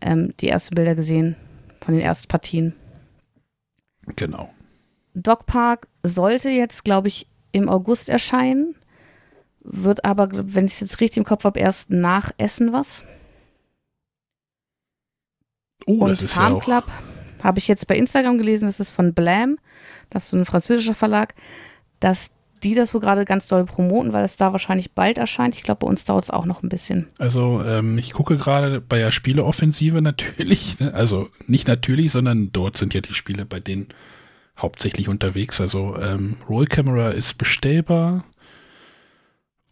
ähm, 0.00 0.34
die 0.40 0.48
ersten 0.48 0.74
Bilder 0.74 0.94
gesehen 0.94 1.36
von 1.80 1.94
den 1.94 2.02
ersten 2.02 2.28
Partien. 2.28 2.74
genau. 4.16 4.50
Dog 5.14 5.46
Park 5.46 5.88
sollte 6.02 6.48
jetzt, 6.48 6.84
glaube 6.84 7.08
ich, 7.08 7.26
im 7.52 7.68
August 7.68 8.08
erscheinen. 8.08 8.76
Wird 9.60 10.04
aber, 10.04 10.28
wenn 10.32 10.66
ich 10.66 10.74
es 10.74 10.80
jetzt 10.80 11.00
richtig 11.00 11.18
im 11.18 11.24
Kopf 11.24 11.44
habe, 11.44 11.58
erst 11.58 11.90
nach 11.90 12.30
Essen 12.38 12.72
was. 12.72 13.04
Oh, 15.86 16.04
Und 16.04 16.20
ja 16.20 16.28
Farm 16.28 16.56
auch. 16.56 16.62
Club 16.62 16.84
habe 17.42 17.58
ich 17.58 17.68
jetzt 17.68 17.86
bei 17.86 17.96
Instagram 17.96 18.38
gelesen, 18.38 18.66
das 18.66 18.80
ist 18.80 18.90
von 18.90 19.14
Blam, 19.14 19.58
das 20.10 20.24
ist 20.24 20.30
so 20.30 20.36
ein 20.36 20.44
französischer 20.44 20.94
Verlag, 20.94 21.34
dass 22.00 22.30
die 22.62 22.74
das 22.74 22.90
so 22.90 23.00
gerade 23.00 23.24
ganz 23.24 23.48
doll 23.48 23.64
promoten, 23.64 24.12
weil 24.12 24.24
es 24.24 24.36
da 24.36 24.52
wahrscheinlich 24.52 24.92
bald 24.92 25.18
erscheint. 25.18 25.54
Ich 25.54 25.62
glaube, 25.62 25.80
bei 25.80 25.86
uns 25.86 26.04
dauert 26.04 26.24
es 26.24 26.30
auch 26.30 26.44
noch 26.44 26.62
ein 26.62 26.68
bisschen. 26.68 27.08
Also 27.18 27.62
ähm, 27.64 27.98
ich 27.98 28.12
gucke 28.12 28.36
gerade 28.36 28.80
bei 28.80 28.98
der 28.98 29.12
Spieleoffensive 29.12 30.02
natürlich, 30.02 30.78
ne? 30.80 30.94
also 30.94 31.28
nicht 31.46 31.68
natürlich, 31.68 32.12
sondern 32.12 32.52
dort 32.52 32.76
sind 32.76 32.94
ja 32.94 33.00
die 33.00 33.14
Spiele 33.14 33.44
bei 33.44 33.60
denen 33.60 33.88
hauptsächlich 34.56 35.08
unterwegs. 35.08 35.60
Also 35.60 35.96
ähm, 36.00 36.36
Roll 36.48 36.66
Camera 36.66 37.10
ist 37.10 37.38
bestellbar 37.38 38.24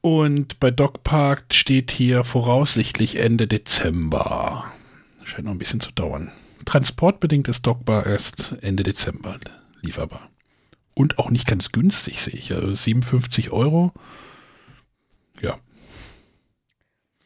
und 0.00 0.60
bei 0.60 0.70
Dog 0.70 1.02
Park 1.02 1.46
steht 1.52 1.90
hier 1.90 2.22
voraussichtlich 2.24 3.16
Ende 3.16 3.46
Dezember. 3.46 4.64
Scheint 5.24 5.46
noch 5.46 5.52
ein 5.52 5.58
bisschen 5.58 5.80
zu 5.80 5.90
dauern. 5.90 6.30
Transportbedingt 6.64 7.48
ist 7.48 7.66
Dog 7.66 7.84
Park 7.84 8.06
erst 8.06 8.54
Ende 8.62 8.84
Dezember 8.84 9.36
lieferbar. 9.82 10.30
Und 10.98 11.18
auch 11.18 11.28
nicht 11.28 11.46
ganz 11.46 11.72
günstig, 11.72 12.22
sehe 12.22 12.32
ich. 12.32 12.54
Also 12.54 12.74
57 12.74 13.50
Euro. 13.50 13.92
Ja, 15.42 15.58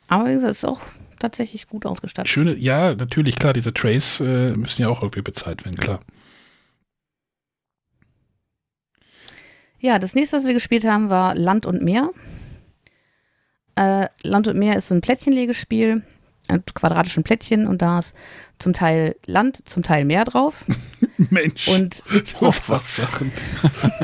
Aber 0.08 0.28
wie 0.28 0.32
gesagt, 0.32 0.50
es 0.50 0.58
ist 0.58 0.64
auch 0.64 0.80
tatsächlich 1.20 1.68
gut 1.68 1.86
ausgestattet. 1.86 2.28
Schöne, 2.28 2.56
ja, 2.56 2.96
natürlich, 2.96 3.36
klar, 3.36 3.52
diese 3.52 3.72
Trays 3.72 4.18
äh, 4.18 4.56
müssen 4.56 4.82
ja 4.82 4.88
auch 4.88 5.02
irgendwie 5.02 5.22
bezahlt 5.22 5.64
werden, 5.64 5.76
klar. 5.76 6.00
Ja, 9.78 10.00
das 10.00 10.16
nächste, 10.16 10.36
was 10.36 10.46
wir 10.46 10.52
gespielt 10.52 10.84
haben, 10.84 11.08
war 11.08 11.36
Land 11.36 11.64
und 11.64 11.80
Meer. 11.82 12.10
Äh, 13.76 14.08
Land 14.22 14.48
und 14.48 14.58
Meer 14.58 14.76
ist 14.76 14.88
so 14.88 14.94
ein 14.94 15.00
Plättchenlegespiel, 15.00 16.02
quadratischen 16.59 17.22
Plättchen 17.22 17.66
und 17.66 17.82
da 17.82 18.01
ist 18.01 18.14
zum 18.59 18.72
Teil 18.72 19.16
Land, 19.26 19.62
zum 19.64 19.82
Teil 19.82 20.05
Meer 20.05 20.24
drauf. 20.24 20.64
Mensch, 21.16 21.68
Und 21.68 22.03
du 22.09 22.44
musst 22.44 22.68
was 22.68 22.96
sagen. 22.96 23.32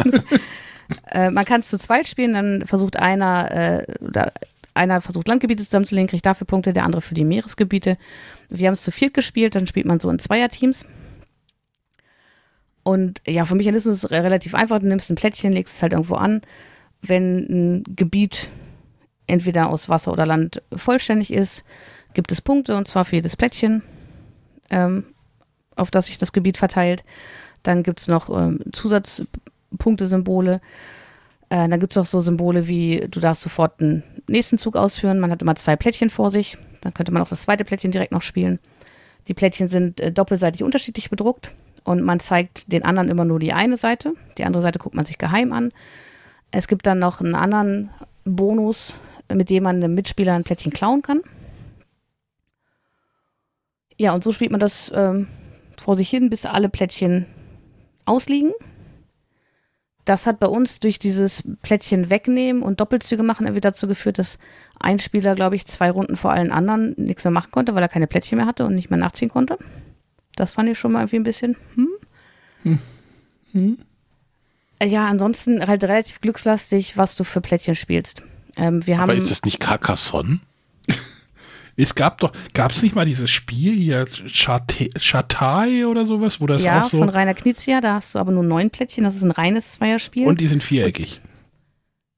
äh, 1.10 1.30
man 1.30 1.44
kann 1.44 1.60
es 1.60 1.68
zu 1.68 1.78
zweit 1.78 2.06
spielen, 2.06 2.34
dann 2.34 2.66
versucht 2.66 2.96
einer, 2.96 3.50
äh, 3.50 3.84
oder 4.00 4.32
einer 4.74 5.00
versucht 5.00 5.28
Landgebiete 5.28 5.64
zusammenzulegen, 5.64 6.08
kriegt 6.08 6.26
dafür 6.26 6.46
Punkte, 6.46 6.72
der 6.72 6.84
andere 6.84 7.00
für 7.02 7.14
die 7.14 7.24
Meeresgebiete. 7.24 7.96
Wir 8.48 8.66
haben 8.68 8.74
es 8.74 8.82
zu 8.82 8.90
viert 8.90 9.14
gespielt, 9.14 9.54
dann 9.54 9.66
spielt 9.66 9.86
man 9.86 10.00
so 10.00 10.10
in 10.10 10.18
Zweierteams. 10.18 10.84
Und 12.82 13.20
ja, 13.26 13.44
vom 13.44 13.56
Mechanismus 13.58 13.96
ist 13.96 14.04
es 14.04 14.10
re- 14.10 14.22
relativ 14.22 14.54
einfach. 14.54 14.78
Du 14.78 14.86
nimmst 14.86 15.10
ein 15.10 15.16
Plättchen, 15.16 15.52
legst 15.52 15.74
es 15.76 15.82
halt 15.82 15.92
irgendwo 15.92 16.14
an. 16.14 16.42
Wenn 17.02 17.38
ein 17.80 17.84
Gebiet 17.96 18.48
entweder 19.26 19.68
aus 19.70 19.88
Wasser 19.88 20.12
oder 20.12 20.24
Land 20.24 20.62
vollständig 20.74 21.32
ist, 21.32 21.64
gibt 22.16 22.32
es 22.32 22.40
Punkte 22.40 22.76
und 22.76 22.88
zwar 22.88 23.04
für 23.04 23.16
jedes 23.16 23.36
Plättchen, 23.36 23.82
ähm, 24.70 25.04
auf 25.76 25.90
das 25.90 26.06
sich 26.06 26.16
das 26.16 26.32
Gebiet 26.32 26.56
verteilt. 26.56 27.04
Dann 27.62 27.82
gibt 27.82 28.00
es 28.00 28.08
noch 28.08 28.30
ähm, 28.30 28.60
Zusatzpunktesymbole. 28.72 30.62
Äh, 31.50 31.68
dann 31.68 31.78
gibt 31.78 31.92
es 31.92 31.98
auch 31.98 32.06
so 32.06 32.20
Symbole 32.20 32.66
wie, 32.68 33.06
du 33.10 33.20
darfst 33.20 33.42
sofort 33.42 33.80
einen 33.80 34.02
nächsten 34.28 34.56
Zug 34.56 34.76
ausführen. 34.76 35.20
Man 35.20 35.30
hat 35.30 35.42
immer 35.42 35.56
zwei 35.56 35.76
Plättchen 35.76 36.08
vor 36.08 36.30
sich. 36.30 36.56
Dann 36.80 36.94
könnte 36.94 37.12
man 37.12 37.20
auch 37.22 37.28
das 37.28 37.42
zweite 37.42 37.66
Plättchen 37.66 37.92
direkt 37.92 38.12
noch 38.12 38.22
spielen. 38.22 38.60
Die 39.28 39.34
Plättchen 39.34 39.68
sind 39.68 40.00
äh, 40.00 40.10
doppelseitig 40.10 40.62
unterschiedlich 40.62 41.10
bedruckt 41.10 41.52
und 41.84 42.02
man 42.02 42.18
zeigt 42.18 42.72
den 42.72 42.82
anderen 42.82 43.10
immer 43.10 43.26
nur 43.26 43.38
die 43.38 43.52
eine 43.52 43.76
Seite. 43.76 44.14
Die 44.38 44.44
andere 44.44 44.62
Seite 44.62 44.78
guckt 44.78 44.94
man 44.94 45.04
sich 45.04 45.18
geheim 45.18 45.52
an. 45.52 45.70
Es 46.50 46.66
gibt 46.66 46.86
dann 46.86 46.98
noch 46.98 47.20
einen 47.20 47.34
anderen 47.34 47.90
Bonus, 48.24 48.98
mit 49.30 49.50
dem 49.50 49.64
man 49.64 49.76
einem 49.76 49.94
Mitspieler 49.94 50.32
ein 50.32 50.44
Plättchen 50.44 50.72
klauen 50.72 51.02
kann. 51.02 51.20
Ja, 53.98 54.14
und 54.14 54.22
so 54.24 54.32
spielt 54.32 54.50
man 54.50 54.60
das 54.60 54.92
ähm, 54.94 55.28
vor 55.78 55.96
sich 55.96 56.08
hin, 56.08 56.30
bis 56.30 56.44
alle 56.46 56.68
Plättchen 56.68 57.26
ausliegen. 58.04 58.52
Das 60.04 60.26
hat 60.26 60.38
bei 60.38 60.46
uns 60.46 60.78
durch 60.78 60.98
dieses 61.00 61.42
Plättchen 61.62 62.10
wegnehmen 62.10 62.62
und 62.62 62.80
Doppelzüge 62.80 63.24
machen 63.24 63.46
irgendwie 63.46 63.60
dazu 63.60 63.88
geführt, 63.88 64.18
dass 64.18 64.38
ein 64.78 65.00
Spieler, 65.00 65.34
glaube 65.34 65.56
ich, 65.56 65.66
zwei 65.66 65.90
Runden 65.90 66.16
vor 66.16 66.30
allen 66.30 66.52
anderen 66.52 66.94
nichts 66.96 67.24
mehr 67.24 67.32
machen 67.32 67.50
konnte, 67.50 67.74
weil 67.74 67.82
er 67.82 67.88
keine 67.88 68.06
Plättchen 68.06 68.38
mehr 68.38 68.46
hatte 68.46 68.64
und 68.64 68.74
nicht 68.76 68.88
mehr 68.90 68.98
nachziehen 68.98 69.30
konnte. 69.30 69.58
Das 70.36 70.52
fand 70.52 70.68
ich 70.68 70.78
schon 70.78 70.92
mal 70.92 71.00
irgendwie 71.00 71.16
ein 71.16 71.24
bisschen, 71.24 71.56
hm. 71.74 71.88
Ja, 74.82 75.08
ansonsten 75.08 75.66
halt 75.66 75.82
relativ 75.84 76.20
glückslastig, 76.20 76.96
was 76.96 77.16
du 77.16 77.24
für 77.24 77.40
Plättchen 77.40 77.74
spielst. 77.74 78.22
Ähm, 78.56 78.86
wir 78.86 78.98
Aber 79.00 79.12
haben, 79.12 79.18
ist 79.18 79.30
das 79.30 79.42
nicht 79.42 79.60
Carcassonne? 79.60 80.40
Es 81.78 81.94
gab 81.94 82.18
doch, 82.18 82.32
gab 82.54 82.72
es 82.72 82.82
nicht 82.82 82.94
mal 82.94 83.04
dieses 83.04 83.30
Spiel 83.30 83.74
hier, 83.74 84.06
Chatai 84.26 85.86
oder 85.86 86.06
sowas, 86.06 86.40
wo 86.40 86.46
das 86.46 86.64
ja, 86.64 86.82
auch 86.84 86.88
so. 86.88 86.98
von 86.98 87.08
Rainer 87.10 87.34
Knizia, 87.34 87.80
da 87.80 87.94
hast 87.94 88.14
du 88.14 88.18
aber 88.18 88.32
nur 88.32 88.42
neun 88.44 88.70
Plättchen, 88.70 89.04
das 89.04 89.16
ist 89.16 89.22
ein 89.22 89.30
reines 89.30 89.72
Zweierspiel. 89.74 90.26
Und 90.26 90.40
die 90.40 90.46
sind 90.46 90.62
viereckig. 90.62 91.20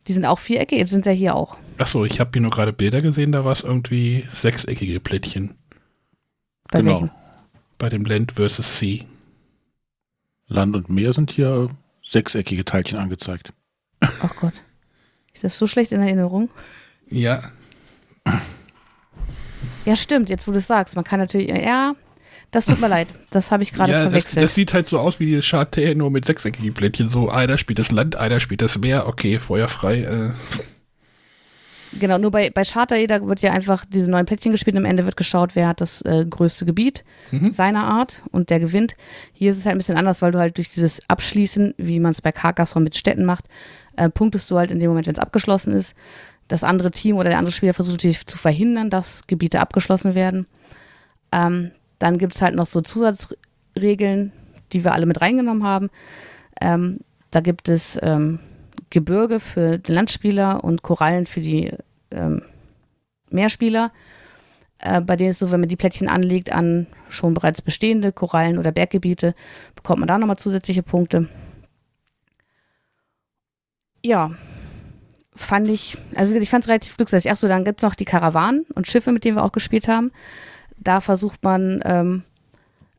die 0.07 0.13
sind 0.13 0.25
auch 0.25 0.39
viereckig, 0.39 0.89
sind 0.89 1.07
ja 1.07 1.13
hier 1.13 1.35
auch. 1.35 1.57
Achso, 1.77 2.05
ich 2.05 2.21
habe 2.21 2.31
hier 2.33 2.43
nur 2.43 2.51
gerade 2.53 2.73
Bilder 2.73 3.03
gesehen, 3.03 3.33
da 3.33 3.45
war 3.45 3.53
es 3.53 3.63
irgendwie 3.63 4.25
sechseckige 4.33 5.01
Plättchen 5.01 5.55
Bei 6.71 6.81
Genau. 6.81 6.93
welchen? 6.93 7.11
bei 7.79 7.89
dem 7.89 8.05
Land 8.05 8.33
vs. 8.33 8.79
Sea. 8.79 9.05
Land 10.49 10.75
und 10.75 10.89
Meer 10.89 11.13
sind 11.13 11.31
hier 11.31 11.69
sechseckige 12.03 12.65
Teilchen 12.65 12.99
angezeigt. 12.99 13.53
Ach 14.01 14.35
Gott. 14.37 14.55
Ist 15.35 15.45
das 15.45 15.59
so 15.59 15.67
schlecht 15.67 15.93
in 15.93 16.01
Erinnerung? 16.01 16.49
Ja, 17.09 17.53
Ja, 19.89 19.97
stimmt, 19.97 20.29
jetzt 20.29 20.47
wo 20.47 20.53
du 20.53 20.59
es 20.59 20.67
sagst. 20.67 20.97
Man 20.97 21.05
kann 21.05 21.19
natürlich, 21.19 21.49
ja, 21.49 21.95
das 22.51 22.67
tut 22.67 22.79
mir 22.81 22.89
leid. 22.89 23.09
Das 23.31 23.51
habe 23.51 23.63
ich 23.63 23.73
gerade 23.73 23.91
ja 23.93 23.99
das, 23.99 24.09
verwechselt. 24.09 24.45
das 24.45 24.55
sieht 24.55 24.75
halt 24.75 24.87
so 24.87 24.99
aus 24.99 25.19
wie 25.19 25.31
die 25.31 25.41
Chatai, 25.41 25.95
nur 25.95 26.11
mit 26.11 26.27
sechseckigen 26.27 26.75
Plättchen. 26.75 27.09
So, 27.09 27.31
einer 27.31 27.57
spielt 27.57 27.79
das 27.79 27.91
Land, 27.91 28.17
einer 28.17 28.39
spielt 28.39 28.61
das 28.61 28.77
Meer. 28.79 29.07
Okay, 29.07 29.39
feuerfrei. 29.39 30.03
Äh. 30.03 30.31
Genau, 31.99 32.19
nur 32.19 32.31
bei, 32.31 32.51
bei 32.51 32.65
Charter 32.65 33.07
da 33.07 33.27
wird 33.27 33.41
ja 33.41 33.53
einfach 33.53 33.85
diese 33.87 34.11
neuen 34.11 34.27
Plättchen 34.27 34.53
gespielt 34.53 34.77
und 34.77 34.83
am 34.83 34.91
Ende 34.91 35.07
wird 35.07 35.17
geschaut, 35.17 35.57
wer 35.57 35.69
hat 35.69 35.81
das 35.81 36.03
äh, 36.03 36.27
größte 36.29 36.67
Gebiet 36.67 37.03
Mhm. 37.31 37.51
seiner 37.51 37.85
Art 37.85 38.23
und 38.31 38.51
der 38.51 38.61
gewinnt. 38.61 38.95
Hier 39.33 39.51
ist 39.51 39.59
es 39.59 39.65
halt 39.65 39.75
ein 39.75 39.79
bisschen 39.79 39.97
anders, 39.97 40.21
weil 40.21 40.33
du 40.33 40.39
halt 40.39 40.59
durch 40.59 40.69
dieses 40.73 41.01
Abschließen, 41.09 41.75
wie 41.79 41.99
man 41.99 42.13
es 42.13 42.21
bei 42.21 42.31
Carcassonne 42.33 42.85
mit 42.85 42.97
Städten 42.97 43.25
macht, 43.25 43.47
äh, 43.97 44.11
punktest 44.11 44.51
du 44.51 44.59
halt 44.59 44.71
in 44.71 44.81
dem 44.81 44.89
Moment, 44.91 45.07
wenn 45.07 45.15
es 45.15 45.21
abgeschlossen 45.21 45.73
ist. 45.73 45.95
Das 46.49 46.65
andere 46.65 46.91
Team 46.91 47.17
oder 47.17 47.29
der 47.29 47.39
andere 47.39 47.53
Spieler 47.53 47.75
versucht 47.75 47.97
natürlich 47.97 48.27
zu 48.27 48.39
verhindern, 48.39 48.91
dass 48.91 49.27
Gebiete 49.27 49.61
abgeschlossen 49.61 50.15
werden. 50.15 50.47
Ähm, 51.31 51.71
dann 51.99 52.19
gibt 52.19 52.35
es 52.35 52.43
halt 52.43 52.55
noch 52.55 52.67
so 52.67 52.81
Zusatzregeln, 52.81 54.33
die 54.73 54.85
wir 54.85 54.93
alle 54.93 55.07
mit 55.07 55.21
reingenommen 55.21 55.65
haben. 55.65 55.91
Ähm, 56.61 57.01
da 57.31 57.41
gibt 57.41 57.69
es 57.69 57.99
ähm, 58.03 58.41
Gebirge 58.91 59.41
für 59.41 59.79
den 59.79 59.95
Landspieler 59.95 60.65
und 60.65 60.83
Korallen 60.83 61.27
für 61.27 61.41
die 61.41 61.73
ähm, 62.11 62.43
Meerspieler. 63.31 63.93
Äh, 64.79 65.01
bei 65.01 65.17
denen 65.17 65.31
ist 65.31 65.41
so, 65.41 65.51
wenn 65.53 65.61
man 65.61 65.69
die 65.69 65.77
Plättchen 65.77 66.09
anlegt 66.09 66.53
an 66.53 66.87
schon 67.11 67.35
bereits 67.35 67.61
bestehende 67.61 68.13
Korallen 68.13 68.59
oder 68.59 68.73
Berggebiete, 68.73 69.35
bekommt 69.75 70.01
man 70.01 70.09
da 70.09 70.19
nochmal 70.19 70.39
zusätzliche 70.39 70.83
Punkte. 70.83 71.29
Ja, 74.05 74.31
fand 75.39 75.69
ich, 75.69 75.97
also 76.15 76.35
ich 76.35 76.51
fand 76.51 76.65
es 76.65 76.69
relativ 76.69 76.97
glückselig. 76.97 77.31
Achso, 77.31 77.49
dann 77.49 77.65
gibt 77.65 77.81
es 77.81 77.83
noch 77.83 77.95
die 77.95 78.05
Karawanen 78.05 78.67
und 78.75 78.89
Schiffe, 78.89 79.13
mit 79.13 79.25
denen 79.25 79.37
wir 79.37 79.45
auch 79.45 79.53
gespielt 79.53 79.89
haben. 79.89 80.11
Da 80.79 81.01
versucht 81.01 81.43
man 81.43 81.81
ähm, 81.85 82.23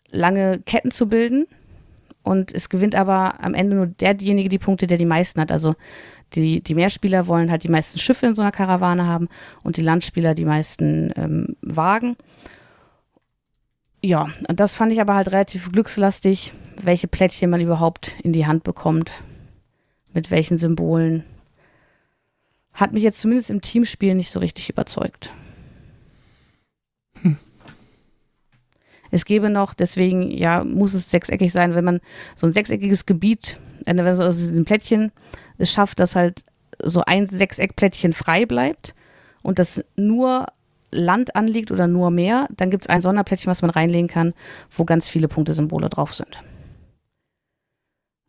lange 0.09 0.59
Ketten 0.59 0.91
zu 0.91 1.07
bilden 1.07 1.47
und 2.23 2.53
es 2.53 2.69
gewinnt 2.69 2.95
aber 2.95 3.43
am 3.43 3.53
Ende 3.53 3.75
nur 3.75 3.87
derjenige 3.87 4.49
die 4.49 4.59
Punkte, 4.59 4.87
der 4.87 4.97
die 4.97 5.05
meisten 5.05 5.39
hat. 5.39 5.51
Also 5.51 5.75
die, 6.33 6.61
die 6.61 6.75
Meerspieler 6.75 7.27
wollen 7.27 7.51
halt 7.51 7.63
die 7.63 7.69
meisten 7.69 7.99
Schiffe 7.99 8.27
in 8.27 8.35
so 8.35 8.41
einer 8.41 8.51
Karawane 8.51 9.05
haben 9.05 9.29
und 9.63 9.77
die 9.77 9.81
Landspieler 9.81 10.33
die 10.33 10.45
meisten 10.45 11.11
ähm, 11.15 11.55
Wagen. 11.61 12.15
Ja, 14.01 14.29
und 14.47 14.59
das 14.59 14.75
fand 14.75 14.91
ich 14.93 15.01
aber 15.01 15.15
halt 15.15 15.31
relativ 15.31 15.71
glückslastig, 15.71 16.53
welche 16.81 17.07
Plättchen 17.07 17.49
man 17.49 17.61
überhaupt 17.61 18.15
in 18.23 18.31
die 18.31 18.47
Hand 18.47 18.63
bekommt, 18.63 19.11
mit 20.13 20.31
welchen 20.31 20.57
Symbolen. 20.57 21.25
Hat 22.73 22.93
mich 22.93 23.03
jetzt 23.03 23.19
zumindest 23.19 23.49
im 23.49 23.61
Teamspiel 23.61 24.15
nicht 24.15 24.31
so 24.31 24.39
richtig 24.39 24.69
überzeugt. 24.69 25.31
Es 29.11 29.25
gäbe 29.25 29.49
noch, 29.49 29.73
deswegen, 29.73 30.29
ja, 30.29 30.63
muss 30.63 30.93
es 30.93 31.09
sechseckig 31.09 31.51
sein, 31.51 31.75
wenn 31.75 31.83
man 31.83 31.99
so 32.35 32.47
ein 32.47 32.53
sechseckiges 32.53 33.05
Gebiet, 33.05 33.57
äh, 33.85 33.95
wenn 33.95 34.05
es 34.05 34.19
aus 34.19 34.37
diesen 34.37 34.65
Plättchen 34.65 35.11
es 35.57 35.71
schafft, 35.71 35.99
dass 35.99 36.15
halt 36.15 36.43
so 36.81 37.03
ein 37.05 37.27
Sechseckplättchen 37.27 38.13
frei 38.13 38.45
bleibt 38.45 38.93
und 39.41 39.59
das 39.59 39.83
nur 39.95 40.47
Land 40.91 41.35
anliegt 41.35 41.71
oder 41.71 41.87
nur 41.87 42.11
Meer, 42.11 42.47
dann 42.55 42.69
gibt 42.69 42.85
es 42.85 42.89
ein 42.89 43.01
Sonderplättchen, 43.01 43.49
was 43.49 43.61
man 43.61 43.71
reinlegen 43.71 44.07
kann, 44.07 44.33
wo 44.71 44.85
ganz 44.85 45.09
viele 45.09 45.27
Punktesymbole 45.27 45.89
drauf 45.89 46.13
sind. 46.13 46.39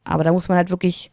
Aber 0.05 0.25
da 0.25 0.33
muss 0.33 0.49
man 0.49 0.57
halt 0.57 0.71
wirklich, 0.71 1.11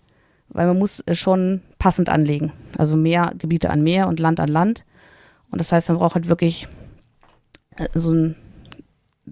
weil 0.49 0.67
man 0.67 0.77
muss 0.77 1.03
schon 1.11 1.61
passend 1.79 2.09
anlegen. 2.09 2.51
Also 2.77 2.95
Meer, 2.95 3.33
Gebiete 3.37 3.69
an 3.69 3.83
Meer 3.83 4.07
und 4.07 4.19
Land 4.19 4.39
an 4.39 4.49
Land. 4.49 4.83
Und 5.51 5.59
das 5.59 5.71
heißt, 5.71 5.89
man 5.89 5.97
braucht 5.97 6.15
halt 6.15 6.27
wirklich 6.27 6.67
äh, 7.75 7.87
so 7.93 8.11
ein 8.13 8.35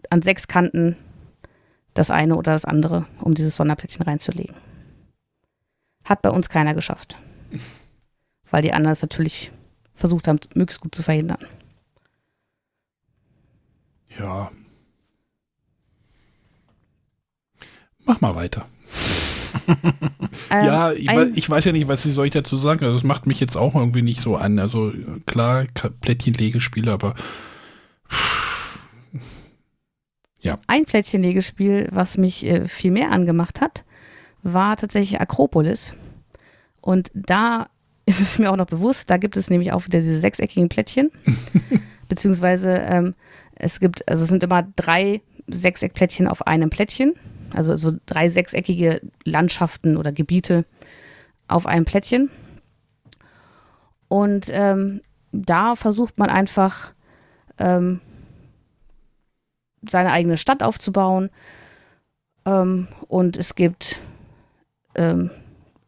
an 0.09 0.21
sechs 0.21 0.47
Kanten 0.47 0.97
das 1.93 2.11
eine 2.11 2.35
oder 2.35 2.51
das 2.51 2.65
andere, 2.65 3.05
um 3.21 3.33
dieses 3.33 3.55
Sonderplättchen 3.55 4.03
reinzulegen. 4.03 4.55
Hat 6.03 6.21
bei 6.21 6.29
uns 6.29 6.49
keiner 6.49 6.73
geschafft. 6.73 7.15
Weil 8.51 8.61
die 8.61 8.73
anderen 8.73 8.93
es 8.93 9.01
natürlich 9.01 9.51
versucht 9.95 10.27
haben, 10.27 10.39
möglichst 10.53 10.81
gut 10.81 10.93
zu 10.93 11.03
verhindern. 11.03 11.39
Ja. 14.19 14.51
Mach 18.03 18.21
mal 18.21 18.35
weiter. 18.35 18.67
Ähm, 19.67 20.65
ja, 20.65 20.91
ich, 20.91 21.09
ein- 21.09 21.31
ich 21.35 21.49
weiß 21.49 21.65
ja 21.65 21.71
nicht, 21.71 21.87
was 21.87 22.03
soll 22.03 22.27
ich 22.27 22.33
dazu 22.33 22.57
sagen. 22.57 22.83
Also, 22.83 22.95
das 22.95 23.03
macht 23.03 23.25
mich 23.25 23.39
jetzt 23.39 23.57
auch 23.57 23.75
irgendwie 23.75 24.01
nicht 24.01 24.21
so 24.21 24.35
an. 24.35 24.59
Also, 24.59 24.93
klar, 25.25 25.65
Plättchenlegespiele, 26.01 26.91
aber 26.91 27.15
Ein 30.67 30.85
Plättchenlegespiel, 30.85 31.87
was 31.91 32.17
mich 32.17 32.45
äh, 32.45 32.67
viel 32.67 32.91
mehr 32.91 33.11
angemacht 33.11 33.61
hat, 33.61 33.83
war 34.43 34.77
tatsächlich 34.77 35.19
Akropolis. 35.19 35.93
Und 36.81 37.09
da 37.15 37.67
ist 38.05 38.19
es 38.19 38.37
mir 38.37 38.51
auch 38.51 38.55
noch 38.57 38.67
bewusst, 38.67 39.09
da 39.09 39.17
gibt 39.17 39.37
es 39.37 39.49
nämlich 39.49 39.71
auch 39.71 39.85
wieder 39.85 39.99
diese 39.99 40.19
sechseckigen 40.19 40.69
Plättchen. 40.69 41.09
Beziehungsweise 42.07 42.71
ähm, 42.87 43.15
es 43.55 43.79
gibt, 43.79 44.07
also 44.07 44.23
es 44.23 44.29
sind 44.29 44.43
immer 44.43 44.67
drei 44.75 45.21
Sechseckplättchen 45.47 46.27
auf 46.27 46.45
einem 46.45 46.69
Plättchen. 46.69 47.13
Also 47.55 47.75
so 47.77 47.93
drei 48.05 48.27
sechseckige 48.29 49.01
Landschaften 49.23 49.97
oder 49.97 50.11
Gebiete 50.11 50.65
auf 51.47 51.65
einem 51.65 51.85
Plättchen. 51.85 52.29
Und 54.07 54.47
ähm, 54.51 55.01
da 55.31 55.75
versucht 55.75 56.17
man 56.17 56.29
einfach 56.29 56.93
ähm, 57.57 58.01
seine 59.87 60.11
eigene 60.11 60.37
Stadt 60.37 60.63
aufzubauen. 60.63 61.29
Ähm, 62.45 62.87
und 63.07 63.37
es 63.37 63.55
gibt 63.55 64.01
ähm, 64.95 65.31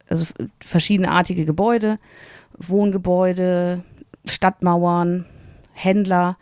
also 0.09 0.26
verschiedenartige 0.61 1.45
Gebäude, 1.45 1.99
Wohngebäude, 2.57 3.84
Stadtmauern, 4.26 5.26
Händler. 5.74 6.38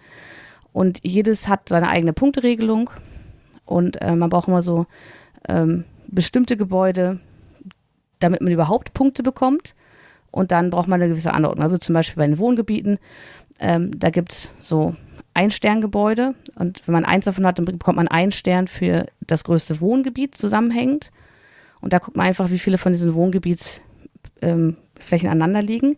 Und 0.72 1.00
jedes 1.04 1.48
hat 1.48 1.70
seine 1.70 1.90
eigene 1.90 2.14
Punkteregelung. 2.14 2.90
Und 3.66 4.02
äh, 4.02 4.16
man 4.16 4.30
braucht 4.30 4.48
immer 4.48 4.62
so 4.62 4.86
ähm, 5.48 5.86
bestimmte 6.08 6.58
Gebäude, 6.58 7.20
damit 8.20 8.42
man 8.42 8.52
überhaupt 8.52 8.94
Punkte 8.94 9.24
bekommt. 9.24 9.76
Und 10.32 10.52
dann 10.52 10.70
braucht 10.70 10.88
man 10.88 11.02
eine 11.02 11.10
gewisse 11.10 11.34
Anordnung. 11.34 11.64
Also 11.64 11.78
zum 11.78 11.94
Beispiel 11.94 12.18
bei 12.18 12.28
den 12.28 12.38
Wohngebieten, 12.38 13.00
ähm, 13.60 13.98
da 13.98 14.10
gibt 14.10 14.34
es 14.34 14.54
so 14.60 14.96
Ein-Stern-Gebäude. 15.34 16.36
Und 16.56 16.88
wenn 16.88 16.94
man 16.94 17.06
eins 17.06 17.26
davon 17.26 17.46
hat, 17.46 17.58
dann 17.58 17.66
bekommt 17.66 17.98
man 17.98 18.08
einen 18.08 18.32
Stern 18.32 18.68
für 18.68 19.06
das 19.22 19.44
größte 19.44 19.80
Wohngebiet 19.82 20.36
zusammenhängend. 20.36 21.12
Und 21.82 21.94
da 21.94 22.00
guckt 22.00 22.18
man 22.18 22.28
einfach, 22.28 22.50
wie 22.50 22.60
viele 22.60 22.78
von 22.78 22.94
diesen 22.94 23.14
Wohngebietsflächen 23.14 23.86
ähm, 24.42 24.76
aneinander 25.30 25.62
liegen. 25.62 25.98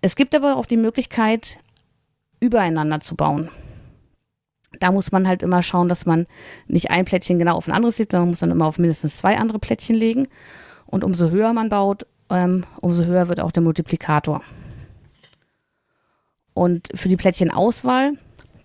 Es 0.00 0.16
gibt 0.16 0.34
aber 0.34 0.56
auch 0.56 0.66
die 0.66 0.78
Möglichkeit, 0.78 1.58
übereinander 2.40 3.00
zu 3.00 3.16
bauen. 3.16 3.50
Da 4.80 4.90
muss 4.90 5.12
man 5.12 5.28
halt 5.28 5.42
immer 5.42 5.62
schauen, 5.62 5.88
dass 5.88 6.06
man 6.06 6.26
nicht 6.66 6.90
ein 6.90 7.04
Plättchen 7.04 7.38
genau 7.38 7.54
auf 7.54 7.68
ein 7.68 7.72
anderes 7.72 7.98
legt, 7.98 8.12
sondern 8.12 8.30
muss 8.30 8.40
dann 8.40 8.50
immer 8.50 8.66
auf 8.66 8.78
mindestens 8.78 9.18
zwei 9.18 9.38
andere 9.38 9.58
Plättchen 9.58 9.94
legen. 9.94 10.26
Und 10.86 11.04
umso 11.04 11.30
höher 11.30 11.52
man 11.52 11.68
baut, 11.68 12.06
ähm, 12.30 12.64
umso 12.80 13.04
höher 13.04 13.28
wird 13.28 13.40
auch 13.40 13.52
der 13.52 13.62
Multiplikator. 13.62 14.42
Und 16.54 16.88
für 16.94 17.08
die 17.08 17.16
Plättchenauswahl, 17.16 18.14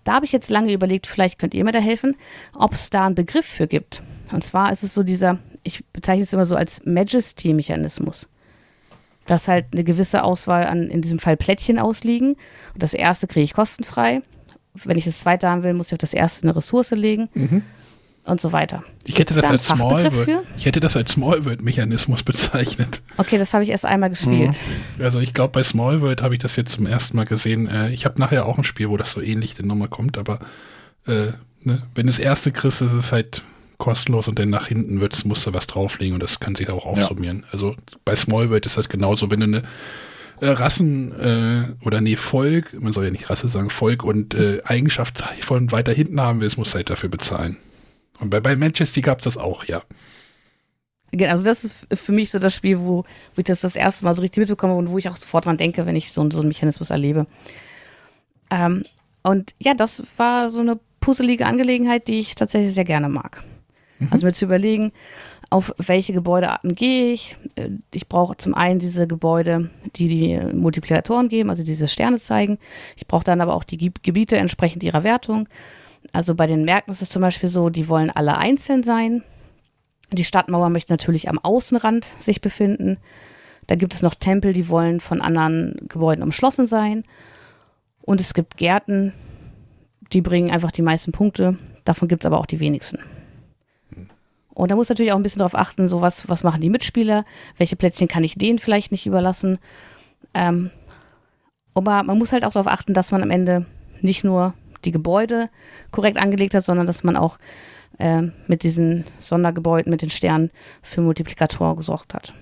da 0.04 0.14
habe 0.14 0.24
ich 0.24 0.32
jetzt 0.32 0.50
lange 0.50 0.72
überlegt, 0.72 1.06
vielleicht 1.06 1.38
könnt 1.38 1.54
ihr 1.54 1.64
mir 1.64 1.72
da 1.72 1.78
helfen, 1.78 2.16
ob 2.54 2.72
es 2.72 2.90
da 2.90 3.06
einen 3.06 3.14
Begriff 3.14 3.46
für 3.46 3.66
gibt. 3.66 4.02
Und 4.32 4.44
zwar 4.44 4.72
ist 4.72 4.82
es 4.82 4.94
so 4.94 5.02
dieser, 5.02 5.38
ich 5.62 5.84
bezeichne 5.92 6.22
es 6.22 6.32
immer 6.32 6.46
so 6.46 6.56
als 6.56 6.84
Majesty-Mechanismus. 6.84 8.28
Dass 9.26 9.48
halt 9.48 9.66
eine 9.72 9.82
gewisse 9.82 10.22
Auswahl 10.22 10.66
an, 10.66 10.88
in 10.88 11.02
diesem 11.02 11.18
Fall 11.18 11.36
Plättchen 11.36 11.78
ausliegen. 11.78 12.36
Und 12.74 12.82
das 12.82 12.94
erste 12.94 13.26
kriege 13.26 13.44
ich 13.44 13.54
kostenfrei. 13.54 14.22
Wenn 14.84 14.98
ich 14.98 15.04
das 15.04 15.20
zweite 15.20 15.48
haben 15.48 15.62
will, 15.62 15.74
muss 15.74 15.88
ich 15.88 15.92
auf 15.92 15.98
das 15.98 16.14
erste 16.14 16.44
eine 16.44 16.56
Ressource 16.56 16.90
legen. 16.92 17.28
und 18.26 18.40
so 18.40 18.52
weiter. 18.52 18.82
Ich 19.04 19.18
hätte, 19.18 19.34
da 19.34 19.56
für? 19.56 20.42
ich 20.56 20.66
hätte 20.66 20.80
das 20.80 20.96
als 20.96 21.12
Smallworld-Mechanismus 21.12 22.22
bezeichnet. 22.24 23.00
Okay, 23.16 23.38
das 23.38 23.54
habe 23.54 23.62
ich 23.64 23.70
erst 23.70 23.86
einmal 23.86 24.10
gespielt. 24.10 24.54
Also 24.98 25.20
ich 25.20 25.32
glaube, 25.32 25.52
bei 25.52 25.62
Smallworld 25.62 26.22
habe 26.22 26.34
ich 26.34 26.40
das 26.40 26.56
jetzt 26.56 26.72
zum 26.72 26.86
ersten 26.86 27.16
Mal 27.16 27.24
gesehen. 27.24 27.68
Äh, 27.68 27.90
ich 27.90 28.04
habe 28.04 28.20
nachher 28.20 28.46
auch 28.46 28.58
ein 28.58 28.64
Spiel, 28.64 28.90
wo 28.90 28.96
das 28.96 29.12
so 29.12 29.20
ähnlich 29.20 29.54
dann 29.54 29.66
nochmal 29.66 29.88
kommt, 29.88 30.18
aber 30.18 30.40
äh, 31.06 31.32
ne, 31.62 31.82
wenn 31.94 32.06
das 32.06 32.18
erste 32.18 32.52
kriegst, 32.52 32.82
ist 32.82 32.92
es 32.92 33.12
halt 33.12 33.44
kostenlos 33.78 34.26
und 34.26 34.38
dann 34.38 34.50
nach 34.50 34.68
hinten 34.68 35.00
wird's, 35.00 35.24
musst 35.24 35.46
du 35.46 35.54
was 35.54 35.66
drauflegen 35.66 36.14
und 36.14 36.22
das 36.22 36.40
kann 36.40 36.54
sich 36.54 36.70
auch 36.70 36.86
aufsummieren. 36.86 37.44
Also 37.52 37.76
bei 38.04 38.16
Smallworld 38.16 38.66
ist 38.66 38.76
das 38.76 38.88
genauso, 38.88 39.30
wenn 39.30 39.40
du 39.40 39.44
eine 39.44 39.62
äh, 40.40 40.48
Rassen 40.48 41.12
äh, 41.18 41.84
oder 41.84 42.00
nee, 42.00 42.16
Volk, 42.16 42.80
man 42.80 42.92
soll 42.92 43.04
ja 43.04 43.10
nicht 43.10 43.30
Rasse 43.30 43.48
sagen, 43.48 43.70
Volk 43.70 44.04
und 44.04 44.34
äh, 44.34 44.60
Eigenschaft 44.64 45.22
von 45.40 45.72
weiter 45.72 45.92
hinten 45.92 46.20
haben 46.20 46.40
willst, 46.40 46.58
musst 46.58 46.74
du 46.74 46.76
halt 46.76 46.90
dafür 46.90 47.08
bezahlen. 47.08 47.56
Und 48.20 48.30
bei, 48.30 48.40
bei 48.40 48.56
Manchester 48.56 49.00
gab 49.00 49.18
es 49.18 49.24
das 49.24 49.36
auch, 49.36 49.64
ja. 49.64 49.82
Genau, 51.12 51.30
Also 51.30 51.44
das 51.44 51.64
ist 51.64 51.86
für 51.92 52.12
mich 52.12 52.30
so 52.30 52.38
das 52.38 52.54
Spiel, 52.54 52.80
wo, 52.80 53.02
wo 53.02 53.38
ich 53.38 53.44
das 53.44 53.60
das 53.60 53.76
erste 53.76 54.04
Mal 54.04 54.14
so 54.14 54.22
richtig 54.22 54.40
mitbekomme 54.40 54.74
und 54.74 54.90
wo 54.90 54.98
ich 54.98 55.08
auch 55.08 55.16
sofort 55.16 55.46
dran 55.46 55.56
denke, 55.56 55.86
wenn 55.86 55.96
ich 55.96 56.12
so, 56.12 56.28
so 56.30 56.40
einen 56.40 56.48
Mechanismus 56.48 56.90
erlebe. 56.90 57.26
Ähm, 58.50 58.84
und 59.22 59.54
ja, 59.58 59.74
das 59.74 60.02
war 60.18 60.50
so 60.50 60.60
eine 60.60 60.78
puzzelige 61.00 61.46
Angelegenheit, 61.46 62.08
die 62.08 62.20
ich 62.20 62.34
tatsächlich 62.34 62.74
sehr 62.74 62.84
gerne 62.84 63.08
mag. 63.08 63.42
Also 64.10 64.26
mir 64.26 64.32
zu 64.32 64.44
überlegen, 64.44 64.92
auf 65.50 65.72
welche 65.78 66.12
Gebäudearten 66.12 66.74
gehe 66.74 67.12
ich. 67.12 67.36
Äh, 67.56 67.70
Ich 67.92 68.08
brauche 68.08 68.36
zum 68.36 68.54
einen 68.54 68.78
diese 68.78 69.06
Gebäude, 69.06 69.70
die 69.96 70.08
die 70.08 70.54
Multiplikatoren 70.54 71.28
geben, 71.28 71.50
also 71.50 71.62
diese 71.62 71.88
Sterne 71.88 72.18
zeigen. 72.18 72.58
Ich 72.96 73.06
brauche 73.06 73.24
dann 73.24 73.40
aber 73.40 73.54
auch 73.54 73.64
die 73.64 73.78
Geb- 73.78 74.02
Gebiete 74.02 74.36
entsprechend 74.36 74.82
ihrer 74.82 75.04
Wertung. 75.04 75.48
Also 76.12 76.34
bei 76.34 76.46
den 76.46 76.64
Märkten 76.64 76.92
ist 76.92 77.02
es 77.02 77.10
zum 77.10 77.22
Beispiel 77.22 77.48
so, 77.48 77.68
die 77.70 77.88
wollen 77.88 78.10
alle 78.10 78.36
einzeln 78.36 78.82
sein. 78.82 79.22
Die 80.12 80.24
Stadtmauer 80.24 80.70
möchte 80.70 80.92
natürlich 80.92 81.28
am 81.28 81.38
Außenrand 81.38 82.06
sich 82.20 82.40
befinden. 82.40 82.98
Da 83.66 83.74
gibt 83.74 83.94
es 83.94 84.02
noch 84.02 84.14
Tempel, 84.14 84.52
die 84.52 84.68
wollen 84.68 85.00
von 85.00 85.20
anderen 85.20 85.76
Gebäuden 85.88 86.22
umschlossen 86.22 86.66
sein. 86.68 87.02
Und 88.02 88.20
es 88.20 88.34
gibt 88.34 88.56
Gärten, 88.56 89.12
die 90.12 90.20
bringen 90.20 90.52
einfach 90.52 90.70
die 90.70 90.82
meisten 90.82 91.10
Punkte. 91.10 91.58
Davon 91.84 92.06
gibt 92.06 92.22
es 92.22 92.26
aber 92.26 92.38
auch 92.38 92.46
die 92.46 92.60
wenigsten. 92.60 93.00
Und 94.56 94.70
da 94.70 94.74
muss 94.74 94.88
natürlich 94.88 95.12
auch 95.12 95.16
ein 95.16 95.22
bisschen 95.22 95.40
darauf 95.40 95.54
achten, 95.54 95.86
so 95.86 96.00
was, 96.00 96.30
was 96.30 96.42
machen 96.42 96.62
die 96.62 96.70
Mitspieler, 96.70 97.26
welche 97.58 97.76
Plätzchen 97.76 98.08
kann 98.08 98.24
ich 98.24 98.36
denen 98.36 98.58
vielleicht 98.58 98.90
nicht 98.90 99.04
überlassen. 99.04 99.58
Ähm, 100.32 100.70
aber 101.74 102.02
man 102.04 102.16
muss 102.16 102.32
halt 102.32 102.42
auch 102.44 102.52
darauf 102.52 102.66
achten, 102.72 102.94
dass 102.94 103.10
man 103.12 103.22
am 103.22 103.30
Ende 103.30 103.66
nicht 104.00 104.24
nur 104.24 104.54
die 104.86 104.92
Gebäude 104.92 105.50
korrekt 105.90 106.16
angelegt 106.18 106.54
hat, 106.54 106.64
sondern 106.64 106.86
dass 106.86 107.04
man 107.04 107.18
auch 107.18 107.38
äh, 107.98 108.22
mit 108.46 108.62
diesen 108.62 109.04
Sondergebäuden, 109.18 109.90
mit 109.90 110.00
den 110.00 110.08
Sternen 110.10 110.50
für 110.80 111.02
Multiplikatoren 111.02 111.76
gesorgt 111.76 112.14
hat. 112.14 112.32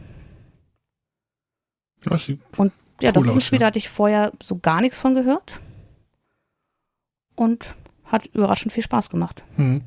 Ja, 2.09 2.17
sie- 2.17 2.39
Ja, 3.03 3.11
das 3.11 3.25
Cool 3.25 3.29
ist 3.31 3.35
ein 3.35 3.41
Spiel, 3.41 3.57
ja. 3.57 3.61
da 3.61 3.67
hatte 3.67 3.79
ich 3.79 3.89
vorher 3.89 4.33
so 4.41 4.57
gar 4.59 4.81
nichts 4.81 5.01
von 5.01 5.17
gehört. 5.17 5.59
Und 7.35 7.75
hat 8.05 8.27
überraschend 8.27 8.73
viel 8.73 8.85
Spaß 8.85 9.11
gemacht. 9.11 9.43
hm. 9.57 9.83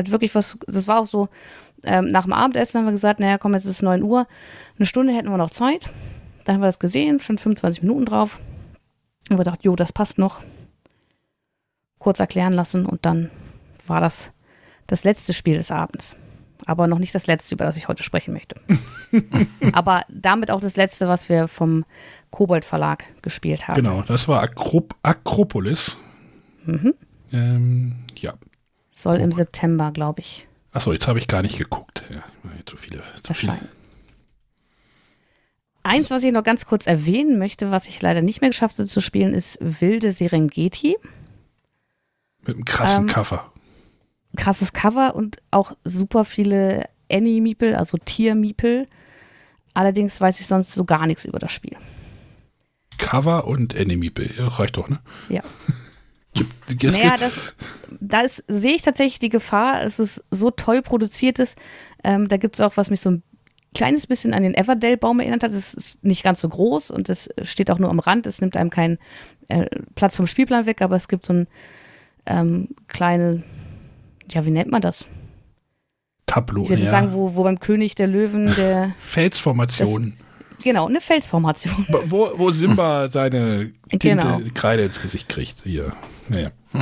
Hat 0.00 0.10
wirklich 0.10 0.34
was, 0.34 0.58
das 0.66 0.88
war 0.88 1.00
auch 1.00 1.06
so, 1.06 1.28
ähm, 1.84 2.06
nach 2.06 2.24
dem 2.24 2.32
Abendessen 2.32 2.78
haben 2.78 2.86
wir 2.86 2.92
gesagt, 2.92 3.20
naja, 3.20 3.38
komm, 3.38 3.54
jetzt 3.54 3.64
ist 3.64 3.72
es 3.72 3.82
9 3.82 4.02
Uhr, 4.02 4.26
eine 4.78 4.86
Stunde 4.86 5.12
hätten 5.14 5.30
wir 5.30 5.36
noch 5.36 5.50
Zeit. 5.50 5.90
Dann 6.44 6.56
haben 6.56 6.62
wir 6.62 6.68
das 6.68 6.78
gesehen, 6.78 7.20
schon 7.20 7.38
25 7.38 7.82
Minuten 7.82 8.06
drauf. 8.06 8.38
Und 9.28 9.38
wir 9.38 9.44
gedacht, 9.44 9.62
jo, 9.62 9.76
das 9.76 9.92
passt 9.92 10.18
noch. 10.18 10.40
Kurz 11.98 12.18
erklären 12.18 12.52
lassen 12.52 12.86
und 12.86 13.04
dann 13.04 13.30
war 13.86 14.00
das 14.00 14.32
das 14.86 15.04
letzte 15.04 15.32
Spiel 15.32 15.58
des 15.58 15.70
Abends. 15.70 16.16
Aber 16.66 16.86
noch 16.86 16.98
nicht 16.98 17.14
das 17.14 17.26
letzte, 17.26 17.54
über 17.54 17.64
das 17.64 17.76
ich 17.76 17.88
heute 17.88 18.02
sprechen 18.02 18.32
möchte. 18.32 18.60
Aber 19.72 20.02
damit 20.08 20.50
auch 20.50 20.60
das 20.60 20.76
letzte, 20.76 21.08
was 21.08 21.28
wir 21.28 21.48
vom 21.48 21.84
Kobold 22.30 22.64
Verlag 22.64 23.04
gespielt 23.22 23.68
haben. 23.68 23.76
Genau, 23.76 24.02
das 24.02 24.28
war 24.28 24.42
Akrop 24.42 24.94
Akropolis. 25.02 25.96
Mhm. 26.64 26.94
Ähm, 27.32 27.96
ja. 28.16 28.34
Soll 29.00 29.16
im 29.16 29.32
September, 29.32 29.92
glaube 29.92 30.20
ich, 30.20 30.46
Achso, 30.72 30.92
jetzt 30.92 31.08
habe 31.08 31.18
ich 31.18 31.26
gar 31.26 31.42
nicht 31.42 31.58
geguckt. 31.58 32.04
Ja, 32.10 32.22
zu 32.64 32.76
viele. 32.76 33.02
Zu 33.22 33.34
viele. 33.34 33.58
Eins, 35.82 36.10
was 36.10 36.22
ich 36.22 36.32
noch 36.32 36.44
ganz 36.44 36.66
kurz 36.66 36.86
erwähnen 36.86 37.38
möchte, 37.38 37.70
was 37.70 37.88
ich 37.88 38.00
leider 38.02 38.22
nicht 38.22 38.40
mehr 38.40 38.50
geschafft 38.50 38.78
habe 38.78 38.86
zu 38.88 39.00
spielen, 39.00 39.34
ist 39.34 39.58
Wilde 39.60 40.12
Serengeti. 40.12 40.96
Mit 42.46 42.56
einem 42.56 42.64
krassen 42.64 43.08
Ähm, 43.08 43.12
Cover. 43.14 43.52
Krasses 44.36 44.72
Cover 44.72 45.14
und 45.16 45.38
auch 45.50 45.72
super 45.84 46.24
viele 46.24 46.84
Annie-Miepel, 47.10 47.74
also 47.74 47.98
Tier-Miepel. 47.98 48.86
Allerdings 49.74 50.20
weiß 50.20 50.38
ich 50.40 50.46
sonst 50.46 50.72
so 50.72 50.84
gar 50.84 51.06
nichts 51.06 51.24
über 51.24 51.38
das 51.38 51.50
Spiel. 51.50 51.76
Cover 52.98 53.46
und. 53.46 53.74
Ja, 53.74 54.48
reicht 54.48 54.76
doch, 54.76 54.88
ne? 54.88 55.00
Ja. 55.28 55.42
Es 56.82 56.96
naja, 56.96 57.16
das, 57.18 57.32
da 58.00 58.20
ist- 58.20 58.44
sehe 58.46 58.74
ich 58.74 58.82
tatsächlich 58.82 59.18
die 59.18 59.28
Gefahr, 59.28 59.82
es 59.82 59.98
ist 59.98 60.22
so 60.30 60.50
toll 60.50 60.82
produziert 60.82 61.38
ist. 61.38 61.58
Ähm, 62.04 62.28
da 62.28 62.36
gibt 62.36 62.56
es 62.56 62.60
auch, 62.60 62.76
was 62.76 62.90
mich 62.90 63.00
so 63.00 63.10
ein 63.10 63.22
kleines 63.74 64.06
bisschen 64.06 64.32
an 64.34 64.42
den 64.42 64.54
Everdell-Baum 64.54 65.20
erinnert 65.20 65.42
hat. 65.42 65.52
Es 65.52 65.74
ist 65.74 66.02
nicht 66.04 66.22
ganz 66.22 66.40
so 66.40 66.48
groß 66.48 66.90
und 66.90 67.08
es 67.08 67.28
steht 67.42 67.70
auch 67.70 67.78
nur 67.78 67.90
am 67.90 67.98
Rand. 67.98 68.26
Es 68.26 68.40
nimmt 68.40 68.56
einem 68.56 68.70
keinen 68.70 68.98
äh, 69.48 69.66
Platz 69.94 70.16
vom 70.16 70.26
Spielplan 70.26 70.66
weg, 70.66 70.82
aber 70.82 70.96
es 70.96 71.08
gibt 71.08 71.26
so 71.26 71.32
ein 71.32 71.46
ähm, 72.26 72.68
kleine, 72.88 73.42
ja, 74.30 74.44
wie 74.44 74.50
nennt 74.50 74.70
man 74.70 74.82
das? 74.82 75.04
Tableau. 76.26 76.62
Ich 76.64 76.68
würde 76.70 76.84
ja. 76.84 76.90
sagen, 76.90 77.12
wo, 77.12 77.34
wo 77.34 77.42
beim 77.42 77.58
König 77.58 77.96
der 77.96 78.06
Löwen 78.06 78.54
der, 78.54 78.94
Felsformation. 79.04 80.14
Genau, 80.62 80.86
eine 80.86 81.00
Felsformation. 81.00 81.86
wo, 82.04 82.30
wo 82.36 82.50
Simba 82.52 83.08
seine 83.08 83.72
Tinte, 83.90 83.98
Genau. 84.08 84.40
Kreide 84.54 84.84
ins 84.84 85.00
Gesicht 85.00 85.28
kriegt. 85.28 85.62
Hier. 85.64 85.92
Naja. 86.28 86.50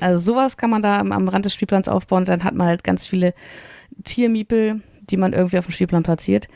Also 0.00 0.32
sowas 0.32 0.56
kann 0.58 0.70
man 0.70 0.82
da 0.82 0.98
am, 0.98 1.10
am 1.12 1.28
Rand 1.28 1.44
des 1.46 1.54
Spielplans 1.54 1.88
aufbauen. 1.88 2.24
Dann 2.26 2.44
hat 2.44 2.54
man 2.54 2.66
halt 2.66 2.84
ganz 2.84 3.06
viele 3.06 3.34
Tiermiepel, 4.04 4.82
die 5.10 5.16
man 5.16 5.32
irgendwie 5.32 5.58
auf 5.58 5.64
dem 5.66 5.72
Spielplan 5.72 6.02
platziert. 6.02 6.48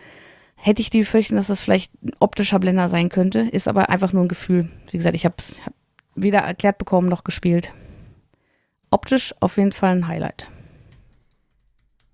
Hätte 0.57 0.83
ich 0.83 0.91
die 0.91 0.99
Befürchtung, 1.01 1.37
dass 1.37 1.47
das 1.47 1.62
vielleicht 1.62 1.93
ein 2.05 2.12
optischer 2.20 2.59
Blender 2.59 2.91
sein 2.91 3.09
könnte, 3.09 3.41
ist 3.41 3.66
aber 3.66 3.89
einfach 3.89 4.12
nur 4.12 4.22
ein 4.24 4.28
Gefühl. 4.28 4.68
Wie 4.91 4.99
gesagt, 4.99 5.14
ich 5.14 5.24
habe 5.24 5.37
es 5.39 5.57
hab 5.64 5.72
weder 6.14 6.41
erklärt 6.41 6.76
bekommen 6.76 7.09
noch 7.09 7.24
gespielt. 7.24 7.72
Optisch 8.91 9.34
auf 9.41 9.57
jeden 9.57 9.72
Fall 9.72 9.96
ein 9.96 10.07
Highlight. 10.07 10.49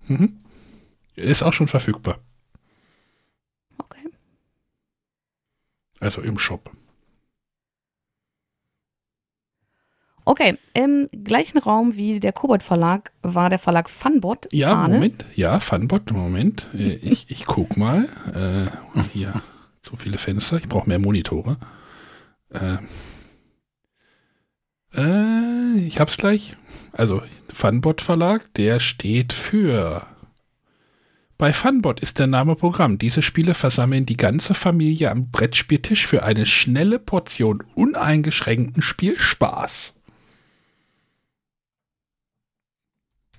Mhm. 0.07 0.37
Ist 1.15 1.43
auch 1.43 1.53
schon 1.53 1.67
verfügbar. 1.67 2.19
Okay. 3.77 4.07
Also 5.99 6.21
im 6.21 6.37
Shop. 6.37 6.71
Okay, 10.25 10.57
im 10.73 11.07
gleichen 11.23 11.57
Raum 11.57 11.95
wie 11.95 12.19
der 12.19 12.33
Kobold 12.33 12.61
Verlag 12.61 13.13
war 13.21 13.49
der 13.49 13.59
Verlag 13.59 13.89
Funbot. 13.89 14.49
Ja, 14.51 14.73
Arne. 14.73 14.95
Moment. 14.95 15.25
Ja, 15.35 15.61
Funbot, 15.61 16.11
Moment. 16.11 16.67
Äh, 16.73 16.95
Ich, 16.95 17.31
ich 17.31 17.45
guck 17.45 17.77
mal. 17.77 18.09
Äh, 18.35 18.99
hier, 19.13 19.41
so 19.81 19.95
viele 19.95 20.17
Fenster. 20.17 20.57
Ich 20.57 20.67
brauche 20.67 20.89
mehr 20.89 20.99
Monitore. 20.99 21.57
Äh, 22.49 22.77
äh, 24.95 25.77
ich 25.79 26.01
hab's 26.01 26.17
gleich. 26.17 26.57
Also, 26.91 27.21
Funbot 27.53 28.01
Verlag, 28.01 28.53
der 28.55 28.81
steht 28.81 29.31
für. 29.31 30.07
Bei 31.37 31.53
Funbot 31.53 31.99
ist 31.99 32.17
der 32.19 32.25
Name 32.27 32.55
Programm. 32.55 32.97
Diese 32.97 33.21
Spiele 33.21 33.53
versammeln 33.53 34.07
die 34.07 34.17
ganze 34.17 34.53
Familie 34.55 35.11
am 35.11 35.29
Brettspieltisch 35.29 36.07
für 36.07 36.23
eine 36.23 36.47
schnelle 36.47 36.97
Portion 36.97 37.63
uneingeschränkten 37.75 38.81
Spielspaß. 38.81 39.93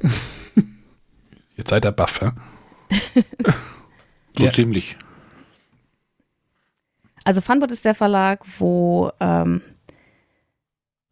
Jetzt 1.57 1.71
seid 1.71 1.85
ihr 1.85 1.93
baff, 1.93 2.21
ja? 2.23 2.33
So 4.37 4.45
Ja. 4.45 4.53
ziemlich. 4.53 4.97
Also 7.25 7.41
Funbot 7.41 7.73
ist 7.73 7.85
der 7.85 7.97
Verlag, 7.97 8.45
wo 8.61 9.11
ähm, 9.19 9.61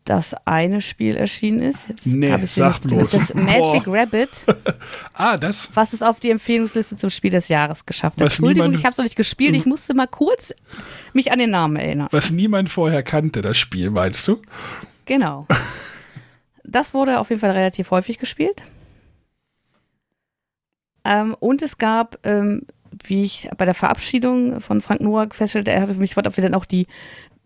das 0.07 0.35
eine 0.47 0.81
Spiel 0.81 1.17
erschienen 1.17 1.61
ist. 1.63 1.89
Jetzt 1.89 2.07
Nee, 2.07 2.35
ich 2.43 2.53
sag 2.53 2.81
bloß. 2.81 3.11
Das 3.11 3.35
Magic 3.35 3.83
Rabbit, 3.87 4.31
Ah, 5.15 5.37
das. 5.37 5.69
was 5.75 5.93
es 5.93 6.01
auf 6.03 6.21
die 6.21 6.31
Empfehlungsliste 6.31 6.97
zum 6.97 7.11
Spiel 7.11 7.31
des 7.33 7.49
Jahres 7.49 7.85
geschafft 7.85 8.17
hat. 8.19 8.25
Was 8.27 8.35
Entschuldigung, 8.35 8.67
niemand- 8.69 8.79
ich 8.81 8.85
habe 8.85 8.93
es 8.93 8.99
noch 8.99 9.05
nicht 9.05 9.17
gespielt. 9.17 9.55
Ich 9.55 9.67
musste 9.67 9.93
mal 9.95 10.07
kurz 10.07 10.55
mich 11.13 11.31
an 11.33 11.39
den 11.39 11.51
Namen 11.51 11.77
erinnern. 11.77 12.09
Was 12.11 12.31
niemand 12.31 12.69
vorher 12.71 13.03
kannte, 13.03 13.43
das 13.43 13.57
Spiel, 13.59 13.91
meinst 13.91 14.27
du? 14.27 14.41
Genau. 15.05 15.47
Das 16.69 16.95
wurde 16.95 17.21
auf 17.21 17.29
jeden 17.31 17.41
Fall 17.41 17.53
relativ 17.53 17.93
häufig 17.93 18.19
gespielt. 18.19 18.61
Ähm, 21.05 21.37
und 21.39 21.63
es 21.63 21.79
gab, 21.79 22.19
ähm, 22.25 22.63
wie 23.05 23.23
ich 23.25 23.49
bei 23.57 23.65
der 23.65 23.75
Verabschiedung 23.75 24.61
von 24.61 24.81
Frank 24.81 25.01
Noack 25.01 25.35
feststellte, 25.35 25.71
er 25.71 25.83
hatte 25.83 25.95
mich 25.95 26.11
gefragt, 26.11 26.27
ob 26.27 26.37
wir 26.37 26.43
dann 26.43 26.55
auch 26.55 26.65
die 26.65 26.87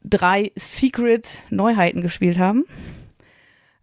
drei 0.04 0.52
Secret-Neuheiten 0.56 2.00
gespielt 2.02 2.38
haben. 2.38 2.64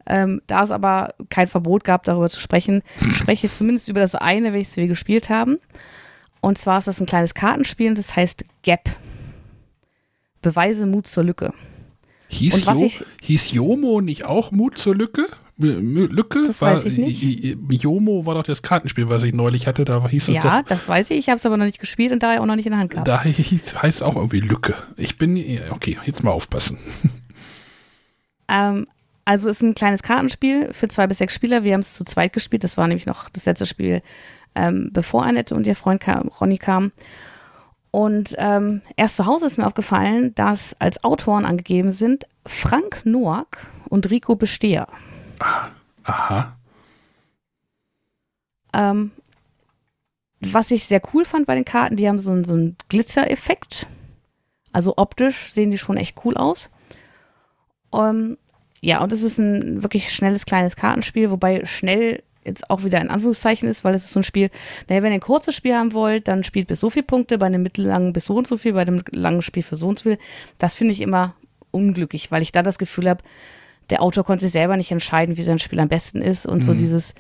Ähm, 0.06 0.42
da 0.48 0.64
es 0.64 0.72
aber 0.72 1.14
kein 1.30 1.48
Verbot 1.48 1.84
gab, 1.84 2.06
darüber 2.06 2.30
zu 2.30 2.40
sprechen, 2.40 2.82
spreche 3.16 3.48
ich 3.48 3.54
zumindest 3.54 3.90
über 3.90 4.00
das 4.00 4.16
eine, 4.16 4.54
welches 4.54 4.78
wir 4.78 4.88
gespielt 4.88 5.30
haben. 5.30 5.58
Und 6.40 6.58
zwar 6.58 6.80
ist 6.80 6.88
das 6.88 7.00
ein 7.02 7.08
kleines 7.08 7.34
Kartenspiel, 7.34 7.94
das 7.94 8.16
heißt 8.16 8.46
Gap. 8.64 8.90
Beweise 10.42 10.86
Mut 10.86 11.08
zur 11.08 11.24
Lücke. 11.24 11.54
Hieß, 12.30 12.54
jo 12.80 12.86
ich- 12.86 13.06
hieß 13.22 13.52
Jomo 13.52 14.02
nicht 14.02 14.26
auch 14.26 14.52
Mut 14.52 14.78
zur 14.78 14.96
Lücke? 14.96 15.28
Lücke? 15.58 16.44
Das 16.46 16.62
weiß 16.62 16.86
ich 16.86 16.98
nicht. 16.98 17.58
Jomo 17.84 18.26
war 18.26 18.36
doch 18.36 18.44
das 18.44 18.62
Kartenspiel, 18.62 19.10
was 19.10 19.24
ich 19.24 19.34
neulich 19.34 19.66
hatte, 19.68 19.86
da 19.86 20.08
hieß 20.08 20.30
es 20.30 20.36
Ja, 20.38 20.62
doch. 20.62 20.68
das 20.70 20.88
weiß 20.88 21.10
ich. 21.10 21.18
Ich 21.18 21.30
habe 21.30 21.38
es 21.38 21.46
aber 21.46 21.58
noch 21.58 21.66
nicht 21.66 21.80
gespielt 21.80 22.12
und 22.12 22.22
daher 22.22 22.42
auch 22.42 22.46
noch 22.46 22.56
nicht 22.56 22.68
in 22.68 22.72
der 22.74 22.80
Hand 22.80 22.92
gehabt. 22.92 23.08
Da 23.08 23.24
hieß, 23.24 23.82
heißt 23.82 24.04
auch 24.04 24.16
irgendwie 24.16 24.40
Lücke. 24.40 24.76
Ich 24.98 25.18
bin, 25.18 25.36
okay, 25.72 25.98
jetzt 26.06 26.24
mal 26.24 26.32
aufpassen. 26.32 26.78
Ähm, 28.50 28.88
also 29.26 29.50
ist 29.50 29.62
ein 29.62 29.76
kleines 29.76 30.04
Kartenspiel 30.04 30.74
für 30.74 30.88
zwei 30.88 31.06
bis 31.06 31.18
sechs 31.18 31.34
Spieler. 31.34 31.66
Wir 31.66 31.74
haben 31.74 31.82
es 31.82 31.96
zu 31.96 32.06
zweit 32.06 32.32
gespielt. 32.32 32.64
Das 32.64 32.78
war 32.78 32.88
nämlich 32.88 33.06
noch 33.06 33.28
das 33.28 33.46
letzte 33.46 33.66
Spiel, 33.66 34.02
ähm, 34.56 34.90
bevor 34.94 35.26
Annette 35.26 35.54
und 35.54 35.68
ihr 35.68 35.76
Freund 35.76 36.00
kam, 36.00 36.30
Ronny 36.30 36.58
kamen. 36.58 36.94
Und 37.92 38.36
ähm, 38.38 38.82
erst 38.96 39.18
zu 39.18 39.26
Hause 39.26 39.48
ist 39.48 39.58
mir 39.58 39.68
aufgefallen, 39.68 40.34
dass 40.36 40.80
als 40.80 41.04
Autoren 41.04 41.46
angegeben 41.46 41.92
sind 41.92 42.26
Frank 42.46 43.02
Noack 43.06 43.68
und 43.90 44.10
Rico 44.10 44.36
Besteher. 44.38 44.88
Aha. 45.40 46.56
Ähm, 48.74 49.12
was 50.40 50.72
ich 50.72 50.86
sehr 50.86 51.02
cool 51.14 51.26
fand 51.26 51.48
bei 51.48 51.56
den 51.56 51.66
Karten, 51.66 51.96
die 51.96 52.08
haben 52.08 52.20
so, 52.20 52.32
einen- 52.32 52.44
so 52.46 52.54
einen 52.54 52.76
Glitzereffekt. 52.90 53.88
Also 54.72 54.94
optisch 54.98 55.52
sehen 55.52 55.72
die 55.72 55.78
schon 55.78 55.98
echt 55.98 56.18
cool 56.24 56.38
aus. 56.38 56.70
Ähm, 57.94 58.38
ja, 58.82 59.02
und 59.02 59.12
es 59.12 59.24
ist 59.24 59.40
ein 59.40 59.82
wirklich 59.82 60.14
schnelles, 60.14 60.46
kleines 60.46 60.76
Kartenspiel, 60.76 61.32
wobei 61.32 61.66
schnell 61.66 62.22
jetzt 62.46 62.70
auch 62.70 62.84
wieder 62.84 63.02
in 63.02 63.10
Anführungszeichen 63.10 63.68
ist, 63.68 63.84
weil 63.84 63.96
es 63.96 64.06
ist 64.06 64.12
so 64.12 64.20
ein 64.20 64.24
Spiel, 64.24 64.50
naja, 64.88 65.02
wenn 65.02 65.12
ihr 65.12 65.16
ein 65.18 65.22
kurzes 65.22 65.56
Spiel 65.56 65.76
haben 65.76 65.94
wollt, 65.94 66.28
dann 66.28 66.44
spielt 66.44 66.68
bis 66.68 66.80
so 66.80 66.90
viel 66.90 67.04
Punkte, 67.04 67.38
bei 67.38 67.48
einem 67.48 67.64
mittellangen 67.64 68.14
bis 68.14 68.26
so 68.26 68.36
und 68.36 68.48
so 68.48 68.58
viel, 68.58 68.74
bei 68.74 68.82
einem 68.82 69.04
langen 69.12 69.42
Spiel 69.42 69.64
für 69.64 69.76
so 69.76 69.88
und 69.88 70.00
so 70.00 70.04
viel. 70.04 70.20
Das 70.58 70.76
finde 70.76 70.94
ich 70.94 71.02
immer 71.02 71.34
unglücklich, 71.72 72.32
weil 72.32 72.42
ich 72.44 72.52
da 72.52 72.62
das 72.64 72.78
Gefühl 72.78 73.10
habe, 73.10 73.24
der 73.90 74.02
Autor 74.02 74.24
konnte 74.24 74.44
sich 74.44 74.52
selber 74.52 74.78
nicht 74.78 74.92
entscheiden, 74.92 75.38
wie 75.38 75.44
sein 75.44 75.60
Spiel 75.60 75.80
am 75.80 75.88
besten 75.88 76.22
ist 76.22 76.46
und 76.46 76.64
so 76.64 76.74
dieses 76.74 77.14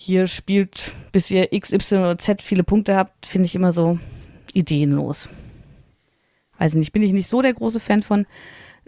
hier 0.00 0.28
spielt, 0.28 0.92
bis 1.10 1.30
ihr 1.30 1.52
X, 1.52 1.72
Y 1.72 2.00
oder 2.00 2.18
Z 2.18 2.40
viele 2.40 2.62
Punkte 2.62 2.94
habt, 2.94 3.26
finde 3.26 3.46
ich 3.46 3.56
immer 3.56 3.72
so 3.72 3.98
ideenlos. 4.52 5.28
Weiß 6.58 6.74
nicht, 6.74 6.92
bin 6.92 7.02
ich 7.02 7.12
nicht 7.12 7.26
so 7.26 7.42
der 7.42 7.52
große 7.52 7.80
Fan 7.80 8.02
von. 8.02 8.26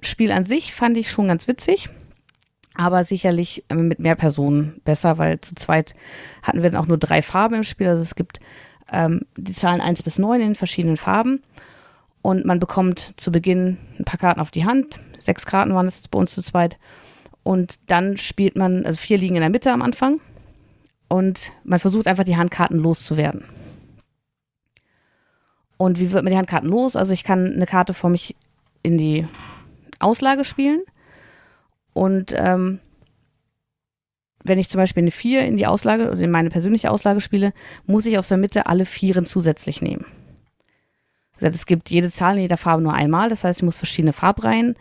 Spiel 0.01 0.31
an 0.31 0.45
sich 0.45 0.73
fand 0.73 0.97
ich 0.97 1.11
schon 1.11 1.29
ganz 1.29 1.49
witzig, 1.49 1.89
aber 2.75 3.05
sicherlich 3.05 3.65
äh, 3.69 3.75
mit 3.75 3.99
mehr 3.99 4.15
Personen 4.15 4.81
besser, 4.85 5.19
weil 5.19 5.41
zu 5.41 5.55
zweit 5.57 5.95
hatten 6.43 6.63
wir 6.63 6.71
dann 6.71 6.81
auch 6.81 6.87
nur 6.87 6.97
drei 6.97 7.23
Farben 7.23 7.57
im 7.57 7.65
Spiel. 7.65 7.89
Also 7.89 8.03
es 8.03 8.15
gibt 8.15 8.41
ähm, 8.93 9.23
die 9.37 9.55
Zahlen 9.55 9.81
1 9.81 10.03
bis 10.05 10.19
9 10.19 10.41
in 10.41 10.55
verschiedenen 10.55 10.97
Farben 10.97 11.43
und 12.23 12.45
man 12.45 12.61
bekommt 12.61 13.15
zu 13.17 13.33
Beginn 13.33 13.79
ein 13.99 14.05
paar 14.05 14.19
Karten 14.19 14.41
auf 14.41 14.51
die 14.51 14.65
Hand. 14.65 15.01
Sechs 15.19 15.45
Karten 15.45 15.75
waren 15.75 15.87
es 15.87 16.07
bei 16.09 16.19
uns 16.19 16.33
zu 16.33 16.43
zweit. 16.43 16.79
Und 17.43 17.79
dann 17.87 18.17
spielt 18.17 18.57
man, 18.57 18.85
also 18.85 18.99
vier 18.99 19.19
liegen 19.19 19.37
in 19.37 19.41
der 19.41 19.51
Mitte 19.51 19.73
am 19.73 19.83
Anfang 19.83 20.21
und 21.09 21.53
man 21.65 21.79
versucht 21.79 22.07
einfach 22.07 22.25
die 22.25 22.37
Handkarten 22.37 22.79
loszuwerden. 22.79 23.45
Und 25.77 25.99
wie 25.99 26.13
wird 26.13 26.23
man 26.23 26.31
die 26.31 26.37
Handkarten 26.37 26.69
los? 26.69 26.97
Also 26.97 27.15
ich 27.15 27.25
kann 27.25 27.53
eine 27.53 27.67
Karte 27.67 27.95
vor 27.95 28.11
mich 28.11 28.37
in 28.83 28.99
die 28.99 29.27
Auslage 29.99 30.45
spielen 30.45 30.83
und 31.93 32.35
ähm, 32.37 32.81
wenn 34.43 34.59
ich 34.59 34.69
zum 34.69 34.79
Beispiel 34.79 35.03
eine 35.03 35.11
4 35.11 35.45
in 35.45 35.57
die 35.57 35.67
Auslage 35.67 36.11
oder 36.11 36.21
in 36.21 36.31
meine 36.31 36.49
persönliche 36.49 36.91
Auslage 36.91 37.21
spiele, 37.21 37.53
muss 37.87 38.07
ich 38.07 38.19
aus 38.19 38.29
der 38.29 38.39
Mitte 38.39 38.67
alle 38.67 38.87
Vieren 38.87 39.27
zusätzlich 39.27 39.83
nehmen. 39.83 40.07
Es 41.39 41.67
gibt 41.67 41.91
jede 41.91 42.11
Zahl 42.11 42.37
in 42.37 42.43
jeder 42.43 42.57
Farbe 42.57 42.83
nur 42.83 42.93
einmal, 42.93 43.31
das 43.31 43.45
heißt, 43.45 43.61
ich 43.61 43.65
muss 43.65 43.79
verschiedene 43.79 44.13
Farbreihen 44.13 44.77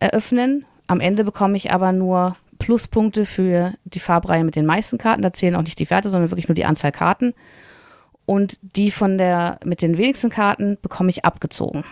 eröffnen. 0.00 0.64
Am 0.92 1.00
Ende 1.00 1.24
bekomme 1.24 1.56
ich 1.56 1.72
aber 1.72 1.90
nur 1.92 2.36
Pluspunkte 2.58 3.24
für 3.24 3.72
die 3.86 3.98
Farbreihe 3.98 4.44
mit 4.44 4.56
den 4.56 4.66
meisten 4.66 4.98
Karten. 4.98 5.22
Da 5.22 5.32
zählen 5.32 5.56
auch 5.56 5.62
nicht 5.62 5.78
die 5.78 5.88
Werte, 5.88 6.10
sondern 6.10 6.30
wirklich 6.30 6.48
nur 6.48 6.54
die 6.54 6.66
Anzahl 6.66 6.92
Karten. 6.92 7.32
Und 8.26 8.58
die 8.60 8.90
von 8.90 9.16
der 9.16 9.58
mit 9.64 9.80
den 9.80 9.96
wenigsten 9.96 10.28
Karten 10.28 10.76
bekomme 10.82 11.08
ich 11.08 11.24
abgezogen. 11.24 11.82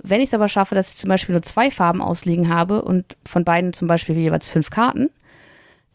Wenn 0.00 0.20
ich 0.20 0.28
es 0.28 0.34
aber 0.34 0.46
schaffe, 0.46 0.76
dass 0.76 0.90
ich 0.90 0.98
zum 0.98 1.08
Beispiel 1.08 1.32
nur 1.32 1.42
zwei 1.42 1.72
Farben 1.72 2.00
ausliegen 2.00 2.48
habe 2.48 2.82
und 2.82 3.16
von 3.26 3.44
beiden 3.44 3.72
zum 3.72 3.88
Beispiel 3.88 4.16
jeweils 4.16 4.48
fünf 4.48 4.70
Karten, 4.70 5.10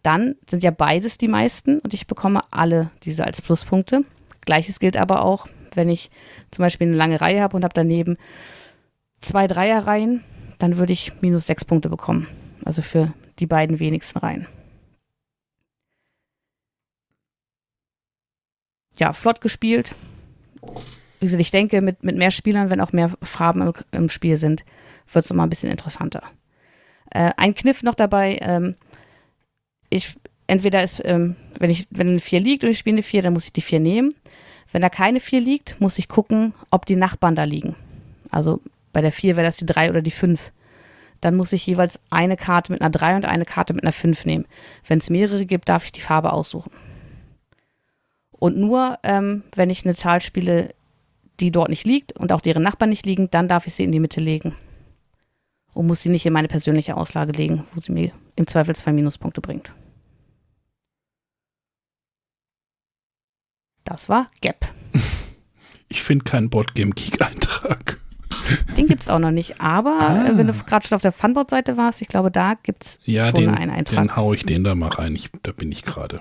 dann 0.01 0.35
sind 0.49 0.63
ja 0.63 0.71
beides 0.71 1.17
die 1.17 1.29
meisten 1.29 1.79
und 1.79 1.93
ich 1.93 2.07
bekomme 2.07 2.41
alle 2.51 2.91
diese 3.03 3.23
als 3.23 3.41
Pluspunkte. 3.41 4.03
Gleiches 4.41 4.81
gilt 4.81 4.97
aber 4.97 5.21
auch, 5.21 5.47
wenn 5.75 5.87
ich 5.87 6.11
zum 6.51 6.63
Beispiel 6.63 6.89
eine 6.89 6.97
lange 6.97 7.21
Reihe 7.21 7.41
habe 7.41 7.55
und 7.55 7.63
habe 7.63 7.73
daneben 7.73 8.17
zwei 9.21 9.47
Dreierreihen, 9.47 10.25
dann 10.63 10.77
würde 10.77 10.93
ich 10.93 11.11
minus 11.19 11.45
sechs 11.45 11.65
Punkte 11.65 11.89
bekommen. 11.89 12.25
Also 12.63 12.81
für 12.81 13.13
die 13.39 13.47
beiden 13.47 13.79
wenigsten 13.79 14.19
Reihen. 14.19 14.47
Ja, 18.97 19.11
flott 19.11 19.41
gespielt. 19.41 19.93
Wie 21.19 21.25
gesagt, 21.25 21.41
ich 21.41 21.51
denke, 21.51 21.81
mit, 21.81 22.05
mit 22.05 22.15
mehr 22.15 22.31
Spielern, 22.31 22.69
wenn 22.69 22.79
auch 22.79 22.93
mehr 22.93 23.11
Farben 23.21 23.61
im, 23.61 23.73
im 23.91 24.07
Spiel 24.07 24.37
sind, 24.37 24.63
wird 25.11 25.25
es 25.25 25.29
nochmal 25.29 25.47
ein 25.47 25.49
bisschen 25.49 25.69
interessanter. 25.69 26.23
Äh, 27.11 27.31
ein 27.35 27.55
Kniff 27.55 27.83
noch 27.83 27.95
dabei, 27.95 28.37
ähm, 28.39 28.75
ich, 29.89 30.15
entweder 30.47 30.81
ist, 30.81 31.01
ähm, 31.03 31.35
wenn, 31.59 31.71
ich, 31.71 31.87
wenn 31.89 32.07
eine 32.07 32.19
4 32.21 32.39
liegt 32.39 32.63
und 32.63 32.69
ich 32.69 32.77
spiele 32.77 32.95
eine 32.95 33.03
4, 33.03 33.21
dann 33.21 33.33
muss 33.33 33.43
ich 33.43 33.51
die 33.51 33.61
4 33.61 33.81
nehmen. 33.81 34.15
Wenn 34.71 34.81
da 34.81 34.87
keine 34.87 35.19
4 35.19 35.41
liegt, 35.41 35.81
muss 35.81 35.97
ich 35.97 36.07
gucken, 36.07 36.53
ob 36.69 36.85
die 36.85 36.95
Nachbarn 36.95 37.35
da 37.35 37.43
liegen. 37.43 37.75
Also 38.31 38.61
bei 38.93 39.01
der 39.01 39.11
4 39.11 39.35
wäre 39.35 39.45
das 39.45 39.57
die 39.57 39.65
3 39.65 39.89
oder 39.89 40.01
die 40.01 40.11
5. 40.11 40.51
Dann 41.19 41.35
muss 41.35 41.51
ich 41.51 41.65
jeweils 41.65 41.99
eine 42.09 42.37
Karte 42.37 42.71
mit 42.71 42.81
einer 42.81 42.89
3 42.89 43.17
und 43.17 43.25
eine 43.25 43.45
Karte 43.45 43.73
mit 43.73 43.83
einer 43.83 43.91
5 43.91 44.25
nehmen. 44.25 44.45
Wenn 44.87 44.99
es 44.99 45.09
mehrere 45.09 45.45
gibt, 45.45 45.67
darf 45.67 45.85
ich 45.85 45.91
die 45.91 46.01
Farbe 46.01 46.31
aussuchen. 46.31 46.71
Und 48.31 48.57
nur, 48.57 48.99
ähm, 49.03 49.43
wenn 49.55 49.69
ich 49.69 49.85
eine 49.85 49.95
Zahl 49.95 50.21
spiele, 50.21 50.73
die 51.39 51.51
dort 51.51 51.69
nicht 51.69 51.85
liegt 51.85 52.13
und 52.13 52.31
auch 52.31 52.41
deren 52.41 52.63
Nachbarn 52.63 52.89
nicht 52.89 53.05
liegen, 53.05 53.29
dann 53.31 53.47
darf 53.47 53.67
ich 53.67 53.73
sie 53.73 53.83
in 53.83 53.91
die 53.91 53.99
Mitte 53.99 54.19
legen. 54.19 54.55
Und 55.73 55.87
muss 55.87 56.01
sie 56.01 56.09
nicht 56.09 56.25
in 56.25 56.33
meine 56.33 56.47
persönliche 56.47 56.95
Auslage 56.97 57.31
legen, 57.31 57.65
wo 57.73 57.79
sie 57.79 57.91
mir 57.91 58.11
im 58.35 58.45
Zweifelsfall 58.45 58.93
Minuspunkte 58.93 59.41
bringt. 59.41 59.71
Das 63.83 64.09
war 64.09 64.29
Gap. 64.41 64.69
Ich 65.89 66.01
finde 66.01 66.25
keinen 66.25 66.49
Boardgame-Geek-Eintrag. 66.49 67.99
Den 68.77 68.87
gibt 68.87 69.01
es 69.03 69.09
auch 69.09 69.19
noch 69.19 69.31
nicht. 69.31 69.61
Aber 69.61 69.97
Ah. 69.99 70.25
äh, 70.27 70.37
wenn 70.37 70.47
du 70.47 70.53
gerade 70.53 70.85
schon 70.87 70.95
auf 70.95 71.01
der 71.01 71.11
Funboard-Seite 71.11 71.77
warst, 71.77 72.01
ich 72.01 72.07
glaube, 72.07 72.31
da 72.31 72.55
gibt 72.55 72.83
es 72.85 72.99
Ja, 73.05 73.25
schon 73.27 73.41
den, 73.41 73.49
einen 73.49 73.71
Eintrag. 73.71 73.97
den 74.01 74.15
hau 74.15 74.33
ich 74.33 74.45
den 74.45 74.63
da 74.63 74.75
mal 74.75 74.89
rein. 74.89 75.15
Ich, 75.15 75.29
da 75.43 75.51
bin 75.51 75.71
ich 75.71 75.83
gerade. 75.83 76.19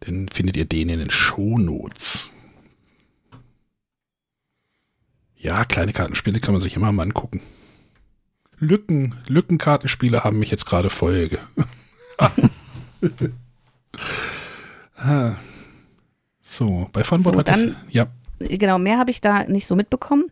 Dann 0.00 0.28
findet 0.28 0.56
ihr 0.56 0.64
den 0.66 0.88
in 0.88 0.98
den 0.98 1.10
Shownotes. 1.10 2.30
Ja, 5.36 5.64
kleine 5.64 5.92
Kartenspiele 5.92 6.40
kann 6.40 6.52
man 6.54 6.60
sich 6.60 6.76
immer 6.76 6.92
mal 6.92 7.02
angucken. 7.04 7.40
Lücken, 8.58 9.16
Lückenkartenspiele 9.26 10.24
haben 10.24 10.38
mich 10.38 10.50
jetzt 10.50 10.66
gerade 10.66 10.90
voll. 10.90 11.28
ge- 11.28 11.38
Ah. 14.98 15.34
So, 16.48 16.88
bei 16.92 17.02
Funboard 17.02 17.34
So, 17.34 17.38
hat 17.40 17.48
das, 17.48 17.60
dann- 17.62 17.76
ja, 17.90 18.06
genau, 18.38 18.78
mehr 18.78 18.98
habe 18.98 19.10
ich 19.10 19.20
da 19.20 19.44
nicht 19.44 19.66
so 19.66 19.74
mitbekommen. 19.74 20.24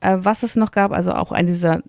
Äh, 0.00 0.18
was 0.20 0.42
es 0.42 0.56
noch 0.56 0.72
gab, 0.72 0.90
also 0.92 1.12
auch 1.12 1.30
eine 1.30 1.48
dieser 1.48 1.82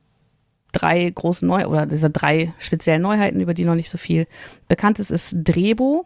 drei 0.72 1.10
großen 1.10 1.48
Neu 1.48 1.66
oder 1.66 1.86
dieser 1.88 2.10
drei 2.10 2.54
speziellen 2.60 3.02
Neuheiten, 3.02 3.42
über 3.42 3.54
die 3.56 3.66
noch 3.66 3.76
nicht 3.76 3.90
so 3.90 3.98
viel 3.98 4.28
bekannt 4.68 5.00
ist, 5.00 5.10
ist 5.12 5.34
Drebo. 5.36 6.06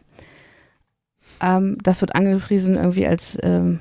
Ähm, 1.40 1.76
das 1.82 2.00
wird 2.00 2.14
angepriesen 2.14 2.76
irgendwie 2.76 3.06
als 3.06 3.36
ähm, 3.42 3.80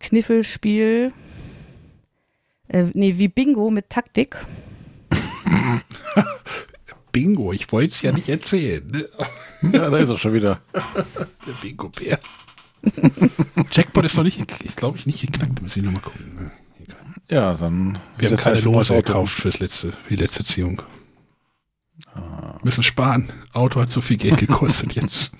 Kniffelspiel. 0.00 1.12
Äh, 2.68 2.84
nee, 2.94 3.14
wie 3.18 3.28
Bingo 3.28 3.70
mit 3.70 3.88
Taktik. 3.90 4.36
Bingo, 7.12 7.52
ich 7.52 7.70
wollte 7.72 7.92
es 7.92 8.02
ja 8.02 8.12
nicht 8.12 8.28
erzählen. 8.28 8.86
Ne? 8.86 9.08
Ja, 9.72 9.90
da 9.90 9.98
ist 9.98 10.08
er 10.08 10.16
schon 10.16 10.32
wieder. 10.32 10.60
Der 10.72 11.52
Bingo-Bär. 11.60 12.18
Jackpot 13.72 14.06
ist 14.06 14.16
noch 14.16 14.24
nicht, 14.24 14.40
ich 14.64 14.74
glaube 14.74 14.96
ich, 14.96 15.04
nicht 15.04 15.20
geknackt. 15.20 15.60
Muss 15.60 15.76
ich 15.76 15.82
nochmal 15.82 16.00
gucken. 16.00 16.34
Ne? 16.34 16.50
Ja, 17.30 17.54
dann. 17.54 17.98
Wir 18.16 18.30
haben 18.30 18.38
keine 18.38 18.60
Lose 18.60 18.94
gekauft 18.94 19.34
fürs 19.34 19.60
letzte, 19.60 19.92
für 19.92 20.16
die 20.16 20.16
letzte 20.16 20.44
Ziehung. 20.44 20.80
Ah. 22.14 22.58
Müssen 22.62 22.82
sparen. 22.82 23.30
Auto 23.52 23.80
hat 23.80 23.92
so 23.92 24.00
viel 24.00 24.16
Geld 24.16 24.38
gekostet 24.38 24.94
jetzt. 24.94 25.32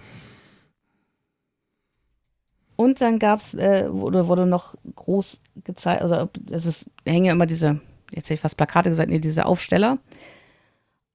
Und 2.77 2.91
Und 2.91 3.01
dann 3.03 3.19
gab 3.19 3.41
es, 3.41 3.55
äh, 3.55 3.93
wurde, 3.93 4.27
wurde 4.27 4.47
noch 4.47 4.75
groß 4.95 5.39
gezeigt, 5.65 6.01
also 6.01 6.31
es 6.51 6.65
ist, 6.65 6.87
hängen 7.05 7.27
ja 7.27 7.33
immer 7.33 7.45
diese, 7.45 7.81
jetzt 8.11 8.25
hätte 8.25 8.35
ich 8.35 8.41
fast 8.41 8.57
Plakate 8.57 8.89
gesagt, 8.89 9.11
nee, 9.11 9.19
diese 9.19 9.45
Aufsteller. 9.45 9.99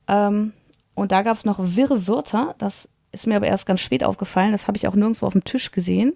Ähm, 0.08 0.54
und 0.94 1.12
da 1.12 1.22
gab 1.22 1.38
es 1.38 1.46
noch 1.46 1.60
wirre 1.60 2.08
Wörter, 2.08 2.56
das 2.58 2.88
ist 3.12 3.28
mir 3.28 3.36
aber 3.36 3.48
erst 3.48 3.66
ganz 3.66 3.82
spät 3.82 4.04
aufgefallen, 4.04 4.52
das 4.52 4.68
habe 4.68 4.78
ich 4.78 4.88
auch 4.88 4.96
nirgendwo 4.96 5.26
auf 5.26 5.34
dem 5.34 5.44
Tisch 5.44 5.72
gesehen. 5.72 6.14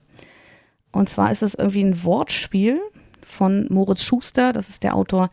Und 0.91 1.09
zwar 1.09 1.31
ist 1.31 1.43
es 1.43 1.55
irgendwie 1.55 1.83
ein 1.83 2.03
Wortspiel 2.03 2.79
von 3.21 3.67
Moritz 3.69 4.03
Schuster, 4.03 4.53
das 4.53 4.69
ist 4.69 4.83
der 4.83 4.95
Autor, 4.95 5.29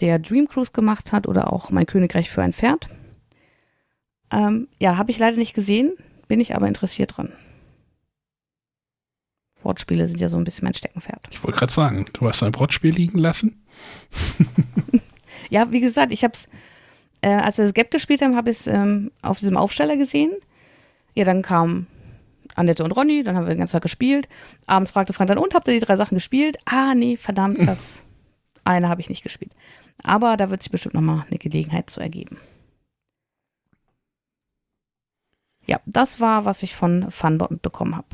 der 0.00 0.18
Dream 0.18 0.48
Cruise 0.48 0.72
gemacht 0.72 1.12
hat 1.12 1.26
oder 1.26 1.52
auch 1.52 1.70
Mein 1.70 1.86
Königreich 1.86 2.30
für 2.30 2.42
ein 2.42 2.52
Pferd. 2.52 2.88
Ähm, 4.30 4.68
ja, 4.78 4.96
habe 4.96 5.10
ich 5.10 5.18
leider 5.18 5.36
nicht 5.36 5.54
gesehen, 5.54 5.94
bin 6.28 6.40
ich 6.40 6.54
aber 6.54 6.68
interessiert 6.68 7.16
dran. 7.16 7.32
Wortspiele 9.62 10.06
sind 10.06 10.20
ja 10.20 10.28
so 10.28 10.36
ein 10.36 10.44
bisschen 10.44 10.64
mein 10.64 10.74
Steckenpferd. 10.74 11.28
Ich 11.30 11.42
wollte 11.42 11.58
gerade 11.58 11.72
sagen, 11.72 12.06
du 12.12 12.26
hast 12.28 12.42
ein 12.42 12.54
Wortspiel 12.54 12.94
liegen 12.94 13.18
lassen. 13.18 13.64
ja, 15.50 15.70
wie 15.72 15.80
gesagt, 15.80 16.12
ich 16.12 16.24
habe 16.24 16.34
es, 16.34 16.48
äh, 17.22 17.30
als 17.30 17.58
wir 17.58 17.64
das 17.64 17.74
Gap 17.74 17.90
gespielt 17.90 18.22
haben, 18.22 18.36
habe 18.36 18.50
ich 18.50 18.60
es 18.60 18.66
ähm, 18.66 19.10
auf 19.22 19.38
diesem 19.38 19.56
Aufsteller 19.56 19.96
gesehen. 19.96 20.32
Ja, 21.14 21.24
dann 21.24 21.42
kam 21.42 21.86
Annette 22.54 22.84
und 22.84 22.92
Ronny, 22.92 23.22
dann 23.22 23.36
haben 23.36 23.44
wir 23.44 23.54
den 23.54 23.58
ganzen 23.58 23.72
Tag 23.72 23.82
gespielt. 23.82 24.28
Abends 24.66 24.92
fragte 24.92 25.12
Frank 25.12 25.28
dann, 25.28 25.38
und 25.38 25.54
habt 25.54 25.68
ihr 25.68 25.74
die 25.74 25.84
drei 25.84 25.96
Sachen 25.96 26.14
gespielt? 26.14 26.58
Ah, 26.64 26.94
nee, 26.94 27.16
verdammt, 27.16 27.66
das 27.66 28.02
eine 28.64 28.88
habe 28.88 29.00
ich 29.00 29.08
nicht 29.08 29.22
gespielt. 29.22 29.52
Aber 30.02 30.36
da 30.36 30.50
wird 30.50 30.62
sich 30.62 30.70
bestimmt 30.70 30.94
nochmal 30.94 31.24
eine 31.28 31.38
Gelegenheit 31.38 31.90
zu 31.90 32.00
ergeben. 32.00 32.38
Ja, 35.66 35.80
das 35.84 36.20
war, 36.20 36.44
was 36.44 36.62
ich 36.62 36.76
von 36.76 37.10
Funbot 37.10 37.60
bekommen 37.60 37.96
habe. 37.96 38.06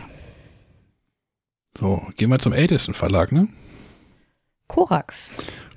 So, 1.79 2.07
gehen 2.17 2.31
wir 2.31 2.39
zum 2.39 2.53
ältesten 2.53 2.95
Verlag, 2.95 3.33
ne? 3.33 3.49
Korax. 4.69 5.33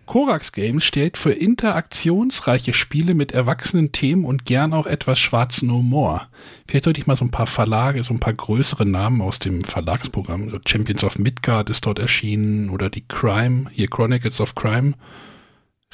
Korax 0.05 0.51
Games 0.51 0.83
steht 0.83 1.17
für 1.17 1.31
interaktionsreiche 1.31 2.73
Spiele 2.73 3.13
mit 3.15 3.31
erwachsenen 3.31 3.91
Themen 3.91 4.25
und 4.25 4.45
gern 4.45 4.73
auch 4.73 4.85
etwas 4.85 5.19
schwarzen 5.19 5.71
Humor. 5.71 6.29
Vielleicht 6.67 6.85
sollte 6.85 7.01
ich 7.01 7.07
mal 7.07 7.17
so 7.17 7.25
ein 7.25 7.31
paar 7.31 7.47
Verlage, 7.47 8.03
so 8.03 8.13
ein 8.13 8.19
paar 8.19 8.33
größere 8.33 8.85
Namen 8.85 9.21
aus 9.21 9.39
dem 9.39 9.63
Verlagsprogramm, 9.63 10.49
so 10.49 10.59
Champions 10.65 11.03
of 11.03 11.17
Midgard 11.17 11.69
ist 11.69 11.85
dort 11.85 11.99
erschienen 11.99 12.69
oder 12.69 12.89
die 12.89 13.07
Crime, 13.07 13.69
hier 13.71 13.87
Chronicles 13.87 14.39
of 14.41 14.55
Crime. 14.55 14.93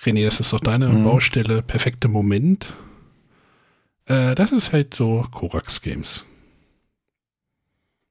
René, 0.04 0.24
das 0.24 0.40
ist 0.40 0.52
doch 0.52 0.60
deine 0.60 0.90
mhm. 0.90 1.04
Baustelle, 1.04 1.62
perfekte 1.62 2.08
Moment. 2.08 2.74
Äh, 4.06 4.36
das 4.36 4.52
ist 4.52 4.74
halt 4.74 4.94
so 4.94 5.26
Korax 5.32 5.82
Games. 5.82 6.26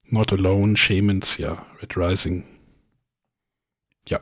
Not 0.05 0.33
Alone, 0.33 0.75
Shamans, 0.75 1.37
ja, 1.37 1.65
Red 1.81 1.95
Rising. 1.95 2.43
Ja. 4.07 4.19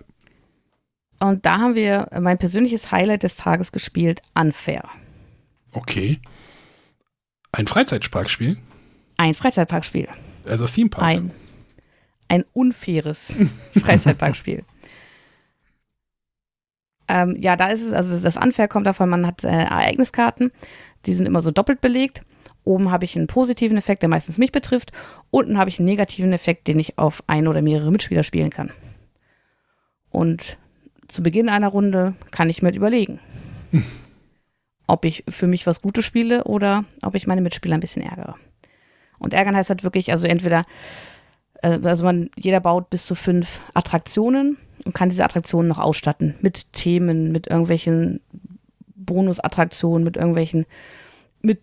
Und 1.20 1.46
da 1.46 1.58
haben 1.58 1.76
wir 1.76 2.08
mein 2.20 2.38
persönliches 2.38 2.92
Highlight 2.92 3.24
des 3.24 3.36
Tages 3.36 3.72
gespielt, 3.72 4.22
Unfair. 4.36 4.84
Okay. 5.74 6.20
Ein 7.52 7.68
Freizeitsparkspiel? 7.68 8.58
Ein 9.18 9.34
Freizeitparkspiel. 9.34 10.08
Also 10.46 10.66
Theme 10.66 10.90
Park. 10.90 11.04
Ein, 11.04 11.32
ein 12.30 12.46
unfaires 12.54 13.38
Freizeitparkspiel. 13.78 14.64
ähm, 17.08 17.36
ja, 17.40 17.56
da 17.56 17.68
ist 17.68 17.82
es, 17.82 17.92
also 17.92 18.18
das 18.18 18.38
Unfair 18.38 18.68
kommt 18.68 18.88
davon, 18.88 19.10
man 19.10 19.28
hat 19.28 19.44
äh, 19.44 19.50
Ereigniskarten, 19.50 20.52
die 21.06 21.14
sind 21.14 21.26
immer 21.26 21.42
so 21.42 21.52
doppelt 21.52 21.82
belegt 21.82 22.24
Oben 22.70 22.92
habe 22.92 23.06
ich 23.06 23.16
einen 23.16 23.28
positiven 23.28 23.78
Effekt, 23.78 24.04
der 24.04 24.10
meistens 24.10 24.38
mich 24.38 24.52
betrifft. 24.52 24.92
Unten 25.32 25.58
habe 25.58 25.70
ich 25.70 25.80
einen 25.80 25.88
negativen 25.88 26.34
Effekt, 26.34 26.68
den 26.68 26.80
ich 26.80 26.98
auf 26.98 27.24
ein 27.28 27.48
oder 27.48 27.62
mehrere 27.62 27.92
Mitspieler 27.92 28.24
spielen 28.24 28.50
kann. 28.50 28.72
Und 30.12 30.58
zu 31.10 31.24
Beginn 31.24 31.50
einer 31.50 31.68
Runde 31.68 32.14
kann 32.32 32.50
ich 32.50 32.62
mir 32.62 32.74
überlegen, 32.74 33.20
hm. 33.72 33.84
ob 34.88 35.06
ich 35.06 35.24
für 35.28 35.48
mich 35.48 35.68
was 35.68 35.82
Gutes 35.82 36.06
spiele 36.06 36.46
oder 36.46 36.86
ob 37.04 37.16
ich 37.16 37.28
meine 37.28 37.42
Mitspieler 37.42 37.76
ein 37.76 37.82
bisschen 37.82 38.02
ärgere. 38.02 38.36
Und 39.20 39.34
ärgern 39.34 39.56
heißt 39.56 39.70
halt 39.70 39.84
wirklich, 39.84 40.12
also 40.12 40.28
entweder, 40.28 40.66
äh, 41.62 41.80
also 41.84 42.04
man, 42.06 42.30
jeder 42.38 42.60
baut 42.62 42.90
bis 42.90 43.06
zu 43.06 43.16
fünf 43.16 43.60
Attraktionen 43.74 44.58
und 44.86 44.96
kann 44.96 45.10
diese 45.10 45.26
Attraktionen 45.26 45.68
noch 45.68 45.80
ausstatten 45.80 46.36
mit 46.42 46.72
Themen, 46.74 47.32
mit 47.32 47.48
irgendwelchen 47.48 48.22
Bonusattraktionen, 48.96 50.04
mit 50.04 50.16
irgendwelchen, 50.16 50.66
mit 51.42 51.60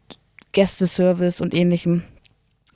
Gästeservice 0.52 1.40
und 1.40 1.55
ähnlichem. 1.55 2.02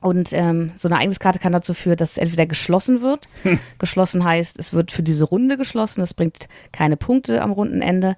Und 0.01 0.33
ähm, 0.33 0.73
so 0.77 0.89
eine 0.89 0.97
Ereigniskarte 0.97 1.39
kann 1.39 1.53
dazu 1.53 1.75
führen, 1.75 1.99
dass 1.99 2.13
es 2.13 2.19
entweder 2.19 2.47
geschlossen 2.47 3.03
wird. 3.03 3.29
Hm. 3.43 3.59
Geschlossen 3.79 4.25
heißt, 4.25 4.59
es 4.59 4.73
wird 4.75 4.93
für 4.93 5.03
diese 5.03 5.25
Runde 5.25 5.57
geschlossen, 5.57 6.01
das 6.01 6.13
bringt 6.13 6.49
keine 6.73 6.97
Punkte 6.97 7.41
am 7.41 7.53
Rundenende. 7.53 8.17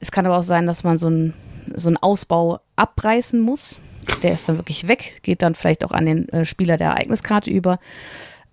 Es 0.00 0.10
kann 0.10 0.26
aber 0.26 0.38
auch 0.38 0.42
sein, 0.42 0.66
dass 0.66 0.82
man 0.82 0.98
so 0.98 1.06
einen 1.06 1.34
so 1.74 1.92
Ausbau 2.00 2.60
abreißen 2.74 3.40
muss. 3.40 3.78
Der 4.22 4.32
ist 4.32 4.48
dann 4.48 4.58
wirklich 4.58 4.88
weg, 4.88 5.20
geht 5.22 5.42
dann 5.42 5.54
vielleicht 5.54 5.84
auch 5.84 5.92
an 5.92 6.06
den 6.06 6.28
äh, 6.30 6.44
Spieler 6.44 6.76
der 6.76 6.90
Ereigniskarte 6.90 7.50
über. 7.50 7.78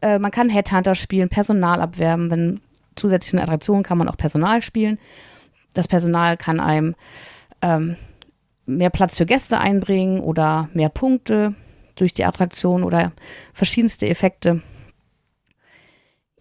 Äh, 0.02 0.20
man 0.20 0.32
kann 0.32 0.50
Headhunter 0.50 0.96
spielen, 0.96 1.30
Personal 1.30 1.82
abwerben. 1.82 2.30
Wenn 2.30 2.62
zusätzlichen 2.96 3.40
Attraktionen 3.40 3.84
kann 3.84 3.98
man 3.98 4.08
auch 4.08 4.18
Personal 4.18 4.62
spielen. 4.62 5.00
Das 5.74 5.88
Personal 5.88 6.38
kann 6.38 6.60
einem 6.60 6.96
ähm, 7.62 7.96
mehr 8.66 8.90
Platz 8.90 9.18
für 9.18 9.26
Gäste 9.26 9.60
einbringen 9.60 10.20
oder 10.20 10.70
mehr 10.74 10.90
Punkte 10.90 11.56
durch 11.96 12.14
die 12.14 12.26
Attraktion 12.26 12.84
oder 12.84 13.12
verschiedenste 13.54 14.08
Effekte. 14.08 14.62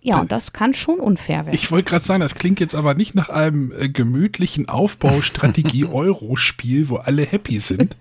Ja, 0.05 0.20
und 0.20 0.33
das 0.33 0.53
kann 0.53 0.74
schon 0.74 0.99
unfair 0.99 1.47
werden. 1.47 1.55
Ich 1.55 1.70
wollte 1.70 1.91
gerade 1.91 2.05
sagen, 2.05 2.19
das 2.20 2.35
klingt 2.35 2.59
jetzt 2.59 2.74
aber 2.74 2.95
nicht 2.95 3.15
nach 3.15 3.29
einem 3.29 3.73
äh, 3.79 3.89
gemütlichen 3.89 4.69
Aufbaustrategie-Euro-Spiel, 4.69 6.89
wo 6.89 6.97
alle 6.97 7.23
happy 7.23 7.61
sind. 7.61 7.97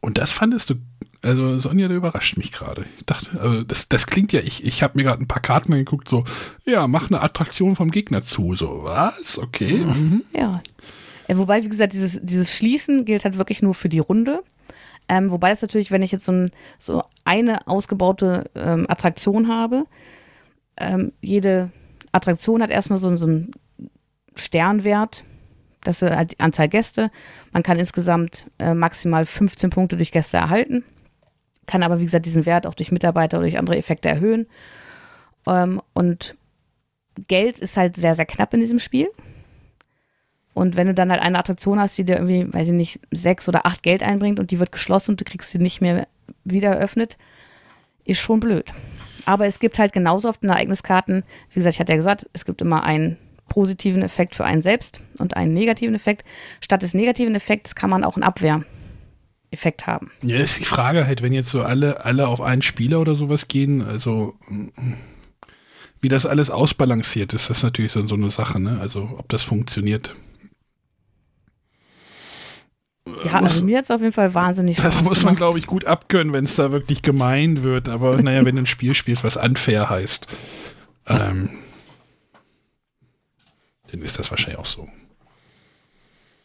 Und 0.00 0.18
das 0.18 0.32
fandest 0.32 0.68
du, 0.70 0.74
also 1.22 1.58
Sonja, 1.58 1.88
der 1.88 1.96
überrascht 1.96 2.36
mich 2.36 2.52
gerade. 2.52 2.84
Ich 2.98 3.06
dachte, 3.06 3.40
also 3.40 3.62
das, 3.62 3.88
das 3.88 4.06
klingt 4.06 4.34
ja, 4.34 4.40
ich, 4.40 4.62
ich 4.62 4.82
habe 4.82 4.98
mir 4.98 5.04
gerade 5.04 5.22
ein 5.22 5.28
paar 5.28 5.40
Karten 5.40 5.72
angeguckt, 5.72 6.06
so, 6.06 6.24
ja, 6.66 6.86
mach 6.86 7.08
eine 7.08 7.22
Attraktion 7.22 7.74
vom 7.74 7.90
Gegner 7.90 8.20
zu. 8.20 8.54
So, 8.56 8.80
was? 8.82 9.38
Okay. 9.38 9.78
Mhm. 9.78 10.22
Ja, 10.34 10.62
äh, 11.28 11.38
wobei, 11.38 11.64
wie 11.64 11.70
gesagt, 11.70 11.94
dieses, 11.94 12.20
dieses 12.22 12.54
Schließen 12.54 13.06
gilt 13.06 13.24
halt 13.24 13.38
wirklich 13.38 13.62
nur 13.62 13.72
für 13.74 13.88
die 13.88 14.00
Runde. 14.00 14.42
Ähm, 15.08 15.30
wobei 15.30 15.50
es 15.50 15.62
natürlich, 15.62 15.90
wenn 15.90 16.02
ich 16.02 16.12
jetzt 16.12 16.24
so, 16.24 16.32
ein, 16.32 16.50
so 16.78 17.02
eine 17.24 17.66
ausgebaute 17.66 18.50
ähm, 18.54 18.86
Attraktion 18.88 19.48
habe, 19.48 19.84
ähm, 20.76 21.12
jede 21.20 21.70
Attraktion 22.12 22.62
hat 22.62 22.70
erstmal 22.70 22.98
so, 22.98 23.14
so 23.16 23.26
einen 23.26 23.52
Sternwert, 24.34 25.24
das 25.84 26.02
ist 26.02 26.10
halt 26.10 26.32
die 26.32 26.40
Anzahl 26.40 26.68
Gäste. 26.68 27.10
Man 27.52 27.62
kann 27.62 27.78
insgesamt 27.78 28.50
äh, 28.58 28.74
maximal 28.74 29.24
15 29.24 29.70
Punkte 29.70 29.96
durch 29.96 30.10
Gäste 30.10 30.36
erhalten, 30.36 30.84
kann 31.66 31.82
aber, 31.82 32.00
wie 32.00 32.04
gesagt, 32.04 32.26
diesen 32.26 32.46
Wert 32.46 32.66
auch 32.66 32.74
durch 32.74 32.90
Mitarbeiter 32.92 33.38
oder 33.38 33.46
durch 33.46 33.58
andere 33.58 33.76
Effekte 33.76 34.08
erhöhen. 34.08 34.46
Ähm, 35.46 35.80
und 35.94 36.36
Geld 37.28 37.58
ist 37.58 37.76
halt 37.76 37.96
sehr, 37.96 38.14
sehr 38.14 38.26
knapp 38.26 38.52
in 38.54 38.60
diesem 38.60 38.78
Spiel. 38.78 39.08
Und 40.56 40.74
wenn 40.74 40.86
du 40.86 40.94
dann 40.94 41.10
halt 41.10 41.20
eine 41.20 41.38
Attraktion 41.38 41.78
hast, 41.78 41.98
die 41.98 42.04
dir 42.04 42.14
irgendwie, 42.14 42.50
weiß 42.50 42.68
ich 42.68 42.72
nicht, 42.72 43.00
sechs 43.10 43.46
oder 43.46 43.66
acht 43.66 43.82
Geld 43.82 44.02
einbringt 44.02 44.40
und 44.40 44.50
die 44.50 44.58
wird 44.58 44.72
geschlossen 44.72 45.10
und 45.10 45.20
du 45.20 45.24
kriegst 45.26 45.50
sie 45.50 45.58
nicht 45.58 45.82
mehr 45.82 46.08
wieder 46.44 46.70
eröffnet, 46.70 47.18
ist 48.06 48.20
schon 48.20 48.40
blöd. 48.40 48.72
Aber 49.26 49.46
es 49.46 49.58
gibt 49.58 49.78
halt 49.78 49.92
genauso 49.92 50.30
auf 50.30 50.38
den 50.38 50.48
Ereigniskarten, 50.48 51.24
wie 51.50 51.54
gesagt, 51.56 51.74
ich 51.74 51.80
hatte 51.80 51.92
ja 51.92 51.96
gesagt, 51.96 52.26
es 52.32 52.46
gibt 52.46 52.62
immer 52.62 52.84
einen 52.84 53.18
positiven 53.50 54.00
Effekt 54.00 54.34
für 54.34 54.46
einen 54.46 54.62
selbst 54.62 55.02
und 55.18 55.36
einen 55.36 55.52
negativen 55.52 55.94
Effekt. 55.94 56.24
Statt 56.62 56.80
des 56.80 56.94
negativen 56.94 57.34
Effekts 57.34 57.74
kann 57.74 57.90
man 57.90 58.02
auch 58.02 58.16
einen 58.16 58.24
Abwehreffekt 58.24 59.86
haben. 59.86 60.10
Ja, 60.22 60.38
ist 60.38 60.58
die 60.58 60.64
Frage 60.64 61.06
halt, 61.06 61.20
wenn 61.20 61.34
jetzt 61.34 61.50
so 61.50 61.64
alle, 61.64 62.06
alle 62.06 62.28
auf 62.28 62.40
einen 62.40 62.62
Spieler 62.62 63.02
oder 63.02 63.14
sowas 63.14 63.48
gehen, 63.48 63.82
also 63.82 64.38
wie 66.00 66.08
das 66.08 66.24
alles 66.24 66.48
ausbalanciert 66.48 67.34
ist, 67.34 67.50
das 67.50 67.58
ist 67.58 67.62
natürlich 67.62 67.92
so, 67.92 68.06
so 68.06 68.14
eine 68.14 68.30
Sache, 68.30 68.58
ne? 68.58 68.78
Also 68.80 69.16
ob 69.18 69.28
das 69.28 69.42
funktioniert. 69.42 70.16
Ja, 73.24 73.40
also 73.40 73.64
mir 73.64 73.78
hat 73.78 73.84
es 73.84 73.90
auf 73.90 74.00
jeden 74.00 74.12
Fall 74.12 74.34
wahnsinnig 74.34 74.78
Das 74.78 75.04
muss 75.04 75.22
man, 75.22 75.36
glaube 75.36 75.58
ich, 75.58 75.66
gut 75.66 75.84
abkönnen, 75.84 76.32
wenn 76.32 76.44
es 76.44 76.56
da 76.56 76.72
wirklich 76.72 77.02
gemein 77.02 77.62
wird. 77.62 77.88
Aber 77.88 78.16
naja, 78.22 78.44
wenn 78.44 78.56
du 78.56 78.62
ein 78.62 78.66
Spiel 78.66 78.94
spielst, 78.94 79.22
was 79.22 79.36
unfair 79.36 79.88
heißt, 79.88 80.26
ähm, 81.06 81.50
dann 83.90 84.02
ist 84.02 84.18
das 84.18 84.30
wahrscheinlich 84.30 84.58
auch 84.58 84.66
so. 84.66 84.88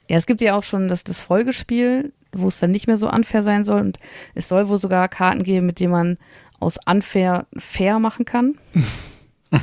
Ja, 0.08 0.18
es 0.18 0.28
gibt 0.28 0.42
ja 0.42 0.56
auch 0.56 0.64
schon 0.64 0.88
das, 0.88 1.04
das 1.04 1.22
Folgespiel, 1.22 2.14
wo 2.32 2.50
es 2.50 2.60
dann 2.60 2.72
nicht 2.72 2.86
mehr 2.86 2.98
so 2.98 3.10
unfair 3.10 3.44
sein 3.44 3.64
soll. 3.64 3.82
Und 3.82 3.98
es 4.36 4.48
soll 4.48 4.68
wohl 4.70 4.78
sogar 4.78 5.08
Karten 5.08 5.44
geben, 5.44 5.66
mit 5.66 5.80
denen 5.80 5.92
man 5.92 6.18
aus 6.60 6.78
unfair 6.86 7.48
fair 7.58 7.98
machen 7.98 8.26
kann. 8.26 8.56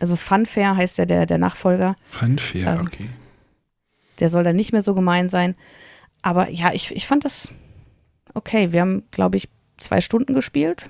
also 0.00 0.14
Funfair 0.14 0.76
heißt 0.76 0.98
ja 0.98 1.06
der, 1.06 1.26
der 1.26 1.38
Nachfolger. 1.38 1.96
Funfair, 2.08 2.74
ähm, 2.74 2.86
okay. 2.86 3.08
Der 4.20 4.30
soll 4.30 4.44
dann 4.44 4.56
nicht 4.56 4.72
mehr 4.72 4.82
so 4.82 4.94
gemein 4.94 5.28
sein. 5.28 5.56
Aber 6.22 6.50
ja, 6.50 6.72
ich, 6.72 6.94
ich 6.94 7.06
fand 7.06 7.24
das 7.24 7.48
okay. 8.34 8.72
Wir 8.72 8.80
haben, 8.80 9.04
glaube 9.10 9.36
ich, 9.36 9.48
zwei 9.78 10.00
Stunden 10.00 10.34
gespielt. 10.34 10.88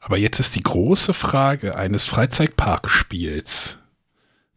Aber 0.00 0.18
jetzt 0.18 0.38
ist 0.38 0.54
die 0.54 0.60
große 0.60 1.14
Frage 1.14 1.76
eines 1.76 2.04
Freizeitparkspiels. 2.04 3.78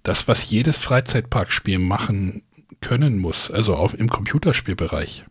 Das, 0.03 0.27
was 0.27 0.49
jedes 0.49 0.83
Freizeitparkspiel 0.83 1.79
machen 1.79 2.43
können 2.81 3.17
muss, 3.17 3.49
also 3.49 3.75
auch 3.75 3.93
im 3.93 4.09
Computerspielbereich. 4.09 5.25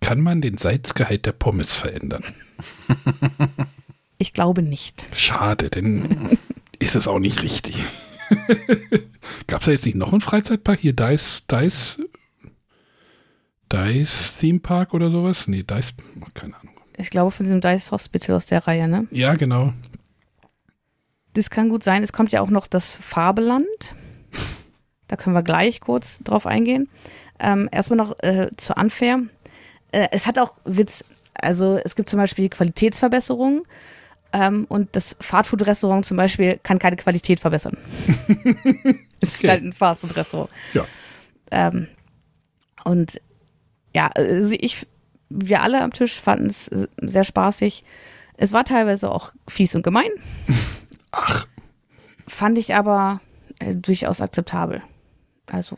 Kann 0.00 0.20
man 0.20 0.40
den 0.40 0.58
Salzgehalt 0.58 1.26
der 1.26 1.32
Pommes 1.32 1.74
verändern? 1.74 2.24
Ich 4.18 4.32
glaube 4.32 4.62
nicht. 4.62 5.04
Schade, 5.14 5.68
denn 5.68 6.38
ist 6.78 6.94
es 6.94 7.08
auch 7.08 7.18
nicht 7.18 7.42
richtig. 7.42 7.76
Gab 9.46 9.60
es 9.60 9.66
da 9.66 9.72
jetzt 9.72 9.86
nicht 9.86 9.96
noch 9.96 10.12
einen 10.12 10.20
Freizeitpark? 10.20 10.80
Hier 10.80 10.92
Dice, 10.92 11.44
Dice, 11.50 11.98
Dice 13.72 14.38
Theme 14.38 14.60
Park 14.60 14.94
oder 14.94 15.10
sowas? 15.10 15.48
Nee, 15.48 15.62
Dice, 15.62 15.94
keine 16.34 16.56
Ahnung. 16.56 16.74
Ich 16.96 17.10
glaube 17.10 17.30
von 17.30 17.44
diesem 17.44 17.60
Dice 17.60 17.90
Hospital 17.90 18.36
aus 18.36 18.46
der 18.46 18.66
Reihe, 18.66 18.88
ne? 18.88 19.06
Ja, 19.10 19.34
genau. 19.34 19.72
Das 21.34 21.50
kann 21.50 21.68
gut 21.68 21.82
sein. 21.82 22.02
Es 22.02 22.12
kommt 22.12 22.32
ja 22.32 22.42
auch 22.42 22.50
noch 22.50 22.66
das 22.66 22.94
Farbeland. 22.94 23.66
Da 25.08 25.16
können 25.16 25.34
wir 25.34 25.42
gleich 25.42 25.80
kurz 25.80 26.20
drauf 26.20 26.46
eingehen. 26.46 26.88
Ähm, 27.38 27.68
erstmal 27.72 27.96
noch 27.96 28.18
äh, 28.20 28.48
zu 28.56 28.74
Unfair. 28.74 29.22
Äh, 29.90 30.08
es 30.12 30.26
hat 30.26 30.38
auch 30.38 30.58
Witz. 30.64 31.04
Also 31.34 31.80
es 31.82 31.96
gibt 31.96 32.08
zum 32.08 32.18
Beispiel 32.18 32.48
Qualitätsverbesserungen 32.48 33.62
ähm, 34.32 34.64
und 34.68 34.94
das 34.96 35.16
Fastfood-Restaurant 35.20 36.04
zum 36.04 36.16
Beispiel 36.16 36.58
kann 36.62 36.78
keine 36.78 36.96
Qualität 36.96 37.40
verbessern. 37.40 37.76
es 39.20 39.36
Okay. 39.38 39.46
ist 39.46 39.48
halt 39.48 39.62
ein 39.62 39.72
Fastfood-Restaurant. 39.72 40.50
Ja. 40.74 40.86
Ähm, 41.50 41.88
und 42.84 43.20
ja, 43.94 44.08
also 44.14 44.54
ich, 44.58 44.86
wir 45.28 45.62
alle 45.62 45.82
am 45.82 45.92
Tisch 45.92 46.20
fanden 46.20 46.46
es 46.46 46.70
sehr 47.00 47.24
spaßig. 47.24 47.84
Es 48.36 48.52
war 48.52 48.64
teilweise 48.64 49.10
auch 49.10 49.32
fies 49.48 49.74
und 49.74 49.82
gemein. 49.82 50.10
Ach, 51.12 51.46
Fand 52.26 52.56
ich 52.56 52.74
aber 52.74 53.20
äh, 53.58 53.74
durchaus 53.74 54.20
akzeptabel. 54.20 54.82
Also, 55.46 55.76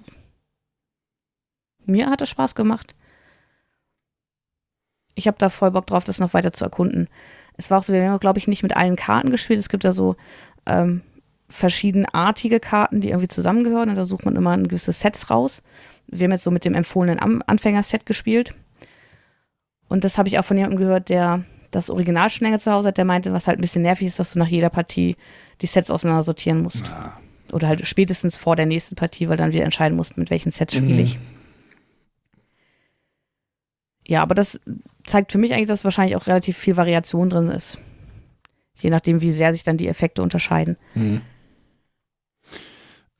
mir 1.84 2.08
hat 2.08 2.20
es 2.22 2.28
Spaß 2.30 2.54
gemacht. 2.54 2.94
Ich 5.14 5.26
habe 5.26 5.38
da 5.38 5.48
voll 5.48 5.70
Bock 5.70 5.86
drauf, 5.86 6.04
das 6.04 6.20
noch 6.20 6.34
weiter 6.34 6.52
zu 6.52 6.64
erkunden. 6.64 7.08
Es 7.56 7.70
war 7.70 7.78
auch 7.78 7.82
so, 7.82 7.92
wir 7.92 8.08
haben, 8.10 8.18
glaube 8.20 8.38
ich, 8.38 8.48
nicht 8.48 8.62
mit 8.62 8.76
allen 8.76 8.96
Karten 8.96 9.30
gespielt. 9.30 9.58
Es 9.60 9.68
gibt 9.68 9.84
ja 9.84 9.92
so 9.92 10.16
ähm, 10.66 11.02
verschiedenartige 11.48 12.58
Karten, 12.60 13.00
die 13.00 13.08
irgendwie 13.10 13.28
zusammengehören. 13.28 13.88
Und 13.90 13.94
da 13.94 14.04
sucht 14.04 14.24
man 14.24 14.34
immer 14.36 14.50
ein 14.50 14.66
gewisses 14.68 15.00
Sets 15.00 15.30
raus. 15.30 15.62
Wir 16.08 16.24
haben 16.24 16.32
jetzt 16.32 16.42
so 16.44 16.50
mit 16.50 16.64
dem 16.64 16.74
empfohlenen 16.74 17.20
Am 17.20 17.42
Anfängerset 17.46 18.06
gespielt. 18.06 18.54
Und 19.88 20.02
das 20.04 20.18
habe 20.18 20.28
ich 20.28 20.38
auch 20.38 20.44
von 20.44 20.56
jemandem 20.56 20.78
gehört, 20.80 21.08
der 21.08 21.44
das 21.70 21.90
Original 21.90 22.30
schon 22.30 22.44
länger 22.46 22.58
zu 22.58 22.72
Hause 22.72 22.88
hat, 22.88 22.98
der 22.98 23.04
meinte, 23.04 23.32
was 23.32 23.46
halt 23.46 23.58
ein 23.58 23.60
bisschen 23.60 23.82
nervig 23.82 24.06
ist, 24.06 24.18
dass 24.18 24.32
du 24.32 24.38
nach 24.38 24.46
jeder 24.48 24.70
Partie 24.70 25.16
die 25.60 25.66
Sets 25.66 25.90
auseinander 25.90 26.22
sortieren 26.22 26.62
musst. 26.62 26.84
na, 26.88 27.18
Oder 27.52 27.68
halt 27.68 27.86
spätestens 27.86 28.38
vor 28.38 28.56
der 28.56 28.66
nächsten 28.66 28.94
Partie, 28.96 29.28
weil 29.28 29.36
dann 29.36 29.52
wieder 29.52 29.64
entscheiden 29.64 29.96
musst, 29.96 30.16
mit 30.16 30.30
welchen 30.30 30.50
Sets 30.52 30.74
spiele 30.74 30.94
Mhm. 30.94 31.00
ich. 31.00 31.18
Ja, 34.06 34.22
aber 34.22 34.34
das 34.34 34.60
zeigt 35.04 35.32
für 35.32 35.38
mich 35.38 35.52
eigentlich, 35.52 35.68
dass 35.68 35.84
wahrscheinlich 35.84 36.16
auch 36.16 36.26
relativ 36.26 36.56
viel 36.56 36.76
Variation 36.76 37.30
drin 37.30 37.48
ist. 37.48 37.78
Je 38.80 38.90
nachdem, 38.90 39.20
wie 39.20 39.32
sehr 39.32 39.52
sich 39.52 39.62
dann 39.62 39.76
die 39.76 39.88
Effekte 39.88 40.22
unterscheiden. 40.22 40.76
hm. 40.94 41.20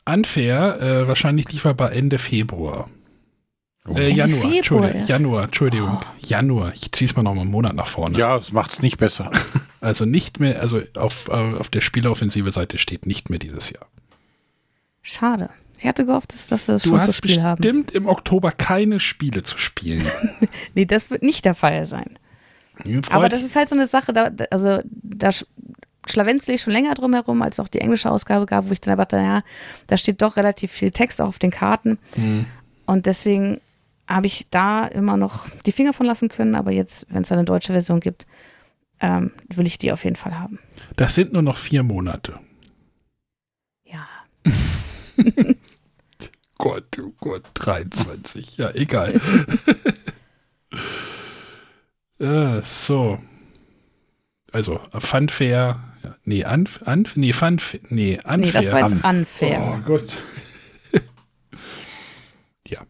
Unfair, 0.06 0.80
äh, 0.82 1.08
wahrscheinlich 1.08 1.50
lieferbar 1.50 1.92
Ende 1.92 2.18
Februar. 2.18 2.90
Äh, 3.86 3.90
Ende 3.90 4.10
Januar, 4.10 4.40
Februar 4.40 4.56
Entschuldigung. 4.56 4.96
erst. 4.98 5.08
Januar, 5.08 5.44
Entschuldigung. 5.44 6.00
Januar. 6.18 6.72
Ich 6.74 6.92
zieh's 6.92 7.16
mal 7.16 7.22
noch 7.22 7.34
mal 7.34 7.40
einen 7.40 7.50
Monat 7.50 7.74
nach 7.74 7.86
vorne. 7.86 8.18
Ja, 8.18 8.36
das 8.36 8.52
macht's 8.52 8.82
nicht 8.82 8.98
besser. 8.98 9.30
Also 9.80 10.06
nicht 10.06 10.40
mehr, 10.40 10.62
also 10.62 10.80
auf, 10.96 11.28
äh, 11.28 11.32
auf 11.32 11.68
der 11.68 11.82
Spieleoffensive 11.82 12.50
Seite 12.50 12.78
steht 12.78 13.04
nicht 13.04 13.28
mehr 13.28 13.38
dieses 13.38 13.68
Jahr. 13.68 13.86
Schade. 15.02 15.50
Ich 15.84 15.88
hatte 15.88 16.06
gehofft, 16.06 16.32
dass, 16.32 16.64
das 16.64 16.82
Du 16.82 16.88
schon 16.88 16.98
zu 16.98 17.08
hast 17.08 17.16
Spiel 17.16 17.42
haben. 17.42 17.60
bestimmt 17.60 17.90
im 17.90 18.06
Oktober 18.06 18.52
keine 18.52 19.00
Spiele 19.00 19.42
zu 19.42 19.58
spielen. 19.58 20.10
Nee, 20.74 20.86
das 20.86 21.10
wird 21.10 21.22
nicht 21.22 21.44
der 21.44 21.52
Fall 21.54 21.84
sein. 21.84 22.18
Aber 23.10 23.28
das 23.28 23.42
ist 23.42 23.54
halt 23.54 23.68
so 23.68 23.74
eine 23.74 23.86
Sache, 23.86 24.14
da, 24.14 24.30
also 24.50 24.80
da 25.02 25.28
sch- 25.28 25.44
schlawenzle 26.08 26.54
ich 26.54 26.62
schon 26.62 26.72
länger 26.72 26.94
drum 26.94 27.12
herum, 27.12 27.42
als 27.42 27.60
auch 27.60 27.68
die 27.68 27.82
englische 27.82 28.10
Ausgabe 28.10 28.46
gab, 28.46 28.66
wo 28.68 28.72
ich 28.72 28.80
dann 28.80 28.96
dachte, 28.96 29.16
ja, 29.18 29.42
da 29.86 29.98
steht 29.98 30.22
doch 30.22 30.36
relativ 30.36 30.72
viel 30.72 30.90
Text 30.90 31.20
auch 31.20 31.28
auf 31.28 31.38
den 31.38 31.50
Karten. 31.50 31.98
Hm. 32.14 32.46
Und 32.86 33.04
deswegen 33.04 33.60
habe 34.08 34.26
ich 34.26 34.46
da 34.50 34.86
immer 34.86 35.18
noch 35.18 35.50
die 35.66 35.72
Finger 35.72 35.92
von 35.92 36.06
lassen 36.06 36.30
können, 36.30 36.54
aber 36.54 36.72
jetzt, 36.72 37.06
wenn 37.10 37.22
es 37.24 37.30
eine 37.30 37.44
deutsche 37.44 37.72
Version 37.74 38.00
gibt, 38.00 38.26
ähm, 39.00 39.32
will 39.54 39.66
ich 39.66 39.76
die 39.76 39.92
auf 39.92 40.02
jeden 40.04 40.16
Fall 40.16 40.38
haben. 40.40 40.58
Das 40.96 41.14
sind 41.14 41.34
nur 41.34 41.42
noch 41.42 41.58
vier 41.58 41.82
Monate. 41.82 42.40
Ja. 43.84 44.06
Gott, 46.58 46.98
oh 47.00 47.12
Gott, 47.20 47.42
23. 47.54 48.56
Ja, 48.56 48.70
egal. 48.74 49.20
äh, 52.18 52.62
so. 52.62 53.18
Also, 54.52 54.80
Funfair. 54.98 55.80
Ja, 56.02 56.16
nee, 56.24 56.44
Unf, 56.44 56.80
Unf, 56.82 57.16
nee, 57.16 57.32
Funf, 57.32 57.76
nee, 57.88 58.18
Unfair. 58.18 58.36
Nee, 58.36 58.50
das 58.52 58.70
war 58.70 58.88
jetzt 58.88 59.04
unfair. 59.04 59.78
Oh 59.78 59.86
Gott. 59.86 60.12
ja. 62.68 62.82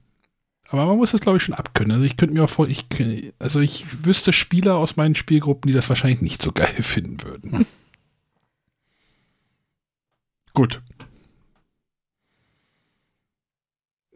Aber 0.69 0.86
man 0.86 0.97
muss 0.97 1.12
das, 1.12 1.20
glaube 1.20 1.39
ich, 1.39 1.45
schon 1.45 1.55
abkönnen. 1.55 1.93
Also 1.93 2.05
ich 2.05 2.16
könnte 2.16 2.35
mir 2.35 2.45
auch 2.45 2.51
vor, 2.51 2.69
ich, 2.69 2.86
also 3.39 3.61
ich 3.61 4.05
wüsste 4.05 4.32
Spieler 4.32 4.74
aus 4.77 4.97
meinen 4.97 5.15
Spielgruppen, 5.15 5.69
die 5.69 5.74
das 5.74 5.89
wahrscheinlich 5.89 6.20
nicht 6.20 6.43
so 6.43 6.53
geil 6.55 6.82
finden 6.82 7.23
würden. 7.23 7.66
Gut. 10.53 10.82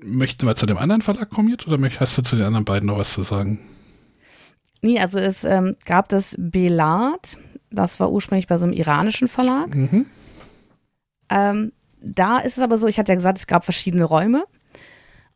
Möchten 0.01 0.47
wir 0.47 0.57
zu 0.57 0.67
dem 0.67 0.79
anderen 0.79 1.03
Verlag 1.03 1.31
kommen 1.31 1.49
jetzt 1.49 1.67
oder 1.67 1.79
hast 1.99 2.17
du 2.19 2.23
zu 2.23 2.37
den 2.37 2.45
anderen 2.45 2.65
beiden 2.65 2.87
noch 2.87 2.99
was 2.99 3.13
zu 3.13 3.23
sagen? 3.23 3.61
Nee, 4.81 5.01
also 5.01 5.19
es 5.19 5.45
ähm, 5.45 5.77
gab 5.85 6.09
das 6.09 6.37
Belat, 6.39 7.37
das 7.71 7.99
war 7.99 8.13
ursprünglich 8.13 8.47
bei 8.47 8.59
so 8.59 8.65
einem 8.65 8.75
iranischen 8.75 9.27
Verlag. 9.27 9.75
Mhm. 9.75 10.07
Ähm, 11.31 11.73
da 12.01 12.39
ist 12.39 12.59
es 12.59 12.63
aber 12.63 12.79
so, 12.79 12.87
ich 12.87 12.99
hatte 12.99 13.13
ja 13.13 13.17
gesagt, 13.17 13.39
es 13.39 13.49
gab 13.49 13.65
verschiedene 13.65 14.05
Räume 14.05 14.45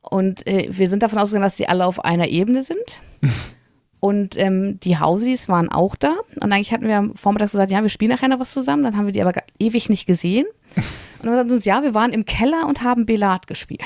und 0.00 0.46
äh, 0.46 0.68
wir 0.70 0.88
sind 0.88 1.02
davon 1.02 1.18
ausgegangen, 1.18 1.44
dass 1.44 1.56
sie 1.56 1.68
alle 1.68 1.86
auf 1.86 2.04
einer 2.04 2.28
Ebene 2.28 2.62
sind. 2.62 3.02
und 4.00 4.36
ähm, 4.38 4.78
die 4.80 4.98
Hausis 4.98 5.48
waren 5.48 5.70
auch 5.70 5.96
da. 5.96 6.14
Und 6.40 6.52
eigentlich 6.52 6.72
hatten 6.72 6.86
wir 6.86 6.98
am 6.98 7.16
Vormittag 7.16 7.50
gesagt, 7.50 7.70
ja, 7.70 7.82
wir 7.82 7.88
spielen 7.88 8.10
nachher 8.10 8.28
noch 8.28 8.40
was 8.40 8.52
zusammen. 8.52 8.82
Dann 8.82 8.96
haben 8.96 9.06
wir 9.06 9.12
die 9.12 9.22
aber 9.22 9.32
ewig 9.58 9.88
nicht 9.88 10.06
gesehen. 10.06 10.46
Und 11.20 11.26
dann 11.26 11.34
sagten 11.34 11.48
sie 11.50 11.54
uns, 11.54 11.64
ja, 11.64 11.82
wir 11.84 11.94
waren 11.94 12.12
im 12.12 12.24
Keller 12.24 12.66
und 12.66 12.82
haben 12.82 13.06
Belat 13.06 13.46
gespielt. 13.46 13.84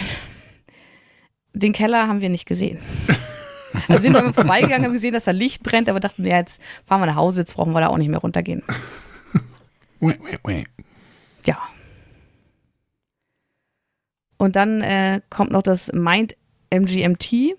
Den 1.57 1.73
Keller 1.73 2.07
haben 2.07 2.21
wir 2.21 2.29
nicht 2.29 2.47
gesehen. 2.47 2.79
Also 3.89 3.93
wir 3.93 4.01
sind 4.01 4.13
nur 4.13 4.21
einmal 4.21 4.33
vorbeigegangen, 4.33 4.87
haben 4.87 4.95
gesehen, 4.95 5.13
dass 5.13 5.25
da 5.25 5.33
Licht 5.33 5.63
brennt, 5.63 5.91
aber 5.91 6.01
dachten, 6.01 6.25
ja, 6.25 6.39
jetzt 6.39 6.63
fahren 6.87 7.03
wir 7.03 7.07
nach 7.07 7.17
Hause, 7.17 7.41
jetzt 7.41 7.55
brauchen 7.55 7.75
wir 7.75 7.81
da 7.81 7.89
auch 7.89 7.99
nicht 7.99 8.09
mehr 8.09 8.21
runtergehen. 8.21 8.63
Wäh, 10.01 10.19
wäh, 10.23 10.39
wäh. 10.45 10.65
Ja. 11.45 11.59
Und 14.39 14.57
dann 14.57 14.81
äh, 14.81 15.21
kommt 15.29 15.53
noch 15.53 15.61
das 15.61 15.93
Mind 15.93 16.37
MGMT. 16.71 17.55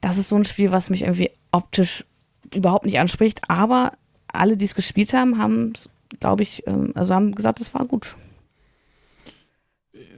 Das 0.00 0.16
ist 0.16 0.28
so 0.28 0.36
ein 0.36 0.46
Spiel, 0.46 0.72
was 0.72 0.88
mich 0.88 1.02
irgendwie 1.02 1.30
optisch 1.52 2.06
überhaupt 2.54 2.86
nicht 2.86 2.98
anspricht, 2.98 3.42
aber 3.48 3.92
alle, 4.32 4.56
die 4.56 4.64
es 4.64 4.74
gespielt 4.74 5.12
haben, 5.12 5.36
haben 5.36 5.72
es, 5.74 5.90
glaube 6.20 6.42
ich, 6.42 6.66
ähm, 6.66 6.92
also 6.94 7.14
haben 7.14 7.34
gesagt, 7.34 7.60
es 7.60 7.74
war 7.74 7.84
gut. 7.84 8.16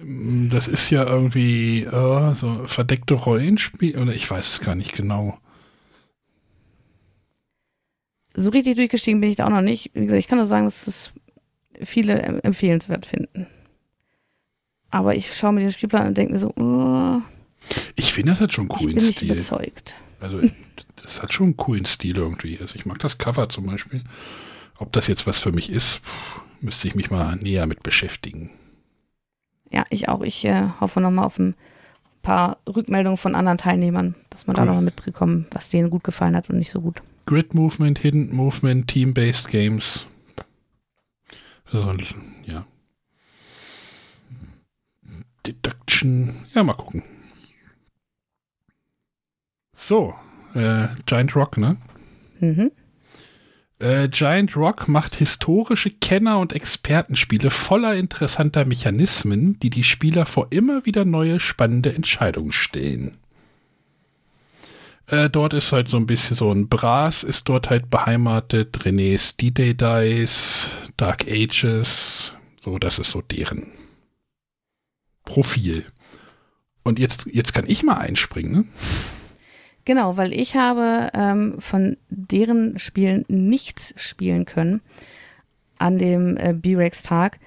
Das 0.03 0.67
ist 0.69 0.91
ja 0.91 1.05
irgendwie 1.05 1.83
äh, 1.83 2.35
so 2.35 2.67
verdeckte 2.67 3.15
Rollenspiel 3.15 3.99
oder 3.99 4.15
ich 4.15 4.31
weiß 4.31 4.49
es 4.49 4.61
gar 4.61 4.75
nicht 4.75 4.93
genau. 4.95 5.39
So 8.35 8.51
richtig 8.51 8.77
durchgestiegen 8.77 9.21
bin 9.21 9.31
ich 9.31 9.37
da 9.37 9.47
auch 9.47 9.51
noch 9.51 9.61
nicht. 9.61 9.91
Wie 9.95 10.05
gesagt, 10.05 10.19
ich 10.21 10.27
kann 10.29 10.39
nur 10.39 10.47
sagen, 10.47 10.65
dass 10.65 10.87
es 10.87 11.13
viele 11.83 12.23
em- 12.23 12.41
empfehlenswert 12.43 13.07
finden. 13.07 13.47
Aber 14.91 15.15
ich 15.15 15.35
schaue 15.37 15.53
mir 15.53 15.61
den 15.61 15.73
Spielplan 15.73 16.09
und 16.09 16.19
denke 16.19 16.33
mir 16.33 16.39
so, 16.39 16.53
oh, 16.57 17.21
Ich 17.97 18.13
finde, 18.13 18.33
das 18.33 18.41
hat 18.41 18.53
schon 18.53 18.65
einen 18.71 18.73
ich 18.73 18.79
coolen 18.83 18.97
bin 18.97 19.07
nicht 19.07 19.17
Stil. 19.19 19.31
überzeugt. 19.33 19.97
Also, 20.21 20.41
das 21.03 21.23
hat 21.23 21.33
schon 21.33 21.47
einen 21.47 21.57
coolen 21.57 21.85
Stil 21.85 22.17
irgendwie. 22.17 22.59
Also, 22.61 22.75
ich 22.77 22.87
mag 22.87 22.99
das 23.01 23.19
Cover 23.19 23.49
zum 23.49 23.67
Beispiel. 23.67 24.03
Ob 24.79 24.93
das 24.93 25.07
jetzt 25.09 25.27
was 25.27 25.39
für 25.39 25.53
mich 25.53 25.71
ist, 25.71 25.99
pff, 25.99 26.41
müsste 26.61 26.89
ich 26.89 26.95
mich 26.95 27.11
mal 27.11 27.37
näher 27.37 27.67
mit 27.67 27.83
beschäftigen. 27.83 28.51
Ja, 29.71 29.85
ich 29.91 30.09
auch. 30.09 30.23
Ich 30.23 30.45
äh, 30.45 30.69
hoffe 30.81 31.01
nochmal 31.01 31.25
auf 31.27 31.39
ein 31.39 31.55
paar 32.23 32.59
Rückmeldungen 32.69 33.17
von 33.17 33.35
anderen 33.35 33.59
Teilnehmern, 33.59 34.15
dass 34.31 34.47
man 34.47 34.57
da 34.57 34.63
Cool. 34.63 34.67
nochmal 34.69 34.83
mitbekommt, 34.85 35.47
was 35.53 35.69
denen 35.71 35.91
gut 35.91 36.05
gefallen 36.05 36.37
hat 36.37 36.51
und 36.51 36.59
nicht 36.59 36.71
so 36.71 36.81
gut. 36.81 37.03
Grid 37.27 37.55
Movement, 37.55 37.99
Hidden 38.01 38.35
Movement, 38.35 38.89
Team-Based 38.89 39.49
Games. 39.49 40.07
Also, 41.73 42.15
ja. 42.45 42.67
Deduction. 45.47 46.35
Ja, 46.55 46.63
mal 46.65 46.75
gucken. 46.75 47.03
So, 49.75 50.15
äh, 50.55 50.89
Giant 51.07 51.35
Rock, 51.37 51.57
ne? 51.57 51.77
Mhm. 52.41 52.71
Äh, 53.81 54.09
Giant 54.09 54.57
Rock 54.57 54.89
macht 54.89 55.17
historische 55.17 55.91
Kenner- 55.91 56.39
und 56.39 56.53
Expertenspiele 56.53 57.51
voller 57.51 57.97
interessanter 57.97 58.67
Mechanismen, 58.67 59.59
die 59.61 59.71
die 59.71 59.85
Spieler 59.85 60.27
vor 60.27 60.49
immer 60.51 60.85
wieder 60.85 61.07
neue 61.07 61.41
spannende 61.41 61.95
Entscheidungen 61.95 62.53
stellen. 62.53 63.17
Äh, 65.07 65.31
dort 65.31 65.55
ist 65.55 65.73
halt 65.73 65.89
so 65.89 65.97
ein 65.97 66.07
bisschen 66.07 66.37
so 66.37 66.53
ein 66.53 66.69
Bras 66.69 67.25
ist 67.25 67.49
dort 67.49 67.71
halt 67.71 67.89
beheimatet, 67.89 68.79
René's 68.85 69.37
D-Day 69.37 69.75
Dice, 69.75 70.71
Dark 70.99 71.25
Ages, 71.27 72.33
so, 72.63 72.79
das 72.79 72.99
ist 72.99 73.11
so 73.11 73.23
deren 73.23 73.73
Profil. 75.25 75.87
Und 76.83 76.99
jetzt, 76.99 77.27
jetzt 77.33 77.55
kann 77.55 77.65
ich 77.67 77.83
mal 77.83 77.97
einspringen, 77.97 78.53
ne? 78.53 78.65
Genau, 79.91 80.17
weil 80.17 80.33
ich 80.33 80.55
habe 80.55 81.09
ähm, 81.15 81.57
von 81.59 81.97
deren 82.11 82.79
Spielen 82.79 83.25
nichts 83.27 83.93
spielen 83.97 84.45
können 84.45 84.83
an 85.79 85.99
dem 85.99 86.37
äh, 86.37 86.53
B-Rex-Tag, 86.53 87.41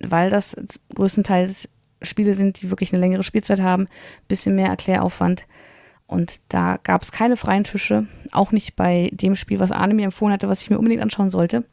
weil 0.00 0.30
das 0.30 0.56
größtenteils 0.94 1.68
Spiele 2.00 2.32
sind, 2.32 2.62
die 2.62 2.70
wirklich 2.70 2.94
eine 2.94 3.00
längere 3.02 3.22
Spielzeit 3.22 3.60
haben, 3.60 3.88
bisschen 4.26 4.54
mehr 4.54 4.68
Erkläraufwand. 4.68 5.46
Und 6.12 6.42
da 6.50 6.78
gab 6.82 7.00
es 7.02 7.10
keine 7.10 7.38
freien 7.38 7.64
Tische, 7.64 8.06
auch 8.32 8.52
nicht 8.52 8.76
bei 8.76 9.08
dem 9.12 9.34
Spiel, 9.34 9.58
was 9.58 9.72
Arne 9.72 9.94
mir 9.94 10.04
empfohlen 10.04 10.34
hatte, 10.34 10.46
was 10.46 10.60
ich 10.60 10.68
mir 10.68 10.76
unbedingt 10.76 11.00
anschauen 11.00 11.30
sollte. 11.30 11.64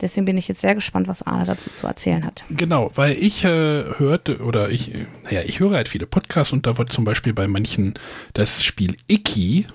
Deswegen 0.00 0.24
bin 0.26 0.36
ich 0.36 0.48
jetzt 0.48 0.60
sehr 0.60 0.74
gespannt, 0.74 1.06
was 1.06 1.22
Arne 1.22 1.44
dazu 1.44 1.70
zu 1.70 1.86
erzählen 1.86 2.24
hat. 2.24 2.44
Genau, 2.50 2.90
weil 2.96 3.16
ich 3.16 3.44
äh, 3.44 3.84
hörte 3.98 4.38
oder 4.38 4.68
ich, 4.70 4.90
naja, 5.22 5.42
ich 5.46 5.60
höre 5.60 5.76
halt 5.76 5.88
viele 5.88 6.06
Podcasts 6.06 6.52
und 6.52 6.66
da 6.66 6.76
wird 6.76 6.92
zum 6.92 7.04
Beispiel 7.04 7.32
bei 7.32 7.46
manchen 7.46 7.94
das 8.32 8.64
Spiel 8.64 8.96
Icky, 9.06 9.66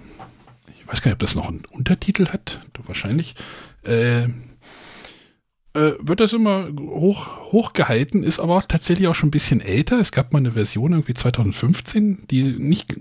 ich 0.77 0.87
weiß 0.87 1.01
gar 1.01 1.11
nicht, 1.11 1.13
ob 1.13 1.19
das 1.19 1.35
noch 1.35 1.47
einen 1.47 1.63
Untertitel 1.71 2.27
hat, 2.27 2.59
wahrscheinlich, 2.85 3.35
äh, 3.85 4.23
äh, 5.79 5.93
wird 5.99 6.19
das 6.19 6.33
immer 6.33 6.67
hoch, 6.77 7.51
hochgehalten, 7.51 8.23
ist 8.23 8.39
aber 8.39 8.61
tatsächlich 8.67 9.07
auch 9.07 9.15
schon 9.15 9.27
ein 9.27 9.31
bisschen 9.31 9.61
älter. 9.61 9.99
Es 9.99 10.11
gab 10.11 10.33
mal 10.33 10.39
eine 10.39 10.53
Version 10.53 10.91
irgendwie 10.91 11.13
2015, 11.13 12.23
die 12.29 12.43
nicht 12.43 12.95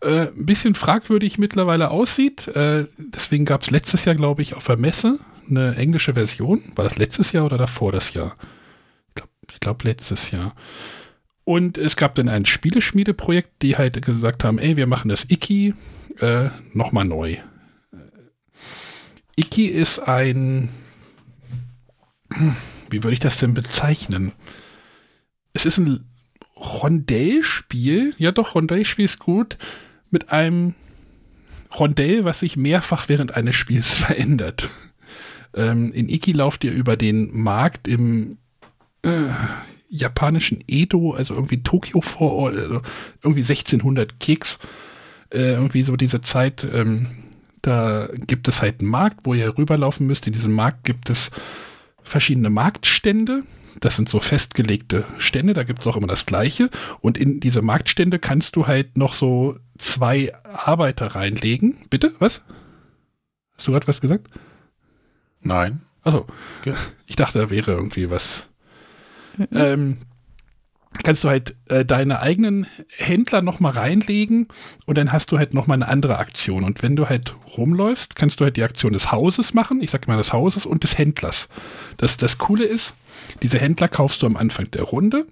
äh, 0.00 0.28
ein 0.28 0.46
bisschen 0.46 0.74
fragwürdig 0.74 1.38
mittlerweile 1.38 1.90
aussieht. 1.90 2.48
Äh, 2.48 2.86
deswegen 2.98 3.44
gab 3.44 3.62
es 3.62 3.70
letztes 3.70 4.04
Jahr, 4.04 4.14
glaube 4.14 4.42
ich, 4.42 4.54
auf 4.54 4.66
der 4.66 4.78
Messe 4.78 5.18
eine 5.48 5.76
englische 5.76 6.14
Version. 6.14 6.72
War 6.74 6.84
das 6.84 6.98
letztes 6.98 7.32
Jahr 7.32 7.44
oder 7.44 7.58
davor 7.58 7.92
das 7.92 8.12
Jahr? 8.12 8.36
Ich 9.08 9.14
glaube 9.14 9.30
glaub 9.60 9.84
letztes 9.84 10.30
Jahr. 10.30 10.54
Und 11.44 11.78
es 11.78 11.96
gab 11.96 12.16
dann 12.16 12.28
ein 12.28 12.44
Spieleschmiedeprojekt, 12.44 13.62
die 13.62 13.76
halt 13.76 14.04
gesagt 14.04 14.42
haben, 14.42 14.58
ey, 14.58 14.76
wir 14.76 14.88
machen 14.88 15.08
das 15.08 15.30
Iki 15.30 15.74
äh, 16.18 16.50
nochmal 16.72 17.04
neu. 17.04 17.32
Äh, 17.32 17.40
Iki 19.36 19.66
ist 19.66 20.00
ein, 20.00 20.70
wie 22.90 23.02
würde 23.04 23.14
ich 23.14 23.20
das 23.20 23.38
denn 23.38 23.54
bezeichnen? 23.54 24.32
Es 25.52 25.66
ist 25.66 25.78
ein 25.78 26.04
Rondellspiel, 26.56 28.14
ja 28.18 28.32
doch, 28.32 28.54
Rondellspiel 28.54 29.04
ist 29.04 29.18
gut, 29.18 29.56
mit 30.16 30.32
einem 30.32 30.72
Rondell, 31.78 32.24
was 32.24 32.40
sich 32.40 32.56
mehrfach 32.56 33.10
während 33.10 33.34
eines 33.34 33.54
Spiels 33.54 33.92
verändert. 34.06 34.70
Ähm, 35.54 35.92
in 35.92 36.08
Iki 36.08 36.32
lauft 36.32 36.64
ihr 36.64 36.72
über 36.72 36.96
den 36.96 37.38
Markt 37.38 37.86
im 37.86 38.38
äh, 39.02 39.10
japanischen 39.90 40.64
Edo, 40.66 41.12
also 41.12 41.34
irgendwie 41.34 41.62
Tokio 41.62 42.00
vor, 42.00 42.48
also 42.48 42.80
irgendwie 43.22 43.42
1600 43.42 44.18
Keks, 44.18 44.58
äh, 45.34 45.52
irgendwie 45.52 45.82
so 45.82 45.96
diese 45.96 46.22
Zeit. 46.22 46.66
Ähm, 46.72 47.08
da 47.60 48.08
gibt 48.14 48.48
es 48.48 48.62
halt 48.62 48.80
einen 48.80 48.88
Markt, 48.88 49.20
wo 49.24 49.34
ihr 49.34 49.58
rüberlaufen 49.58 50.06
müsst. 50.06 50.26
In 50.26 50.32
diesem 50.32 50.54
Markt 50.54 50.84
gibt 50.84 51.10
es 51.10 51.30
verschiedene 52.02 52.48
Marktstände 52.48 53.42
das 53.80 53.96
sind 53.96 54.08
so 54.08 54.20
festgelegte 54.20 55.04
Stände, 55.18 55.52
da 55.52 55.62
gibt 55.62 55.80
es 55.80 55.86
auch 55.86 55.96
immer 55.96 56.06
das 56.06 56.26
Gleiche. 56.26 56.70
Und 57.00 57.18
in 57.18 57.40
diese 57.40 57.62
Marktstände 57.62 58.18
kannst 58.18 58.56
du 58.56 58.66
halt 58.66 58.96
noch 58.96 59.14
so 59.14 59.56
zwei 59.78 60.32
Arbeiter 60.44 61.14
reinlegen. 61.14 61.78
Bitte? 61.90 62.14
Was? 62.18 62.42
Hast 63.56 63.68
du 63.68 63.72
gerade 63.72 63.86
was 63.88 64.00
gesagt? 64.00 64.28
Nein. 65.40 65.82
Achso. 66.02 66.26
Ich 67.08 67.14
dachte, 67.14 67.38
da 67.38 67.50
wäre 67.50 67.70
irgendwie 67.70 68.10
was. 68.10 68.48
Mhm. 69.36 69.46
Ähm, 69.52 69.96
kannst 71.04 71.22
du 71.22 71.28
halt 71.28 71.54
äh, 71.68 71.84
deine 71.84 72.20
eigenen 72.20 72.66
Händler 72.88 73.42
nochmal 73.42 73.72
reinlegen 73.72 74.48
und 74.86 74.98
dann 74.98 75.12
hast 75.12 75.30
du 75.30 75.38
halt 75.38 75.54
nochmal 75.54 75.76
eine 75.76 75.88
andere 75.88 76.18
Aktion. 76.18 76.64
Und 76.64 76.82
wenn 76.82 76.96
du 76.96 77.08
halt 77.08 77.36
rumläufst, 77.56 78.16
kannst 78.16 78.40
du 78.40 78.44
halt 78.44 78.56
die 78.56 78.64
Aktion 78.64 78.92
des 78.92 79.12
Hauses 79.12 79.54
machen, 79.54 79.80
ich 79.82 79.92
sag 79.92 80.08
mal 80.08 80.16
des 80.16 80.32
Hauses 80.32 80.66
und 80.66 80.82
des 80.82 80.98
Händlers. 80.98 81.48
Das, 81.96 82.16
das 82.16 82.38
Coole 82.38 82.64
ist, 82.64 82.94
diese 83.42 83.58
Händler 83.58 83.88
kaufst 83.88 84.22
du 84.22 84.26
am 84.26 84.36
Anfang 84.36 84.70
der 84.72 84.82
Runde 84.82 85.26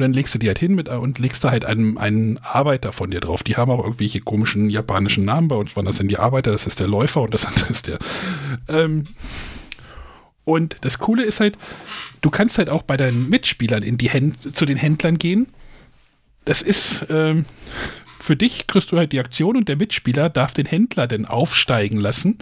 und 0.00 0.04
dann 0.04 0.12
legst 0.14 0.34
du 0.34 0.38
die 0.38 0.46
halt 0.46 0.58
hin 0.58 0.74
mit 0.74 0.88
und 0.88 1.18
legst 1.18 1.44
da 1.44 1.50
halt 1.50 1.66
einen, 1.66 1.98
einen 1.98 2.38
Arbeiter 2.38 2.92
von 2.92 3.10
dir 3.10 3.20
drauf. 3.20 3.42
Die 3.42 3.56
haben 3.56 3.70
auch 3.70 3.84
irgendwelche 3.84 4.20
komischen 4.20 4.70
japanischen 4.70 5.26
Namen. 5.26 5.48
Bei 5.48 5.56
uns 5.56 5.76
waren 5.76 5.84
das 5.84 5.98
denn 5.98 6.08
die 6.08 6.18
Arbeiter, 6.18 6.52
das 6.52 6.66
ist 6.66 6.80
der 6.80 6.88
Läufer 6.88 7.20
und 7.20 7.34
das 7.34 7.44
andere 7.46 7.68
ist 7.68 7.86
der. 7.86 7.98
Ähm, 8.68 9.04
und 10.44 10.78
das 10.80 10.98
Coole 10.98 11.22
ist 11.22 11.38
halt, 11.38 11.58
du 12.22 12.30
kannst 12.30 12.56
halt 12.56 12.70
auch 12.70 12.82
bei 12.82 12.96
deinen 12.96 13.28
Mitspielern 13.28 13.82
in 13.82 13.98
die 13.98 14.08
Händ 14.08 14.56
zu 14.56 14.64
den 14.64 14.78
Händlern 14.78 15.18
gehen. 15.18 15.48
Das 16.46 16.62
ist 16.62 17.06
ähm, 17.10 17.44
für 18.18 18.36
dich 18.36 18.66
kriegst 18.66 18.90
du 18.90 18.96
halt 18.96 19.12
die 19.12 19.20
Aktion 19.20 19.56
und 19.56 19.68
der 19.68 19.76
Mitspieler 19.76 20.30
darf 20.30 20.54
den 20.54 20.66
Händler 20.66 21.06
dann 21.06 21.26
aufsteigen 21.26 21.98
lassen. 21.98 22.38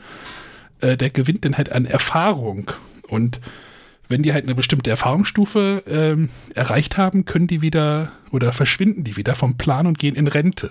Äh, 0.80 0.96
der 0.96 1.10
gewinnt 1.10 1.44
dann 1.44 1.56
halt 1.56 1.72
an 1.72 1.86
Erfahrung 1.86 2.70
und 3.08 3.40
wenn 4.08 4.22
die 4.22 4.32
halt 4.32 4.44
eine 4.44 4.54
bestimmte 4.54 4.90
Erfahrungsstufe 4.90 5.82
ähm, 5.86 6.30
erreicht 6.54 6.96
haben, 6.96 7.24
können 7.24 7.46
die 7.46 7.60
wieder 7.60 8.12
oder 8.30 8.52
verschwinden 8.52 9.04
die 9.04 9.16
wieder 9.16 9.34
vom 9.34 9.56
Plan 9.56 9.86
und 9.86 9.98
gehen 9.98 10.14
in 10.14 10.26
Rente 10.26 10.70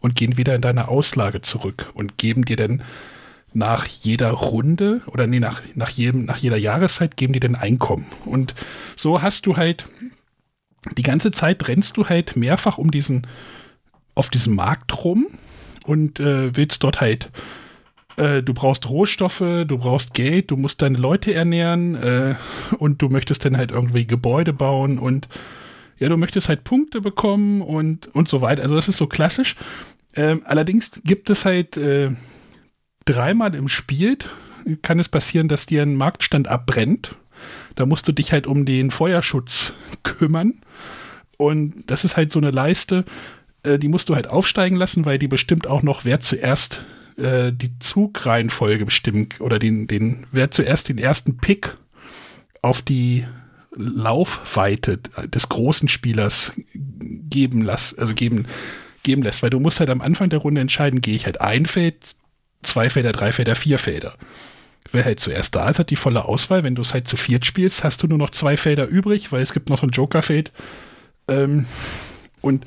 und 0.00 0.16
gehen 0.16 0.36
wieder 0.36 0.54
in 0.54 0.62
deine 0.62 0.88
Auslage 0.88 1.42
zurück 1.42 1.90
und 1.94 2.18
geben 2.18 2.44
dir 2.44 2.56
dann 2.56 2.82
nach 3.52 3.86
jeder 3.86 4.30
Runde 4.30 5.02
oder 5.06 5.26
nee, 5.26 5.40
nach, 5.40 5.60
nach, 5.74 5.90
jedem, 5.90 6.24
nach 6.24 6.38
jeder 6.38 6.56
Jahreszeit 6.56 7.16
geben 7.16 7.32
die 7.32 7.40
dann 7.40 7.56
Einkommen. 7.56 8.06
Und 8.24 8.54
so 8.96 9.22
hast 9.22 9.46
du 9.46 9.56
halt 9.56 9.86
die 10.96 11.02
ganze 11.02 11.30
Zeit 11.30 11.66
rennst 11.68 11.96
du 11.96 12.08
halt 12.08 12.36
mehrfach 12.36 12.78
um 12.78 12.90
diesen, 12.90 13.26
auf 14.14 14.30
diesem 14.30 14.54
Markt 14.54 15.04
rum 15.04 15.26
und 15.84 16.20
äh, 16.20 16.56
willst 16.56 16.82
dort 16.84 17.00
halt 17.00 17.30
äh, 18.16 18.42
du 18.42 18.54
brauchst 18.54 18.88
Rohstoffe, 18.88 19.38
du 19.38 19.78
brauchst 19.78 20.14
Geld, 20.14 20.50
du 20.50 20.56
musst 20.56 20.82
deine 20.82 20.98
Leute 20.98 21.32
ernähren 21.34 21.94
äh, 21.94 22.34
und 22.78 23.02
du 23.02 23.08
möchtest 23.08 23.44
dann 23.44 23.56
halt 23.56 23.70
irgendwie 23.70 24.06
Gebäude 24.06 24.52
bauen 24.52 24.98
und 24.98 25.28
ja, 25.98 26.08
du 26.08 26.16
möchtest 26.16 26.48
halt 26.48 26.64
Punkte 26.64 27.00
bekommen 27.00 27.60
und, 27.60 28.08
und 28.14 28.28
so 28.28 28.40
weiter. 28.40 28.62
Also 28.62 28.74
das 28.74 28.88
ist 28.88 28.96
so 28.96 29.06
klassisch. 29.06 29.54
Ähm, 30.16 30.42
allerdings 30.44 30.90
gibt 31.04 31.28
es 31.30 31.44
halt 31.44 31.76
äh, 31.76 32.10
dreimal 33.04 33.54
im 33.54 33.68
Spiel, 33.68 34.16
kann 34.82 34.98
es 34.98 35.08
passieren, 35.08 35.48
dass 35.48 35.66
dir 35.66 35.82
ein 35.82 35.96
Marktstand 35.96 36.48
abbrennt. 36.48 37.16
Da 37.74 37.86
musst 37.86 38.08
du 38.08 38.12
dich 38.12 38.32
halt 38.32 38.46
um 38.46 38.64
den 38.64 38.90
Feuerschutz 38.90 39.74
kümmern. 40.02 40.54
Und 41.36 41.84
das 41.86 42.04
ist 42.04 42.16
halt 42.16 42.32
so 42.32 42.38
eine 42.38 42.50
Leiste, 42.50 43.04
äh, 43.62 43.78
die 43.78 43.88
musst 43.88 44.08
du 44.08 44.14
halt 44.14 44.28
aufsteigen 44.28 44.76
lassen, 44.76 45.04
weil 45.04 45.18
die 45.18 45.28
bestimmt 45.28 45.66
auch 45.66 45.82
noch, 45.82 46.04
wer 46.04 46.20
zuerst 46.20 46.84
äh, 47.20 47.52
die 47.52 47.78
Zugreihenfolge 47.78 48.84
bestimmen 48.84 49.28
oder 49.38 49.58
den, 49.58 49.86
den, 49.86 50.26
wer 50.32 50.50
zuerst 50.50 50.88
den 50.88 50.98
ersten 50.98 51.36
Pick 51.36 51.76
auf 52.62 52.82
die 52.82 53.26
Laufweite 53.76 54.98
des 54.98 55.48
großen 55.48 55.88
Spielers 55.88 56.52
geben 56.74 57.62
lässt, 57.62 57.98
also 57.98 58.14
geben, 58.14 58.46
geben 59.02 59.22
lässt, 59.22 59.42
weil 59.42 59.50
du 59.50 59.60
musst 59.60 59.80
halt 59.80 59.90
am 59.90 60.00
Anfang 60.00 60.28
der 60.28 60.40
Runde 60.40 60.60
entscheiden, 60.60 61.00
gehe 61.00 61.14
ich 61.14 61.26
halt 61.26 61.40
ein 61.40 61.66
Feld, 61.66 62.16
zwei 62.62 62.90
Felder, 62.90 63.12
drei 63.12 63.32
Felder, 63.32 63.54
vier 63.54 63.78
Felder. 63.78 64.14
Wer 64.92 65.04
halt 65.04 65.20
zuerst 65.20 65.54
da 65.54 65.68
ist, 65.68 65.78
hat 65.78 65.90
die 65.90 65.96
volle 65.96 66.24
Auswahl. 66.24 66.64
Wenn 66.64 66.74
du 66.74 66.82
es 66.82 66.94
halt 66.94 67.06
zu 67.06 67.16
viert 67.16 67.46
spielst, 67.46 67.84
hast 67.84 68.02
du 68.02 68.08
nur 68.08 68.18
noch 68.18 68.30
zwei 68.30 68.56
Felder 68.56 68.86
übrig, 68.86 69.30
weil 69.30 69.42
es 69.42 69.52
gibt 69.52 69.68
noch 69.68 69.82
ein 69.82 69.90
Jokerfeld. 69.90 70.50
Ähm, 71.28 71.66
und 72.40 72.66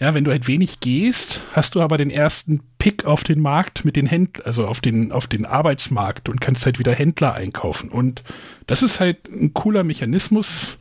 ja, 0.00 0.14
wenn 0.14 0.24
du 0.24 0.30
halt 0.30 0.48
wenig 0.48 0.80
gehst, 0.80 1.42
hast 1.52 1.74
du 1.74 1.80
aber 1.80 1.96
den 1.96 2.10
ersten 2.10 2.60
Pick 2.78 3.04
auf 3.04 3.24
den 3.24 3.40
Markt 3.40 3.84
mit 3.84 3.96
den 3.96 4.06
Händlern, 4.06 4.46
also 4.46 4.66
auf 4.66 4.80
den, 4.80 5.10
auf 5.10 5.26
den 5.26 5.44
Arbeitsmarkt 5.44 6.28
und 6.28 6.40
kannst 6.40 6.64
halt 6.64 6.78
wieder 6.78 6.94
Händler 6.94 7.34
einkaufen. 7.34 7.90
Und 7.90 8.22
das 8.66 8.82
ist 8.82 9.00
halt 9.00 9.28
ein 9.28 9.52
cooler 9.52 9.84
Mechanismus 9.84 10.78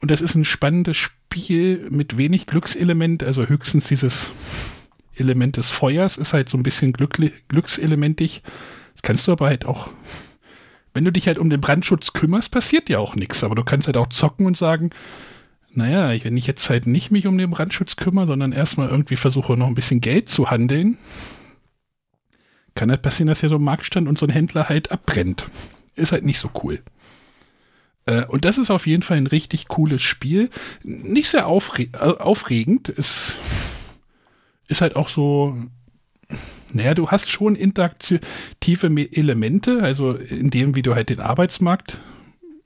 und 0.00 0.10
das 0.10 0.20
ist 0.20 0.34
ein 0.34 0.44
spannendes 0.44 0.96
Spiel 0.96 1.86
mit 1.90 2.16
wenig 2.16 2.46
Glückselement, 2.46 3.22
also 3.22 3.46
höchstens 3.46 3.86
dieses 3.86 4.32
Element 5.14 5.56
des 5.56 5.70
Feuers 5.70 6.16
ist 6.16 6.32
halt 6.32 6.48
so 6.48 6.56
ein 6.56 6.62
bisschen 6.62 6.92
glückselementig. 6.92 8.42
Das 8.94 9.02
kannst 9.02 9.28
du 9.28 9.32
aber 9.32 9.46
halt 9.46 9.66
auch, 9.66 9.90
wenn 10.94 11.04
du 11.04 11.12
dich 11.12 11.26
halt 11.26 11.38
um 11.38 11.50
den 11.50 11.60
Brandschutz 11.60 12.12
kümmerst, 12.12 12.50
passiert 12.50 12.88
ja 12.88 12.98
auch 12.98 13.14
nichts, 13.14 13.44
aber 13.44 13.54
du 13.54 13.62
kannst 13.62 13.86
halt 13.86 13.96
auch 13.96 14.08
zocken 14.08 14.46
und 14.46 14.56
sagen, 14.56 14.90
naja, 15.72 16.24
wenn 16.24 16.36
ich 16.36 16.46
jetzt 16.46 16.68
halt 16.68 16.86
nicht 16.86 17.10
mich 17.10 17.26
um 17.26 17.38
den 17.38 17.50
Brandschutz 17.50 17.96
kümmere, 17.96 18.26
sondern 18.26 18.52
erstmal 18.52 18.88
irgendwie 18.88 19.16
versuche 19.16 19.56
noch 19.56 19.68
ein 19.68 19.74
bisschen 19.74 20.00
Geld 20.00 20.28
zu 20.28 20.50
handeln, 20.50 20.98
kann 22.74 22.90
halt 22.90 23.02
passieren, 23.02 23.28
dass 23.28 23.42
ja 23.42 23.48
so 23.48 23.56
ein 23.56 23.62
Marktstand 23.62 24.08
und 24.08 24.18
so 24.18 24.26
ein 24.26 24.30
Händler 24.30 24.68
halt 24.68 24.90
abbrennt. 24.90 25.48
Ist 25.94 26.12
halt 26.12 26.24
nicht 26.24 26.38
so 26.38 26.50
cool. 26.62 26.80
Äh, 28.06 28.24
und 28.26 28.44
das 28.44 28.58
ist 28.58 28.70
auf 28.70 28.86
jeden 28.86 29.02
Fall 29.02 29.18
ein 29.18 29.26
richtig 29.26 29.68
cooles 29.68 30.02
Spiel. 30.02 30.50
Nicht 30.82 31.30
sehr 31.30 31.46
aufre 31.46 31.82
äh, 31.82 31.98
aufregend. 31.98 32.88
Es 32.88 33.36
ist 34.68 34.80
halt 34.80 34.96
auch 34.96 35.08
so, 35.08 35.56
naja, 36.72 36.94
du 36.94 37.10
hast 37.10 37.30
schon 37.30 37.56
interaktive 37.56 38.86
Elemente, 39.12 39.82
also 39.82 40.12
in 40.14 40.50
dem, 40.50 40.74
wie 40.74 40.82
du 40.82 40.94
halt 40.94 41.10
den 41.10 41.20
Arbeitsmarkt 41.20 42.00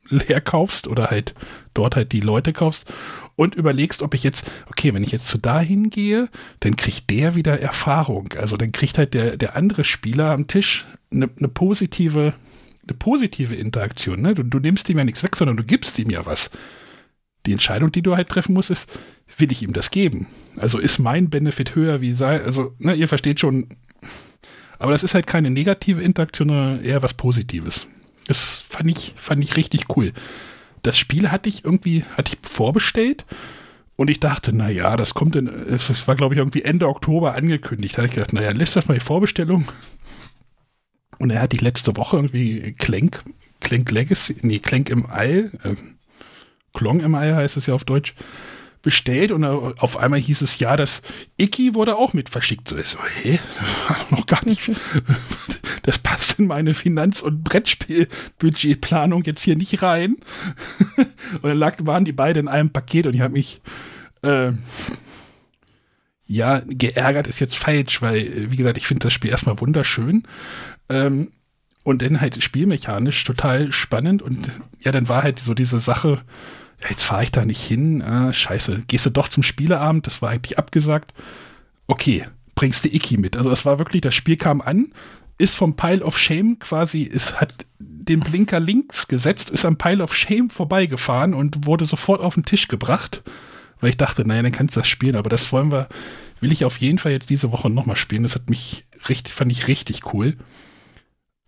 leer 0.09 0.41
kaufst 0.41 0.87
oder 0.87 1.11
halt 1.11 1.35
dort 1.73 1.97
halt 1.97 2.13
die 2.13 2.21
Leute 2.21 2.53
kaufst 2.53 2.93
und 3.37 3.55
überlegst, 3.55 4.03
ob 4.03 4.15
ich 4.15 4.23
jetzt, 4.23 4.51
okay, 4.69 4.95
wenn 4.95 5.03
ich 5.03 5.13
jetzt 5.13 5.27
zu 5.27 5.39
dahin 5.39 5.91
gehe, 5.91 6.29
dann 6.61 6.77
kriegt 6.77 7.11
der 7.11 7.35
wieder 7.35 7.61
Erfahrung. 7.61 8.29
Also 8.39 8.57
dann 8.57 8.73
kriegt 8.73 8.99
halt 8.99 9.15
der, 9.15 9.37
der 9.37 9.57
andere 9.57 9.85
Spieler 9.85 10.31
am 10.31 10.47
Tisch 10.47 10.85
eine, 11.13 11.29
eine 11.37 11.49
positive, 11.49 12.35
eine 12.87 12.97
positive 12.97 13.55
Interaktion. 13.55 14.21
Ne? 14.21 14.35
Du, 14.35 14.43
du 14.43 14.59
nimmst 14.59 14.89
ihm 14.89 14.99
ja 14.99 15.05
nichts 15.05 15.23
weg, 15.23 15.37
sondern 15.37 15.57
du 15.57 15.65
gibst 15.65 15.99
ihm 15.99 16.11
ja 16.11 16.25
was. 16.27 16.51
Die 17.47 17.53
Entscheidung, 17.53 17.93
die 17.93 18.03
du 18.03 18.17
halt 18.17 18.29
treffen 18.29 18.55
musst, 18.55 18.71
ist, 18.71 18.89
will 19.37 19.53
ich 19.53 19.63
ihm 19.63 19.73
das 19.73 19.91
geben? 19.91 20.29
Also 20.57 20.79
ist 20.79 20.99
mein 20.99 21.29
Benefit 21.29 21.75
höher 21.75 22.01
wie 22.01 22.13
sein? 22.13 22.41
Also, 22.43 22.75
ne, 22.79 22.95
ihr 22.95 23.09
versteht 23.09 23.41
schon. 23.41 23.69
Aber 24.79 24.93
das 24.93 25.03
ist 25.03 25.15
halt 25.15 25.27
keine 25.27 25.51
negative 25.51 26.01
Interaktion, 26.01 26.49
sondern 26.49 26.85
eher 26.85 27.03
was 27.03 27.15
Positives. 27.15 27.87
Das 28.27 28.63
fand 28.69 28.91
ich, 28.91 29.15
fand 29.17 29.43
ich 29.43 29.57
richtig 29.57 29.97
cool. 29.97 30.13
Das 30.83 30.99
Spiel 30.99 31.31
hatte 31.31 31.49
ich 31.49 31.65
irgendwie, 31.65 32.05
hatte 32.17 32.35
ich 32.35 32.51
vorbestellt 32.51 33.25
und 33.97 34.11
ich 34.11 34.21
dachte, 34.21 34.55
naja, 34.55 34.97
das 34.97 35.15
kommt 35.15 35.37
in, 35.37 35.49
es 35.49 36.07
war 36.09 36.15
glaube 36.15 36.35
ich 36.35 36.39
irgendwie 36.39 36.63
Ende 36.63 36.89
Oktober 36.89 37.35
angekündigt. 37.35 37.95
Da 37.95 37.99
habe 37.99 38.09
ich 38.09 38.15
gedacht, 38.15 38.33
naja, 38.33 38.51
lässt 38.51 38.77
das 38.77 38.89
mal 38.89 38.95
die 38.95 39.05
Vorbestellung. 39.05 39.67
Und 41.19 41.31
er 41.31 41.41
hatte 41.41 41.57
ich 41.57 41.63
letzte 41.63 41.97
Woche 41.97 42.17
irgendwie 42.17 42.73
Clank, 42.73 43.23
Clank 43.61 43.91
Legacy, 43.91 44.37
nee, 44.43 44.59
Clank 44.59 44.91
im 44.91 45.07
All, 45.07 45.51
äh, 45.63 45.77
Klong 46.75 47.01
im 47.01 47.15
All 47.15 47.37
heißt 47.37 47.57
es 47.57 47.67
ja 47.67 47.75
auf 47.75 47.85
Deutsch, 47.85 48.15
bestellt 48.85 49.33
und 49.33 49.43
auf 49.43 49.97
einmal 49.97 50.21
hieß 50.21 50.43
es, 50.43 50.59
ja, 50.61 50.77
das 50.77 51.03
Icky 51.37 51.75
wurde 51.75 51.97
auch 51.97 52.13
mit 52.13 52.29
verschickt. 52.29 52.69
So, 52.69 52.81
so 52.81 52.99
hä? 53.23 53.41
Noch 54.11 54.27
gar 54.27 54.45
nicht. 54.45 54.71
Das 55.83 55.99
passt 55.99 56.39
in 56.39 56.47
meine 56.47 56.73
Finanz- 56.73 57.21
und 57.21 57.45
Brettspielbudgetplanung 57.45 59.23
jetzt 59.25 59.43
hier 59.43 59.55
nicht 59.55 59.83
rein. 59.83 60.17
und 60.97 61.45
dann 61.45 61.59
lag, 61.59 61.77
waren 61.83 62.07
die 62.07 62.13
beide 62.13 62.41
in 62.41 62.49
einem 62.49 62.71
Paket 62.71 63.07
und 63.07 63.13
ich 63.13 63.21
habe 63.21 63.35
mich 63.35 63.61
äh, 64.23 64.53
ja, 66.25 66.63
geärgert 66.67 67.27
ist 67.27 67.39
jetzt 67.39 67.59
falsch, 67.59 68.01
weil, 68.01 68.51
wie 68.51 68.57
gesagt, 68.57 68.79
ich 68.79 68.87
finde 68.87 69.01
das 69.01 69.13
Spiel 69.13 69.31
erstmal 69.31 69.61
wunderschön. 69.61 70.23
Ähm, 70.89 71.33
und 71.83 72.01
dann 72.01 72.23
halt 72.23 72.43
spielmechanisch 72.43 73.23
total 73.25 73.71
spannend. 73.71 74.23
Und 74.23 74.51
ja, 74.81 74.91
dann 74.91 75.11
war 75.11 75.23
halt 75.23 75.39
so 75.39 75.53
diese 75.53 75.81
Sache, 75.81 76.23
ja, 76.81 76.89
jetzt 76.91 77.03
fahre 77.03 77.25
ich 77.25 77.31
da 77.31 77.45
nicht 77.45 77.63
hin, 77.63 78.03
ah, 78.03 78.33
scheiße, 78.33 78.83
gehst 78.89 79.07
du 79.07 79.11
doch 79.11 79.29
zum 79.29 79.43
Spieleabend, 79.43 80.07
das 80.07 80.23
war 80.23 80.31
eigentlich 80.31 80.59
abgesagt. 80.59 81.13
Okay, 81.87 82.27
bringst 82.55 82.85
du 82.85 82.89
Iki 82.89 83.17
mit. 83.19 83.37
Also 83.37 83.51
es 83.51 83.65
war 83.65 83.79
wirklich, 83.79 84.03
das 84.03 84.15
Spiel 84.15 84.37
kam 84.37 84.61
an, 84.61 84.93
ist 85.39 85.55
vom 85.55 85.77
Pile 85.77 86.03
of 86.03 86.19
Shame 86.19 86.59
quasi, 86.59 87.11
es 87.13 87.41
hat 87.41 87.67
den 87.79 88.21
Blinker 88.21 88.61
links 88.61 89.09
gesetzt, 89.09 89.51
ist 89.51 89.65
am 89.65 89.77
Pile 89.77 90.03
of 90.03 90.15
Shame 90.15 90.51
vorbeigefahren 90.51 91.35
und 91.35 91.67
wurde 91.67 91.85
sofort 91.85 92.21
auf 92.21 92.35
den 92.35 92.45
Tisch 92.45 92.69
gebracht, 92.69 93.23
weil 93.81 93.91
ich 93.91 93.97
dachte, 93.97 94.27
naja, 94.27 94.43
dann 94.43 94.53
kannst 94.53 94.77
du 94.77 94.81
das 94.81 94.89
spielen, 94.89 95.17
aber 95.17 95.31
das 95.31 95.51
wollen 95.53 95.73
wir, 95.73 95.89
will 96.41 96.53
ich 96.53 96.65
auf 96.65 96.79
jeden 96.79 96.99
Fall 96.99 97.13
jetzt 97.13 97.31
diese 97.31 97.51
Woche 97.53 97.71
nochmal 97.71 97.97
spielen. 97.97 98.23
Das 98.23 98.35
hat 98.35 98.49
mich 98.49 98.87
richtig, 99.09 99.35
fand 99.35 99.51
ich 99.51 99.67
richtig 99.67 100.13
cool. 100.13 100.37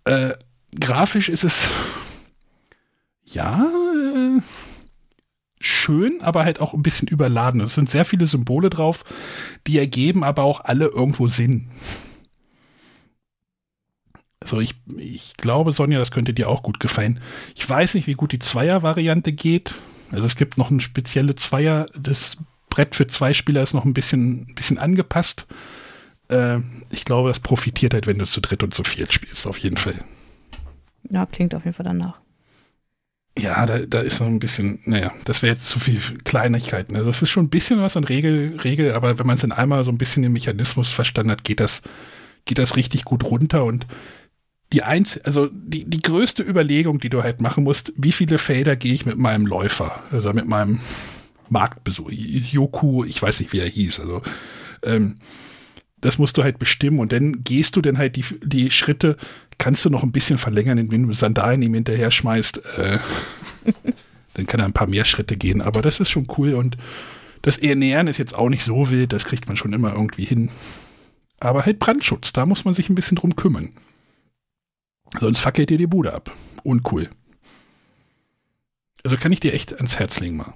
Äh, 0.04 0.34
grafisch 0.78 1.28
ist 1.28 1.44
es, 1.44 1.70
ja, 3.24 3.64
äh, 3.64 3.85
schön, 5.66 6.20
aber 6.22 6.44
halt 6.44 6.60
auch 6.60 6.74
ein 6.74 6.82
bisschen 6.82 7.08
überladen. 7.08 7.60
Es 7.60 7.74
sind 7.74 7.90
sehr 7.90 8.04
viele 8.04 8.26
Symbole 8.26 8.70
drauf, 8.70 9.04
die 9.66 9.78
ergeben 9.78 10.24
aber 10.24 10.44
auch 10.44 10.60
alle 10.60 10.86
irgendwo 10.86 11.28
Sinn. 11.28 11.68
Also 14.40 14.60
ich, 14.60 14.74
ich 14.96 15.36
glaube, 15.36 15.72
Sonja, 15.72 15.98
das 15.98 16.10
könnte 16.10 16.32
dir 16.32 16.48
auch 16.48 16.62
gut 16.62 16.78
gefallen. 16.78 17.20
Ich 17.54 17.68
weiß 17.68 17.94
nicht, 17.94 18.06
wie 18.06 18.14
gut 18.14 18.32
die 18.32 18.38
Zweier-Variante 18.38 19.32
geht. 19.32 19.74
Also 20.12 20.24
es 20.24 20.36
gibt 20.36 20.56
noch 20.56 20.70
ein 20.70 20.80
spezielle 20.80 21.34
Zweier. 21.34 21.86
Das 21.98 22.36
Brett 22.70 22.94
für 22.94 23.06
zwei 23.06 23.32
Spieler 23.32 23.62
ist 23.62 23.74
noch 23.74 23.84
ein 23.84 23.94
bisschen, 23.94 24.42
ein 24.42 24.54
bisschen 24.54 24.78
angepasst. 24.78 25.46
Äh, 26.28 26.58
ich 26.90 27.04
glaube, 27.04 27.28
das 27.28 27.40
profitiert 27.40 27.94
halt, 27.94 28.06
wenn 28.06 28.18
du 28.18 28.26
zu 28.26 28.40
dritt 28.40 28.62
und 28.62 28.74
zu 28.74 28.84
viert 28.84 29.12
spielst, 29.12 29.46
auf 29.46 29.58
jeden 29.58 29.78
Fall. 29.78 30.04
Ja, 31.10 31.26
klingt 31.26 31.54
auf 31.54 31.64
jeden 31.64 31.74
Fall 31.74 31.84
danach. 31.84 32.20
Ja, 33.38 33.66
da, 33.66 33.80
da 33.80 34.00
ist 34.00 34.20
noch 34.20 34.28
ein 34.28 34.38
bisschen, 34.38 34.78
naja, 34.84 35.12
das 35.24 35.42
wäre 35.42 35.52
jetzt 35.52 35.68
zu 35.68 35.78
viel 35.78 36.00
Kleinigkeiten. 36.24 36.96
Also 36.96 37.10
das 37.10 37.20
ist 37.20 37.28
schon 37.28 37.44
ein 37.44 37.50
bisschen 37.50 37.82
was 37.82 37.96
an 37.96 38.04
Regel, 38.04 38.58
Regel 38.64 38.92
aber 38.92 39.18
wenn 39.18 39.26
man 39.26 39.36
es 39.36 39.44
in 39.44 39.52
einmal 39.52 39.84
so 39.84 39.90
ein 39.90 39.98
bisschen 39.98 40.22
den 40.22 40.32
Mechanismus 40.32 40.90
verstanden 40.90 41.30
hat, 41.30 41.44
geht 41.44 41.60
das, 41.60 41.82
geht 42.46 42.58
das 42.58 42.76
richtig 42.76 43.04
gut 43.04 43.24
runter 43.24 43.64
und 43.64 43.86
die 44.72 44.82
eins, 44.82 45.18
also 45.18 45.48
die, 45.52 45.84
die 45.84 46.02
größte 46.02 46.42
Überlegung, 46.42 46.98
die 46.98 47.10
du 47.10 47.22
halt 47.22 47.40
machen 47.40 47.64
musst, 47.64 47.92
wie 47.96 48.12
viele 48.12 48.38
Felder 48.38 48.74
gehe 48.74 48.94
ich 48.94 49.06
mit 49.06 49.18
meinem 49.18 49.46
Läufer, 49.46 50.02
also 50.10 50.32
mit 50.32 50.48
meinem 50.48 50.80
Marktbesuch, 51.48 52.10
Yoku, 52.10 53.04
ich 53.04 53.20
weiß 53.20 53.40
nicht, 53.40 53.52
wie 53.52 53.60
er 53.60 53.68
hieß, 53.68 54.00
also 54.00 54.22
ähm, 54.82 55.18
das 56.00 56.18
musst 56.18 56.36
du 56.36 56.42
halt 56.42 56.58
bestimmen 56.58 56.98
und 56.98 57.12
dann 57.12 57.42
gehst 57.42 57.76
du 57.76 57.80
dann 57.80 57.98
halt 57.98 58.16
die, 58.16 58.24
die 58.42 58.70
Schritte, 58.70 59.16
kannst 59.58 59.84
du 59.84 59.90
noch 59.90 60.02
ein 60.02 60.12
bisschen 60.12 60.38
verlängern, 60.38 60.78
indem 60.78 61.06
du 61.06 61.14
Sandalen 61.14 61.62
ihm 61.62 61.74
hinterher 61.74 62.10
schmeißt. 62.10 62.62
Äh, 62.76 62.98
dann 64.34 64.46
kann 64.46 64.60
er 64.60 64.66
ein 64.66 64.72
paar 64.72 64.86
mehr 64.86 65.04
Schritte 65.04 65.36
gehen, 65.36 65.62
aber 65.62 65.82
das 65.82 66.00
ist 66.00 66.10
schon 66.10 66.26
cool 66.36 66.54
und 66.54 66.76
das 67.42 67.58
Ernähren 67.58 68.08
ist 68.08 68.18
jetzt 68.18 68.34
auch 68.34 68.48
nicht 68.48 68.64
so 68.64 68.90
wild, 68.90 69.12
das 69.12 69.24
kriegt 69.24 69.46
man 69.48 69.56
schon 69.56 69.72
immer 69.72 69.92
irgendwie 69.92 70.24
hin. 70.24 70.50
Aber 71.38 71.64
halt 71.64 71.78
Brandschutz, 71.78 72.32
da 72.32 72.46
muss 72.46 72.64
man 72.64 72.74
sich 72.74 72.88
ein 72.88 72.94
bisschen 72.94 73.16
drum 73.16 73.36
kümmern. 73.36 73.70
Sonst 75.18 75.40
fackelt 75.40 75.70
dir 75.70 75.78
die 75.78 75.86
Bude 75.86 76.12
ab. 76.12 76.34
Uncool. 76.62 77.08
Also 79.04 79.16
kann 79.16 79.32
ich 79.32 79.40
dir 79.40 79.54
echt 79.54 79.76
ans 79.76 79.98
Herz 79.98 80.18
legen 80.18 80.36
mal. 80.36 80.54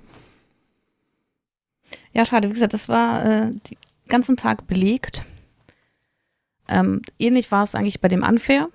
Ja, 2.13 2.27
schade. 2.27 2.49
Wie 2.49 2.55
gesagt, 2.55 2.75
das 2.75 2.89
war 2.89 3.25
äh, 3.25 3.51
den 3.51 3.77
ganzen 4.09 4.37
Tag 4.37 4.67
belegt. 4.67 5.25
Ähm, 6.71 7.03
ähnlich 7.19 7.51
war 7.51 7.65
es 7.65 7.75
eigentlich 7.75 8.01
bei 8.01 8.09
dem 8.09 8.23
Unfair. 8.23 8.69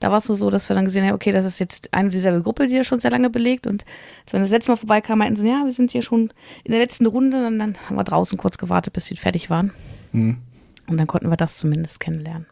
Da 0.00 0.10
war 0.10 0.18
es 0.18 0.24
so, 0.24 0.50
dass 0.50 0.68
wir 0.68 0.74
dann 0.74 0.84
gesehen 0.84 1.06
haben, 1.06 1.14
okay, 1.14 1.30
das 1.30 1.44
ist 1.44 1.60
jetzt 1.60 1.92
eine 1.94 2.08
dieselbe 2.08 2.42
Gruppe, 2.42 2.66
die 2.66 2.74
ja 2.74 2.82
schon 2.82 2.98
sehr 2.98 3.10
lange 3.10 3.30
belegt. 3.30 3.66
Und 3.66 3.84
als 4.24 4.32
wir 4.32 4.40
das 4.40 4.50
letzte 4.50 4.72
Mal 4.72 4.76
vorbeikamen, 4.76 5.18
meinten 5.18 5.40
sie, 5.40 5.48
ja, 5.48 5.62
wir 5.64 5.70
sind 5.70 5.92
hier 5.92 6.02
schon 6.02 6.32
in 6.64 6.72
der 6.72 6.80
letzten 6.80 7.06
Runde. 7.06 7.46
Und 7.46 7.58
dann 7.58 7.76
haben 7.86 7.96
wir 7.96 8.04
draußen 8.04 8.36
kurz 8.38 8.58
gewartet, 8.58 8.92
bis 8.94 9.04
sie 9.04 9.16
fertig 9.16 9.50
waren. 9.50 9.72
Mhm. 10.12 10.38
Und 10.88 10.96
dann 10.96 11.06
konnten 11.06 11.28
wir 11.28 11.36
das 11.36 11.56
zumindest 11.56 12.00
kennenlernen. 12.00 12.46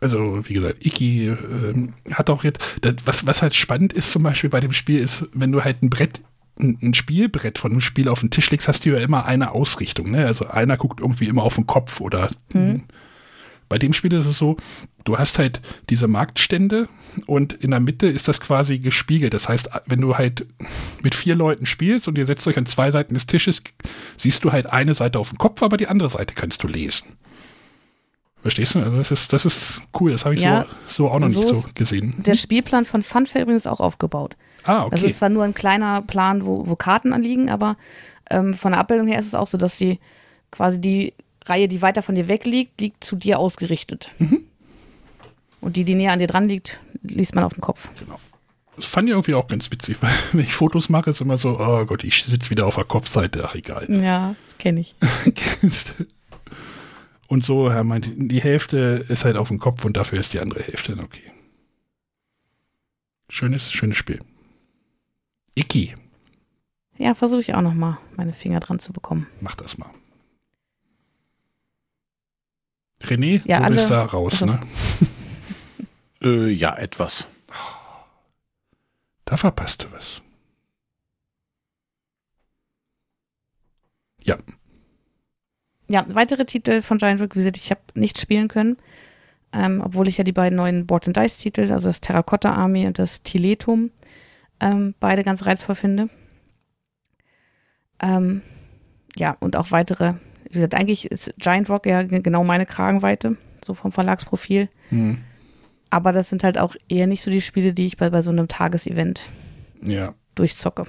Also, 0.00 0.46
wie 0.46 0.54
gesagt, 0.54 0.84
Iki 0.84 1.28
äh, 1.28 1.88
hat 2.12 2.30
auch 2.30 2.44
jetzt, 2.44 2.60
das, 2.82 2.94
was, 3.04 3.26
was 3.26 3.42
halt 3.42 3.54
spannend 3.54 3.92
ist 3.92 4.10
zum 4.10 4.22
Beispiel 4.22 4.50
bei 4.50 4.60
dem 4.60 4.72
Spiel, 4.72 5.00
ist, 5.00 5.26
wenn 5.32 5.52
du 5.52 5.64
halt 5.64 5.82
ein 5.82 5.90
Brett 5.90 6.20
ein 6.58 6.94
Spielbrett 6.94 7.58
von 7.58 7.72
einem 7.72 7.80
Spiel 7.80 8.08
auf 8.08 8.20
den 8.20 8.30
Tisch 8.30 8.50
legst, 8.50 8.68
hast 8.68 8.84
du 8.84 8.90
ja 8.90 8.98
immer 8.98 9.26
eine 9.26 9.52
Ausrichtung. 9.52 10.10
Ne? 10.10 10.26
Also 10.26 10.46
einer 10.46 10.76
guckt 10.76 11.00
irgendwie 11.00 11.28
immer 11.28 11.42
auf 11.42 11.56
den 11.56 11.66
Kopf 11.66 12.00
oder 12.00 12.30
mhm. 12.52 12.84
bei 13.68 13.78
dem 13.78 13.92
Spiel 13.92 14.12
ist 14.14 14.26
es 14.26 14.38
so, 14.38 14.56
du 15.04 15.18
hast 15.18 15.38
halt 15.38 15.60
diese 15.90 16.08
Marktstände 16.08 16.88
und 17.26 17.52
in 17.52 17.72
der 17.72 17.80
Mitte 17.80 18.06
ist 18.06 18.26
das 18.28 18.40
quasi 18.40 18.78
gespiegelt. 18.78 19.34
Das 19.34 19.48
heißt, 19.48 19.70
wenn 19.86 20.00
du 20.00 20.16
halt 20.16 20.46
mit 21.02 21.14
vier 21.14 21.34
Leuten 21.34 21.66
spielst 21.66 22.08
und 22.08 22.16
ihr 22.16 22.26
setzt 22.26 22.46
euch 22.48 22.56
an 22.56 22.66
zwei 22.66 22.90
Seiten 22.90 23.14
des 23.14 23.26
Tisches, 23.26 23.62
siehst 24.16 24.44
du 24.44 24.52
halt 24.52 24.70
eine 24.72 24.94
Seite 24.94 25.18
auf 25.18 25.28
dem 25.28 25.38
Kopf, 25.38 25.62
aber 25.62 25.76
die 25.76 25.88
andere 25.88 26.08
Seite 26.08 26.34
kannst 26.34 26.62
du 26.62 26.68
lesen. 26.68 27.16
Verstehst 28.40 28.76
du? 28.76 28.78
Also 28.78 28.96
das 28.96 29.10
ist, 29.10 29.32
das 29.32 29.44
ist 29.44 29.80
cool. 29.98 30.12
Das 30.12 30.24
habe 30.24 30.36
ich 30.36 30.40
ja, 30.40 30.66
so, 30.86 31.04
so 31.04 31.10
auch 31.10 31.18
noch 31.18 31.28
so 31.28 31.40
nicht 31.40 31.54
so 31.54 31.68
gesehen. 31.74 32.14
Der 32.18 32.34
hm? 32.34 32.38
Spielplan 32.38 32.84
von 32.84 33.02
Funfair 33.02 33.42
übrigens 33.42 33.66
auch 33.66 33.80
aufgebaut. 33.80 34.36
Ah, 34.66 34.84
okay. 34.84 34.90
Das 34.90 35.02
ist 35.02 35.18
zwar 35.18 35.28
nur 35.28 35.44
ein 35.44 35.54
kleiner 35.54 36.02
Plan, 36.02 36.44
wo, 36.44 36.66
wo 36.66 36.76
Karten 36.76 37.12
anliegen, 37.12 37.48
aber 37.50 37.76
ähm, 38.30 38.54
von 38.54 38.72
der 38.72 38.80
Abbildung 38.80 39.06
her 39.06 39.18
ist 39.18 39.26
es 39.26 39.34
auch 39.34 39.46
so, 39.46 39.58
dass 39.58 39.78
die 39.78 39.98
quasi 40.50 40.80
die 40.80 41.14
Reihe, 41.44 41.68
die 41.68 41.82
weiter 41.82 42.02
von 42.02 42.14
dir 42.14 42.28
weg 42.28 42.44
liegt, 42.44 42.80
liegt 42.80 43.04
zu 43.04 43.16
dir 43.16 43.38
ausgerichtet. 43.38 44.10
Mhm. 44.18 44.44
Und 45.60 45.76
die, 45.76 45.84
die 45.84 45.94
näher 45.94 46.12
an 46.12 46.18
dir 46.18 46.26
dran 46.26 46.44
liegt, 46.44 46.80
liest 47.02 47.34
man 47.34 47.44
auf 47.44 47.54
den 47.54 47.60
Kopf. 47.60 47.88
Genau. 47.98 48.18
Das 48.76 48.86
fand 48.86 49.08
ich 49.08 49.12
irgendwie 49.14 49.34
auch 49.34 49.48
ganz 49.48 49.70
witzig, 49.70 49.96
weil 50.00 50.12
wenn 50.32 50.40
ich 50.40 50.52
Fotos 50.52 50.88
mache, 50.88 51.10
ist 51.10 51.20
immer 51.20 51.36
so, 51.36 51.58
oh 51.58 51.84
Gott, 51.86 52.04
ich 52.04 52.24
sitze 52.24 52.50
wieder 52.50 52.66
auf 52.66 52.74
der 52.74 52.84
Kopfseite, 52.84 53.44
ach 53.48 53.54
egal. 53.54 53.86
Ja, 53.88 54.34
das 54.46 54.58
kenne 54.58 54.80
ich. 54.80 54.94
Und 57.28 57.44
so, 57.44 57.68
er 57.68 57.82
meint, 57.82 58.10
die 58.16 58.40
Hälfte 58.40 59.04
ist 59.08 59.24
halt 59.24 59.36
auf 59.36 59.48
dem 59.48 59.58
Kopf 59.58 59.84
und 59.84 59.96
dafür 59.96 60.20
ist 60.20 60.32
die 60.32 60.38
andere 60.38 60.62
Hälfte 60.62 60.96
okay. 61.02 61.32
Schönes, 63.28 63.72
schönes 63.72 63.96
Spiel. 63.96 64.20
Icky. 65.56 65.94
Ja, 66.98 67.14
versuche 67.14 67.40
ich 67.40 67.54
auch 67.54 67.62
noch 67.62 67.74
mal 67.74 67.98
meine 68.16 68.32
Finger 68.32 68.60
dran 68.60 68.78
zu 68.78 68.92
bekommen. 68.92 69.26
Mach 69.40 69.54
das 69.56 69.76
mal. 69.78 69.90
René, 73.02 73.42
Ja, 73.44 73.58
du 73.58 73.64
alle- 73.64 73.74
bist 73.76 73.90
da 73.90 74.04
raus, 74.04 74.42
also- 74.42 74.46
ne? 74.46 74.60
Äh, 76.22 76.48
ja, 76.50 76.74
etwas. 76.76 77.28
Da 79.26 79.36
verpasst 79.36 79.84
du 79.84 79.92
was. 79.92 80.22
Ja, 84.24 84.38
Ja, 85.88 86.04
weitere 86.08 86.46
Titel 86.46 86.80
von 86.82 86.98
Giant 86.98 87.20
Rock, 87.20 87.34
wie 87.36 87.40
gesagt, 87.40 87.58
ich 87.58 87.70
habe 87.70 87.80
nicht 87.94 88.18
spielen 88.18 88.48
können, 88.48 88.76
ähm, 89.52 89.80
obwohl 89.84 90.08
ich 90.08 90.16
ja 90.18 90.24
die 90.24 90.32
beiden 90.32 90.56
neuen 90.56 90.86
Board 90.86 91.06
and 91.06 91.16
Dice 91.16 91.38
Titel, 91.38 91.70
also 91.70 91.88
das 91.90 92.00
Terracotta 92.00 92.52
Army 92.52 92.86
und 92.88 92.98
das 92.98 93.22
Tiletum, 93.22 93.90
ähm, 94.60 94.94
beide 95.00 95.24
ganz 95.24 95.44
reizvoll 95.46 95.74
finde. 95.74 96.08
Ähm, 98.00 98.42
ja, 99.16 99.36
und 99.40 99.56
auch 99.56 99.70
weitere, 99.70 100.14
wie 100.44 100.50
gesagt, 100.52 100.74
eigentlich 100.74 101.10
ist 101.10 101.32
Giant 101.38 101.70
Rock 101.70 101.86
ja 101.86 102.02
ge- 102.02 102.20
genau 102.20 102.44
meine 102.44 102.66
Kragenweite, 102.66 103.36
so 103.64 103.74
vom 103.74 103.92
Verlagsprofil. 103.92 104.68
hm. 104.90 105.18
Aber 105.88 106.10
das 106.12 106.28
sind 106.28 106.42
halt 106.42 106.58
auch 106.58 106.74
eher 106.88 107.06
nicht 107.06 107.22
so 107.22 107.30
die 107.30 107.40
Spiele, 107.40 107.72
die 107.72 107.86
ich 107.86 107.96
bei, 107.96 108.10
bei 108.10 108.20
so 108.20 108.30
einem 108.30 108.48
Tagesevent 108.48 109.22
ja. 109.80 110.14
durchzocke. 110.34 110.84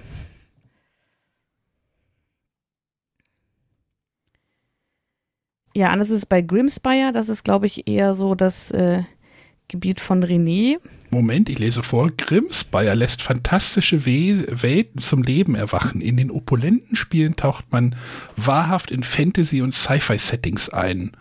Ja, 5.76 5.89
anders 5.89 6.10
ist 6.10 6.18
es 6.18 6.26
bei 6.26 6.41
Grimspire. 6.41 7.11
Das 7.14 7.30
ist, 7.30 7.44
glaube 7.44 7.68
ich, 7.68 7.88
eher 7.88 8.15
so 8.15 8.34
das 8.34 8.72
äh, 8.72 9.03
Gebiet 9.68 9.99
von 10.02 10.23
René. 10.26 10.80
Moment, 11.10 11.50
ich 11.50 11.60
lese 11.60 11.84
vor. 11.84 12.12
Grimsbayer 12.12 12.96
lässt 12.96 13.22
fantastische 13.22 14.06
We 14.06 14.46
Welten 14.62 15.02
zum 15.02 15.24
Leben 15.24 15.56
erwachen. 15.56 16.02
In 16.02 16.18
den 16.18 16.32
opulenten 16.32 16.96
Spielen 16.96 17.36
taucht 17.36 17.66
man 17.72 17.96
wahrhaft 18.36 18.92
in 18.92 19.04
Fantasy- 19.04 19.62
und 19.62 19.74
Sci-Fi-Settings 19.74 20.70
ein. 20.70 21.16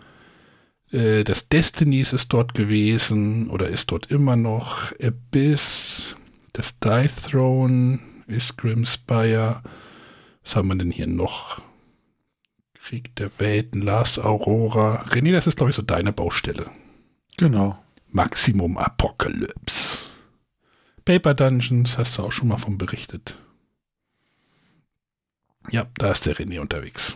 Äh, 0.91 1.23
das 1.23 1.49
Destinies 1.49 2.13
ist 2.13 2.33
dort 2.33 2.53
gewesen 2.53 3.49
oder 3.49 3.69
ist 3.69 3.91
dort 3.91 4.11
immer 4.11 4.35
noch. 4.35 4.91
Abyss, 5.01 6.15
das 6.53 6.79
Die 6.79 7.07
Throne 7.07 7.99
ist 8.27 8.57
Grimspire. 8.57 9.61
Was 10.43 10.55
haben 10.55 10.67
wir 10.67 10.75
denn 10.75 10.91
hier 10.91 11.07
noch? 11.07 11.61
Krieg 12.73 13.15
der 13.15 13.29
Welten, 13.37 13.81
Last 13.81 14.19
Aurora. 14.19 15.03
René, 15.09 15.31
das 15.31 15.47
ist, 15.47 15.57
glaube 15.57 15.71
ich, 15.71 15.75
so 15.75 15.81
deine 15.81 16.13
Baustelle. 16.13 16.67
Genau. 17.35 17.77
Maximum 18.09 18.77
Apocalypse. 18.77 20.05
Paper 21.05 21.33
Dungeons, 21.33 21.97
hast 21.97 22.17
du 22.17 22.23
auch 22.23 22.31
schon 22.31 22.49
mal 22.49 22.57
von 22.57 22.77
berichtet. 22.77 23.37
Ja, 25.69 25.87
da 25.97 26.11
ist 26.11 26.25
der 26.25 26.35
René 26.35 26.59
unterwegs. 26.59 27.15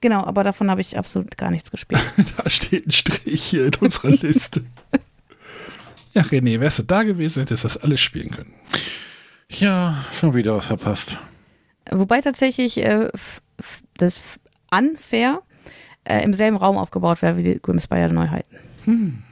Genau, 0.00 0.24
aber 0.24 0.44
davon 0.44 0.70
habe 0.70 0.80
ich 0.80 0.98
absolut 0.98 1.36
gar 1.36 1.50
nichts 1.50 1.70
gespielt. 1.70 2.00
Da 2.36 2.50
steht 2.50 2.86
ein 2.86 2.92
Strich 2.92 3.42
hier 3.42 3.66
in 3.66 3.74
unserer 3.76 4.10
Liste. 4.10 4.64
Ja, 6.14 6.22
René, 6.22 6.60
wärst 6.60 6.78
du 6.78 6.82
da 6.82 7.02
gewesen, 7.02 7.40
hättest 7.40 7.64
du 7.64 7.68
das 7.68 7.76
alles 7.76 8.00
spielen 8.00 8.30
können. 8.30 8.54
Ja, 9.50 10.04
schon 10.18 10.34
wieder 10.34 10.56
was 10.56 10.66
verpasst. 10.66 11.18
Wobei 11.90 12.20
tatsächlich 12.20 12.78
äh, 12.78 13.10
das 13.96 14.38
Unfair 14.70 15.42
äh, 16.04 16.22
im 16.24 16.32
selben 16.32 16.56
Raum 16.56 16.76
aufgebaut 16.76 17.22
wäre 17.22 17.36
wie 17.36 17.42
die 17.42 17.60
Grimspire 17.60 18.12
Neuheiten. 18.12 18.56
Hm. 18.84 19.22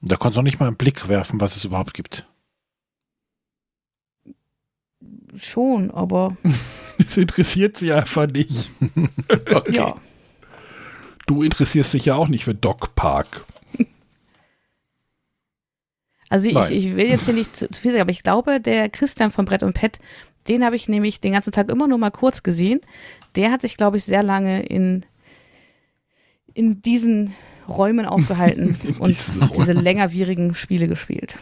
Da 0.00 0.16
konntest 0.16 0.36
du 0.36 0.40
noch 0.40 0.44
nicht 0.44 0.60
mal 0.60 0.66
einen 0.66 0.76
Blick 0.76 1.08
werfen, 1.08 1.40
was 1.40 1.56
es 1.56 1.64
überhaupt 1.64 1.94
gibt. 1.94 2.26
Schon, 5.34 5.90
aber 5.90 6.36
Das 6.98 7.16
interessiert 7.16 7.76
sie 7.76 7.92
einfach 7.92 8.26
nicht. 8.26 8.70
Okay. 9.28 9.76
ja. 9.76 9.96
Du 11.26 11.42
interessierst 11.42 11.92
dich 11.92 12.04
ja 12.04 12.14
auch 12.14 12.28
nicht 12.28 12.44
für 12.44 12.54
Dog 12.54 12.94
Park. 12.94 13.44
Also 16.28 16.48
ich, 16.48 16.70
ich 16.70 16.96
will 16.96 17.08
jetzt 17.08 17.24
hier 17.24 17.34
nicht 17.34 17.56
zu, 17.56 17.68
zu 17.68 17.80
viel 17.80 17.92
sagen, 17.92 18.02
aber 18.02 18.10
ich 18.10 18.22
glaube, 18.22 18.60
der 18.60 18.88
Christian 18.88 19.30
von 19.30 19.44
Brett 19.44 19.62
und 19.62 19.74
Pet, 19.74 20.00
den 20.48 20.64
habe 20.64 20.76
ich 20.76 20.88
nämlich 20.88 21.20
den 21.20 21.32
ganzen 21.32 21.52
Tag 21.52 21.70
immer 21.70 21.86
nur 21.86 21.98
mal 21.98 22.10
kurz 22.10 22.42
gesehen. 22.42 22.80
Der 23.36 23.50
hat 23.50 23.60
sich, 23.60 23.76
glaube 23.76 23.96
ich, 23.96 24.04
sehr 24.04 24.22
lange 24.22 24.62
in, 24.64 25.04
in 26.54 26.82
diesen 26.82 27.34
Räumen 27.68 28.06
aufgehalten 28.06 28.78
und 28.98 29.08
diesen 29.08 29.50
diese 29.56 29.72
längerwierigen 29.72 30.54
Spiele 30.54 30.88
gespielt. 30.88 31.36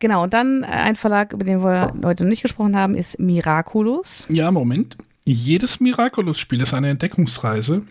Genau, 0.00 0.22
und 0.22 0.32
dann 0.32 0.62
äh, 0.62 0.66
ein 0.66 0.96
Verlag, 0.96 1.32
über 1.32 1.44
den 1.44 1.62
wir 1.62 1.92
heute 2.04 2.22
noch 2.22 2.30
nicht 2.30 2.42
gesprochen 2.42 2.76
haben, 2.76 2.94
ist 2.94 3.18
Miraculous. 3.18 4.26
Ja, 4.28 4.50
Moment. 4.50 4.96
Jedes 5.24 5.80
Miraculous-Spiel 5.80 6.60
ist 6.60 6.72
eine 6.72 6.88
Entdeckungsreise 6.90 7.82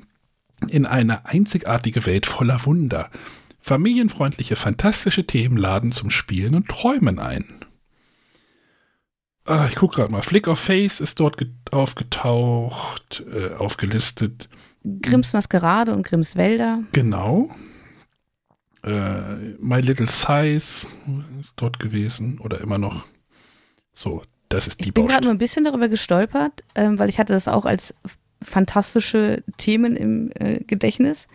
in 0.69 0.85
eine 0.85 1.25
einzigartige 1.25 2.05
Welt 2.05 2.25
voller 2.25 2.65
Wunder. 2.65 3.09
Familienfreundliche, 3.59 4.55
fantastische 4.55 5.27
Themen 5.27 5.57
laden 5.57 5.91
zum 5.91 6.09
Spielen 6.09 6.55
und 6.55 6.67
Träumen 6.67 7.19
ein. 7.19 7.45
Ah, 9.47 9.65
ich 9.69 9.75
gucke 9.75 9.95
gerade 9.95 10.11
mal. 10.11 10.21
Flick 10.21 10.47
of 10.47 10.59
Face 10.59 10.99
ist 10.99 11.19
dort 11.19 11.37
ge- 11.37 11.47
aufgetaucht, 11.71 13.23
äh, 13.33 13.53
aufgelistet. 13.55 14.49
Grimms 15.01 15.33
Maskerade 15.33 15.93
und 15.93 16.03
Grimms 16.05 16.35
Wälder. 16.35 16.83
Genau. 16.91 17.49
Äh, 18.83 19.55
My 19.59 19.79
Little 19.81 20.07
Size 20.07 20.87
ist 21.39 21.53
dort 21.55 21.79
gewesen 21.79 22.39
oder 22.39 22.61
immer 22.61 22.77
noch. 22.77 23.05
So, 23.93 24.21
das 24.49 24.67
ist 24.67 24.79
die 24.81 24.89
Ich 24.89 24.93
bin 24.93 25.07
gerade 25.07 25.23
nur 25.25 25.33
ein 25.33 25.37
bisschen 25.39 25.63
darüber 25.63 25.89
gestolpert, 25.89 26.63
ähm, 26.75 26.99
weil 26.99 27.09
ich 27.09 27.19
hatte 27.19 27.33
das 27.33 27.47
auch 27.47 27.65
als 27.65 27.93
fantastische 28.41 29.43
Themen 29.57 29.95
im 29.95 30.31
äh, 30.35 30.59
Gedächtnis. 30.63 31.27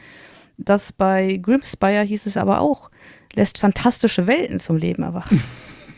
Das 0.56 0.92
bei 0.92 1.38
Grimspire 1.42 2.02
hieß 2.02 2.26
es 2.26 2.36
aber 2.36 2.60
auch, 2.60 2.90
lässt 3.34 3.58
fantastische 3.58 4.26
Welten 4.26 4.60
zum 4.60 4.76
Leben 4.76 5.02
erwachen. 5.02 5.42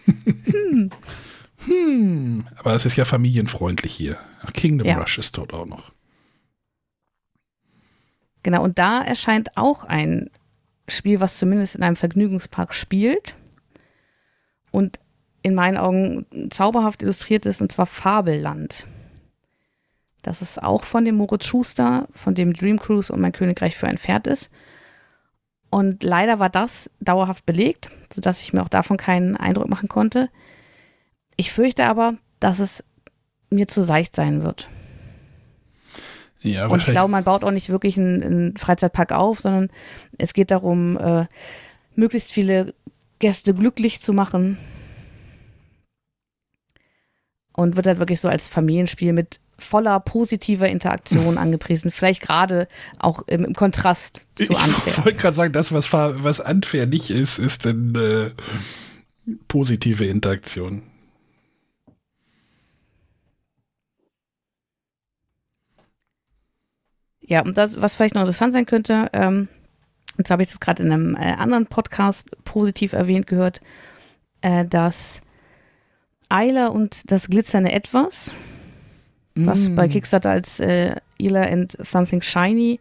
Hm, 0.07 0.91
aber 2.57 2.75
es 2.75 2.87
ist 2.87 2.97
ja 2.97 3.05
familienfreundlich 3.05 3.95
hier. 3.95 4.19
Kingdom 4.53 4.87
Ja. 4.87 4.99
Rush 4.99 5.19
ist 5.19 5.37
dort 5.37 5.53
auch 5.53 5.67
noch. 5.67 5.93
Genau, 8.43 8.63
und 8.63 8.79
da 8.79 9.03
erscheint 9.03 9.57
auch 9.57 9.85
ein 9.85 10.31
Spiel, 10.89 11.21
was 11.21 11.39
zumindest 11.39 11.77
in 11.77 11.83
einem 11.83 11.97
Vergnügungspark 11.97 12.75
spielt 12.75 13.35
und 14.71 14.99
in 15.43 15.55
meinen 15.55 15.79
Augen 15.79 16.27
zauberhaft 16.51 17.03
illustriert 17.03 17.47
ist, 17.47 17.63
und 17.63 17.73
zwar 17.73 17.87
Fabelland. 17.87 18.87
Das 20.23 20.41
ist 20.41 20.63
auch 20.63 20.85
von 20.85 21.05
dem 21.05 21.17
Moritz 21.17 21.47
Schuster, 21.47 22.09
von 22.15 22.35
dem 22.35 22.55
Dream 22.55 22.79
Cruise 22.79 23.13
und 23.13 23.21
mein 23.21 23.33
Königreich 23.33 23.77
für 23.77 23.87
ein 23.87 23.99
Pferd 23.99 24.27
ist. 24.27 24.51
Und 25.71 26.03
leider 26.03 26.39
war 26.39 26.49
das 26.49 26.89
dauerhaft 27.01 27.45
belegt, 27.45 27.91
sodass 28.13 28.41
ich 28.41 28.53
mir 28.53 28.63
auch 28.63 28.69
davon 28.69 28.97
keinen 28.97 29.37
Eindruck 29.37 29.69
machen 29.69 29.89
konnte. 29.89 30.31
Ich 31.37 31.53
fürchte 31.53 31.87
aber, 31.87 32.15
dass 32.41 32.59
es 32.59 32.85
mir 33.51 33.67
zu 33.67 33.83
seicht 33.85 34.15
sein 34.17 34.43
wird. 34.43 34.69
Ja, 36.41 36.67
Und 36.67 36.81
ich 36.81 36.91
glaube, 36.91 37.11
man 37.11 37.25
baut 37.25 37.43
auch 37.43 37.51
nicht 37.51 37.71
wirklich 37.71 37.97
einen, 37.97 38.23
einen 38.23 38.57
Freizeitpark 38.57 39.13
auf, 39.13 39.41
sondern 39.41 39.71
es 40.19 40.35
geht 40.35 40.51
darum, 40.51 40.99
äh, 40.99 41.27
möglichst 41.97 42.33
viele 42.33 42.75
Gäste 43.19 43.55
glücklich 43.55 44.03
zu 44.03 44.13
machen. 44.13 44.59
Und 47.53 47.77
wird 47.77 47.87
halt 47.87 47.99
wirklich 47.99 48.21
so 48.21 48.29
als 48.29 48.49
Familienspiel 48.49 49.13
mit 49.15 49.41
voller 49.59 50.01
positiver 50.01 50.69
Interaktion 50.69 51.39
angepriesen. 51.39 51.91
Vielleicht 51.91 52.21
gerade 52.21 52.69
auch 52.99 53.23
im, 53.27 53.45
im 53.47 53.55
Kontrast 53.55 54.27
zu 54.35 54.43
ich 54.43 54.51
Unfair. 54.51 55.05
wollte 55.05 55.19
gerade 55.19 55.37
sagen, 55.37 55.53
das, 55.55 55.73
was, 55.73 55.93
was 55.93 56.41
unfair 56.41 56.87
nicht 56.87 57.11
ist, 57.11 57.39
ist 57.39 57.65
dann 57.65 57.95
äh, 57.95 58.31
positive 59.49 60.05
Interaktion. 60.05 60.83
Ja, 67.35 67.43
und 67.43 67.59
das, 67.59 67.83
was 67.83 67.97
vielleicht 67.97 68.15
noch 68.15 68.23
interessant 68.23 68.53
sein 68.53 68.65
könnte, 68.65 69.09
ähm, 69.13 69.49
und 70.17 70.25
zwar 70.25 70.37
habe 70.37 70.45
ich 70.45 70.51
das 70.51 70.61
gerade 70.61 70.85
in 70.85 70.93
einem 70.93 71.17
äh, 71.17 71.33
anderen 71.33 71.67
Podcast 71.67 72.31
positiv 72.45 72.93
erwähnt 72.93 73.27
gehört, 73.27 73.61
äh, 74.41 74.65
dass 74.65 75.21
Ayla 76.29 76.69
und 76.69 77.11
das 77.11 77.27
glitzernde 77.27 77.73
Etwas, 77.73 78.31
was 79.35 79.69
Mm. 79.69 79.75
bei 79.75 79.89
Kickstarter 79.89 80.31
als 80.31 80.61
äh, 80.61 80.95
Ayla 81.21 81.43
and 81.43 81.77
Something 81.85 82.23
Shiny 82.23 82.79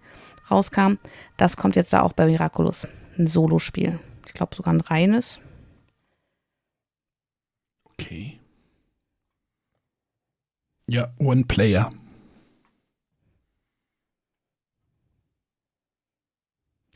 rauskam, 0.51 0.99
das 1.37 1.57
kommt 1.57 1.75
jetzt 1.75 1.91
da 1.91 2.03
auch 2.03 2.13
bei 2.13 2.27
Miraculous. 2.27 2.87
Ein 3.17 3.25
Solospiel. 3.25 3.97
Ich 4.27 4.33
glaube 4.35 4.55
sogar 4.55 4.71
ein 4.71 4.81
reines. 4.81 5.39
Okay. 7.85 8.39
Ja, 10.87 11.11
One 11.17 11.45
Player. 11.45 11.91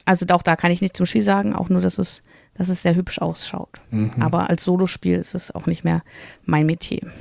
Also 0.07 0.25
auch 0.29 0.41
da 0.41 0.55
kann 0.55 0.71
ich 0.71 0.79
nicht 0.79 0.95
zum 0.95 1.05
Spiel 1.05 1.21
sagen, 1.21 1.53
auch 1.53 1.67
nur, 1.67 1.81
dass 1.81 1.97
es, 1.97 2.23
dass 2.53 2.69
es 2.69 2.81
sehr 2.81 2.95
hübsch 2.95 3.19
ausschaut. 3.19 3.81
Mhm. 3.89 4.13
Aber 4.21 4.49
als 4.49 4.63
Solospiel 4.63 5.17
ist 5.17 5.35
es 5.35 5.51
auch 5.51 5.65
nicht 5.65 5.83
mehr 5.83 6.01
mein 6.45 6.65
Metier. 6.65 7.11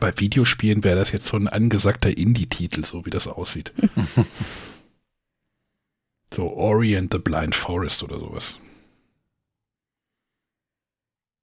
Bei 0.00 0.12
Videospielen 0.18 0.84
wäre 0.84 0.98
das 0.98 1.12
jetzt 1.12 1.24
so 1.24 1.38
ein 1.38 1.48
angesagter 1.48 2.14
Indie-Titel, 2.14 2.84
so 2.84 3.06
wie 3.06 3.10
das 3.10 3.26
aussieht. 3.26 3.72
so 6.34 6.52
Ori 6.52 6.94
and 6.94 7.10
the 7.10 7.18
Blind 7.18 7.54
Forest 7.54 8.02
oder 8.02 8.20
sowas. 8.20 8.58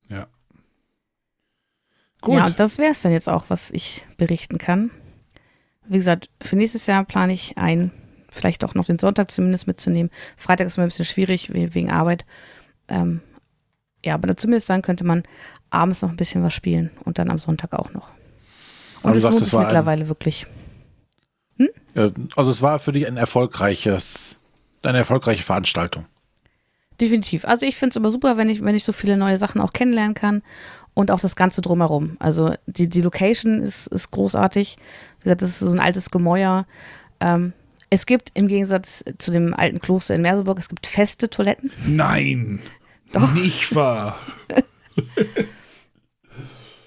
Ja. 0.10 0.28
Ja, 2.28 2.46
und 2.46 2.60
das 2.60 2.78
wäre 2.78 2.92
es 2.92 3.02
dann 3.02 3.14
jetzt 3.14 3.30
auch, 3.30 3.46
was 3.50 3.72
ich 3.72 4.06
berichten 4.18 4.60
kann. 4.60 4.92
Wie 5.88 5.98
gesagt, 5.98 6.30
für 6.40 6.56
nächstes 6.56 6.86
Jahr 6.86 7.04
plane 7.04 7.34
ich 7.34 7.58
ein, 7.58 7.92
vielleicht 8.34 8.64
auch 8.64 8.74
noch 8.76 8.86
den 8.86 9.00
Sonntag 9.00 9.32
zumindest 9.32 9.68
mitzunehmen. 9.68 10.12
Freitag 10.38 10.68
ist 10.68 10.78
mir 10.78 10.84
ein 10.84 10.90
bisschen 10.90 11.06
schwierig 11.06 11.54
we- 11.54 11.74
wegen 11.74 11.92
Arbeit. 11.92 12.26
Ähm, 12.88 13.22
ja, 14.04 14.16
aber 14.16 14.36
zumindest 14.36 14.70
dann 14.70 14.82
könnte 14.82 15.04
man 15.06 15.24
abends 15.70 16.02
noch 16.02 16.10
ein 16.10 16.18
bisschen 16.18 16.44
was 16.44 16.54
spielen 16.54 16.92
und 17.06 17.18
dann 17.20 17.30
am 17.30 17.40
Sonntag 17.40 17.74
auch 17.74 17.94
noch. 17.94 18.10
Aber 19.00 19.08
Und 19.10 19.14
du 19.14 19.18
es 19.18 19.22
sagst, 19.24 19.32
lohnt 19.34 19.42
das 19.42 19.48
sich 19.48 19.54
war 19.54 19.62
ein- 19.62 19.68
mittlerweile 19.68 20.08
wirklich. 20.08 20.46
Ja, 21.96 22.10
also 22.36 22.50
es 22.52 22.62
war 22.62 22.80
für 22.80 22.92
dich 22.92 23.06
ein 23.08 23.18
erfolgreiches, 23.18 24.36
eine 24.82 24.98
erfolgreiche 24.98 25.44
Veranstaltung. 25.44 26.06
Definitiv. 27.00 27.46
Also 27.46 27.66
ich 27.66 27.76
finde 27.76 27.92
es 27.92 27.96
immer 27.96 28.10
super, 28.10 28.38
wenn 28.38 28.50
ich, 28.50 28.64
wenn 28.64 28.76
ich 28.76 28.84
so 28.84 28.92
viele 28.92 29.18
neue 29.18 29.38
Sachen 29.38 29.62
auch 29.62 29.74
kennenlernen 29.74 30.14
kann 30.16 30.42
und 30.94 31.12
auch 31.12 31.20
das 31.20 31.36
Ganze 31.36 31.62
drumherum. 31.62 32.18
Also 32.20 32.56
die, 32.66 32.88
die 32.90 33.02
Location 33.02 33.62
ist, 33.62 33.88
ist 33.88 34.12
großartig. 34.12 34.78
Wie 35.20 35.24
gesagt, 35.24 35.42
das 35.44 35.50
ist 35.52 35.60
so 35.60 35.70
ein 35.72 35.80
altes 35.80 36.10
Gemäuer. 36.10 36.66
Ähm, 37.20 37.54
es 37.94 38.08
gibt 38.08 38.32
im 38.34 38.48
Gegensatz 38.48 39.04
zu 39.20 39.30
dem 39.30 39.54
alten 39.54 39.80
Kloster 39.80 40.16
in 40.16 40.22
Merseburg, 40.22 40.58
es 40.58 40.68
gibt 40.68 40.88
feste 40.88 41.30
Toiletten. 41.30 41.70
Nein. 41.86 42.60
Doch. 43.12 43.32
Nicht 43.34 43.76
wahr. 43.76 44.20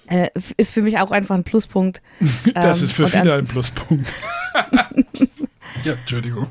Äh, 0.09 0.29
ist 0.57 0.73
für 0.73 0.83
mich 0.83 0.99
auch 0.99 1.11
einfach 1.11 1.35
ein 1.35 1.43
Pluspunkt. 1.43 2.01
Das 2.55 2.79
Ähm, 2.79 2.85
ist 2.85 2.93
für 2.93 3.07
und 3.07 3.11
viele 3.11 3.35
ein 3.35 3.45
Pluspunkt. 3.45 4.07
ja, 5.83 5.95
Entschuldigung. 5.95 6.47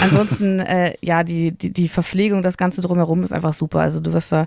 Ansonsten, 0.00 0.60
äh, 0.60 0.94
ja, 1.02 1.22
die, 1.22 1.52
die, 1.52 1.70
die 1.70 1.88
Verpflegung, 1.88 2.42
das 2.42 2.56
Ganze 2.56 2.80
drumherum 2.80 3.24
ist 3.24 3.34
einfach 3.34 3.52
super. 3.52 3.80
Also 3.80 4.00
du 4.00 4.14
wirst 4.14 4.32
da, 4.32 4.46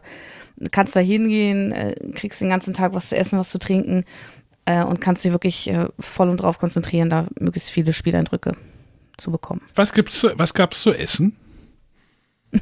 kannst 0.72 0.96
da 0.96 1.02
hingehen, 1.02 1.72
äh, 1.72 1.94
kriegst 2.16 2.42
den 2.42 2.50
ganzen 2.50 2.74
Tag 2.74 2.96
was 2.96 3.10
zu 3.10 3.16
essen, 3.16 3.38
was 3.38 3.52
zu 3.52 3.60
trinken 3.60 4.06
äh, 4.66 4.84
und 4.84 5.02
kannst 5.02 5.24
dich 5.24 5.32
wirklich 5.34 5.70
äh, 5.70 5.90
voll 6.00 6.30
und 6.30 6.38
drauf 6.38 6.58
konzentrieren, 6.58 7.12
da 7.12 7.28
möglichst 7.40 7.70
viele 7.70 7.94
Spieleindrücke 7.94 8.54
zu 9.18 9.32
bekommen. 9.32 9.62
Was 9.76 9.94
gibt's 9.94 10.20
zu, 10.20 10.32
was 10.38 10.54
gab's 10.54 10.82
zu 10.82 10.94
essen? 10.94 11.36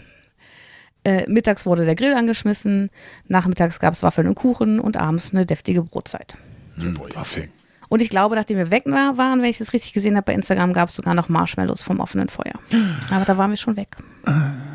Äh, 1.05 1.29
mittags 1.29 1.65
wurde 1.65 1.85
der 1.85 1.95
Grill 1.95 2.13
angeschmissen, 2.13 2.89
nachmittags 3.25 3.79
gab 3.79 3.93
es 3.93 4.03
Waffeln 4.03 4.27
und 4.27 4.35
Kuchen 4.35 4.81
und 4.81 4.97
abends 4.97 5.31
eine 5.31 5.45
deftige 5.45 5.81
Brotzeit. 5.81 6.35
Hm, 6.75 6.99
Waffeln. 7.13 7.49
Und 7.87 8.01
ich 8.01 8.09
glaube, 8.09 8.35
nachdem 8.35 8.57
wir 8.57 8.69
weg 8.69 8.83
war, 8.85 9.17
waren, 9.17 9.41
wenn 9.41 9.49
ich 9.49 9.57
das 9.57 9.71
richtig 9.71 9.93
gesehen 9.93 10.17
habe, 10.17 10.25
bei 10.25 10.33
Instagram 10.33 10.73
gab 10.73 10.89
es 10.89 10.95
sogar 10.95 11.15
noch 11.15 11.29
Marshmallows 11.29 11.81
vom 11.81 12.01
offenen 12.01 12.27
Feuer. 12.27 12.53
Aber 13.09 13.23
da 13.23 13.37
waren 13.37 13.49
wir 13.49 13.57
schon 13.57 13.77
weg. 13.77 13.95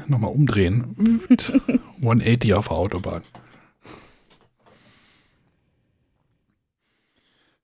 Nochmal 0.06 0.32
umdrehen. 0.32 1.20
180 2.00 2.54
auf 2.54 2.68
der 2.68 2.76
Autobahn. 2.76 3.22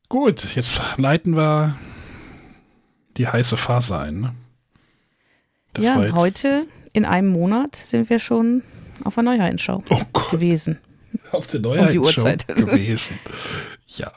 Gut, 0.09 0.57
jetzt 0.57 0.81
leiten 0.97 1.37
wir 1.37 1.77
die 3.20 3.28
heiße 3.28 3.56
Phase 3.56 3.98
ein. 3.98 4.20
Ne? 4.20 4.34
Das 5.74 5.84
ja, 5.84 6.02
jetzt- 6.02 6.14
heute 6.14 6.66
in 6.92 7.05
einem 7.05 7.28
Monat 7.28 7.76
sind 7.76 8.09
wir 8.10 8.18
schon 8.18 8.62
auf 9.05 9.14
der 9.14 9.22
Neuheitenschau 9.24 9.84
Oh 9.90 10.01
Gott, 10.12 10.30
gewesen. 10.30 10.78
auf 11.32 11.47
der 11.47 11.59
Um 11.59 11.62
die 11.62 11.68
Neuheitenschau 11.68 12.01
Uhrzeit. 12.22 12.48
gewesen. 12.48 13.18
Ja. 13.88 14.10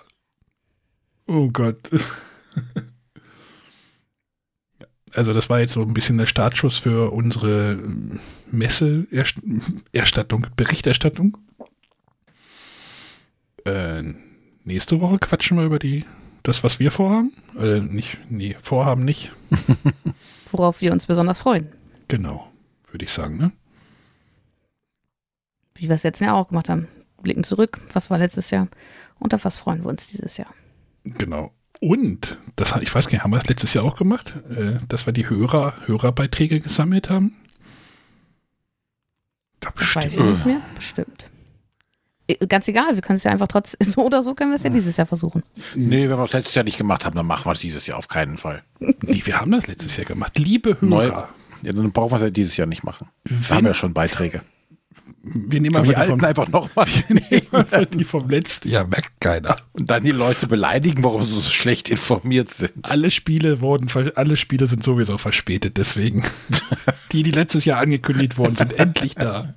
Oh 1.27 1.49
Gott. 1.51 1.77
Also 5.15 5.31
das 5.31 5.47
war 5.47 5.59
jetzt 5.59 5.73
so 5.73 5.83
ein 5.83 5.93
bisschen 5.93 6.17
der 6.17 6.25
Startschuss 6.25 6.77
für 6.77 7.11
unsere 7.11 7.77
Messe-Erstattung, 8.49 10.47
Berichterstattung. 10.55 11.37
Äh, 13.63 14.15
nächste 14.63 14.99
Woche 15.01 15.19
quatschen 15.19 15.55
wir 15.59 15.65
über 15.65 15.77
die, 15.77 16.03
das, 16.43 16.63
was 16.63 16.79
wir 16.79 16.91
vorhaben. 16.91 17.33
Äh, 17.59 17.79
nicht, 17.79 18.17
nee, 18.29 18.55
vorhaben 18.61 19.05
nicht. 19.05 19.31
Worauf 20.51 20.81
wir 20.81 20.91
uns 20.91 21.05
besonders 21.07 21.41
freuen. 21.41 21.69
Genau, 22.07 22.51
würde 22.91 23.05
ich 23.05 23.11
sagen, 23.11 23.37
ne? 23.37 23.51
Wie 25.75 25.87
wir 25.89 25.95
es 25.95 26.03
letztes 26.03 26.25
Jahr 26.27 26.35
auch 26.35 26.49
gemacht 26.49 26.69
haben. 26.69 26.87
Blicken 27.21 27.43
zurück, 27.43 27.79
was 27.93 28.09
war 28.09 28.17
letztes 28.17 28.51
Jahr 28.51 28.67
und 29.17 29.33
auf 29.33 29.45
was 29.45 29.57
freuen 29.57 29.83
wir 29.83 29.89
uns 29.89 30.07
dieses 30.07 30.37
Jahr. 30.37 30.53
Genau. 31.05 31.51
Und, 31.79 32.37
das, 32.55 32.75
ich 32.81 32.93
weiß 32.93 33.07
gar 33.07 33.13
nicht, 33.13 33.23
haben 33.23 33.31
wir 33.31 33.39
das 33.39 33.47
letztes 33.47 33.73
Jahr 33.73 33.83
auch 33.85 33.95
gemacht, 33.97 34.35
äh, 34.49 34.75
dass 34.87 35.05
wir 35.05 35.13
die 35.13 35.29
Hörer, 35.29 35.73
Hörerbeiträge 35.85 36.59
gesammelt 36.59 37.09
haben? 37.09 37.35
Ja, 39.63 39.71
Das 39.77 39.95
weiß 39.95 40.11
ich 40.13 40.17
bestimmt. 40.19 40.29
nicht 40.31 40.45
mehr. 40.45 40.61
Bestimmt. 40.75 41.29
Äh, 42.27 42.47
Ganz 42.47 42.67
egal, 42.67 42.95
wir 42.95 43.01
können 43.01 43.17
es 43.17 43.23
ja 43.23 43.31
einfach 43.31 43.47
trotz, 43.47 43.75
so 43.79 44.01
oder 44.05 44.23
so 44.23 44.33
können 44.35 44.51
wir 44.51 44.55
es 44.57 44.63
ja 44.63 44.69
dieses 44.69 44.97
Jahr 44.97 45.07
versuchen. 45.07 45.43
Nee, 45.75 46.09
wenn 46.09 46.17
wir 46.17 46.23
es 46.23 46.33
letztes 46.33 46.55
Jahr 46.55 46.63
nicht 46.65 46.77
gemacht 46.77 47.05
haben, 47.05 47.15
dann 47.15 47.25
machen 47.27 47.45
wir 47.45 47.51
es 47.53 47.59
dieses 47.59 47.85
Jahr 47.87 47.97
auf 47.97 48.07
keinen 48.07 48.37
Fall. 48.37 48.63
Nee, 48.79 49.21
wir 49.25 49.39
haben 49.39 49.51
das 49.51 49.67
letztes 49.67 49.95
Jahr 49.97 50.05
gemacht. 50.05 50.37
Liebe 50.39 50.77
Hörer, 50.81 50.85
Neu- 50.85 51.05
Ja, 51.07 51.71
dann 51.71 51.91
brauchen 51.91 52.11
wir 52.11 52.15
es 52.17 52.21
ja 52.23 52.29
dieses 52.29 52.57
Jahr 52.57 52.67
nicht 52.67 52.83
machen. 52.83 53.07
Wir 53.23 53.49
haben 53.49 53.57
wenn, 53.57 53.65
ja 53.65 53.73
schon 53.73 53.93
Beiträge. 53.93 54.41
wir 55.23 55.59
nehmen 55.61 55.75
einfach 55.75 55.89
wir 55.91 55.99
die 56.01 56.09
vom, 56.09 56.23
einfach 56.23 56.47
nochmal 56.49 56.87
die 57.93 58.03
vom 58.03 58.29
letzten 58.29 58.69
Jahr, 58.69 58.85
merkt 58.87 59.19
keiner. 59.21 59.57
und 59.73 59.89
dann 59.89 60.03
die 60.03 60.11
Leute 60.11 60.47
beleidigen, 60.47 61.03
warum 61.03 61.23
sie 61.25 61.31
so 61.33 61.41
schlecht 61.41 61.89
informiert 61.89 62.49
sind. 62.51 62.71
Alle 62.83 63.11
Spiele 63.11 63.59
wurden, 63.61 63.87
alle 64.15 64.35
Spiele 64.37 64.67
sind 64.67 64.83
sowieso 64.83 65.17
verspätet, 65.17 65.77
deswegen. 65.77 66.23
die, 67.11 67.23
die 67.23 67.31
letztes 67.31 67.63
Jahr 67.65 67.79
angekündigt 67.79 68.37
wurden, 68.37 68.55
sind 68.55 68.77
endlich 68.79 69.15
da. 69.15 69.53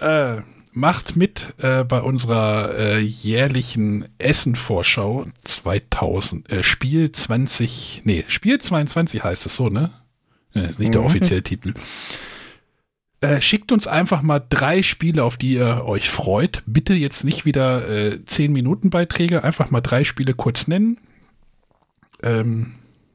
Äh, 0.00 0.42
macht 0.76 1.16
mit 1.16 1.54
äh, 1.58 1.84
bei 1.84 2.00
unserer 2.02 2.78
äh, 2.78 2.98
jährlichen 3.00 4.04
Essen-Vorschau 4.18 5.26
2000, 5.44 6.52
äh, 6.52 6.62
Spiel 6.62 7.10
20, 7.10 8.02
nee, 8.04 8.24
Spiel 8.28 8.60
22 8.60 9.24
heißt 9.24 9.46
es 9.46 9.56
so, 9.56 9.70
ne? 9.70 9.90
Äh, 10.54 10.68
nicht 10.76 10.92
der 10.92 11.00
Mhm. 11.00 11.06
offizielle 11.06 11.42
Titel. 11.42 11.72
Äh, 13.22 13.40
schickt 13.40 13.72
uns 13.72 13.86
einfach 13.86 14.20
mal 14.20 14.42
drei 14.46 14.82
Spiele, 14.82 15.24
auf 15.24 15.38
die 15.38 15.54
ihr 15.54 15.84
euch 15.86 16.10
freut. 16.10 16.62
Bitte 16.66 16.92
jetzt 16.92 17.24
nicht 17.24 17.46
wieder 17.46 17.88
äh, 17.88 18.22
10 18.26 18.52
Minuten 18.52 18.90
Beiträge, 18.90 19.42
einfach 19.44 19.70
mal 19.70 19.80
drei 19.80 20.04
Spiele 20.04 20.34
kurz 20.34 20.68
nennen, 20.68 20.98
ähm, 22.22 22.72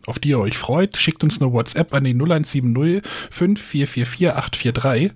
auf 0.07 0.17
die 0.17 0.29
ihr 0.29 0.39
euch 0.39 0.57
freut. 0.57 0.97
Schickt 0.97 1.23
uns 1.23 1.39
eine 1.39 1.53
WhatsApp 1.53 1.93
an 1.93 2.05
die 2.05 2.15
0170 2.15 3.03
5444 3.29 4.29
843. 4.33 5.11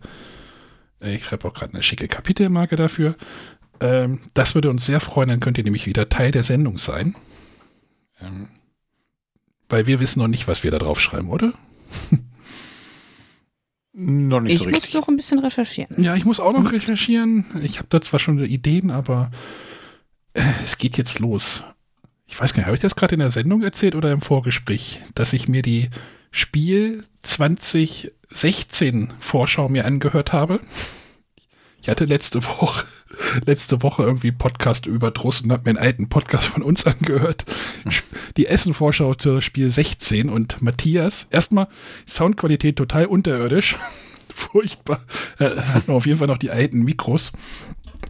Ich 1.05 1.25
schreibe 1.25 1.47
auch 1.47 1.53
gerade 1.53 1.73
eine 1.73 1.83
schicke 1.83 2.07
Kapitelmarke 2.07 2.75
dafür. 2.75 3.15
Ähm, 3.79 4.19
das 4.33 4.55
würde 4.55 4.69
uns 4.69 4.85
sehr 4.85 4.99
freuen, 4.99 5.29
dann 5.29 5.39
könnt 5.39 5.57
ihr 5.57 5.63
nämlich 5.63 5.85
wieder 5.85 6.09
Teil 6.09 6.31
der 6.31 6.43
Sendung 6.43 6.77
sein. 6.77 7.15
Ähm, 8.21 8.47
weil 9.69 9.87
wir 9.87 9.99
wissen 9.99 10.19
noch 10.19 10.27
nicht, 10.27 10.47
was 10.47 10.63
wir 10.63 10.71
da 10.71 10.77
drauf 10.77 10.99
schreiben, 10.99 11.29
oder? 11.29 11.53
Noch 13.97 14.41
nicht 14.41 14.53
Ich 14.53 14.59
so 14.59 14.65
muss 14.65 14.73
richtig. 14.73 14.93
noch 14.95 15.07
ein 15.07 15.15
bisschen 15.15 15.39
recherchieren. 15.39 16.03
Ja, 16.03 16.15
ich 16.15 16.25
muss 16.25 16.41
auch 16.41 16.51
noch 16.51 16.73
recherchieren. 16.73 17.45
Ich 17.61 17.77
habe 17.77 17.87
da 17.89 18.01
zwar 18.01 18.19
schon 18.19 18.43
Ideen, 18.43 18.91
aber 18.91 19.31
äh, 20.33 20.43
es 20.65 20.77
geht 20.77 20.97
jetzt 20.97 21.19
los. 21.19 21.63
Ich 22.27 22.37
weiß 22.37 22.51
gar 22.53 22.57
nicht, 22.59 22.65
habe 22.65 22.75
ich 22.75 22.81
das 22.81 22.97
gerade 22.97 23.15
in 23.15 23.19
der 23.21 23.31
Sendung 23.31 23.61
erzählt 23.63 23.95
oder 23.95 24.11
im 24.11 24.19
Vorgespräch, 24.19 24.99
dass 25.13 25.31
ich 25.31 25.47
mir 25.47 25.61
die 25.61 25.89
Spiel 26.37 27.05
2016 27.23 29.13
Vorschau 29.19 29.69
mir 29.69 29.85
angehört 29.85 30.33
habe? 30.33 30.59
Ich 31.81 31.87
hatte 31.87 32.03
letzte 32.03 32.43
Woche, 32.43 32.85
letzte 33.45 33.81
Woche 33.81 34.03
irgendwie 34.03 34.33
Podcast 34.33 34.85
überdruss 34.85 35.39
und 35.39 35.53
habe 35.53 35.63
mir 35.63 35.69
einen 35.69 35.87
alten 35.87 36.09
Podcast 36.09 36.47
von 36.47 36.61
uns 36.61 36.85
angehört. 36.85 37.45
Die 38.35 38.47
Essen-Vorschau 38.47 39.15
zur 39.15 39.41
Spiel 39.41 39.69
16 39.69 40.27
und 40.27 40.61
Matthias, 40.61 41.29
erstmal 41.31 41.69
Soundqualität 42.05 42.75
total 42.75 43.05
unterirdisch. 43.05 43.77
Furchtbar. 44.35 44.99
Äh, 45.39 45.51
hatten 45.55 45.87
wir 45.87 45.95
auf 45.95 46.05
jeden 46.05 46.19
Fall 46.19 46.27
noch 46.27 46.37
die 46.37 46.51
alten 46.51 46.83
Mikros. 46.83 47.31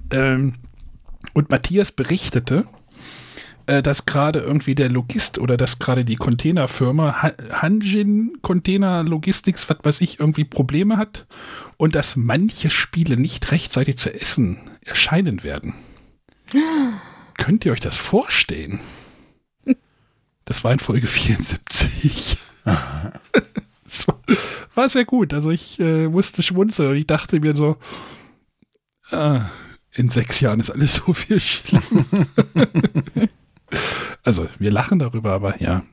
Ähm, 0.10 0.54
und 1.36 1.52
Matthias 1.52 1.92
berichtete, 1.92 2.66
äh, 2.66 2.75
dass 3.66 4.06
gerade 4.06 4.40
irgendwie 4.40 4.76
der 4.76 4.90
Logist 4.90 5.40
oder 5.40 5.58
dass 5.58 5.80
gerade 5.80 6.06
die 6.06 6.16
Containerfirma 6.18 7.22
Ha- 7.24 7.34
Hanjin 7.52 8.38
Container 8.42 9.04
Logistics, 9.04 9.70
was 9.70 9.78
weiß 9.84 10.02
ich, 10.02 10.20
irgendwie 10.20 10.44
Probleme 10.44 10.98
hat 10.98 11.26
und 11.78 11.96
dass 11.96 12.16
manche 12.16 12.70
Spiele 12.70 13.18
nicht 13.18 13.52
rechtzeitig 13.52 13.98
zu 13.98 14.14
essen 14.14 14.60
erscheinen 14.82 15.44
werden. 15.44 15.74
Könnt 17.38 17.66
ihr 17.66 17.72
euch 17.72 17.82
das 17.82 17.98
vorstellen? 17.98 18.80
Das 20.46 20.64
war 20.64 20.72
in 20.72 20.80
Folge 20.80 21.08
74. 21.08 22.38
das 22.64 24.08
war, 24.08 24.20
war 24.76 24.90
sehr 24.90 25.06
gut. 25.06 25.34
Also 25.34 25.50
ich 25.50 25.80
äh, 25.80 26.08
musste 26.08 26.44
schmunzeln 26.44 26.92
und 26.92 26.96
ich 26.98 27.08
dachte 27.08 27.40
mir 27.40 27.56
so, 27.56 27.78
äh, 29.12 29.40
In 29.94 30.10
sechs 30.10 30.40
Jahren 30.40 30.60
ist 30.60 30.70
alles 30.70 30.96
so 30.96 31.14
viel 31.14 31.40
schlimmer. 31.40 32.06
also, 34.24 34.48
wir 34.60 34.72
lachen 34.72 35.00
darüber, 35.00 35.34
aber 35.34 35.62
ja. 35.62 35.84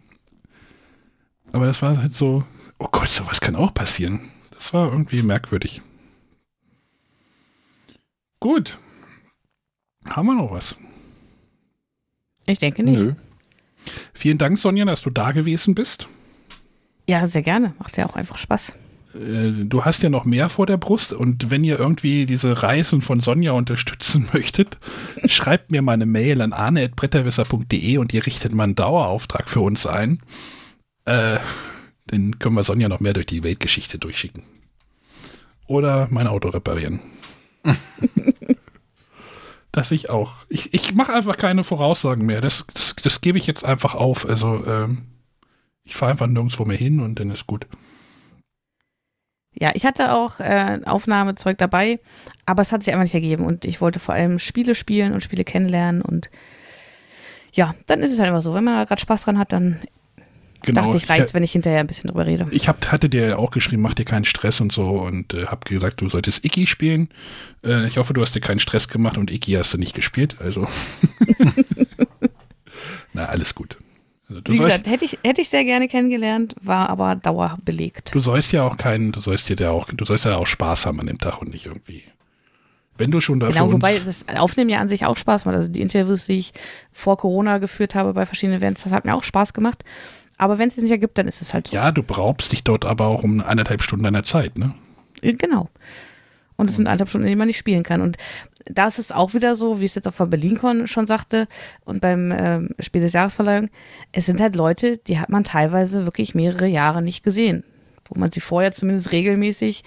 Aber 1.52 1.66
das 1.66 1.82
war 1.82 1.96
halt 1.98 2.14
so, 2.14 2.44
oh 2.78 2.88
Gott, 2.90 3.08
sowas 3.08 3.40
kann 3.40 3.56
auch 3.56 3.74
passieren. 3.74 4.30
Das 4.52 4.72
war 4.72 4.90
irgendwie 4.90 5.22
merkwürdig. 5.22 5.82
Gut. 8.40 8.78
Haben 10.04 10.26
wir 10.28 10.34
noch 10.34 10.50
was? 10.50 10.76
Ich 12.46 12.58
denke 12.58 12.82
nicht. 12.82 12.98
Nö. 12.98 13.14
Vielen 14.12 14.38
Dank, 14.38 14.58
Sonja, 14.58 14.84
dass 14.84 15.02
du 15.02 15.10
da 15.10 15.32
gewesen 15.32 15.74
bist. 15.74 16.08
Ja, 17.08 17.26
sehr 17.26 17.42
gerne. 17.42 17.74
Macht 17.78 17.96
ja 17.96 18.06
auch 18.06 18.16
einfach 18.16 18.38
Spaß. 18.38 18.74
Äh, 19.14 19.64
Du 19.64 19.84
hast 19.84 20.02
ja 20.02 20.10
noch 20.10 20.24
mehr 20.24 20.48
vor 20.48 20.66
der 20.66 20.76
Brust 20.76 21.12
und 21.12 21.50
wenn 21.50 21.64
ihr 21.64 21.78
irgendwie 21.78 22.26
diese 22.26 22.62
Reisen 22.62 23.02
von 23.02 23.20
Sonja 23.20 23.52
unterstützen 23.52 24.28
möchtet, 24.32 24.78
schreibt 25.26 25.70
mir 25.70 25.82
mal 25.82 25.92
eine 25.92 26.06
Mail 26.06 26.40
an 26.40 26.52
arne.bretterwisser.de 26.52 27.98
und 27.98 28.12
ihr 28.12 28.26
richtet 28.26 28.54
mal 28.54 28.64
einen 28.64 28.74
Dauerauftrag 28.74 29.48
für 29.48 29.60
uns 29.60 29.86
ein. 29.86 30.20
Äh, 31.04 31.38
dann 32.06 32.38
können 32.38 32.56
wir 32.56 32.62
Sonja 32.62 32.88
noch 32.88 33.00
mehr 33.00 33.12
durch 33.12 33.26
die 33.26 33.42
Weltgeschichte 33.42 33.98
durchschicken. 33.98 34.42
Oder 35.66 36.08
mein 36.10 36.26
Auto 36.26 36.48
reparieren. 36.48 37.00
das 39.72 39.90
ich 39.90 40.10
auch. 40.10 40.34
Ich, 40.48 40.74
ich 40.74 40.94
mache 40.94 41.14
einfach 41.14 41.36
keine 41.36 41.64
Voraussagen 41.64 42.26
mehr. 42.26 42.40
Das, 42.40 42.66
das, 42.74 42.94
das 43.02 43.20
gebe 43.20 43.38
ich 43.38 43.46
jetzt 43.46 43.64
einfach 43.64 43.94
auf. 43.94 44.28
Also 44.28 44.64
ähm, 44.66 45.06
ich 45.84 45.94
fahre 45.94 46.12
einfach 46.12 46.26
nirgendwo 46.26 46.64
mehr 46.64 46.76
hin 46.76 47.00
und 47.00 47.18
dann 47.18 47.30
ist 47.30 47.46
gut. 47.46 47.66
Ja, 49.54 49.72
ich 49.74 49.84
hatte 49.84 50.12
auch 50.12 50.40
äh, 50.40 50.80
Aufnahmezeug 50.84 51.58
dabei, 51.58 52.00
aber 52.46 52.62
es 52.62 52.72
hat 52.72 52.82
sich 52.82 52.92
einfach 52.92 53.04
nicht 53.04 53.14
ergeben 53.14 53.44
und 53.44 53.64
ich 53.64 53.80
wollte 53.80 53.98
vor 53.98 54.14
allem 54.14 54.38
Spiele 54.38 54.74
spielen 54.74 55.12
und 55.12 55.22
Spiele 55.22 55.44
kennenlernen 55.44 56.02
und 56.02 56.30
ja, 57.52 57.74
dann 57.86 58.00
ist 58.00 58.12
es 58.12 58.18
halt 58.18 58.30
immer 58.30 58.40
so. 58.40 58.54
Wenn 58.54 58.64
man 58.64 58.86
gerade 58.86 59.00
Spaß 59.00 59.24
dran 59.24 59.38
hat, 59.38 59.52
dann 59.52 59.82
dachte 60.64 60.96
ich, 60.96 61.08
reicht's, 61.08 61.34
wenn 61.34 61.42
ich 61.42 61.52
hinterher 61.52 61.80
ein 61.80 61.86
bisschen 61.86 62.08
drüber 62.08 62.24
rede. 62.24 62.46
Ich 62.50 62.68
hab, 62.68 62.90
hatte 62.90 63.10
dir 63.10 63.38
auch 63.38 63.50
geschrieben, 63.50 63.82
mach 63.82 63.94
dir 63.94 64.04
keinen 64.04 64.24
Stress 64.24 64.60
und 64.60 64.72
so 64.72 64.88
und 64.88 65.34
äh, 65.34 65.46
hab 65.46 65.64
gesagt, 65.64 66.00
du 66.00 66.08
solltest 66.08 66.44
Iki 66.44 66.66
spielen. 66.66 67.08
Äh, 67.64 67.86
ich 67.86 67.98
hoffe, 67.98 68.14
du 68.14 68.22
hast 68.22 68.34
dir 68.34 68.40
keinen 68.40 68.60
Stress 68.60 68.88
gemacht 68.88 69.18
und 69.18 69.30
Iki 69.30 69.52
hast 69.52 69.74
du 69.74 69.78
nicht 69.78 69.94
gespielt. 69.94 70.36
Also, 70.40 70.66
na, 73.12 73.26
alles 73.26 73.54
gut. 73.54 73.76
Du, 74.40 74.52
Wie 74.52 74.58
gesagt, 74.58 74.86
hätte 74.86 75.04
ich, 75.04 75.18
hätte 75.24 75.40
ich 75.40 75.48
sehr 75.48 75.64
gerne 75.64 75.88
kennengelernt, 75.88 76.54
war 76.60 76.88
aber 76.88 77.16
dauerbelegt. 77.16 78.14
du 78.14 78.20
sollst 78.20 78.52
ja 78.52 78.64
auch 78.64 78.76
keinen, 78.76 79.12
du 79.12 79.20
sollst 79.20 79.48
dir 79.48 79.56
ja 79.56 79.70
auch, 79.70 79.88
du 79.92 80.04
sollst 80.04 80.24
ja 80.24 80.36
auch 80.36 80.46
Spaß 80.46 80.86
haben 80.86 81.00
an 81.00 81.06
dem 81.06 81.18
Tag 81.18 81.40
und 81.40 81.50
nicht 81.50 81.66
irgendwie. 81.66 82.02
Wenn 82.98 83.10
du 83.10 83.20
schon 83.20 83.40
da 83.40 83.46
für 83.46 83.54
Genau, 83.54 83.72
wobei 83.72 83.98
das 83.98 84.24
Aufnehmen 84.36 84.70
ja 84.70 84.78
an 84.78 84.88
sich 84.88 85.06
auch 85.06 85.16
Spaß 85.16 85.44
macht. 85.46 85.56
Also 85.56 85.68
die 85.68 85.80
Interviews, 85.80 86.26
die 86.26 86.38
ich 86.38 86.52
vor 86.92 87.16
Corona 87.16 87.58
geführt 87.58 87.94
habe 87.94 88.12
bei 88.12 88.26
verschiedenen 88.26 88.58
Events, 88.58 88.82
das 88.84 88.92
hat 88.92 89.04
mir 89.04 89.14
auch 89.14 89.24
Spaß 89.24 89.52
gemacht. 89.54 89.82
Aber 90.36 90.58
wenn 90.58 90.68
es 90.68 90.74
sich 90.74 90.82
nicht 90.82 90.92
ergibt, 90.92 91.16
dann 91.18 91.26
ist 91.28 91.40
es 91.42 91.54
halt 91.54 91.68
so. 91.68 91.74
ja, 91.74 91.90
du 91.90 92.02
beraubst 92.02 92.52
dich 92.52 92.64
dort 92.64 92.84
aber 92.84 93.06
auch 93.06 93.22
um 93.22 93.40
eineinhalb 93.40 93.82
Stunden 93.82 94.04
deiner 94.04 94.24
Zeit, 94.24 94.58
ne? 94.58 94.74
Äh, 95.20 95.34
Genau. 95.34 95.68
Und 96.56 96.68
es 96.70 96.76
sind 96.76 96.86
anderthalb 96.86 97.08
Stunden, 97.08 97.24
in 97.26 97.30
denen 97.30 97.38
man 97.38 97.48
nicht 97.48 97.58
spielen 97.58 97.82
kann. 97.82 98.02
Und 98.02 98.18
da 98.66 98.86
ist 98.86 98.98
es 98.98 99.12
auch 99.12 99.34
wieder 99.34 99.54
so, 99.54 99.80
wie 99.80 99.84
ich 99.84 99.92
es 99.92 99.94
jetzt 99.96 100.08
auch 100.08 100.14
von 100.14 100.30
BerlinCon 100.30 100.86
schon 100.86 101.06
sagte 101.06 101.48
und 101.84 102.00
beim 102.00 102.32
ähm, 102.32 102.70
Spiel 102.78 103.02
des 103.02 103.12
Jahresverleihung, 103.12 103.70
es 104.12 104.26
sind 104.26 104.40
halt 104.40 104.56
Leute, 104.56 104.98
die 104.98 105.18
hat 105.18 105.28
man 105.28 105.44
teilweise 105.44 106.04
wirklich 106.04 106.34
mehrere 106.34 106.66
Jahre 106.66 107.02
nicht 107.02 107.22
gesehen. 107.22 107.64
Wo 108.08 108.18
man 108.18 108.32
sie 108.32 108.40
vorher 108.40 108.72
zumindest 108.72 109.12
regelmäßig 109.12 109.84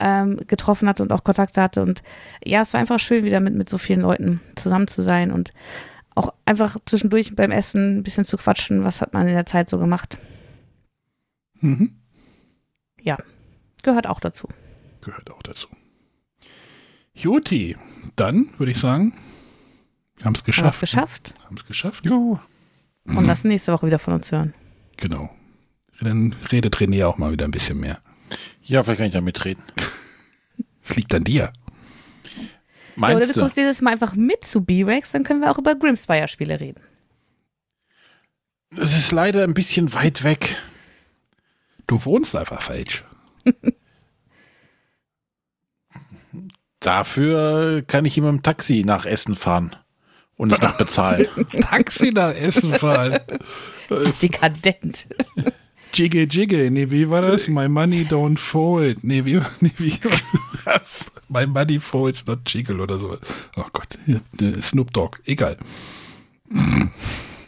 ähm, 0.00 0.40
getroffen 0.48 0.88
hatte 0.88 1.02
und 1.02 1.12
auch 1.12 1.24
Kontakte 1.24 1.62
hatte. 1.62 1.82
Und 1.82 2.02
ja, 2.44 2.62
es 2.62 2.72
war 2.72 2.80
einfach 2.80 2.98
schön, 2.98 3.24
wieder 3.24 3.40
mit, 3.40 3.54
mit 3.54 3.68
so 3.68 3.78
vielen 3.78 4.00
Leuten 4.00 4.40
zusammen 4.56 4.88
zu 4.88 5.02
sein 5.02 5.30
und 5.30 5.52
auch 6.14 6.32
einfach 6.44 6.78
zwischendurch 6.86 7.34
beim 7.34 7.50
Essen 7.50 7.98
ein 7.98 8.02
bisschen 8.02 8.24
zu 8.24 8.36
quatschen. 8.36 8.84
Was 8.84 9.00
hat 9.00 9.14
man 9.14 9.28
in 9.28 9.34
der 9.34 9.46
Zeit 9.46 9.68
so 9.68 9.78
gemacht? 9.78 10.18
Mhm. 11.60 11.96
Gehört 13.82 14.06
auch 14.06 14.20
dazu. 14.20 14.48
Gehört 15.02 15.30
auch 15.30 15.42
dazu. 15.42 15.68
Juti, 17.14 17.76
dann 18.16 18.50
würde 18.58 18.72
ich 18.72 18.78
sagen, 18.78 19.12
wir 20.16 20.24
haben 20.26 20.34
es 20.34 20.40
Haben 20.40 20.46
wir 20.46 20.68
es 20.68 20.80
geschafft. 20.80 20.80
geschafft 20.80 21.34
Haben 21.44 21.56
es 21.56 21.66
geschafft. 21.66 22.04
Juhu. 22.06 22.38
und 23.06 23.26
lassen 23.26 23.48
nächste 23.48 23.72
Woche 23.72 23.86
wieder 23.86 23.98
von 23.98 24.14
uns 24.14 24.30
hören. 24.32 24.54
Genau. 24.96 25.30
Dann 26.00 26.34
redet 26.50 26.76
René 26.76 27.06
auch 27.06 27.18
mal 27.18 27.32
wieder 27.32 27.44
ein 27.44 27.50
bisschen 27.50 27.78
mehr. 27.78 28.00
Ja, 28.62 28.82
vielleicht 28.82 28.98
kann 28.98 29.06
ich 29.08 29.12
da 29.12 29.20
mitreden. 29.20 29.62
Es 30.82 30.96
liegt 30.96 31.14
an 31.14 31.24
dir. 31.24 31.44
Ja, 31.44 31.48
oder 31.48 32.96
Meinst 32.96 33.28
du 33.30 33.34
du? 33.34 33.40
kommst 33.40 33.56
dieses 33.56 33.80
Mal 33.80 33.92
einfach 33.92 34.14
mit 34.14 34.44
zu 34.44 34.60
B-Rex, 34.62 35.12
dann 35.12 35.24
können 35.24 35.40
wir 35.40 35.50
auch 35.50 35.58
über 35.58 35.74
Grimspire-Spiele 35.74 36.60
reden. 36.60 36.80
Es 38.76 38.96
ist 38.96 39.12
leider 39.12 39.44
ein 39.44 39.54
bisschen 39.54 39.92
weit 39.94 40.24
weg. 40.24 40.56
Du 41.86 42.04
wohnst 42.04 42.34
einfach 42.34 42.60
falsch. 42.62 43.04
Dafür 46.84 47.82
kann 47.86 48.04
ich 48.04 48.18
immer 48.18 48.28
im 48.28 48.42
Taxi 48.42 48.82
nach 48.84 49.06
Essen 49.06 49.34
fahren 49.34 49.74
und 50.36 50.52
es 50.52 50.60
noch 50.60 50.76
bezahlen. 50.76 51.26
Taxi 51.62 52.10
nach 52.12 52.34
Essen 52.34 52.74
fahren. 52.74 53.20
Dekadent. 54.20 55.06
Jigge, 55.94 56.24
jigge. 56.24 56.70
Nee, 56.70 56.90
wie 56.90 57.08
war 57.08 57.22
das? 57.22 57.48
My 57.48 57.68
money 57.68 58.02
don't 58.02 58.36
fold. 58.36 59.02
Nee, 59.02 59.24
wie, 59.24 59.40
nee, 59.60 59.72
wie 59.78 59.98
was? 60.64 61.10
My 61.30 61.46
money 61.46 61.80
folds, 61.80 62.26
not 62.26 62.40
jiggle 62.46 62.82
oder 62.82 62.98
so. 62.98 63.16
Oh 63.56 63.64
Gott. 63.72 63.98
äh, 64.06 64.60
Snoop 64.60 64.92
Dogg. 64.92 65.20
Egal. 65.24 65.56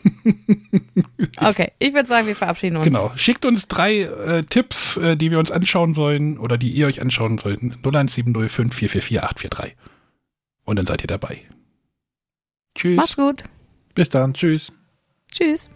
Okay, 1.39 1.73
ich 1.79 1.93
würde 1.95 2.09
sagen, 2.09 2.27
wir 2.27 2.37
verabschieden 2.37 2.77
uns. 2.77 2.85
Genau. 2.85 3.13
Schickt 3.17 3.45
uns 3.45 3.69
drei 3.69 4.03
äh, 4.03 4.43
Tipps, 4.43 4.97
äh, 4.97 5.17
die 5.17 5.31
wir 5.31 5.39
uns 5.39 5.51
anschauen 5.51 5.95
sollen 5.95 6.39
oder 6.39 6.59
die 6.59 6.71
ihr 6.71 6.87
euch 6.87 7.01
anschauen 7.01 7.39
sollt. 7.39 7.61
01705 7.61 8.75
444 8.75 9.23
843. 9.23 9.77
Und 10.65 10.77
dann 10.77 10.87
seid 10.87 11.03
ihr 11.03 11.07
dabei. 11.07 11.43
Tschüss. 12.75 12.97
Macht's 12.97 13.17
gut. 13.17 13.45
Bis 13.95 14.09
dann. 14.09 14.35
Tschüss. 14.35 14.73
Tschüss. 15.33 15.71